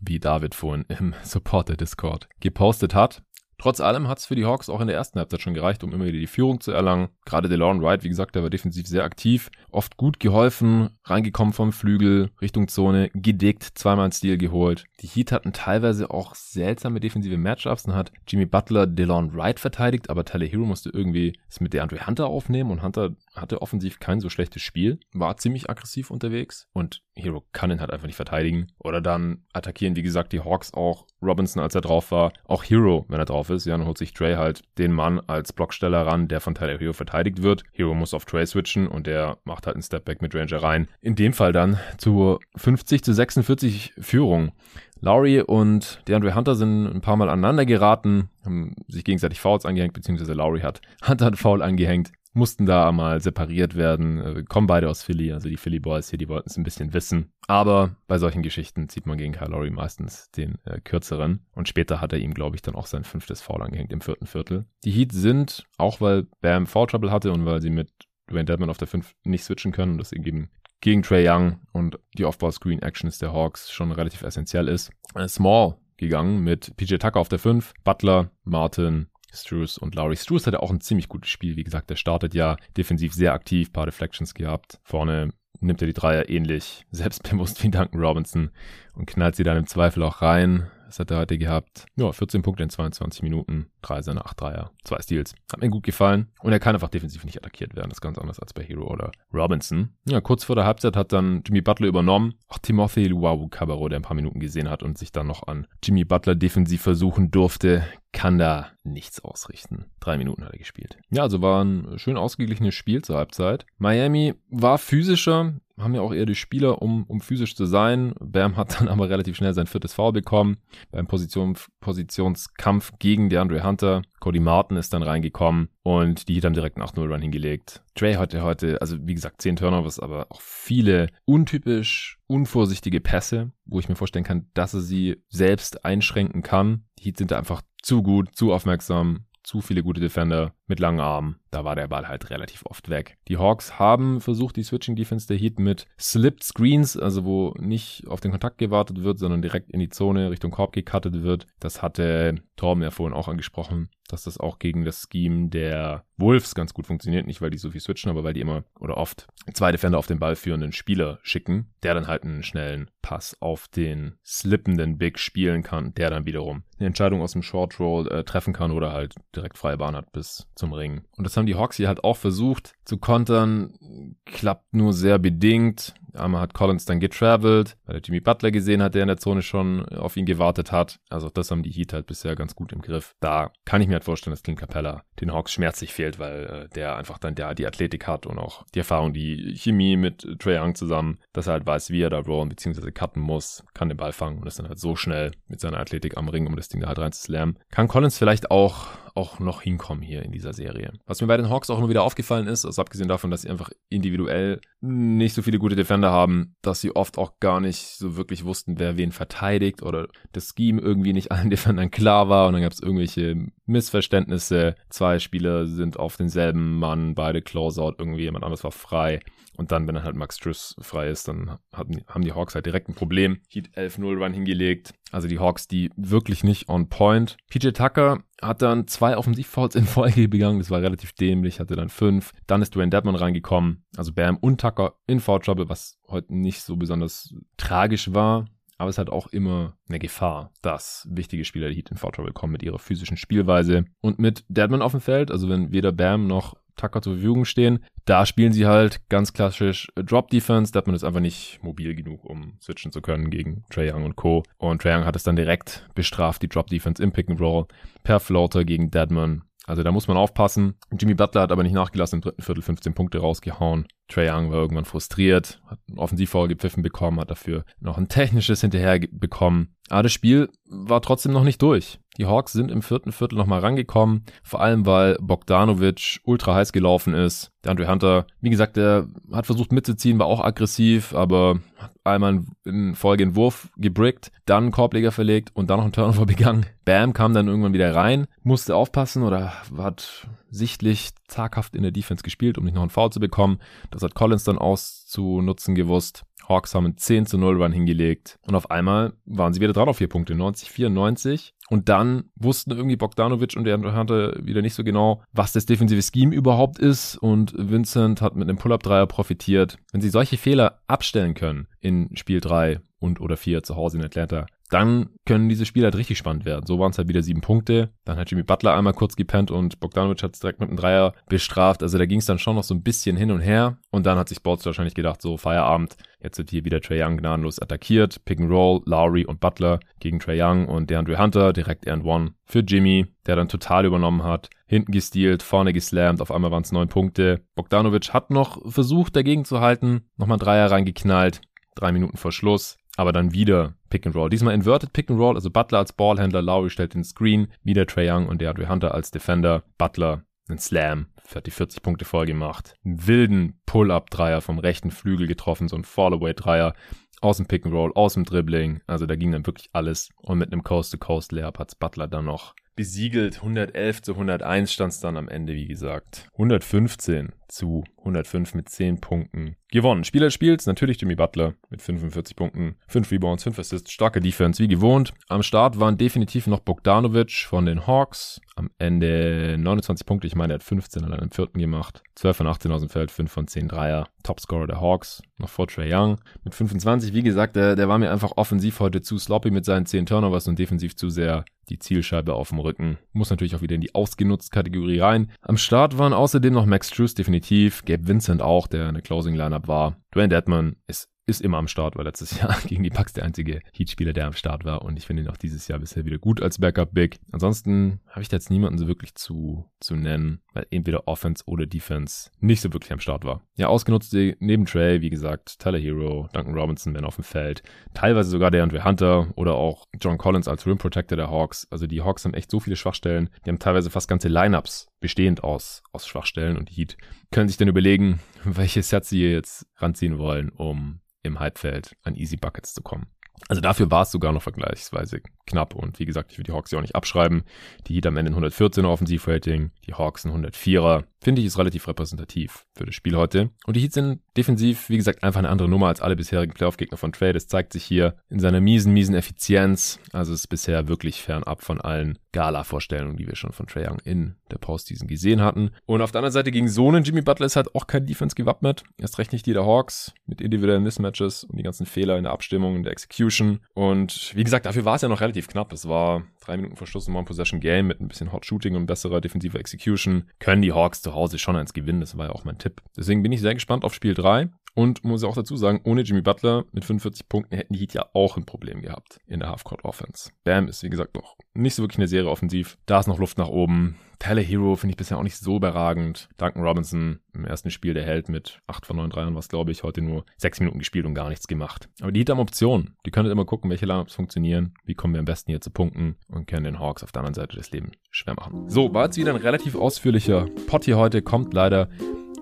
wie 0.01 0.21
David 0.21 0.55
vorhin 0.55 0.85
im 0.89 1.15
Supporter 1.23 1.77
Discord 1.77 2.29
gepostet 2.41 2.95
hat. 2.95 3.23
Trotz 3.59 3.81
allem 3.81 4.07
hat 4.07 4.19
es 4.19 4.27
für 4.27 4.37
die 4.37 4.45
Hawks 4.45 4.69
auch 4.69 4.81
in 4.81 4.87
der 4.87 4.97
ersten 4.97 5.19
Halbzeit 5.19 5.43
schon 5.43 5.55
gereicht, 5.55 5.83
um 5.83 5.93
immer 5.93 6.05
wieder 6.05 6.19
die 6.19 6.29
Führung 6.29 6.61
zu 6.61 6.71
erlangen. 6.71 7.09
Gerade 7.25 7.49
DeLon 7.49 7.83
Wright, 7.83 8.05
wie 8.05 8.09
gesagt, 8.09 8.37
der 8.37 8.45
war 8.45 8.51
defensiv 8.51 8.87
sehr 8.87 9.03
aktiv, 9.03 9.51
oft 9.71 9.97
gut 9.97 10.21
geholfen, 10.21 10.91
reingekommen 11.05 11.53
vom 11.53 11.73
Flügel, 11.73 12.31
Richtung 12.41 12.69
Zone, 12.69 13.11
gedickt, 13.15 13.65
zweimal 13.75 14.07
ein 14.07 14.13
Stil 14.13 14.39
geholt. 14.39 14.85
Die 15.01 15.09
Heat 15.09 15.33
hatten 15.33 15.53
teilweise 15.53 16.11
auch 16.13 16.37
seltsame 16.37 17.01
defensive 17.01 17.37
Matchups. 17.37 17.83
Dann 17.83 17.97
hat 17.97 18.13
Jimmy 18.29 18.47
Butler 18.47 18.87
DeLon 18.87 19.35
Wright 19.35 19.59
verteidigt, 19.59 20.09
aber 20.09 20.25
Tyler 20.25 20.47
Hero 20.47 20.65
musste 20.65 20.91
irgendwie 20.91 21.37
es 21.51 21.61
mit 21.61 21.73
DeAndre 21.73 22.07
Hunter 22.07 22.29
aufnehmen 22.29 22.71
und 22.71 22.83
Hunter 22.83 23.17
hatte 23.35 23.61
offensiv 23.61 23.99
kein 23.99 24.21
so 24.21 24.29
schlechtes 24.29 24.63
Spiel, 24.63 25.01
war 25.13 25.37
ziemlich 25.37 25.69
aggressiv 25.69 26.13
unterwegs 26.13 26.69
und 26.73 27.03
Hero 27.15 27.45
kann 27.53 27.73
ihn 27.73 27.81
halt 27.81 27.91
einfach 27.91 28.07
nicht 28.07 28.17
verteidigen. 28.17 28.69
Oder 28.79 29.01
dann 29.01 29.45
attackieren, 29.53 29.97
wie 29.97 30.03
gesagt, 30.03 30.33
die 30.33 30.41
Hawks 30.41 30.73
auch 30.75 31.07
Robinson, 31.23 31.63
als 31.63 31.75
er 31.75 31.81
drauf 31.81 32.11
war. 32.11 32.33
Auch 32.45 32.65
Hero, 32.65 33.05
wenn 33.09 33.19
er 33.19 33.25
drauf 33.25 33.51
ist. 33.51 33.67
Ja, 33.67 33.77
dann 33.77 33.87
holt 33.87 33.99
sich 33.99 34.13
Trey 34.13 34.35
halt 34.35 34.63
den 34.79 34.93
Mann 34.93 35.21
als 35.27 35.53
Blocksteller 35.53 36.07
ran, 36.07 36.29
der 36.29 36.41
von 36.41 36.55
Tyler 36.55 36.79
Hero 36.79 36.93
verteidigt 36.93 37.43
wird. 37.43 37.65
Hero 37.73 37.95
muss 37.95 38.15
auf 38.15 38.25
Trey 38.25 38.47
switchen 38.47 38.87
und 38.87 39.07
der 39.07 39.39
macht 39.45 39.67
halt 39.67 39.77
einen 39.77 39.83
Stepback 39.83 40.23
mit 40.23 40.35
Ranger 40.35 40.63
rein. 40.63 40.89
In 41.01 41.15
dem 41.15 41.33
Fall 41.33 41.53
dann 41.53 41.79
zur 41.99 42.41
50 42.57 43.03
zu 43.03 43.13
46 43.13 43.95
Führung. 43.99 44.53
Lowry 45.01 45.41
und 45.41 46.03
DeAndre 46.09 46.35
Hunter 46.35 46.57
sind 46.57 46.87
ein 46.87 47.01
paar 47.01 47.17
Mal 47.17 47.29
aneinander 47.29 47.65
geraten, 47.65 48.31
haben 48.45 48.75
sich 48.89 49.05
gegenseitig 49.05 49.41
Fouls 49.41 49.65
angehängt, 49.65 49.95
beziehungsweise 49.95 50.33
Lowry 50.33 50.61
hat 50.61 50.81
Hunter 51.07 51.27
hat 51.27 51.39
Foul 51.39 51.63
angehängt 51.63 52.11
mussten 52.39 52.65
da 52.65 52.91
mal 52.93 53.21
separiert 53.21 53.77
werden. 53.77 54.19
Äh, 54.19 54.45
kommen 54.45 54.67
beide 54.67 54.89
aus 54.89 55.03
Philly, 55.03 55.33
also 55.33 55.49
die 55.49 55.57
Philly 55.57 55.81
Boys 55.81 56.09
hier, 56.09 56.19
die 56.19 56.29
wollten 56.29 56.49
es 56.49 56.57
ein 56.57 56.65
bisschen 56.65 56.95
wissen. 56.95 57.33
Aber 57.47 57.97
bei 58.07 58.19
solchen 58.19 58.43
Geschichten 58.43 58.89
zieht 58.89 59.07
man 59.07 59.19
gegen 59.19 59.33
Kyle 59.33 59.71
meistens 59.71 60.31
den 60.31 60.59
äh, 60.65 60.81
kürzeren. 60.81 61.47
Und 61.53 61.69
später 61.69 62.01
hat 62.01 62.13
er 62.13 62.19
ihm, 62.19 62.33
glaube 62.33 62.57
ich, 62.57 62.63
dann 62.63 62.75
auch 62.75 62.87
sein 62.87 63.05
fünftes 63.05 63.43
Foul 63.43 63.63
angehängt 63.63 63.93
im 63.93 64.01
vierten 64.01 64.27
Viertel. 64.27 64.65
Die 64.85 64.91
Heat 64.91 65.13
sind, 65.13 65.67
auch 65.77 66.01
weil 66.01 66.27
Bam 66.41 66.67
Foul 66.67 66.87
Trouble 66.87 67.11
hatte 67.11 67.33
und 67.33 67.45
weil 67.45 67.61
sie 67.61 67.71
mit 67.71 67.91
Dwayne 68.31 68.45
Dedman 68.45 68.71
auf 68.71 68.79
der 68.79 68.89
5 68.89 69.15
nicht 69.25 69.45
switchen 69.45 69.73
können 69.73 69.93
und 69.93 69.99
das 69.99 70.13
eben 70.13 70.51
gegen 70.81 71.03
Trey 71.03 71.29
Young 71.29 71.61
und 71.73 71.99
die 72.17 72.25
Off-Ball-Screen-Actions 72.25 73.19
der 73.19 73.33
Hawks 73.33 73.71
schon 73.71 73.91
relativ 73.91 74.23
essentiell 74.23 74.69
ist. 74.69 74.91
Äh, 75.15 75.29
Small 75.29 75.77
gegangen 75.97 76.45
mit 76.45 76.77
PJ 76.77 76.97
Tucker 76.97 77.19
auf 77.19 77.29
der 77.29 77.41
5, 77.41 77.75
Butler, 77.85 78.31
Martin, 78.45 79.09
Struce 79.33 79.79
und 79.79 79.95
Lowry. 79.95 80.17
Struce 80.17 80.47
hatte 80.47 80.63
auch 80.63 80.71
ein 80.71 80.81
ziemlich 80.81 81.09
gutes 81.09 81.31
Spiel. 81.31 81.57
Wie 81.57 81.65
gesagt, 81.65 81.91
der 81.91 81.97
startet 81.97 82.35
ja 82.35 82.57
defensiv 82.77 83.13
sehr 83.15 83.33
aktiv, 83.33 83.73
paar 83.73 83.87
Deflections 83.87 84.35
gehabt. 84.35 84.81
Vorne 84.83 85.31
nimmt 85.61 85.83
er 85.83 85.87
die 85.87 85.95
Dreier 85.95 86.29
ähnlich 86.29 86.87
selbstbewusst 86.91 87.63
wie 87.63 87.71
Duncan 87.71 88.01
Robinson 88.01 88.51
und 88.95 89.07
knallt 89.07 89.37
sie 89.37 89.45
dann 89.45 89.57
im 89.57 89.67
Zweifel 89.67 90.03
auch 90.03 90.23
rein. 90.23 90.71
Das 90.89 90.99
hat 90.99 91.11
er 91.11 91.19
heute 91.19 91.37
gehabt. 91.37 91.85
Ja, 91.97 92.11
14 92.11 92.41
Punkte 92.41 92.63
in 92.63 92.71
22 92.71 93.23
Minuten, 93.23 93.67
drei 93.83 94.01
seiner 94.01 94.25
8 94.25 94.41
Dreier, 94.41 94.71
zwei 94.85 94.99
Steals. 95.03 95.35
Hat 95.53 95.61
mir 95.61 95.69
gut 95.69 95.83
gefallen. 95.83 96.29
Und 96.41 96.53
er 96.53 96.61
kann 96.61 96.75
einfach 96.75 96.89
defensiv 96.89 97.27
nicht 97.27 97.37
attackiert 97.37 97.77
werden. 97.77 97.91
Das 97.91 97.99
ist 97.99 98.01
ganz 98.01 98.17
anders 98.17 98.41
als 98.41 98.55
bei 98.55 98.63
Hero 98.63 98.91
oder 98.91 99.13
Robinson. 99.33 99.91
Ja, 100.07 100.23
kurz 100.23 100.45
vor 100.45 100.57
der 100.57 100.65
Halbzeit 100.65 100.97
hat 100.97 101.13
dann 101.13 101.43
Jimmy 101.47 101.61
Butler 101.61 101.89
übernommen. 101.89 102.37
Auch 102.49 102.57
Timothy 102.57 103.05
Luau 103.05 103.49
Cabarro, 103.49 103.91
der 103.91 103.99
ein 103.99 104.03
paar 104.03 104.15
Minuten 104.15 104.41
gesehen 104.41 104.71
hat 104.71 104.83
und 104.83 104.97
sich 104.97 105.13
dann 105.13 105.27
noch 105.27 105.47
an 105.47 105.67
Jimmy 105.83 106.05
Butler 106.05 106.35
defensiv 106.35 106.81
versuchen 106.81 107.31
durfte, 107.31 107.85
kann 108.13 108.39
da 108.39 108.69
nichts 108.85 109.21
ausrichten. 109.21 109.87
Drei 110.01 110.19
Minuten 110.19 110.45
hat 110.45 110.53
er 110.53 110.59
gespielt. 110.59 110.99
Ja, 111.11 111.23
also 111.23 111.43
war 111.43 111.65
ein 111.65 111.99
schön 111.99 112.17
ausgeglichenes 112.17 112.75
Spiel 112.75 113.03
zur 113.03 113.17
Halbzeit. 113.17 113.67
Miami 113.77 114.35
war 114.49 114.79
physischer, 114.79 115.55
haben 115.79 115.95
ja 115.95 116.01
auch 116.01 116.13
eher 116.13 116.27
die 116.27 116.35
Spieler, 116.35 116.83
um, 116.83 117.05
um 117.05 117.21
physisch 117.21 117.55
zu 117.55 117.67
sein. 117.67 118.15
Bam 118.19 118.57
hat 118.57 118.81
dann 118.81 118.89
aber 118.89 119.09
relativ 119.09 119.37
schnell 119.37 119.55
sein 119.55 119.67
viertes 119.67 119.95
Foul 119.95 120.13
bekommen 120.13 120.57
beim 120.91 121.07
Position, 121.07 121.57
Positionskampf 121.81 122.93
gegen 122.99 123.29
DeAndre 123.29 123.63
Hunter. 123.63 124.03
Cody 124.21 124.41
Martin 124.41 124.77
ist 124.77 124.93
dann 124.93 125.03
reingekommen 125.03 125.69
und 125.83 126.29
die 126.29 126.35
Heat 126.35 126.45
haben 126.45 126.55
direkt 126.55 126.77
einen 126.77 126.87
8-0-Run 126.87 127.23
hingelegt. 127.23 127.83
Trey 127.95 128.15
hatte 128.15 128.43
heute, 128.43 128.81
also 128.81 128.97
wie 129.01 129.15
gesagt, 129.15 129.43
10 129.43 129.57
Turnovers, 129.57 129.99
aber 129.99 130.27
auch 130.31 130.41
viele 130.41 131.09
untypisch 131.25 132.19
unvorsichtige 132.27 133.01
Pässe, 133.01 133.53
wo 133.65 133.81
ich 133.81 133.89
mir 133.89 133.97
vorstellen 133.97 134.25
kann, 134.25 134.51
dass 134.55 134.75
er 134.75 134.81
sie 134.81 135.23
selbst 135.29 135.85
einschränken 135.85 136.43
kann. 136.43 136.85
Die 136.99 137.05
Heat 137.05 137.19
sind 137.19 137.31
da 137.31 137.39
einfach 137.39 137.63
zu 137.83 138.03
gut, 138.03 138.35
zu 138.35 138.53
aufmerksam, 138.53 139.25
zu 139.49 139.63
viele 139.63 139.83
gute 139.83 140.01
Defender 140.01 140.53
mit 140.67 140.79
langen 140.79 141.01
Armen. 141.01 141.37
Da 141.51 141.65
war 141.65 141.75
der 141.75 141.89
Ball 141.89 142.07
halt 142.07 142.29
relativ 142.29 142.65
oft 142.67 142.91
weg. 142.91 143.17
Die 143.29 143.39
Hawks 143.39 143.79
haben 143.79 144.21
versucht, 144.21 144.57
die 144.57 144.63
Switching 144.63 144.95
Defense 144.95 145.27
der 145.27 145.39
Heat 145.39 145.59
mit 145.59 145.87
Slipped 145.99 146.45
Screens, 146.45 146.99
also 146.99 147.25
wo 147.25 147.55
nicht 147.59 148.07
auf 148.09 148.21
den 148.21 148.31
Kontakt 148.31 148.59
gewartet 148.59 149.03
wird, 149.03 149.19
sondern 149.19 149.41
direkt 149.41 149.71
in 149.71 149.81
die 149.81 149.89
Zone 149.89 150.31
Richtung 150.31 150.51
Korb 150.51 150.73
gecuttet 150.73 151.23
wird. 151.23 151.47
Das 151.61 151.81
hatte 151.81 152.43
Torben 152.57 152.83
ja 152.83 152.91
vorhin 152.91 153.17
auch 153.17 153.29
angesprochen, 153.29 153.89
dass 154.09 154.25
das 154.25 154.39
auch 154.39 154.59
gegen 154.59 154.85
das 154.85 155.09
Scheme 155.11 155.49
der 155.49 156.05
Wolves 156.17 156.55
ganz 156.55 156.75
gut 156.75 156.87
funktioniert. 156.87 157.27
Nicht, 157.27 157.41
weil 157.41 157.51
die 157.51 157.59
so 157.59 157.71
viel 157.71 157.81
switchen, 157.81 158.11
aber 158.11 158.25
weil 158.25 158.33
die 158.33 158.41
immer 158.41 158.65
oder 158.79 158.97
oft 158.97 159.29
zwei 159.53 159.71
Defender 159.73 159.99
auf 159.99 160.07
den 160.07 160.19
Ball 160.19 160.37
führenden 160.37 160.73
Spieler 160.73 161.19
schicken, 161.23 161.71
der 161.83 161.95
dann 161.95 162.07
halt 162.07 162.25
einen 162.25 162.43
schnellen 162.43 162.91
Pass 163.03 163.37
auf 163.41 163.69
den 163.69 164.17
slippenden 164.25 164.99
Big 164.99 165.19
spielen 165.19 165.63
kann, 165.63 165.95
der 165.95 166.11
dann 166.11 166.27
wiederum 166.27 166.65
eine 166.79 166.89
Entscheidung 166.89 167.23
aus 167.23 167.33
dem 167.33 167.43
Short 167.43 167.79
Roll 167.81 168.09
äh, 168.09 168.25
treffen 168.25 168.53
kann 168.53 168.71
oder 168.71 168.93
halt 168.93 169.15
direkt 169.35 169.59
freie 169.59 169.79
Bahn 169.79 169.97
hat 169.97 170.13
bis 170.13 170.47
zum 170.55 170.73
Ring. 170.73 171.03
Und 171.17 171.25
das 171.25 171.37
haben 171.37 171.47
die 171.47 171.55
Hawks 171.55 171.77
hier 171.77 171.89
halt 171.89 172.05
auch 172.05 172.17
versucht 172.17 172.75
zu 172.85 172.99
kontern, 172.99 174.17
klappt 174.25 174.75
nur 174.75 174.93
sehr 174.93 175.19
bedingt. 175.19 175.95
Einmal 176.19 176.41
hat 176.41 176.55
Collins 176.55 176.85
dann 176.85 177.01
getravelt, 177.01 177.77
weil 177.87 177.97
er 177.97 178.03
Jimmy 178.03 178.21
Butler 178.21 178.51
gesehen 178.51 178.83
hat, 178.83 178.95
der 178.95 179.03
in 179.03 179.09
der 179.09 179.17
Zone 179.17 179.43
schon 179.43 179.87
auf 179.89 180.17
ihn 180.17 180.27
gewartet 180.27 180.73
hat. 180.73 180.99
Also 181.09 181.31
das 181.31 181.51
haben 181.51 181.63
die 181.63 181.71
Heat 181.71 181.93
halt 181.93 182.07
bisher 182.07 182.37
ganz 182.37 182.55
gut 182.55 182.73
im 182.73 182.83
Griff. 182.83 183.15
Da 183.21 183.51
kann 183.65 183.81
ich 183.81 183.89
mir 183.89 183.95
halt 183.95 184.05
vorstellen, 184.05 184.33
dass 184.33 184.43
Clint 184.43 184.59
Capella 184.59 185.03
den 185.21 185.33
Hawks 185.33 185.53
schmerzlich 185.53 185.93
fehlt, 185.93 186.19
weil 186.19 186.45
äh, 186.45 186.69
der 186.75 186.97
einfach 186.97 187.19
dann 187.19 187.35
der 187.35 187.55
die 187.55 187.67
Athletik 187.67 188.07
hat 188.07 188.27
und 188.27 188.39
auch 188.39 188.65
die 188.75 188.81
Erfahrung, 188.81 189.13
die 189.13 189.55
Chemie 189.57 189.97
mit 189.97 190.27
Trey 190.39 190.59
Young 190.59 190.75
zusammen, 190.75 191.19
dass 191.33 191.47
er 191.47 191.55
halt 191.55 191.67
weiß, 191.67 191.91
wie 191.91 192.03
er 192.03 192.11
da 192.11 192.19
rollen 192.19 192.49
bzw. 192.49 192.91
cutten 192.91 193.23
muss, 193.23 193.65
kann 193.75 193.89
den 193.89 193.97
Ball 193.97 194.13
fangen 194.13 194.39
und 194.39 194.47
ist 194.47 194.59
dann 194.59 194.69
halt 194.69 194.79
so 194.79 194.97
schnell 194.97 195.33
mit 195.47 195.61
seiner 195.61 195.79
Athletik 195.79 196.17
am 196.17 196.29
Ring, 196.29 196.47
um 196.47 196.57
das 196.57 196.69
Ding 196.69 196.81
da 196.81 196.89
halt 196.89 196.99
reinzuslammen. 196.99 197.59
Kann 197.71 197.89
Collins 197.89 198.19
vielleicht 198.19 198.51
auch 198.51 198.89
auch 199.19 199.41
noch 199.41 199.63
hinkommen 199.63 200.03
hier 200.03 200.23
in 200.23 200.31
dieser 200.31 200.53
Serie. 200.53 200.93
Was 201.07 201.21
mir 201.21 201.27
bei 201.27 201.37
den 201.37 201.51
Hawks 201.51 201.69
auch 201.69 201.79
immer 201.79 201.89
wieder 201.89 202.05
aufgefallen 202.05 202.47
ist, 202.47 202.65
also 202.65 202.81
abgesehen 202.81 203.09
davon, 203.09 203.31
dass 203.31 203.43
sie 203.43 203.51
einfach 203.51 203.71
individuell 203.89 204.61
nicht 204.81 205.35
so 205.35 205.43
viele 205.43 205.59
gute 205.59 205.75
Defender 205.75 206.13
haben, 206.13 206.55
dass 206.63 206.81
sie 206.81 206.95
oft 206.95 207.19
auch 207.19 207.41
gar 207.41 207.61
nicht 207.61 207.81
so 207.99 208.17
wirklich 208.17 208.45
wussten, 208.45 208.79
wer 208.79 208.97
wen 208.97 209.11
verteidigt 209.11 209.83
oder 209.83 210.07
das 210.33 210.55
Scheme 210.57 210.81
irgendwie 210.81 211.13
nicht 211.13 211.33
allen 211.33 211.51
Defendern 211.59 211.91
klar 211.91 212.29
war 212.29 212.47
und 212.47 212.53
dann 212.53 212.63
gab 212.63 212.73
es 212.73 212.81
irgendwelche 212.81 213.49
Missverständnisse. 213.67 214.77
Zwei 214.89 215.19
Spieler 215.19 215.67
sind 215.67 215.99
auf 215.99 216.17
denselben 216.17 216.79
Mann, 216.79 217.15
beide 217.15 217.43
Closeout, 217.43 217.97
irgendwie 217.99 218.23
jemand 218.23 218.45
anderes 218.45 218.63
war 218.63 218.73
frei. 218.73 219.21
Und 219.59 219.73
dann, 219.73 219.89
wenn 219.89 219.97
dann 219.97 220.05
halt 220.05 220.15
Max 220.15 220.37
Truss 220.37 220.77
frei 220.79 221.09
ist, 221.09 221.27
dann 221.27 221.59
haben 221.73 222.23
die 222.23 222.33
Hawks 222.33 222.55
halt 222.55 222.65
direkt 222.65 222.89
ein 222.89 222.95
Problem. 222.95 223.41
Heat 223.49 223.71
11-0 223.77 224.23
Run 224.23 224.33
hingelegt. 224.33 224.95
Also 225.11 225.27
die 225.27 225.41
Hawks, 225.41 225.67
die 225.67 225.91
wirklich 225.97 226.45
nicht 226.45 226.69
on 226.69 226.89
point. 226.89 227.37
PJ 227.51 227.71
Tucker 227.71 228.23
hat 228.41 228.63
dann 228.63 228.87
zwei 228.87 229.17
Offensivfouls 229.17 229.75
in 229.75 229.85
Folge 229.85 230.29
begangen. 230.29 230.61
Das 230.61 230.71
war 230.71 230.81
relativ 230.81 231.13
dämlich, 231.13 231.59
hatte 231.59 231.75
dann 231.75 231.89
fünf. 231.89 232.33
Dann 232.47 232.63
ist 232.63 232.77
Dwayne 232.77 232.91
Dedman 232.91 233.17
reingekommen. 233.17 233.85
Also 233.97 234.13
Bam 234.13 234.37
und 234.37 234.61
Tucker 234.61 234.95
in 235.09 235.19
Foul 235.19 235.41
Trouble, 235.41 235.69
was 235.69 235.99
heute 236.07 236.33
nicht 236.37 236.63
so 236.63 236.77
besonders 236.77 237.35
tragisch 237.57 238.15
war. 238.15 238.45
Aber 238.77 238.91
es 238.91 238.99
halt 238.99 239.11
auch 239.11 239.27
immer 239.27 239.77
eine 239.89 239.99
Gefahr, 239.99 240.53
dass 240.63 241.05
wichtige 241.11 241.45
Spieler 241.45 241.67
der 241.67 241.75
Heat 241.75 241.91
in 241.91 241.97
Foul 241.97 242.13
Trouble 242.13 242.33
kommen 242.33 242.53
mit 242.53 242.63
ihrer 242.63 242.79
physischen 242.79 243.17
Spielweise. 243.17 243.87
Und 244.01 244.21
mit 244.21 244.45
Deadman 244.49 244.83
auf 244.83 244.93
dem 244.93 245.01
Feld, 245.01 245.33
also 245.33 245.49
wenn 245.49 245.73
weder 245.73 245.91
Bam 245.91 246.29
noch 246.29 246.55
Tucker 246.79 247.03
zur 247.03 247.15
Verfügung 247.15 247.45
stehen. 247.45 247.85
Da 248.05 248.25
spielen 248.25 248.53
sie 248.53 248.67
halt 248.67 249.07
ganz 249.09 249.33
klassisch 249.33 249.89
Drop 249.95 250.29
Defense. 250.29 250.73
Da 250.73 250.79
hat 250.79 250.87
man 250.87 250.97
ist 250.97 251.05
einfach 251.05 251.21
nicht 251.21 251.59
mobil 251.63 251.95
genug, 251.95 252.25
um 252.25 252.57
switchen 252.61 252.93
zu 252.93 253.03
können 253.03 253.31
gegen 253.31 253.65
Trae 253.71 253.93
Young 253.93 254.05
und 254.05 254.17
Co. 254.17 254.43
Und 254.57 254.81
Trae 254.81 254.97
Young 254.97 255.05
hat 255.05 255.17
es 255.17 255.23
dann 255.23 255.37
direkt 255.37 255.89
bestraft, 255.95 256.43
die 256.43 256.49
Drop 256.49 256.69
Defense 256.69 257.03
im 257.03 257.13
Pick 257.13 257.29
and 257.29 257.41
Roll 257.41 257.67
per 258.03 258.21
Floater 258.21 258.65
gegen 258.65 258.91
Deadman. 258.91 259.43
Also 259.67 259.83
da 259.83 259.93
muss 259.93 260.09
man 260.09 260.17
aufpassen. 260.17 260.75
Jimmy 260.99 261.13
Butler 261.13 261.43
hat 261.43 261.53
aber 261.53 261.63
nicht 261.63 261.75
nachgelassen, 261.75 262.17
im 262.17 262.21
dritten 262.23 262.41
Viertel 262.41 262.63
15 262.63 262.95
Punkte 262.95 263.19
rausgehauen. 263.19 263.87
Trey 264.09 264.31
Young 264.31 264.51
war 264.51 264.59
irgendwann 264.59 264.85
frustriert, 264.85 265.61
hat 265.67 265.79
einen 265.89 265.99
Offensivfoul 265.99 266.49
gepfiffen 266.49 266.83
bekommen, 266.83 267.21
hat 267.21 267.31
dafür 267.31 267.65
noch 267.81 267.99
ein 267.99 268.09
technisches 268.09 268.63
hinterher 268.63 269.01
bekommen. 269.11 269.75
Aber 269.91 270.03
das 270.03 270.13
Spiel 270.13 270.49
war 270.69 271.01
trotzdem 271.01 271.33
noch 271.33 271.45
nicht 271.45 271.63
durch. 271.63 271.99
Die 272.19 272.27
Hawks 272.27 272.53
sind 272.53 272.71
im 272.71 272.83
vierten 272.83 273.13
Viertel 273.13 273.37
nochmal 273.37 273.61
rangekommen, 273.61 274.25
vor 274.43 274.61
allem 274.61 274.87
weil 274.87 275.17
Bogdanovic 275.21 276.21
ultra 276.25 276.57
heiß 276.57 276.73
gelaufen 276.73 277.15
ist. 277.15 277.53
Der 277.63 277.71
Andre 277.71 277.89
Hunter, 277.89 278.27
wie 278.41 278.51
gesagt, 278.51 278.77
der 278.77 279.07
hat 279.33 279.47
versucht 279.47 279.71
mitzuziehen, 279.71 280.19
war 280.19 280.27
auch 280.27 280.43
aggressiv, 280.43 281.15
aber 281.15 281.61
hat 281.77 281.93
einmal 282.03 282.45
in 282.65 282.97
Folge 282.97 283.23
einen 283.23 283.37
Wurf 283.37 283.69
gebrickt, 283.77 284.33
dann 284.47 284.65
einen 284.65 284.73
Korbleger 284.73 285.13
verlegt 285.13 285.55
und 285.55 285.71
dann 285.71 285.79
noch 285.79 285.85
einen 285.85 285.93
Turnover 285.93 286.27
begangen. 286.27 286.67
Bam 286.85 287.13
kam 287.13 287.35
dann 287.35 287.47
irgendwann 287.47 287.73
wieder 287.73 287.95
rein, 287.95 288.27
musste 288.43 288.75
aufpassen 288.75 289.23
oder 289.23 289.53
hat 289.77 290.27
sichtlich 290.51 291.11
zaghaft 291.29 291.77
in 291.77 291.83
der 291.83 291.93
Defense 291.93 292.25
gespielt, 292.25 292.59
um 292.59 292.65
nicht 292.65 292.75
noch 292.75 292.83
einen 292.83 292.91
Foul 292.91 293.11
zu 293.11 293.21
bekommen. 293.21 293.61
Das 293.91 293.98
hat 294.03 294.15
Collins 294.15 294.45
dann 294.45 294.59
auszunutzen 294.59 295.75
gewusst. 295.75 296.25
Hawks 296.49 296.75
haben 296.75 296.87
einen 296.87 296.97
10 296.97 297.27
zu 297.27 297.39
0 297.39 297.63
Run 297.63 297.73
hingelegt 297.73 298.39
und 298.47 298.55
auf 298.55 298.71
einmal 298.71 299.13
waren 299.27 299.53
sie 299.53 299.61
wieder 299.61 299.73
dran 299.73 299.89
auf 299.89 299.99
vier 299.99 300.09
Punkte, 300.09 300.35
90, 300.35 300.71
94. 300.71 301.55
Und 301.69 301.91
dann 301.91 302.31
wussten 302.35 302.71
irgendwie 302.71 302.97
Bogdanovic 302.97 303.55
und 303.57 303.65
der 303.65 303.77
Hunter 303.77 304.35
wieder 304.43 304.63
nicht 304.63 304.73
so 304.73 304.83
genau, 304.83 305.23
was 305.33 305.53
das 305.53 305.67
defensive 305.67 306.01
Scheme 306.01 306.35
überhaupt 306.35 306.79
ist. 306.79 307.17
Und 307.17 307.53
Vincent 307.57 308.23
hat 308.23 308.37
mit 308.37 308.49
einem 308.49 308.57
Pull-Up-Dreier 308.57 309.07
profitiert. 309.07 309.77
Wenn 309.93 310.01
sie 310.01 310.09
solche 310.09 310.39
Fehler 310.39 310.81
abstellen 310.87 311.35
können 311.35 311.69
in 311.81 312.17
Spiel 312.17 312.41
3 312.41 312.81
und 312.99 313.21
oder 313.21 313.37
4 313.37 313.63
zu 313.63 313.77
Hause 313.77 313.99
in 313.99 314.05
Atlanta, 314.05 314.47
dann 314.71 315.11
können 315.25 315.49
diese 315.49 315.65
Spiele 315.65 315.87
halt 315.87 315.97
richtig 315.97 316.19
spannend 316.19 316.45
werden. 316.45 316.67
So 316.67 316.79
waren 316.79 316.91
es 316.91 316.99
halt 316.99 317.09
wieder 317.09 317.23
sieben 317.23 317.41
Punkte. 317.41 317.91
Dann 318.05 318.19
hat 318.19 318.31
Jimmy 318.31 318.43
Butler 318.43 318.75
einmal 318.75 318.93
kurz 318.93 319.17
gepennt 319.17 319.51
und 319.51 319.81
Bogdanovic 319.81 320.23
hat 320.23 320.35
es 320.35 320.41
direkt 320.41 320.61
mit 320.61 320.69
einem 320.69 320.77
Dreier 320.77 321.15
bestraft. 321.29 321.83
Also 321.83 321.97
da 321.97 322.05
ging 322.05 322.19
es 322.19 322.27
dann 322.27 322.39
schon 322.39 322.57
noch 322.57 322.65
so 322.65 322.75
ein 322.75 322.83
bisschen 322.83 323.17
hin 323.17 323.31
und 323.31 323.41
her. 323.41 323.79
Und 323.91 324.05
dann 324.05 324.19
hat 324.19 324.29
sich 324.29 324.37
Sports 324.37 324.67
wahrscheinlich 324.67 324.95
gedacht, 324.95 325.23
so 325.23 325.37
Feierabend, 325.37 325.97
jetzt 326.21 326.39
wird 326.39 326.51
hier 326.51 326.65
wieder 326.65 326.81
Trey 326.81 327.03
Young 327.03 327.17
gnadenlos 327.17 327.61
attackiert. 327.61 328.25
Pick 328.27 328.41
and 328.41 328.51
Roll, 328.51 328.83
Lowry 328.85 329.25
und 329.25 329.41
Butler 329.41 329.81
gegen 330.01 330.21
Trey 330.21 330.41
Young 330.41 330.67
und 330.67 330.91
DeAndre 330.91 331.19
Hunter 331.19 331.53
direkt 331.53 331.89
and 331.89 332.05
one 332.05 332.35
für 332.45 332.61
Jimmy, 332.61 333.07
der 333.27 333.37
dann 333.37 333.49
total 333.49 333.87
übernommen 333.87 334.23
hat. 334.23 334.51
Hinten 334.67 334.93
gestealt, 334.93 335.43
vorne 335.43 335.73
geslammt, 335.73 336.21
auf 336.21 336.31
einmal 336.31 336.51
waren 336.51 336.63
es 336.63 336.73
neun 336.73 336.89
Punkte. 336.89 337.41
Bogdanovic 337.55 338.13
hat 338.13 338.31
noch 338.31 338.71
versucht 338.71 339.17
dagegen 339.17 339.47
zu 339.47 339.61
halten, 339.61 340.03
nochmal 340.19 340.39
Dreier 340.39 340.71
reingeknallt. 340.71 341.41
Drei 341.75 341.93
Minuten 341.93 342.19
vor 342.19 342.33
Schluss 342.33 342.77
aber 342.99 343.13
dann 343.13 343.33
wieder 343.33 343.75
Pick 343.89 344.07
and 344.07 344.15
Roll. 344.15 344.31
Diesmal 344.31 344.55
Inverted 344.55 344.93
Pick 344.93 345.11
and 345.11 345.19
Roll, 345.19 345.35
also 345.35 345.51
Butler 345.51 345.79
als 345.79 345.93
Ballhändler, 345.93 346.43
Lowry 346.43 346.71
stellt 346.71 346.95
den 346.95 347.05
Screen, 347.05 347.49
wieder 347.63 347.87
Trey 347.87 348.11
Young 348.11 348.27
und 348.27 348.41
DeAndre 348.41 348.69
Hunter 348.69 348.95
als 348.95 349.11
Defender, 349.11 349.63
Butler 349.79 350.25
einen 350.49 350.59
Slam, 350.59 351.07
hat 351.35 351.47
die 351.47 351.51
40 351.51 351.83
Punkte 351.83 352.05
voll 352.05 352.27
gemacht, 352.27 352.75
einen 352.85 353.07
wilden 353.07 353.61
Pull-Up-Dreier 353.67 354.41
vom 354.41 354.59
rechten 354.59 354.91
Flügel 354.91 355.27
getroffen, 355.27 355.69
so 355.69 355.77
ein 355.77 355.85
Fallaway-Dreier 355.85 356.75
aus 357.21 357.37
dem 357.37 357.47
Pick 357.47 357.67
and 357.67 357.75
Roll, 357.75 357.93
aus 357.95 358.15
dem 358.15 358.25
Dribbling, 358.25 358.81
also 358.87 359.07
da 359.07 359.17
ging 359.17 359.33
dann 359.33 359.47
wirklich 359.47 359.69
alles 359.73 360.09
und 360.17 360.39
mit 360.39 360.53
einem 360.53 360.63
Coast-to-Coast-Layup 360.63 361.59
hat's 361.59 361.75
Butler 361.75 362.09
dann 362.09 362.27
noch 362.27 362.55
besiegelt. 362.79 363.39
111 363.39 364.03
zu 364.03 364.13
101 364.13 364.73
stand 364.73 364.93
es 364.93 365.01
dann 365.01 365.17
am 365.17 365.29
Ende, 365.29 365.53
wie 365.55 365.67
gesagt. 365.67 366.29
115 366.35 367.33
zu 367.49 367.83
105 367.99 368.55
mit 368.55 368.69
10 368.69 369.01
Punkten 369.01 369.57
gewonnen. 369.71 370.05
Spieler 370.05 370.27
des 370.27 370.35
Spiels 370.35 370.67
natürlich 370.67 371.01
Jimmy 371.01 371.15
Butler 371.15 371.55
mit 371.71 371.83
45 371.83 372.37
Punkten, 372.37 372.77
5 372.89 373.11
Rebounds, 373.11 373.45
5 373.45 373.59
Assists, 373.59 373.93
starke 373.93 374.21
Defense 374.21 374.63
wie 374.63 374.69
gewohnt. 374.69 375.13
Am 375.29 375.43
Start 375.43 375.79
waren 375.79 375.99
definitiv 375.99 376.47
noch 376.47 376.61
Bogdanovic 376.61 377.47
von 377.47 377.67
den 377.67 377.87
Hawks. 377.87 378.41
Am 378.57 378.71
Ende 378.79 379.57
29 379.59 380.07
Punkte, 380.07 380.27
ich 380.27 380.35
meine, 380.35 380.55
er 380.55 380.57
hat 380.57 380.63
15 380.65 381.05
allein 381.05 381.21
im 381.21 381.31
vierten 381.31 381.59
gemacht. 381.59 382.03
12 382.17 382.37
von 382.37 382.47
18 382.49 382.73
aus 382.73 382.81
dem 382.81 382.91
Feld, 382.91 383.11
5 383.11 383.31
von 383.31 383.47
10 383.47 383.69
Dreier. 383.69 384.09
Topscorer 384.25 384.67
der 384.67 384.81
Hawks, 384.81 385.23
noch 385.39 385.49
vor 385.49 385.69
Trey 385.69 385.95
Young. 385.95 386.19
Mit 386.45 386.55
25, 386.55 387.15
wie 387.15 387.23
gesagt, 387.23 387.57
der, 387.57 387.77
der 387.77 387.89
war 387.89 387.99
mir 387.99 388.11
einfach 388.11 388.33
offensiv 388.37 388.81
heute 388.81 389.01
zu 389.01 389.19
sloppy 389.19 389.51
mit 389.51 389.65
seinen 389.65 389.87
10 389.87 390.07
Turnovers 390.07 390.49
und 390.49 390.59
defensiv 390.59 390.97
zu 390.97 391.09
sehr 391.09 391.45
die 391.69 391.79
Zielscheibe 391.79 392.35
auf 392.35 392.49
dem 392.49 392.59
Rücken. 392.59 392.99
Muss 393.13 393.31
natürlich 393.31 393.55
auch 393.55 393.63
wieder 393.63 393.75
in 393.75 393.81
die 393.81 393.95
ausgenutzt 393.95 394.53
Kategorie 394.53 394.99
rein. 394.99 395.31
Am 395.43 395.57
Start 395.57 395.99
waren 395.99 396.13
außerdem 396.13 396.53
noch 396.53 396.67
Max 396.67 396.91
Truce 396.91 397.15
definitiv, 397.15 397.85
Gabe 397.85 398.09
Vincent 398.09 398.43
auch, 398.43 398.67
der 398.67 398.89
eine 398.89 399.03
Closing 399.03 399.35
Lineup 399.59 399.69
war. 399.69 399.97
Dwayne 400.15 400.29
Deadman 400.29 400.77
ist 400.87 401.09
ist 401.27 401.43
immer 401.43 401.59
am 401.59 401.69
Start, 401.69 401.95
war 401.95 402.05
letztes 402.05 402.39
Jahr 402.41 402.57
gegen 402.67 402.83
die 402.83 402.89
Bucks 402.89 403.13
der 403.13 403.25
einzige 403.25 403.61
Heat-Spieler, 403.75 404.15
der 404.15 404.27
am 404.27 404.33
Start 404.33 404.65
war. 404.65 404.81
Und 404.81 404.97
ich 404.97 405.07
finde 405.07 405.23
ihn 405.23 405.29
auch 405.29 405.37
dieses 405.37 405.69
Jahr 405.69 405.79
bisher 405.79 406.07
wieder 406.07 406.17
gut 406.17 406.41
als 406.41 406.59
Backup-Big. 406.59 407.21
Ansonsten 407.33 408.01
habe 408.09 408.23
ich 408.23 408.29
da 408.29 408.37
jetzt 408.37 408.49
niemanden 408.49 408.79
so 408.79 408.87
wirklich 408.87 409.15
zu, 409.15 409.67
zu 409.79 409.95
nennen, 409.95 410.41
weil 410.55 410.67
entweder 410.71 411.07
Offense 411.07 411.45
oder 411.45 411.67
Defense 411.67 412.31
nicht 412.41 412.63
so 412.63 412.73
wirklich 412.73 412.95
am 412.95 413.01
Start 413.01 413.27
war. 413.27 413.43
Ja, 413.57 413.67
ausgenutzte 413.67 414.39
neben 414.41 414.65
Trey, 414.65 415.03
wie 415.03 415.11
gesagt, 415.11 415.59
Tyler 415.59 415.79
Hero, 415.79 416.31
Duncan 416.33 416.55
Robinson 416.55 416.95
werden 416.95 417.05
auf 417.05 417.17
dem 417.17 417.25
Feld. 417.25 417.63
Teilweise 417.93 418.31
sogar 418.31 418.51
der 418.51 418.63
Andre 418.63 418.83
Hunter 418.83 419.29
oder 419.37 419.53
auch 419.53 419.85
John 420.01 420.17
Collins 420.17 420.49
als 420.49 420.67
Rim 420.67 420.79
Protector 420.79 421.17
der 421.17 421.31
Hawks. 421.31 421.69
Also 421.71 421.87
die 421.87 422.01
Hawks 422.01 422.25
haben 422.25 422.33
echt 422.33 422.51
so 422.51 422.59
viele 422.59 422.77
Schwachstellen. 422.77 423.29
Die 423.45 423.51
haben 423.51 423.59
teilweise 423.59 423.91
fast 423.91 424.09
ganze 424.09 424.29
Lineups 424.29 424.89
bestehend 425.01 425.45
aus, 425.45 425.83
aus 425.93 426.07
Schwachstellen 426.07 426.57
und 426.57 426.71
Heat 426.71 426.97
können 427.31 427.49
sich 427.49 427.57
dann 427.57 427.69
überlegen, 427.69 428.21
welche 428.45 428.83
Sets 428.83 429.09
sie 429.11 429.23
jetzt 429.23 429.67
ranziehen 429.77 430.19
wollen, 430.19 430.51
um 430.51 431.01
im 431.23 431.41
Halbfeld 431.41 431.97
an 432.03 432.15
Easy 432.15 432.37
Buckets 432.37 432.73
zu 432.73 432.83
kommen. 432.83 433.07
Also 433.49 433.61
dafür 433.61 433.91
war 433.91 434.03
es 434.03 434.11
sogar 434.11 434.33
noch 434.33 434.43
vergleichsweise 434.43 435.21
knapp. 435.49 435.75
Und 435.75 435.99
wie 435.99 436.05
gesagt, 436.05 436.33
ich 436.33 436.39
will 436.39 436.45
die 436.45 436.53
Hawks 436.53 436.71
ja 436.71 436.79
auch 436.79 436.83
nicht 436.83 436.95
abschreiben. 436.95 437.43
Die 437.87 437.95
Heat 437.95 438.07
am 438.07 438.17
Ende 438.17 438.33
ein 438.33 438.45
114er 438.45 438.87
Offensivrating, 438.87 439.73
die 439.87 439.95
Hawks 439.95 440.25
ein 440.25 440.33
104er. 440.33 441.05
Finde 441.21 441.41
ich 441.41 441.47
ist 441.49 441.59
relativ 441.59 441.89
repräsentativ 441.89 442.65
für 442.75 442.87
das 442.87 442.95
Spiel 442.95 443.17
heute. 443.17 443.51
Und 443.67 443.77
die 443.77 443.81
Heat 443.81 443.93
sind 443.93 444.21
defensiv, 444.37 444.89
wie 444.89 444.97
gesagt, 444.97 445.25
einfach 445.25 445.41
eine 445.41 445.49
andere 445.49 445.69
Nummer 445.69 445.89
als 445.89 446.01
alle 446.01 446.15
bisherigen 446.15 446.53
Playoff-Gegner 446.53 446.97
von 446.97 447.13
Trey. 447.13 447.33
Das 447.33 447.49
zeigt 447.49 447.73
sich 447.73 447.85
hier 447.85 448.17
in 448.31 448.39
seiner 448.39 448.61
miesen, 448.61 448.93
miesen 448.93 449.17
Effizienz. 449.17 449.99
Also 450.13 450.33
ist 450.33 450.47
bisher 450.47 450.87
wirklich 450.87 451.23
fernab 451.23 451.63
von 451.63 451.81
allen 451.81 452.19
Gala-Vorstellungen, 452.33 453.17
die 453.17 453.27
wir 453.27 453.35
schon 453.35 453.53
von 453.53 453.67
Trey 453.67 453.89
Young 453.89 453.99
in 454.05 454.37
der 454.51 454.59
Postseason 454.59 455.09
gesehen 455.09 455.43
hatten. 455.43 455.71
Und 455.87 456.03
auf 456.03 456.13
der 456.13 456.21
anderen 456.21 456.33
Seite 456.33 456.51
gegen 456.51 456.69
so 456.69 456.89
einen 456.89 457.03
Jimmy 457.03 457.23
Butler 457.23 457.47
ist 457.47 457.57
halt 457.57 457.75
auch 457.75 457.87
kein 457.87 458.07
Defense 458.07 458.37
gewappnet. 458.37 458.85
Erst 458.99 459.19
recht 459.19 459.33
nicht 459.33 459.47
die 459.47 459.53
der 459.53 459.67
Hawks 459.67 460.13
mit 460.27 460.41
individuellen 460.41 460.83
Mismatches 460.83 461.45
und 461.45 461.57
die 461.57 461.63
ganzen 461.63 461.87
Fehler 461.87 462.17
in 462.17 462.25
der 462.25 462.33
Abstimmung, 462.33 462.77
in 462.77 462.83
der 462.83 462.93
Execution. 462.93 463.61
Und 463.75 464.33
wie 464.35 464.45
gesagt, 464.45 464.67
dafür 464.67 464.85
war 464.85 464.97
es 464.97 465.03
ja 465.03 465.09
noch 465.09 465.21
relativ 465.21 465.38
knapp. 465.47 465.73
Es 465.73 465.87
war 465.89 466.25
drei 466.41 466.57
Minuten 466.57 466.75
Verschluss 466.75 467.07
im 467.07 467.15
One-Possession-Game 467.15 467.87
mit 467.87 468.01
ein 468.01 468.09
bisschen 468.09 468.33
Hot 468.33 468.45
Shooting 468.45 468.75
und 468.75 468.87
besserer 468.87 469.21
defensiver 469.21 469.61
Execution. 469.61 470.25
Können 470.41 470.63
die 470.63 470.73
Hawks 470.73 471.03
zu 471.03 471.15
Hause 471.15 471.39
schon 471.39 471.55
eins 471.55 471.73
gewinnen. 471.73 472.01
Das 472.01 472.19
war 472.19 472.27
ja 472.27 472.33
auch 472.33 472.45
mein 472.45 472.59
Tipp. 472.59 472.83
Deswegen 472.97 473.23
bin 473.23 473.31
ich 473.31 473.41
sehr 473.41 473.55
gespannt 473.55 473.85
auf 473.85 473.95
Spiel 473.95 474.15
3. 474.15 474.49
Und 474.79 475.05
muss 475.05 475.25
auch 475.25 475.35
dazu 475.35 475.57
sagen, 475.57 475.81
ohne 475.83 476.03
Jimmy 476.03 476.23
Butler 476.23 476.65
mit 476.71 476.85
45 476.85 477.29
Punkten 477.29 477.57
hätten 477.57 477.73
die 477.73 477.81
Heat 477.81 477.95
ja 477.95 478.07
auch 478.13 478.37
ein 478.37 478.45
Problem 478.45 478.81
gehabt 478.81 479.19
in 479.27 479.41
der 479.41 479.49
Halfcourt 479.49 479.85
Offense. 479.85 480.31
Bam 480.45 480.69
ist, 480.69 480.85
wie 480.85 480.89
gesagt, 480.89 481.17
noch 481.17 481.37
nicht 481.53 481.75
so 481.75 481.83
wirklich 481.83 481.99
eine 481.99 482.07
Serie 482.07 482.31
offensiv. 482.31 482.79
Da 482.87 483.01
ist 483.01 483.09
noch 483.09 483.19
Luft 483.19 483.39
nach 483.39 483.49
oben. 483.49 483.97
Tyler 484.21 484.41
Hero 484.41 484.77
finde 484.77 484.93
ich 484.93 484.97
bisher 484.97 485.19
auch 485.19 485.25
nicht 485.25 485.37
so 485.37 485.57
überragend. 485.57 486.29
Duncan 486.37 486.63
Robinson 486.63 487.19
im 487.35 487.45
ersten 487.45 487.73
Spiel 487.73 487.93
der 487.93 488.05
Held 488.05 488.29
mit 488.29 488.61
8 488.69 488.87
von 488.87 488.99
9 488.99 489.11
Dreiern, 489.11 489.35
was 489.35 489.49
glaube 489.49 489.73
ich, 489.73 489.83
heute 489.83 490.01
nur 490.01 490.25
6 490.37 490.61
Minuten 490.61 490.79
gespielt 490.79 491.07
und 491.07 491.15
gar 491.15 491.29
nichts 491.29 491.49
gemacht. 491.49 491.89
Aber 492.01 492.13
die 492.13 492.21
Heat 492.21 492.31
haben 492.31 492.39
Optionen. 492.39 492.95
Die 493.05 493.11
können 493.11 493.33
immer 493.33 493.47
gucken, 493.47 493.71
welche 493.71 493.87
Lineups 493.87 494.15
funktionieren, 494.15 494.75
wie 494.85 494.95
kommen 494.95 495.13
wir 495.13 495.19
am 495.19 495.25
besten 495.25 495.51
hier 495.51 495.61
zu 495.61 495.73
Punkten 495.73 496.15
und 496.29 496.47
können 496.47 496.63
den 496.63 496.79
Hawks 496.79 497.03
auf 497.03 497.11
der 497.11 497.23
anderen 497.23 497.35
Seite 497.35 497.57
des 497.57 497.73
Lebens 497.73 497.97
schwer 498.13 498.35
machen. 498.35 498.69
So, 498.69 498.95
war 498.95 499.07
jetzt 499.07 499.17
wieder 499.17 499.35
ein 499.35 499.41
relativ 499.41 499.75
ausführlicher 499.75 500.47
Pot 500.69 500.85
hier 500.85 500.99
heute, 500.99 501.21
kommt 501.21 501.53
leider 501.53 501.89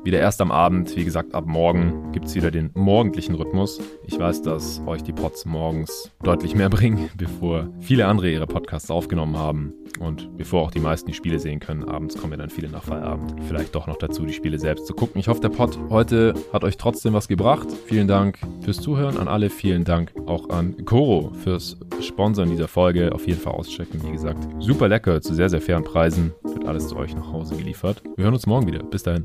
wieder 0.06 0.20
erst 0.20 0.40
am 0.40 0.50
Abend. 0.50 0.96
Wie 0.96 1.04
gesagt, 1.04 1.34
ab 1.34 1.46
morgen 1.46 2.12
gibt 2.12 2.26
es 2.26 2.34
wieder 2.34 2.50
den 2.50 2.70
morgendlichen 2.74 3.34
Rhythmus. 3.34 3.80
Ich 4.06 4.18
weiß, 4.18 4.40
dass 4.40 4.80
euch 4.86 5.02
die 5.02 5.12
Pods 5.12 5.44
morgens 5.44 6.12
deutlich 6.22 6.54
mehr 6.54 6.70
bringen, 6.70 7.10
bevor 7.16 7.68
viele 7.80 8.06
andere 8.06 8.30
ihre 8.30 8.46
Podcasts 8.46 8.90
aufgenommen 8.90 9.36
haben. 9.36 9.74
Und 9.98 10.36
bevor 10.36 10.62
auch 10.62 10.70
die 10.70 10.80
meisten 10.80 11.08
die 11.08 11.14
Spiele 11.14 11.38
sehen 11.38 11.58
können, 11.58 11.84
abends 11.84 12.16
kommen 12.16 12.32
ja 12.34 12.38
dann 12.38 12.50
viele 12.50 12.68
nach 12.68 12.84
Feierabend. 12.84 13.34
Vielleicht 13.48 13.74
doch 13.74 13.86
noch 13.86 13.96
dazu, 13.96 14.24
die 14.24 14.32
Spiele 14.32 14.58
selbst 14.58 14.86
zu 14.86 14.94
gucken. 14.94 15.18
Ich 15.18 15.28
hoffe, 15.28 15.40
der 15.40 15.48
Pod 15.48 15.76
heute 15.90 16.34
hat 16.52 16.62
euch 16.62 16.76
trotzdem 16.76 17.12
was 17.12 17.26
gebracht. 17.26 17.68
Vielen 17.86 18.06
Dank 18.06 18.38
fürs 18.60 18.80
Zuhören 18.80 19.16
an 19.16 19.26
alle. 19.26 19.50
Vielen 19.50 19.84
Dank 19.84 20.12
auch 20.26 20.50
an 20.50 20.84
Koro 20.84 21.32
fürs 21.42 21.78
Sponsoren 22.00 22.50
dieser 22.50 22.68
Folge. 22.68 23.12
Auf 23.12 23.26
jeden 23.26 23.40
Fall 23.40 23.54
auschecken. 23.54 24.00
Wie 24.04 24.12
gesagt, 24.12 24.38
super 24.60 24.86
lecker 24.86 25.20
zu 25.20 25.34
sehr, 25.34 25.48
sehr 25.48 25.60
fairen 25.60 25.84
Preisen. 25.84 26.32
Wird 26.44 26.66
alles 26.66 26.88
zu 26.88 26.96
euch 26.96 27.14
nach 27.16 27.32
Hause 27.32 27.56
geliefert. 27.56 28.02
Wir 28.14 28.24
hören 28.24 28.34
uns 28.34 28.46
morgen 28.46 28.68
wieder. 28.68 28.84
Bis 28.84 29.02
dahin. 29.02 29.24